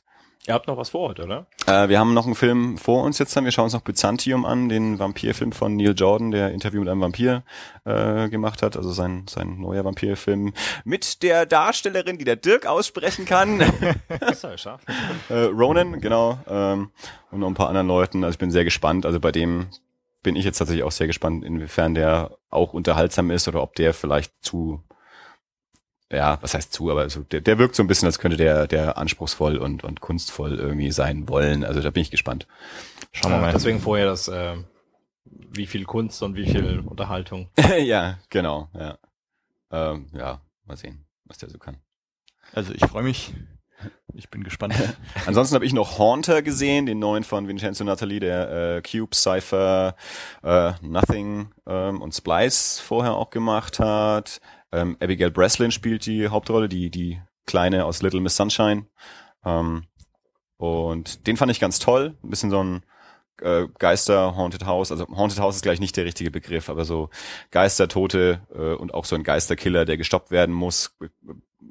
Ihr 0.49 0.55
habt 0.55 0.65
noch 0.65 0.77
was 0.77 0.89
vor 0.89 1.09
heute, 1.09 1.25
oder? 1.25 1.45
Äh, 1.67 1.89
wir 1.89 1.99
haben 1.99 2.15
noch 2.15 2.25
einen 2.25 2.33
Film 2.33 2.79
vor 2.79 3.03
uns 3.03 3.19
jetzt 3.19 3.35
dann. 3.35 3.45
Wir 3.45 3.51
schauen 3.51 3.65
uns 3.65 3.73
noch 3.73 3.81
Byzantium 3.81 4.45
an, 4.45 4.67
den 4.67 4.97
Vampirfilm 4.97 5.51
von 5.51 5.75
Neil 5.75 5.93
Jordan, 5.95 6.31
der 6.31 6.53
Interview 6.53 6.79
mit 6.79 6.89
einem 6.89 7.01
Vampir 7.01 7.43
äh, 7.85 8.29
gemacht 8.29 8.63
hat. 8.63 8.75
Also 8.75 8.91
sein, 8.91 9.25
sein 9.29 9.59
neuer 9.59 9.85
Vampirfilm 9.85 10.53
mit 10.85 11.21
der 11.21 11.45
Darstellerin, 11.45 12.17
die 12.17 12.25
der 12.25 12.35
Dirk 12.35 12.65
aussprechen 12.65 13.25
kann. 13.25 13.59
das 14.19 14.37
ist 14.37 14.43
ja 14.43 14.57
scharf. 14.57 14.81
äh, 15.29 15.35
Ronan, 15.35 16.01
genau. 16.01 16.39
Ähm, 16.49 16.89
und 17.29 17.41
noch 17.41 17.47
ein 17.47 17.53
paar 17.53 17.69
anderen 17.69 17.87
Leuten. 17.87 18.23
Also 18.23 18.33
ich 18.33 18.39
bin 18.39 18.49
sehr 18.49 18.63
gespannt. 18.63 19.05
Also 19.05 19.19
bei 19.19 19.31
dem 19.31 19.67
bin 20.23 20.35
ich 20.35 20.45
jetzt 20.45 20.57
tatsächlich 20.57 20.83
auch 20.83 20.91
sehr 20.91 21.05
gespannt, 21.05 21.45
inwiefern 21.45 21.93
der 21.93 22.31
auch 22.49 22.73
unterhaltsam 22.73 23.29
ist 23.29 23.47
oder 23.47 23.61
ob 23.61 23.75
der 23.75 23.93
vielleicht 23.93 24.43
zu 24.43 24.81
ja, 26.11 26.39
was 26.41 26.53
heißt 26.53 26.73
zu, 26.73 26.89
aber 26.89 27.09
so, 27.09 27.21
der, 27.21 27.41
der 27.41 27.59
wirkt 27.59 27.75
so 27.75 27.83
ein 27.83 27.87
bisschen, 27.87 28.07
als 28.07 28.19
könnte 28.19 28.37
der, 28.37 28.67
der 28.67 28.97
anspruchsvoll 28.97 29.57
und, 29.57 29.83
und 29.83 30.01
kunstvoll 30.01 30.55
irgendwie 30.59 30.91
sein 30.91 31.29
wollen. 31.29 31.63
Also 31.63 31.81
da 31.81 31.91
bin 31.91 32.01
ich 32.01 32.11
gespannt. 32.11 32.47
Schauen 33.11 33.31
wir 33.31 33.39
mal. 33.39 33.53
Deswegen 33.53 33.79
vorher 33.79 34.07
das, 34.07 34.27
äh, 34.27 34.57
wie 35.25 35.67
viel 35.67 35.85
Kunst 35.85 36.23
und 36.23 36.35
wie 36.35 36.45
viel 36.45 36.79
Unterhaltung. 36.79 37.49
ja, 37.79 38.17
genau, 38.29 38.69
ja. 38.73 38.97
Ähm, 39.71 40.07
ja, 40.13 40.41
mal 40.65 40.77
sehen, 40.77 41.05
was 41.25 41.37
der 41.37 41.49
so 41.49 41.59
kann. 41.59 41.77
Also 42.53 42.73
ich 42.73 42.83
freue 42.85 43.03
mich. 43.03 43.33
Ich 44.13 44.29
bin 44.29 44.43
gespannt. 44.43 44.73
Ansonsten 45.27 45.55
habe 45.55 45.65
ich 45.65 45.73
noch 45.73 45.99
Haunter 45.99 46.41
gesehen, 46.41 46.85
den 46.87 46.99
neuen 46.99 47.23
von 47.23 47.47
Vincenzo 47.47 47.83
Natali, 47.83 48.19
der 48.19 48.77
äh, 48.77 48.81
Cube, 48.81 49.15
Cypher, 49.15 49.95
äh, 50.43 50.73
Nothing 50.81 51.51
ähm, 51.67 52.01
und 52.01 52.13
Splice 52.13 52.79
vorher 52.79 53.13
auch 53.13 53.29
gemacht 53.29 53.79
hat. 53.79 54.41
Ähm, 54.71 54.97
Abigail 54.99 55.31
Breslin 55.31 55.71
spielt 55.71 56.05
die 56.05 56.27
Hauptrolle, 56.27 56.69
die, 56.69 56.89
die 56.89 57.21
Kleine 57.45 57.85
aus 57.85 58.01
Little 58.01 58.21
Miss 58.21 58.35
Sunshine. 58.35 58.85
Ähm, 59.43 59.85
und 60.57 61.25
den 61.27 61.37
fand 61.37 61.51
ich 61.51 61.59
ganz 61.59 61.79
toll. 61.79 62.15
Ein 62.23 62.29
bisschen 62.29 62.51
so 62.51 62.63
ein 62.63 62.83
äh, 63.41 63.67
Geister 63.77 64.35
Haunted 64.35 64.65
House. 64.65 64.91
Also 64.91 65.07
Haunted 65.07 65.39
House 65.39 65.55
ist 65.55 65.61
gleich 65.61 65.79
nicht 65.79 65.97
der 65.97 66.05
richtige 66.05 66.31
Begriff, 66.31 66.69
aber 66.69 66.85
so 66.85 67.09
Geister, 67.51 67.87
Tote 67.87 68.41
äh, 68.53 68.73
und 68.73 68.93
auch 68.93 69.05
so 69.05 69.15
ein 69.15 69.23
Geisterkiller, 69.23 69.85
der 69.85 69.97
gestoppt 69.97 70.31
werden 70.31 70.53
muss, 70.53 70.95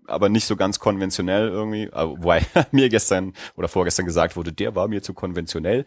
aber 0.06 0.28
nicht 0.28 0.46
so 0.46 0.56
ganz 0.56 0.78
konventionell 0.78 1.48
irgendwie. 1.48 1.90
Wobei 1.92 2.44
mir 2.72 2.88
gestern 2.88 3.34
oder 3.56 3.68
vorgestern 3.68 4.06
gesagt 4.06 4.36
wurde, 4.36 4.52
der 4.52 4.74
war 4.74 4.88
mir 4.88 5.02
zu 5.02 5.14
konventionell. 5.14 5.84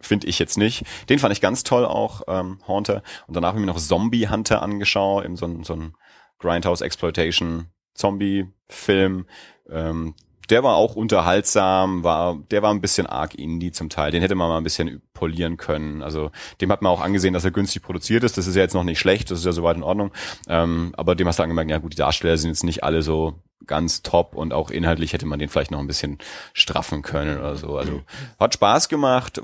Finde 0.00 0.26
ich 0.26 0.38
jetzt 0.38 0.56
nicht. 0.56 0.84
Den 1.08 1.18
fand 1.18 1.32
ich 1.32 1.40
ganz 1.40 1.64
toll 1.64 1.84
auch, 1.84 2.22
ähm, 2.28 2.60
Haunter. 2.66 3.02
Und 3.26 3.36
danach 3.36 3.48
habe 3.48 3.58
ich 3.58 3.66
mir 3.66 3.72
noch 3.72 3.80
Zombie 3.80 4.28
Hunter 4.28 4.62
angeschaut, 4.62 5.24
eben 5.24 5.36
so 5.36 5.46
ein, 5.46 5.64
so 5.64 5.74
ein 5.74 5.94
Grindhouse 6.38 6.80
Exploitation 6.80 7.66
Zombie 7.94 8.46
Film. 8.68 9.26
Ähm, 9.70 10.14
der 10.50 10.62
war 10.62 10.76
auch 10.76 10.94
unterhaltsam, 10.94 12.04
war, 12.04 12.36
der 12.50 12.62
war 12.62 12.72
ein 12.72 12.80
bisschen 12.80 13.06
arg 13.06 13.34
indie 13.34 13.72
zum 13.72 13.88
Teil. 13.88 14.12
Den 14.12 14.22
hätte 14.22 14.34
man 14.34 14.48
mal 14.48 14.58
ein 14.58 14.64
bisschen 14.64 15.02
polieren 15.12 15.56
können. 15.56 16.02
Also 16.02 16.30
dem 16.60 16.70
hat 16.70 16.82
man 16.82 16.92
auch 16.92 17.00
angesehen, 17.00 17.34
dass 17.34 17.44
er 17.44 17.50
günstig 17.50 17.82
produziert 17.82 18.22
ist. 18.22 18.38
Das 18.38 18.46
ist 18.46 18.54
ja 18.54 18.62
jetzt 18.62 18.74
noch 18.74 18.84
nicht 18.84 19.00
schlecht, 19.00 19.30
das 19.30 19.40
ist 19.40 19.44
ja 19.44 19.52
soweit 19.52 19.76
in 19.76 19.82
Ordnung. 19.82 20.12
Ähm, 20.48 20.92
aber 20.96 21.14
dem 21.14 21.26
hast 21.26 21.38
du 21.38 21.42
angemerkt, 21.42 21.70
ja 21.70 21.78
gut, 21.78 21.94
die 21.94 21.96
Darsteller 21.96 22.36
sind 22.36 22.50
jetzt 22.50 22.64
nicht 22.64 22.84
alle 22.84 23.02
so 23.02 23.42
ganz 23.66 24.02
top 24.02 24.34
und 24.36 24.52
auch 24.52 24.70
inhaltlich 24.70 25.12
hätte 25.12 25.26
man 25.26 25.38
den 25.38 25.48
vielleicht 25.48 25.72
noch 25.72 25.80
ein 25.80 25.86
bisschen 25.88 26.18
straffen 26.52 27.02
können 27.02 27.38
oder 27.38 27.56
so. 27.56 27.76
Also 27.76 28.02
hat 28.38 28.54
Spaß 28.54 28.88
gemacht, 28.88 29.42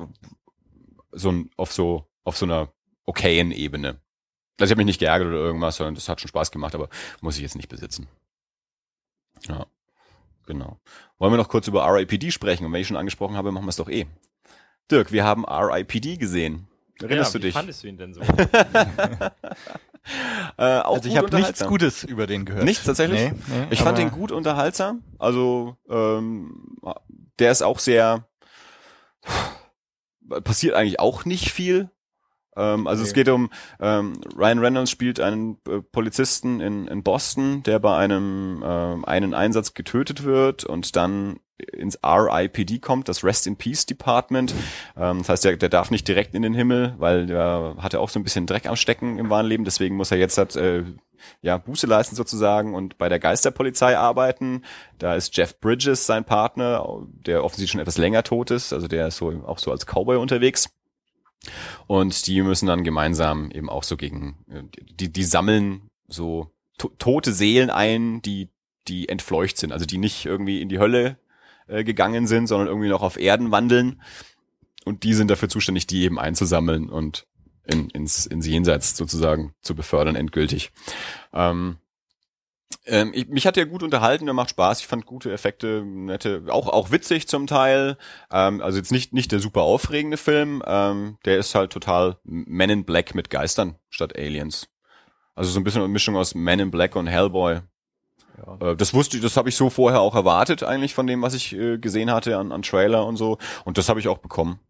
so 1.10 1.34
auf 1.56 1.72
so 1.72 2.06
auf 2.24 2.36
so 2.36 2.46
einer 2.46 2.68
okayen 3.04 3.50
Ebene. 3.50 4.01
Also 4.60 4.70
ich 4.70 4.72
habe 4.72 4.78
mich 4.78 4.86
nicht 4.86 5.00
geärgert 5.00 5.28
oder 5.28 5.38
irgendwas, 5.38 5.76
sondern 5.76 5.94
das 5.94 6.08
hat 6.08 6.20
schon 6.20 6.28
Spaß 6.28 6.50
gemacht, 6.50 6.74
aber 6.74 6.88
muss 7.20 7.36
ich 7.36 7.42
jetzt 7.42 7.56
nicht 7.56 7.68
besitzen. 7.68 8.06
Ja, 9.48 9.66
genau. 10.46 10.78
Wollen 11.18 11.32
wir 11.32 11.38
noch 11.38 11.48
kurz 11.48 11.68
über 11.68 11.86
RIPD 11.86 12.30
sprechen? 12.30 12.66
Und 12.66 12.72
wenn 12.72 12.80
ich 12.80 12.86
schon 12.86 12.96
angesprochen 12.96 13.36
habe, 13.36 13.50
machen 13.50 13.64
wir 13.64 13.70
es 13.70 13.76
doch 13.76 13.88
eh. 13.88 14.06
Dirk, 14.90 15.12
wir 15.12 15.24
haben 15.24 15.44
RIPD 15.44 16.16
gesehen. 16.16 16.68
Erinnerst 17.00 17.34
ja, 17.34 17.40
du 17.40 17.46
dich? 17.46 17.54
Wie 17.54 17.58
fandest 17.58 17.82
du 17.82 17.88
ihn 17.88 17.96
denn 17.96 18.14
so? 18.14 18.20
äh, 20.58 20.62
also 20.62 21.08
ich 21.08 21.16
habe 21.16 21.34
nichts 21.34 21.66
Gutes 21.66 22.04
über 22.04 22.26
den 22.26 22.44
gehört. 22.44 22.64
Nichts 22.64 22.84
tatsächlich? 22.84 23.32
Nee, 23.32 23.38
nee, 23.48 23.66
ich 23.70 23.82
fand 23.82 23.98
den 23.98 24.10
gut 24.10 24.30
unterhaltsam. 24.30 25.02
Also 25.18 25.76
ähm, 25.88 26.76
der 27.38 27.50
ist 27.50 27.62
auch 27.62 27.78
sehr 27.78 28.28
passiert 30.44 30.74
eigentlich 30.74 31.00
auch 31.00 31.24
nicht 31.24 31.50
viel. 31.50 31.90
Ähm, 32.56 32.86
also 32.86 33.02
okay. 33.02 33.08
es 33.08 33.14
geht 33.14 33.28
um, 33.28 33.50
ähm, 33.80 34.14
Ryan 34.36 34.58
Reynolds 34.58 34.90
spielt 34.90 35.20
einen 35.20 35.58
äh, 35.68 35.80
Polizisten 35.80 36.60
in, 36.60 36.86
in 36.86 37.02
Boston, 37.02 37.62
der 37.62 37.78
bei 37.78 37.96
einem 37.96 38.62
äh, 38.62 39.06
einen 39.06 39.34
Einsatz 39.34 39.74
getötet 39.74 40.24
wird 40.24 40.64
und 40.64 40.96
dann 40.96 41.40
ins 41.72 41.98
RIPD 42.04 42.78
kommt, 42.80 43.08
das 43.08 43.24
Rest 43.24 43.46
in 43.46 43.56
Peace 43.56 43.86
Department. 43.86 44.54
Ähm, 44.96 45.18
das 45.18 45.28
heißt, 45.28 45.44
der, 45.44 45.56
der 45.56 45.68
darf 45.68 45.90
nicht 45.90 46.06
direkt 46.08 46.34
in 46.34 46.42
den 46.42 46.54
Himmel, 46.54 46.94
weil 46.98 47.26
der 47.26 47.76
hatte 47.78 48.00
auch 48.00 48.08
so 48.08 48.18
ein 48.18 48.24
bisschen 48.24 48.46
Dreck 48.46 48.66
am 48.66 48.76
Stecken 48.76 49.18
im 49.18 49.30
wahren 49.30 49.46
Leben. 49.46 49.64
Deswegen 49.64 49.96
muss 49.96 50.10
er 50.10 50.18
jetzt 50.18 50.38
halt, 50.38 50.56
äh, 50.56 50.84
ja, 51.40 51.56
Buße 51.56 51.86
leisten 51.86 52.16
sozusagen 52.16 52.74
und 52.74 52.98
bei 52.98 53.08
der 53.08 53.20
Geisterpolizei 53.20 53.96
arbeiten. 53.96 54.62
Da 54.98 55.14
ist 55.14 55.36
Jeff 55.36 55.60
Bridges 55.60 56.04
sein 56.04 56.24
Partner, 56.24 56.84
der 57.26 57.44
offensichtlich 57.44 57.70
schon 57.70 57.80
etwas 57.80 57.98
länger 57.98 58.24
tot 58.24 58.50
ist. 58.50 58.72
Also 58.72 58.88
der 58.88 59.06
ist 59.06 59.18
so 59.18 59.30
auch 59.46 59.58
so 59.58 59.70
als 59.70 59.86
Cowboy 59.86 60.16
unterwegs. 60.16 60.68
Und 61.86 62.26
die 62.26 62.42
müssen 62.42 62.66
dann 62.66 62.84
gemeinsam 62.84 63.50
eben 63.50 63.68
auch 63.68 63.82
so 63.82 63.96
gegen, 63.96 64.36
äh, 64.50 64.62
die, 64.98 65.12
die 65.12 65.24
sammeln 65.24 65.90
so 66.08 66.50
to 66.78 66.88
tote 66.98 67.32
Seelen 67.32 67.70
ein, 67.70 68.22
die, 68.22 68.48
die 68.88 69.08
entfleucht 69.08 69.58
sind, 69.58 69.72
also 69.72 69.86
die 69.86 69.98
nicht 69.98 70.26
irgendwie 70.26 70.60
in 70.60 70.68
die 70.68 70.78
Hölle 70.78 71.18
äh, 71.66 71.84
gegangen 71.84 72.26
sind, 72.26 72.46
sondern 72.46 72.68
irgendwie 72.68 72.88
noch 72.88 73.02
auf 73.02 73.18
Erden 73.18 73.50
wandeln. 73.50 74.02
Und 74.84 75.04
die 75.04 75.14
sind 75.14 75.30
dafür 75.30 75.48
zuständig, 75.48 75.86
die 75.86 76.02
eben 76.02 76.18
einzusammeln 76.18 76.88
und 76.88 77.26
in, 77.64 77.88
ins, 77.90 78.26
ins 78.26 78.46
Jenseits 78.46 78.96
sozusagen 78.96 79.54
zu 79.60 79.74
befördern, 79.74 80.16
endgültig. 80.16 80.72
Ähm, 81.32 81.78
ähm, 82.86 83.12
ich, 83.14 83.28
mich 83.28 83.46
hat 83.46 83.56
der 83.56 83.66
gut 83.66 83.82
unterhalten, 83.82 84.26
der 84.26 84.34
macht 84.34 84.50
Spaß. 84.50 84.80
Ich 84.80 84.86
fand 84.86 85.06
gute 85.06 85.32
Effekte, 85.32 85.82
nette, 85.84 86.44
auch 86.48 86.68
auch 86.68 86.90
witzig 86.90 87.28
zum 87.28 87.46
Teil. 87.46 87.96
Ähm, 88.30 88.60
also 88.60 88.78
jetzt 88.78 88.92
nicht 88.92 89.12
nicht 89.12 89.32
der 89.32 89.40
super 89.40 89.62
aufregende 89.62 90.16
Film. 90.16 90.62
Ähm, 90.66 91.18
der 91.24 91.38
ist 91.38 91.54
halt 91.54 91.72
total 91.72 92.16
Men 92.24 92.70
in 92.70 92.84
Black 92.84 93.14
mit 93.14 93.30
Geistern 93.30 93.76
statt 93.90 94.16
Aliens. 94.16 94.68
Also 95.34 95.50
so 95.50 95.60
ein 95.60 95.64
bisschen 95.64 95.82
eine 95.82 95.92
Mischung 95.92 96.16
aus 96.16 96.34
Men 96.34 96.60
in 96.60 96.70
Black 96.70 96.96
und 96.96 97.06
Hellboy. 97.06 97.60
Ja. 98.46 98.70
Äh, 98.70 98.76
das 98.76 98.94
wusste 98.94 99.16
ich, 99.16 99.22
das 99.22 99.36
habe 99.36 99.48
ich 99.48 99.56
so 99.56 99.70
vorher 99.70 100.00
auch 100.00 100.14
erwartet 100.14 100.62
eigentlich 100.62 100.94
von 100.94 101.06
dem, 101.06 101.22
was 101.22 101.34
ich 101.34 101.54
äh, 101.54 101.78
gesehen 101.78 102.10
hatte 102.10 102.36
an, 102.36 102.52
an 102.52 102.62
Trailer 102.62 103.06
und 103.06 103.16
so. 103.16 103.38
Und 103.64 103.78
das 103.78 103.88
habe 103.88 104.00
ich 104.00 104.08
auch 104.08 104.18
bekommen. 104.18 104.60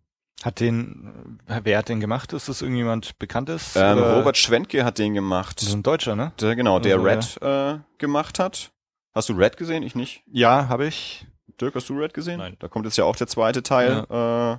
Hat 0.43 0.59
den, 0.59 1.39
wer 1.47 1.79
hat 1.79 1.89
den 1.89 2.01
gemacht? 2.01 2.33
Ist 2.33 2.49
das 2.49 2.63
irgendjemand 2.63 3.19
Bekanntes? 3.19 3.77
Ähm, 3.77 3.99
Robert 3.99 4.37
Schwentke 4.37 4.85
hat 4.85 4.99
den 4.99 5.15
gemacht. 5.15 5.61
Das 5.61 5.69
ist 5.69 5.75
ein 5.75 5.85
Deutscher, 5.85 6.17
ne? 6.17 6.33
Der, 6.41 6.57
genau, 6.57 6.81
der 6.81 6.97
also, 6.97 7.07
Red 7.07 7.39
ja. 7.41 7.75
äh, 7.75 7.79
gemacht 7.99 8.41
hat. 8.41 8.73
Hast 9.15 9.29
du 9.29 9.35
Red 9.35 9.57
gesehen? 9.57 9.85
Ich 9.85 9.95
nicht. 9.95 10.25
Ja, 10.27 10.69
habe 10.69 10.87
ich. 10.87 11.27
Dirk, 11.61 11.77
hast 11.77 11.89
du 11.89 11.95
Red 11.95 12.13
gesehen? 12.13 12.39
Nein. 12.39 12.57
Da 12.59 12.67
kommt 12.67 12.87
jetzt 12.87 12.97
ja 12.97 13.05
auch 13.05 13.15
der 13.15 13.29
zweite 13.29 13.63
Teil. 13.63 14.05
Ja. 14.11 14.55
Äh, 14.55 14.59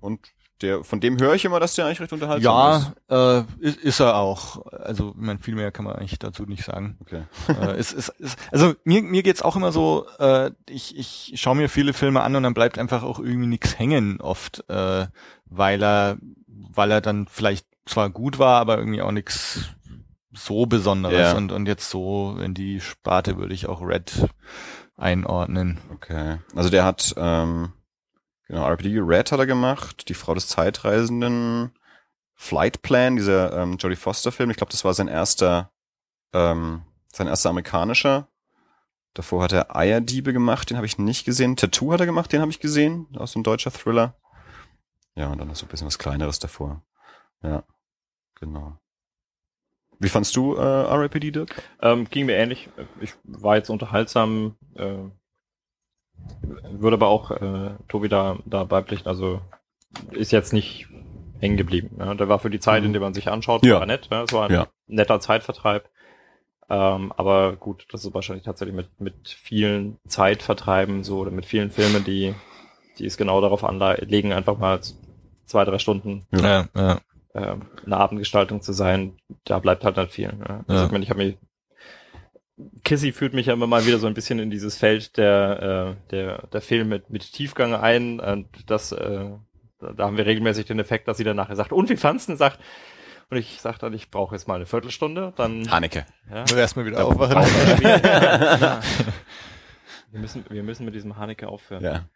und 0.00 0.20
der, 0.62 0.84
von 0.84 1.00
dem 1.00 1.20
höre 1.20 1.34
ich 1.34 1.44
immer, 1.44 1.60
dass 1.60 1.74
der 1.74 1.86
eigentlich 1.86 2.00
recht 2.00 2.12
unterhaltsam 2.12 2.52
ja, 2.52 2.76
ist. 2.76 2.92
Ja, 3.10 3.38
äh, 3.38 3.44
ist, 3.58 3.78
ist 3.78 4.00
er 4.00 4.16
auch. 4.16 4.64
Also, 4.66 5.10
ich 5.10 5.16
meine, 5.16 5.38
viel 5.40 5.54
mehr 5.54 5.72
kann 5.72 5.84
man 5.84 5.96
eigentlich 5.96 6.18
dazu 6.18 6.44
nicht 6.44 6.64
sagen. 6.64 6.96
Okay. 7.00 7.22
äh, 7.48 7.78
ist, 7.78 7.92
ist, 7.92 8.08
ist, 8.20 8.38
also 8.52 8.74
mir, 8.84 9.02
mir 9.02 9.22
geht's 9.22 9.42
auch 9.42 9.56
immer 9.56 9.72
so, 9.72 10.06
äh, 10.18 10.50
ich, 10.68 10.96
ich 10.96 11.40
schaue 11.40 11.56
mir 11.56 11.68
viele 11.68 11.92
Filme 11.92 12.22
an 12.22 12.36
und 12.36 12.44
dann 12.44 12.54
bleibt 12.54 12.78
einfach 12.78 13.02
auch 13.02 13.18
irgendwie 13.18 13.48
nichts 13.48 13.78
hängen 13.78 14.20
oft, 14.20 14.64
äh, 14.68 15.06
weil 15.46 15.82
er, 15.82 16.18
weil 16.46 16.90
er 16.90 17.00
dann 17.00 17.26
vielleicht 17.28 17.66
zwar 17.86 18.10
gut 18.10 18.38
war, 18.38 18.60
aber 18.60 18.78
irgendwie 18.78 19.02
auch 19.02 19.12
nichts 19.12 19.74
so 20.32 20.66
Besonderes. 20.66 21.32
Ja. 21.32 21.36
Und, 21.36 21.52
und 21.52 21.66
jetzt 21.66 21.90
so 21.90 22.36
in 22.40 22.54
die 22.54 22.80
Sparte 22.80 23.36
würde 23.36 23.54
ich 23.54 23.68
auch 23.68 23.82
Red 23.82 24.28
einordnen. 24.96 25.78
Okay. 25.92 26.38
Also 26.54 26.70
der 26.70 26.84
hat 26.84 27.14
ähm, 27.16 27.72
Genau, 28.46 28.66
RPD 28.68 28.98
Red 29.00 29.32
hat 29.32 29.38
er 29.38 29.46
gemacht, 29.46 30.08
die 30.08 30.14
Frau 30.14 30.34
des 30.34 30.48
Zeitreisenden, 30.48 31.72
Flight 32.34 32.82
Plan, 32.82 33.16
dieser 33.16 33.56
ähm, 33.56 33.76
Jodie 33.78 33.96
Foster 33.96 34.32
Film. 34.32 34.50
Ich 34.50 34.56
glaube, 34.56 34.72
das 34.72 34.84
war 34.84 34.92
sein 34.92 35.08
erster, 35.08 35.72
ähm, 36.32 36.82
sein 37.12 37.26
erster 37.26 37.50
amerikanischer. 37.50 38.28
Davor 39.14 39.44
hat 39.44 39.52
er 39.52 39.74
Eierdiebe 39.74 40.32
gemacht, 40.32 40.70
den 40.70 40.76
habe 40.76 40.86
ich 40.86 40.98
nicht 40.98 41.24
gesehen. 41.24 41.56
Tattoo 41.56 41.92
hat 41.92 42.00
er 42.00 42.06
gemacht, 42.06 42.32
den 42.32 42.40
habe 42.40 42.50
ich 42.50 42.60
gesehen, 42.60 43.06
aus 43.16 43.32
so 43.32 43.38
ein 43.38 43.44
deutscher 43.44 43.70
Thriller. 43.70 44.16
Ja, 45.14 45.30
und 45.30 45.38
dann 45.38 45.48
noch 45.48 45.56
so 45.56 45.66
ein 45.66 45.68
bisschen 45.68 45.86
was 45.86 45.98
kleineres 45.98 46.40
davor. 46.40 46.82
Ja, 47.42 47.62
genau. 48.34 48.78
Wie 50.00 50.08
fandst 50.08 50.34
du 50.36 50.54
äh, 50.54 50.60
RAPD, 50.60 51.30
Dirk? 51.30 51.62
Ähm, 51.80 52.08
ging 52.10 52.26
mir 52.26 52.36
ähnlich. 52.36 52.68
Ich 53.00 53.14
war 53.22 53.56
jetzt 53.56 53.70
unterhaltsam, 53.70 54.56
äh, 54.74 54.96
würde 56.70 56.94
aber 56.96 57.08
auch 57.08 57.30
äh, 57.30 57.70
Tobi 57.88 58.08
da, 58.08 58.36
da 58.46 58.64
beipflichten. 58.64 59.08
Also 59.08 59.40
ist 60.10 60.32
jetzt 60.32 60.52
nicht 60.52 60.88
hängen 61.40 61.56
geblieben. 61.56 61.96
Ne? 61.98 62.16
Der 62.16 62.28
war 62.28 62.38
für 62.38 62.50
die 62.50 62.60
Zeit, 62.60 62.84
in 62.84 62.92
der 62.92 63.00
man 63.02 63.14
sich 63.14 63.28
anschaut, 63.28 63.64
Ja. 63.64 63.80
war 63.80 63.86
nett. 63.86 64.08
Ne? 64.10 64.22
Es 64.22 64.32
war 64.32 64.48
ein 64.48 64.54
Ja. 64.54 64.66
netter 64.86 65.20
Zeitvertreib. 65.20 65.88
Ähm, 66.70 67.12
aber 67.16 67.56
gut, 67.56 67.86
das 67.90 68.04
ist 68.04 68.14
wahrscheinlich 68.14 68.44
tatsächlich 68.44 68.74
mit, 68.74 68.88
mit 69.00 69.28
vielen 69.28 69.98
Zeitvertreiben 70.08 71.04
so 71.04 71.18
oder 71.18 71.30
mit 71.30 71.44
vielen 71.44 71.70
Filmen, 71.70 72.04
die, 72.04 72.34
die 72.98 73.04
es 73.04 73.16
genau 73.18 73.40
darauf 73.42 73.64
anlegen, 73.64 74.32
einfach 74.32 74.56
mal 74.58 74.80
zwei, 75.44 75.64
drei 75.66 75.78
Stunden 75.78 76.24
Ja, 76.32 76.66
ja. 76.74 77.00
ähm, 77.34 77.66
eine 77.84 77.98
Abendgestaltung 77.98 78.62
zu 78.62 78.72
sein, 78.72 79.16
da 79.44 79.58
bleibt 79.58 79.84
halt 79.84 79.98
nicht 79.98 80.12
viel. 80.12 80.32
Ne? 80.32 80.64
Also 80.66 80.80
Ja. 80.80 80.86
ich 80.86 80.92
meine, 80.92 81.04
ich 81.04 81.10
habe 81.10 81.22
mich 81.24 81.36
Kissy 82.84 83.12
führt 83.12 83.34
mich 83.34 83.46
ja 83.46 83.52
immer 83.52 83.66
mal 83.66 83.84
wieder 83.86 83.98
so 83.98 84.06
ein 84.06 84.14
bisschen 84.14 84.38
in 84.38 84.50
dieses 84.50 84.76
Feld 84.76 85.16
der, 85.16 85.96
äh, 85.98 86.10
der, 86.10 86.46
der 86.48 86.60
Film 86.60 86.88
mit, 86.88 87.10
mit 87.10 87.32
Tiefgang 87.32 87.74
ein. 87.74 88.20
Und 88.20 88.48
das, 88.70 88.92
äh, 88.92 89.30
da 89.80 90.04
haben 90.04 90.16
wir 90.16 90.26
regelmäßig 90.26 90.66
den 90.66 90.78
Effekt, 90.78 91.08
dass 91.08 91.16
sie 91.16 91.24
dann 91.24 91.36
nachher 91.36 91.56
sagt, 91.56 91.72
und 91.72 91.88
wie 91.88 91.96
fandst 91.96 92.28
du 92.28 92.32
denn? 92.32 92.38
Sagt, 92.38 92.60
und 93.30 93.38
ich 93.38 93.60
sage 93.60 93.78
dann, 93.78 93.92
ich 93.92 94.10
brauche 94.10 94.34
jetzt 94.34 94.46
mal 94.46 94.54
eine 94.56 94.66
Viertelstunde. 94.66 95.32
Dann 95.36 95.68
Haneke. 95.70 96.06
ja, 96.30 96.44
Nur 96.48 96.58
erstmal 96.58 96.86
wieder 96.86 97.04
aufwachen. 97.04 97.82
ja. 97.82 98.80
wir, 100.12 100.20
müssen, 100.20 100.44
wir 100.48 100.62
müssen 100.62 100.84
mit 100.84 100.94
diesem 100.94 101.16
Haneke 101.16 101.48
aufhören. 101.48 101.82
Ja. 101.82 102.08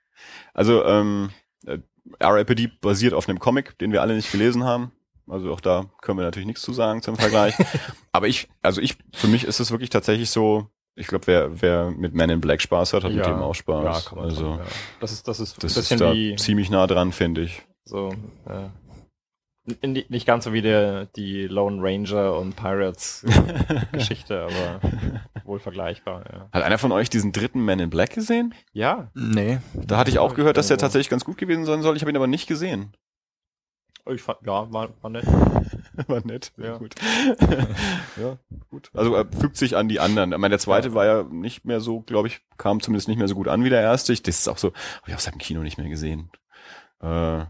Also, 0.55 0.85
ähm, 0.85 1.31
äh, 1.67 1.79
RAPD 2.21 2.69
basiert 2.81 3.15
auf 3.15 3.29
einem 3.29 3.39
Comic, 3.39 3.79
den 3.79 3.93
wir 3.93 4.03
alle 4.03 4.15
nicht 4.15 4.31
gelesen 4.31 4.65
haben. 4.65 4.93
Also 5.31 5.53
auch 5.53 5.61
da 5.61 5.87
können 6.01 6.19
wir 6.19 6.25
natürlich 6.25 6.47
nichts 6.47 6.63
zu 6.63 6.73
sagen 6.73 7.03
zum 7.03 7.17
Vergleich. 7.17 7.55
Aber 8.13 8.29
ich, 8.29 8.49
also 8.63 8.81
ich, 8.81 8.97
für 9.15 9.27
mich 9.29 9.45
ist 9.45 9.61
es 9.61 9.71
wirklich 9.71 9.91
tatsächlich 9.91 10.31
so, 10.31 10.69
ich 10.95 11.07
glaube, 11.07 11.27
wer, 11.27 11.61
wer 11.63 11.91
mit 11.91 12.15
Men 12.15 12.31
in 12.31 12.41
Black 12.41 12.61
Spaß 12.63 12.93
hat, 12.95 13.05
hat 13.05 13.13
mit 13.13 13.25
Ja. 13.25 13.33
dem 13.33 13.43
auch 13.43 13.55
Spaß. 13.55 13.85
Ja, 14.05 14.09
kann 14.09 14.19
man 14.19 14.25
also, 14.29 14.45
sagen, 14.57 14.59
ja. 14.59 14.65
Das 15.01 15.13
ist, 15.13 15.29
das 15.29 15.41
ist 15.41 15.57
das 15.57 15.65
ein 15.65 15.67
ist 15.69 15.75
bisschen 15.77 15.99
da 16.01 16.13
wie 16.13 16.35
ziemlich 16.37 16.71
nah 16.71 16.87
dran, 16.87 17.13
finde 17.13 17.43
ich. 17.43 17.63
so, 17.85 18.09
äh, 18.47 18.69
n- 19.83 20.05
nicht 20.09 20.27
ganz 20.27 20.45
so 20.45 20.53
wie 20.53 20.63
der, 20.63 21.07
die 21.07 21.47
Lone 21.47 21.81
Ranger 21.83 22.35
und 22.39 22.57
Pirates 22.57 23.25
Geschichte, 23.93 24.43
aber 24.45 24.81
wohl 25.45 25.59
vergleichbar, 25.61 26.25
ja. 26.33 26.49
Hat 26.53 26.63
einer 26.63 26.79
von 26.79 26.91
euch 26.93 27.11
diesen 27.11 27.33
dritten 27.33 27.65
Men 27.65 27.79
in 27.81 27.91
Black 27.91 28.11
gesehen? 28.15 28.55
Ja, 28.73 29.11
Nee. 29.15 29.59
Da 29.75 29.99
hatte 29.99 30.11
ich 30.11 30.19
auch 30.19 30.35
gehört, 30.35 30.57
dass 30.57 30.69
der 30.69 30.79
tatsächlich 30.79 31.11
ganz 31.11 31.25
gut 31.25 31.37
gewesen 31.39 31.65
sein 31.65 31.83
soll. 31.83 31.97
Ich 31.97 32.03
habe 32.03 32.11
ihn 32.11 32.17
aber 32.17 32.27
nicht 32.27 32.47
gesehen. 32.49 32.93
Ich 34.15 34.23
fand, 34.23 34.39
ja, 34.47 34.71
war, 34.73 34.89
war 35.03 35.11
nett. 35.11 35.27
War 36.07 36.25
nett. 36.25 36.53
Ja. 36.57 36.79
Gut. 36.79 36.95
ja, 38.17 38.39
gut. 38.71 38.89
Also 38.95 39.15
er 39.17 39.27
fügt 39.33 39.57
sich 39.57 39.77
an 39.77 39.89
die 39.89 39.99
anderen. 39.99 40.31
Ich 40.33 40.39
meine, 40.39 40.53
der 40.53 40.61
zweite 40.61 40.95
war 40.95 41.05
ja 41.07 41.23
nicht 41.25 41.65
mehr 41.65 41.81
so, 41.81 42.03
glaube 42.03 42.29
ich, 42.29 42.41
kam 42.57 42.81
zumindest 42.81 43.09
nicht 43.09 43.19
mehr 43.19 43.27
so 43.27 43.35
gut 43.35 43.49
an 43.49 43.65
wie 43.65 43.69
der 43.69 43.81
erste. 43.81 44.13
Ich, 44.13 44.23
das 44.23 44.39
ist 44.39 44.49
auch 44.49 44.59
so, 44.59 44.69
habe 44.69 45.09
ich 45.09 45.15
auch 45.17 45.19
seit 45.19 45.35
dem 45.35 45.39
Kino 45.41 45.61
nicht 45.63 45.77
mehr 45.77 45.89
gesehen. 45.89 46.31
Äh, 47.01 47.47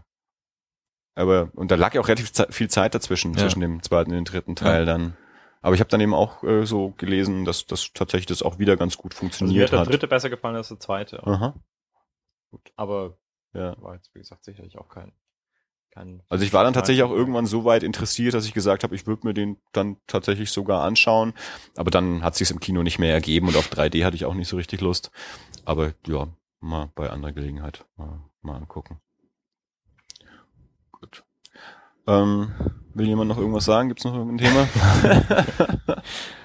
aber, 1.15 1.49
und 1.53 1.69
da 1.69 1.75
lag 1.75 1.93
ja 1.93 2.01
auch 2.01 2.07
relativ 2.07 2.31
viel 2.49 2.69
Zeit 2.69 2.95
dazwischen, 2.95 3.33
Ja. 3.33 3.39
zwischen 3.41 3.59
dem 3.59 3.83
zweiten 3.83 4.09
und 4.11 4.15
dem 4.17 4.25
dritten 4.25 4.55
Teil 4.55 4.85
dann. 4.85 5.15
Aber 5.61 5.75
ich 5.75 5.81
habe 5.81 5.89
dann 5.89 6.01
eben 6.01 6.13
auch 6.15 6.41
äh, 6.43 6.65
so 6.65 6.91
gelesen, 6.97 7.45
dass 7.45 7.67
das 7.67 7.91
tatsächlich 7.93 8.27
das 8.27 8.41
auch 8.41 8.57
wieder 8.57 8.77
ganz 8.77 8.97
gut 8.97 9.13
Also 9.13 9.25
mir 9.25 9.29
funktioniert 9.29 9.67
hat 9.67 9.73
der 9.73 9.79
hat. 9.81 9.89
dritte 9.89 10.07
besser 10.07 10.29
gefallen 10.31 10.55
als 10.55 10.69
der 10.69 10.79
zweite. 10.79 11.21
Aha, 11.27 11.53
Aber 12.77 13.17
ja. 13.53 13.75
war 13.81 13.95
jetzt, 13.95 14.09
wie 14.15 14.19
gesagt, 14.19 14.43
sicherlich 14.45 14.77
auch 14.79 14.87
kein, 14.89 15.11
kein 15.91 16.21
Also 16.29 16.43
ich 16.43 16.53
war 16.53 16.63
dann 16.63 16.73
tatsächlich 16.73 17.03
auch 17.03 17.11
irgendwann 17.11 17.45
so 17.45 17.65
weit 17.65 17.83
interessiert, 17.83 18.33
dass 18.33 18.45
ich 18.45 18.53
gesagt 18.53 18.83
habe, 18.83 18.95
ich 18.95 19.07
würde 19.07 19.27
mir 19.27 19.33
den 19.33 19.57
dann 19.71 19.97
tatsächlich 20.07 20.51
sogar 20.51 20.83
anschauen. 20.83 21.33
Aber 21.77 21.91
dann 21.91 22.23
hat 22.23 22.35
sich 22.35 22.51
im 22.51 22.59
Kino 22.59 22.83
nicht 22.83 22.99
mehr 22.99 23.13
ergeben 23.13 23.47
und 23.47 23.57
auf 23.57 23.69
3D 23.69 24.05
hatte 24.05 24.15
ich 24.15 24.25
auch 24.25 24.33
nicht 24.33 24.47
so 24.47 24.57
richtig 24.57 24.81
Lust. 24.81 25.11
Aber 25.65 25.93
ja, 26.07 26.27
mal 26.59 26.89
bei 26.95 27.09
anderer 27.09 27.31
Gelegenheit 27.31 27.85
mal, 27.97 28.21
mal 28.41 28.55
angucken. 28.55 28.99
Gut. 30.91 31.23
Ähm, 32.07 32.51
will 32.93 33.07
jemand 33.07 33.29
noch 33.29 33.37
irgendwas 33.37 33.65
sagen? 33.65 33.89
Gibt's 33.89 34.03
noch 34.03 34.15
irgendein 34.15 34.47
Thema? 34.47 34.67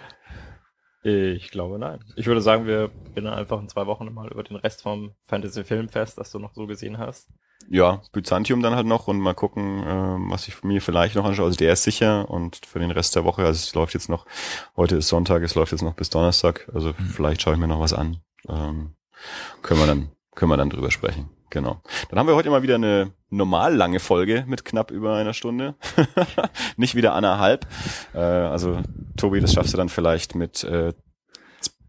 Ich 1.06 1.50
glaube 1.50 1.78
nein. 1.78 2.00
Ich 2.16 2.26
würde 2.26 2.40
sagen, 2.40 2.66
wir 2.66 2.88
bin 3.14 3.26
einfach 3.26 3.60
in 3.60 3.68
zwei 3.68 3.86
Wochen 3.86 4.10
mal 4.12 4.28
über 4.32 4.42
den 4.42 4.56
Rest 4.56 4.82
vom 4.82 5.12
Fantasy 5.26 5.62
Filmfest, 5.62 6.16
das 6.16 6.30
du 6.30 6.38
noch 6.38 6.54
so 6.54 6.66
gesehen 6.66 6.96
hast. 6.98 7.28
ja, 7.68 8.02
Byzantium 8.12 8.62
dann 8.62 8.74
halt 8.74 8.86
noch 8.86 9.06
und 9.08 9.18
mal 9.18 9.34
gucken, 9.34 9.82
ähm, 9.86 10.30
was 10.30 10.48
ich 10.48 10.62
mir 10.62 10.80
vielleicht 10.80 11.14
noch 11.14 11.24
anschaue. 11.24 11.46
Also 11.46 11.56
der 11.58 11.74
ist 11.74 11.82
sicher 11.82 12.30
und 12.30 12.64
für 12.66 12.78
den 12.78 12.90
Rest 12.90 13.16
der 13.16 13.24
Woche, 13.24 13.42
also 13.42 13.58
es 13.58 13.74
läuft 13.74 13.94
jetzt 13.94 14.08
noch, 14.08 14.26
heute 14.76 14.96
ist 14.96 15.08
Sonntag, 15.08 15.42
es 15.42 15.54
läuft 15.54 15.72
jetzt 15.72 15.82
noch 15.82 15.94
bis 15.94 16.10
Donnerstag, 16.10 16.70
also 16.74 16.92
vielleicht 16.92 17.42
schaue 17.42 17.54
ich 17.54 17.60
mir 17.60 17.68
noch 17.68 17.80
was 17.80 17.92
an. 17.92 18.18
Ähm, 18.48 18.94
können 19.62 19.80
wir 19.80 19.86
dann, 19.86 20.10
können 20.34 20.50
wir 20.50 20.56
dann 20.56 20.70
drüber 20.70 20.90
sprechen. 20.90 21.28
Genau. 21.54 21.80
Dann 22.10 22.18
haben 22.18 22.26
wir 22.26 22.34
heute 22.34 22.50
mal 22.50 22.62
wieder 22.64 22.74
eine 22.74 23.12
normal 23.30 23.76
lange 23.76 24.00
Folge 24.00 24.42
mit 24.48 24.64
knapp 24.64 24.90
über 24.90 25.14
einer 25.14 25.34
Stunde. 25.34 25.76
Nicht 26.76 26.96
wieder 26.96 27.14
anderthalb. 27.14 27.64
Äh, 28.12 28.18
also 28.18 28.80
Tobi, 29.16 29.38
das 29.40 29.52
schaffst 29.52 29.72
du 29.72 29.76
dann 29.76 29.88
vielleicht 29.88 30.34
mit 30.34 30.64
äh, 30.64 30.92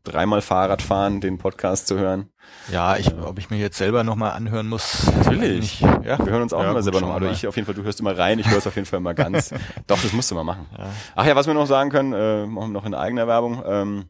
dreimal 0.04 0.42
Fahrradfahren 0.42 1.20
den 1.20 1.40
Podcast 1.40 1.88
zu 1.88 1.98
hören. 1.98 2.30
Ja, 2.72 2.96
ich, 2.98 3.12
ob 3.18 3.40
ich 3.40 3.50
mir 3.50 3.58
jetzt 3.58 3.80
selber 3.80 4.04
nochmal 4.04 4.34
anhören 4.34 4.68
muss. 4.70 5.08
Natürlich. 5.18 5.80
Ja. 5.82 6.20
Wir 6.24 6.28
hören 6.32 6.44
uns 6.44 6.54
auch 6.54 6.62
Ja, 6.62 6.70
immer 6.70 6.84
selber 6.84 7.02
nochmal. 7.02 7.22
mal. 7.22 7.32
ich 7.32 7.48
auf 7.48 7.56
jeden 7.56 7.66
Fall, 7.66 7.74
du 7.74 7.82
hörst 7.82 8.00
immer 8.00 8.16
rein, 8.16 8.38
ich 8.38 8.48
höre 8.48 8.60
es 8.60 8.68
auf 8.68 8.76
jeden 8.76 8.86
Fall 8.86 8.98
immer 9.00 9.16
ganz. 9.16 9.50
Doch, 9.88 10.00
das 10.00 10.14
musst 10.14 10.30
du 10.30 10.36
mal 10.36 10.44
machen. 10.44 10.68
Ja. 10.78 10.90
Ach 11.16 11.26
ja, 11.26 11.36
was 11.36 11.48
wir 11.48 11.56
noch 11.56 11.66
sagen 11.66 11.90
können, 11.90 12.14
äh, 12.14 12.46
machen 12.46 12.70
wir 12.70 12.74
noch 12.74 12.86
in 12.86 12.94
eigener 12.94 13.26
Werbung. 13.26 13.64
Ähm, 13.66 14.06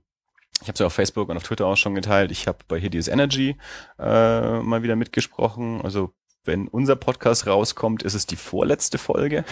ich 0.62 0.68
habe 0.68 0.74
es 0.74 0.80
ja 0.80 0.86
auf 0.86 0.93
Facebook 0.93 1.30
und 1.30 1.38
auf 1.38 1.43
Twitter 1.43 1.66
auch 1.66 1.76
schon 1.76 1.95
geteilt. 1.95 2.32
Ich 2.32 2.47
habe 2.47 2.60
bei 2.68 2.80
Hideous 2.80 3.08
Energy 3.08 3.58
äh, 3.99 4.60
mal 4.60 4.84
wieder 4.84 4.95
mitgesprochen. 4.95 5.82
Also 5.82 6.14
wenn 6.45 6.68
unser 6.68 6.95
Podcast 6.95 7.47
rauskommt, 7.47 8.03
ist 8.03 8.14
es 8.14 8.26
die 8.26 8.36
vorletzte 8.36 8.97
Folge. 8.97 9.43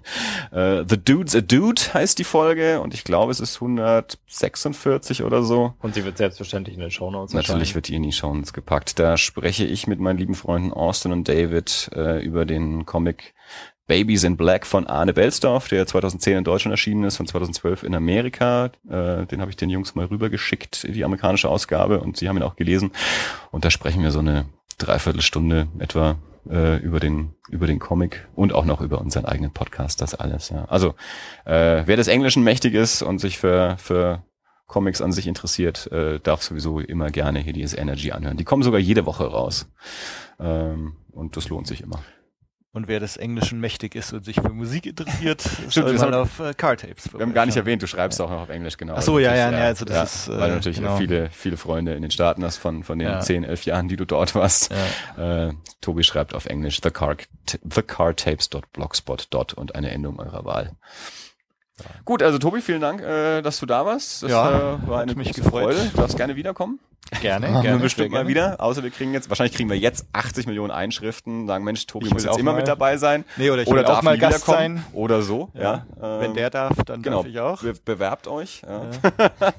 äh, 0.50 0.84
The 0.88 0.96
Dude's 1.02 1.36
a 1.36 1.40
Dude 1.40 1.80
heißt 1.92 2.18
die 2.18 2.24
Folge 2.24 2.80
und 2.80 2.94
ich 2.94 3.04
glaube, 3.04 3.30
es 3.30 3.40
ist 3.40 3.56
146 3.56 5.22
oder 5.22 5.42
so. 5.42 5.74
Und 5.80 5.94
sie 5.94 6.04
wird 6.04 6.16
selbstverständlich 6.16 6.74
in 6.74 6.80
den 6.80 6.90
Shownotes 6.90 7.34
Natürlich 7.34 7.74
wird 7.74 7.88
die 7.88 7.94
in 7.94 8.02
die 8.02 8.12
Shownotes 8.12 8.52
gepackt. 8.52 8.98
Da 8.98 9.16
spreche 9.16 9.64
ich 9.64 9.86
mit 9.86 10.00
meinen 10.00 10.18
lieben 10.18 10.34
Freunden 10.34 10.72
Austin 10.72 11.12
und 11.12 11.28
David 11.28 11.90
äh, 11.94 12.22
über 12.24 12.44
den 12.46 12.86
Comic 12.86 13.34
Babies 13.88 14.22
in 14.22 14.36
Black 14.36 14.66
von 14.66 14.86
Arne 14.86 15.14
Belsdorf, 15.14 15.68
der 15.68 15.86
2010 15.86 16.38
in 16.38 16.44
Deutschland 16.44 16.72
erschienen 16.72 17.04
ist 17.04 17.18
und 17.18 17.26
2012 17.26 17.82
in 17.82 17.94
Amerika. 17.94 18.66
Äh, 18.88 19.26
den 19.26 19.40
habe 19.40 19.50
ich 19.50 19.56
den 19.56 19.70
Jungs 19.70 19.94
mal 19.94 20.04
rübergeschickt, 20.04 20.86
die 20.94 21.04
amerikanische 21.04 21.48
Ausgabe, 21.48 22.00
und 22.00 22.18
sie 22.18 22.28
haben 22.28 22.36
ihn 22.36 22.42
auch 22.42 22.56
gelesen. 22.56 22.92
Und 23.50 23.64
da 23.64 23.70
sprechen 23.70 24.02
wir 24.02 24.10
so 24.10 24.18
eine 24.18 24.44
Dreiviertelstunde 24.76 25.68
etwa 25.78 26.16
äh, 26.48 26.76
über 26.76 27.00
den 27.00 27.34
über 27.48 27.66
den 27.66 27.78
Comic 27.78 28.28
und 28.34 28.52
auch 28.52 28.66
noch 28.66 28.82
über 28.82 29.00
unseren 29.00 29.24
eigenen 29.24 29.52
Podcast, 29.52 30.02
das 30.02 30.14
alles. 30.14 30.50
Ja. 30.50 30.66
Also 30.66 30.90
äh, 31.46 31.82
wer 31.86 31.96
des 31.96 32.08
Englischen 32.08 32.44
mächtig 32.44 32.74
ist 32.74 33.00
und 33.00 33.20
sich 33.20 33.38
für 33.38 33.76
für 33.78 34.22
Comics 34.66 35.00
an 35.00 35.12
sich 35.12 35.26
interessiert, 35.26 35.90
äh, 35.92 36.20
darf 36.20 36.42
sowieso 36.42 36.78
immer 36.78 37.10
gerne 37.10 37.40
hier 37.40 37.54
dieses 37.54 37.76
Energy 37.76 38.12
anhören. 38.12 38.36
Die 38.36 38.44
kommen 38.44 38.62
sogar 38.62 38.80
jede 38.80 39.06
Woche 39.06 39.24
raus. 39.24 39.66
Ähm, 40.38 40.96
und 41.10 41.38
das 41.38 41.48
lohnt 41.48 41.66
sich 41.66 41.80
immer. 41.80 42.00
Und 42.72 42.86
wer 42.86 43.00
des 43.00 43.16
Englischen 43.16 43.60
mächtig 43.60 43.94
ist 43.94 44.12
und 44.12 44.26
sich 44.26 44.36
für 44.36 44.50
Musik 44.50 44.84
interessiert, 44.84 45.40
soll 45.68 45.94
mal 45.94 46.12
auf 46.12 46.38
äh, 46.38 46.52
Car 46.52 46.76
Tapes 46.76 47.10
Wir 47.12 47.20
haben 47.20 47.32
gar 47.32 47.46
nicht 47.46 47.56
erwähnt, 47.56 47.82
du 47.82 47.86
schreibst 47.86 48.20
auch 48.20 48.28
noch 48.28 48.42
auf 48.42 48.48
Englisch, 48.50 48.76
genau. 48.76 48.94
Ach 48.96 49.02
so, 49.02 49.18
ja, 49.18 49.30
Natürlich, 49.30 49.52
ja, 49.52 49.58
ja, 49.58 49.64
also 49.66 49.84
das 49.86 50.14
ist, 50.14 50.28
äh, 50.28 50.38
weil 50.38 50.48
du 50.50 50.54
natürlich 50.56 50.78
genau. 50.78 50.96
viele, 50.96 51.30
viele 51.30 51.56
Freunde 51.56 51.94
in 51.94 52.02
den 52.02 52.10
Staaten 52.10 52.44
hast 52.44 52.58
von, 52.58 52.84
von 52.84 52.98
den 52.98 53.08
Ja. 53.08 53.20
10, 53.20 53.44
11 53.44 53.64
Jahren, 53.64 53.88
die 53.88 53.96
du 53.96 54.04
dort 54.04 54.34
warst. 54.34 54.70
Ja. 55.16 55.48
Äh, 55.48 55.54
Tobi 55.80 56.04
schreibt 56.04 56.34
auf 56.34 56.44
Englisch 56.44 56.80
the 56.82 56.90
car, 56.90 57.16
thecartapes.blogspot. 57.46 59.54
und 59.54 59.74
eine 59.74 59.90
Endung 59.90 60.20
eurer 60.20 60.44
Wahl. 60.44 60.72
Gut, 62.04 62.22
also 62.22 62.38
Tobi, 62.38 62.60
vielen 62.60 62.80
Dank, 62.80 63.00
äh, 63.00 63.40
dass 63.40 63.60
du 63.60 63.66
da 63.66 63.86
warst. 63.86 64.24
Das 64.24 64.30
Ja, 64.30 64.74
äh, 64.74 64.88
war 64.88 65.00
eine 65.00 65.14
mich 65.14 65.32
gefreut. 65.32 65.74
Freude. 65.74 65.90
Du 65.92 65.96
darfst 65.96 66.16
gerne 66.16 66.36
wiederkommen. 66.36 66.80
Gerne, 67.22 67.48
Machen 67.48 67.62
gerne. 67.62 67.78
wir 67.78 67.82
bestimmt 67.84 68.10
sehr 68.10 68.22
mal 68.22 68.26
gerne. 68.26 68.28
wieder. 68.52 68.60
Außer 68.62 68.82
wir 68.82 68.90
kriegen 68.90 69.14
jetzt, 69.14 69.30
wahrscheinlich 69.30 69.56
kriegen 69.56 69.70
wir 69.70 69.78
jetzt 69.78 70.06
80 70.12 70.46
Millionen 70.46 70.70
Einschriften, 70.70 71.46
sagen, 71.46 71.64
Mensch, 71.64 71.86
Tobi 71.86 72.06
Ich 72.06 72.12
muss 72.12 72.24
jetzt 72.24 72.32
auch 72.34 72.38
immer 72.38 72.52
mal. 72.52 72.58
mit 72.58 72.68
dabei 72.68 72.98
sein. 72.98 73.24
Nee, 73.36 73.48
oder 73.50 73.62
ich 73.62 73.68
oder 73.68 73.78
will 73.78 73.84
darf 73.84 73.98
auch 73.98 74.02
mal 74.02 74.18
Gast 74.18 74.44
sein. 74.44 74.84
Oder 74.92 75.22
so, 75.22 75.48
ja. 75.54 75.86
Ja. 76.00 76.20
Wenn 76.20 76.30
Ähm, 76.30 76.34
der 76.34 76.50
darf, 76.50 76.76
dann 76.84 77.00
genau. 77.02 77.18
darf 77.22 77.26
ich 77.26 77.40
auch. 77.40 77.62
Be 77.62 77.72
bewerbt 77.82 78.28
euch. 78.28 78.60
Ja. 78.60 78.90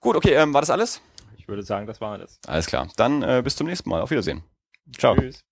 Gut, 0.00 0.14
okay, 0.14 0.34
ähm, 0.34 0.54
war 0.54 0.60
das 0.60 0.70
alles? 0.70 1.00
Ich 1.36 1.48
würde 1.48 1.62
sagen, 1.64 1.86
das 1.86 2.00
war 2.00 2.12
alles. 2.12 2.38
Alles 2.46 2.66
klar. 2.66 2.88
Dann 2.96 3.22
äh, 3.22 3.40
bis 3.42 3.56
zum 3.56 3.66
nächsten 3.66 3.90
Mal. 3.90 4.00
Auf 4.00 4.10
Wiedersehen. 4.10 4.44
Ciao. 4.96 5.16
Tschüss. 5.16 5.47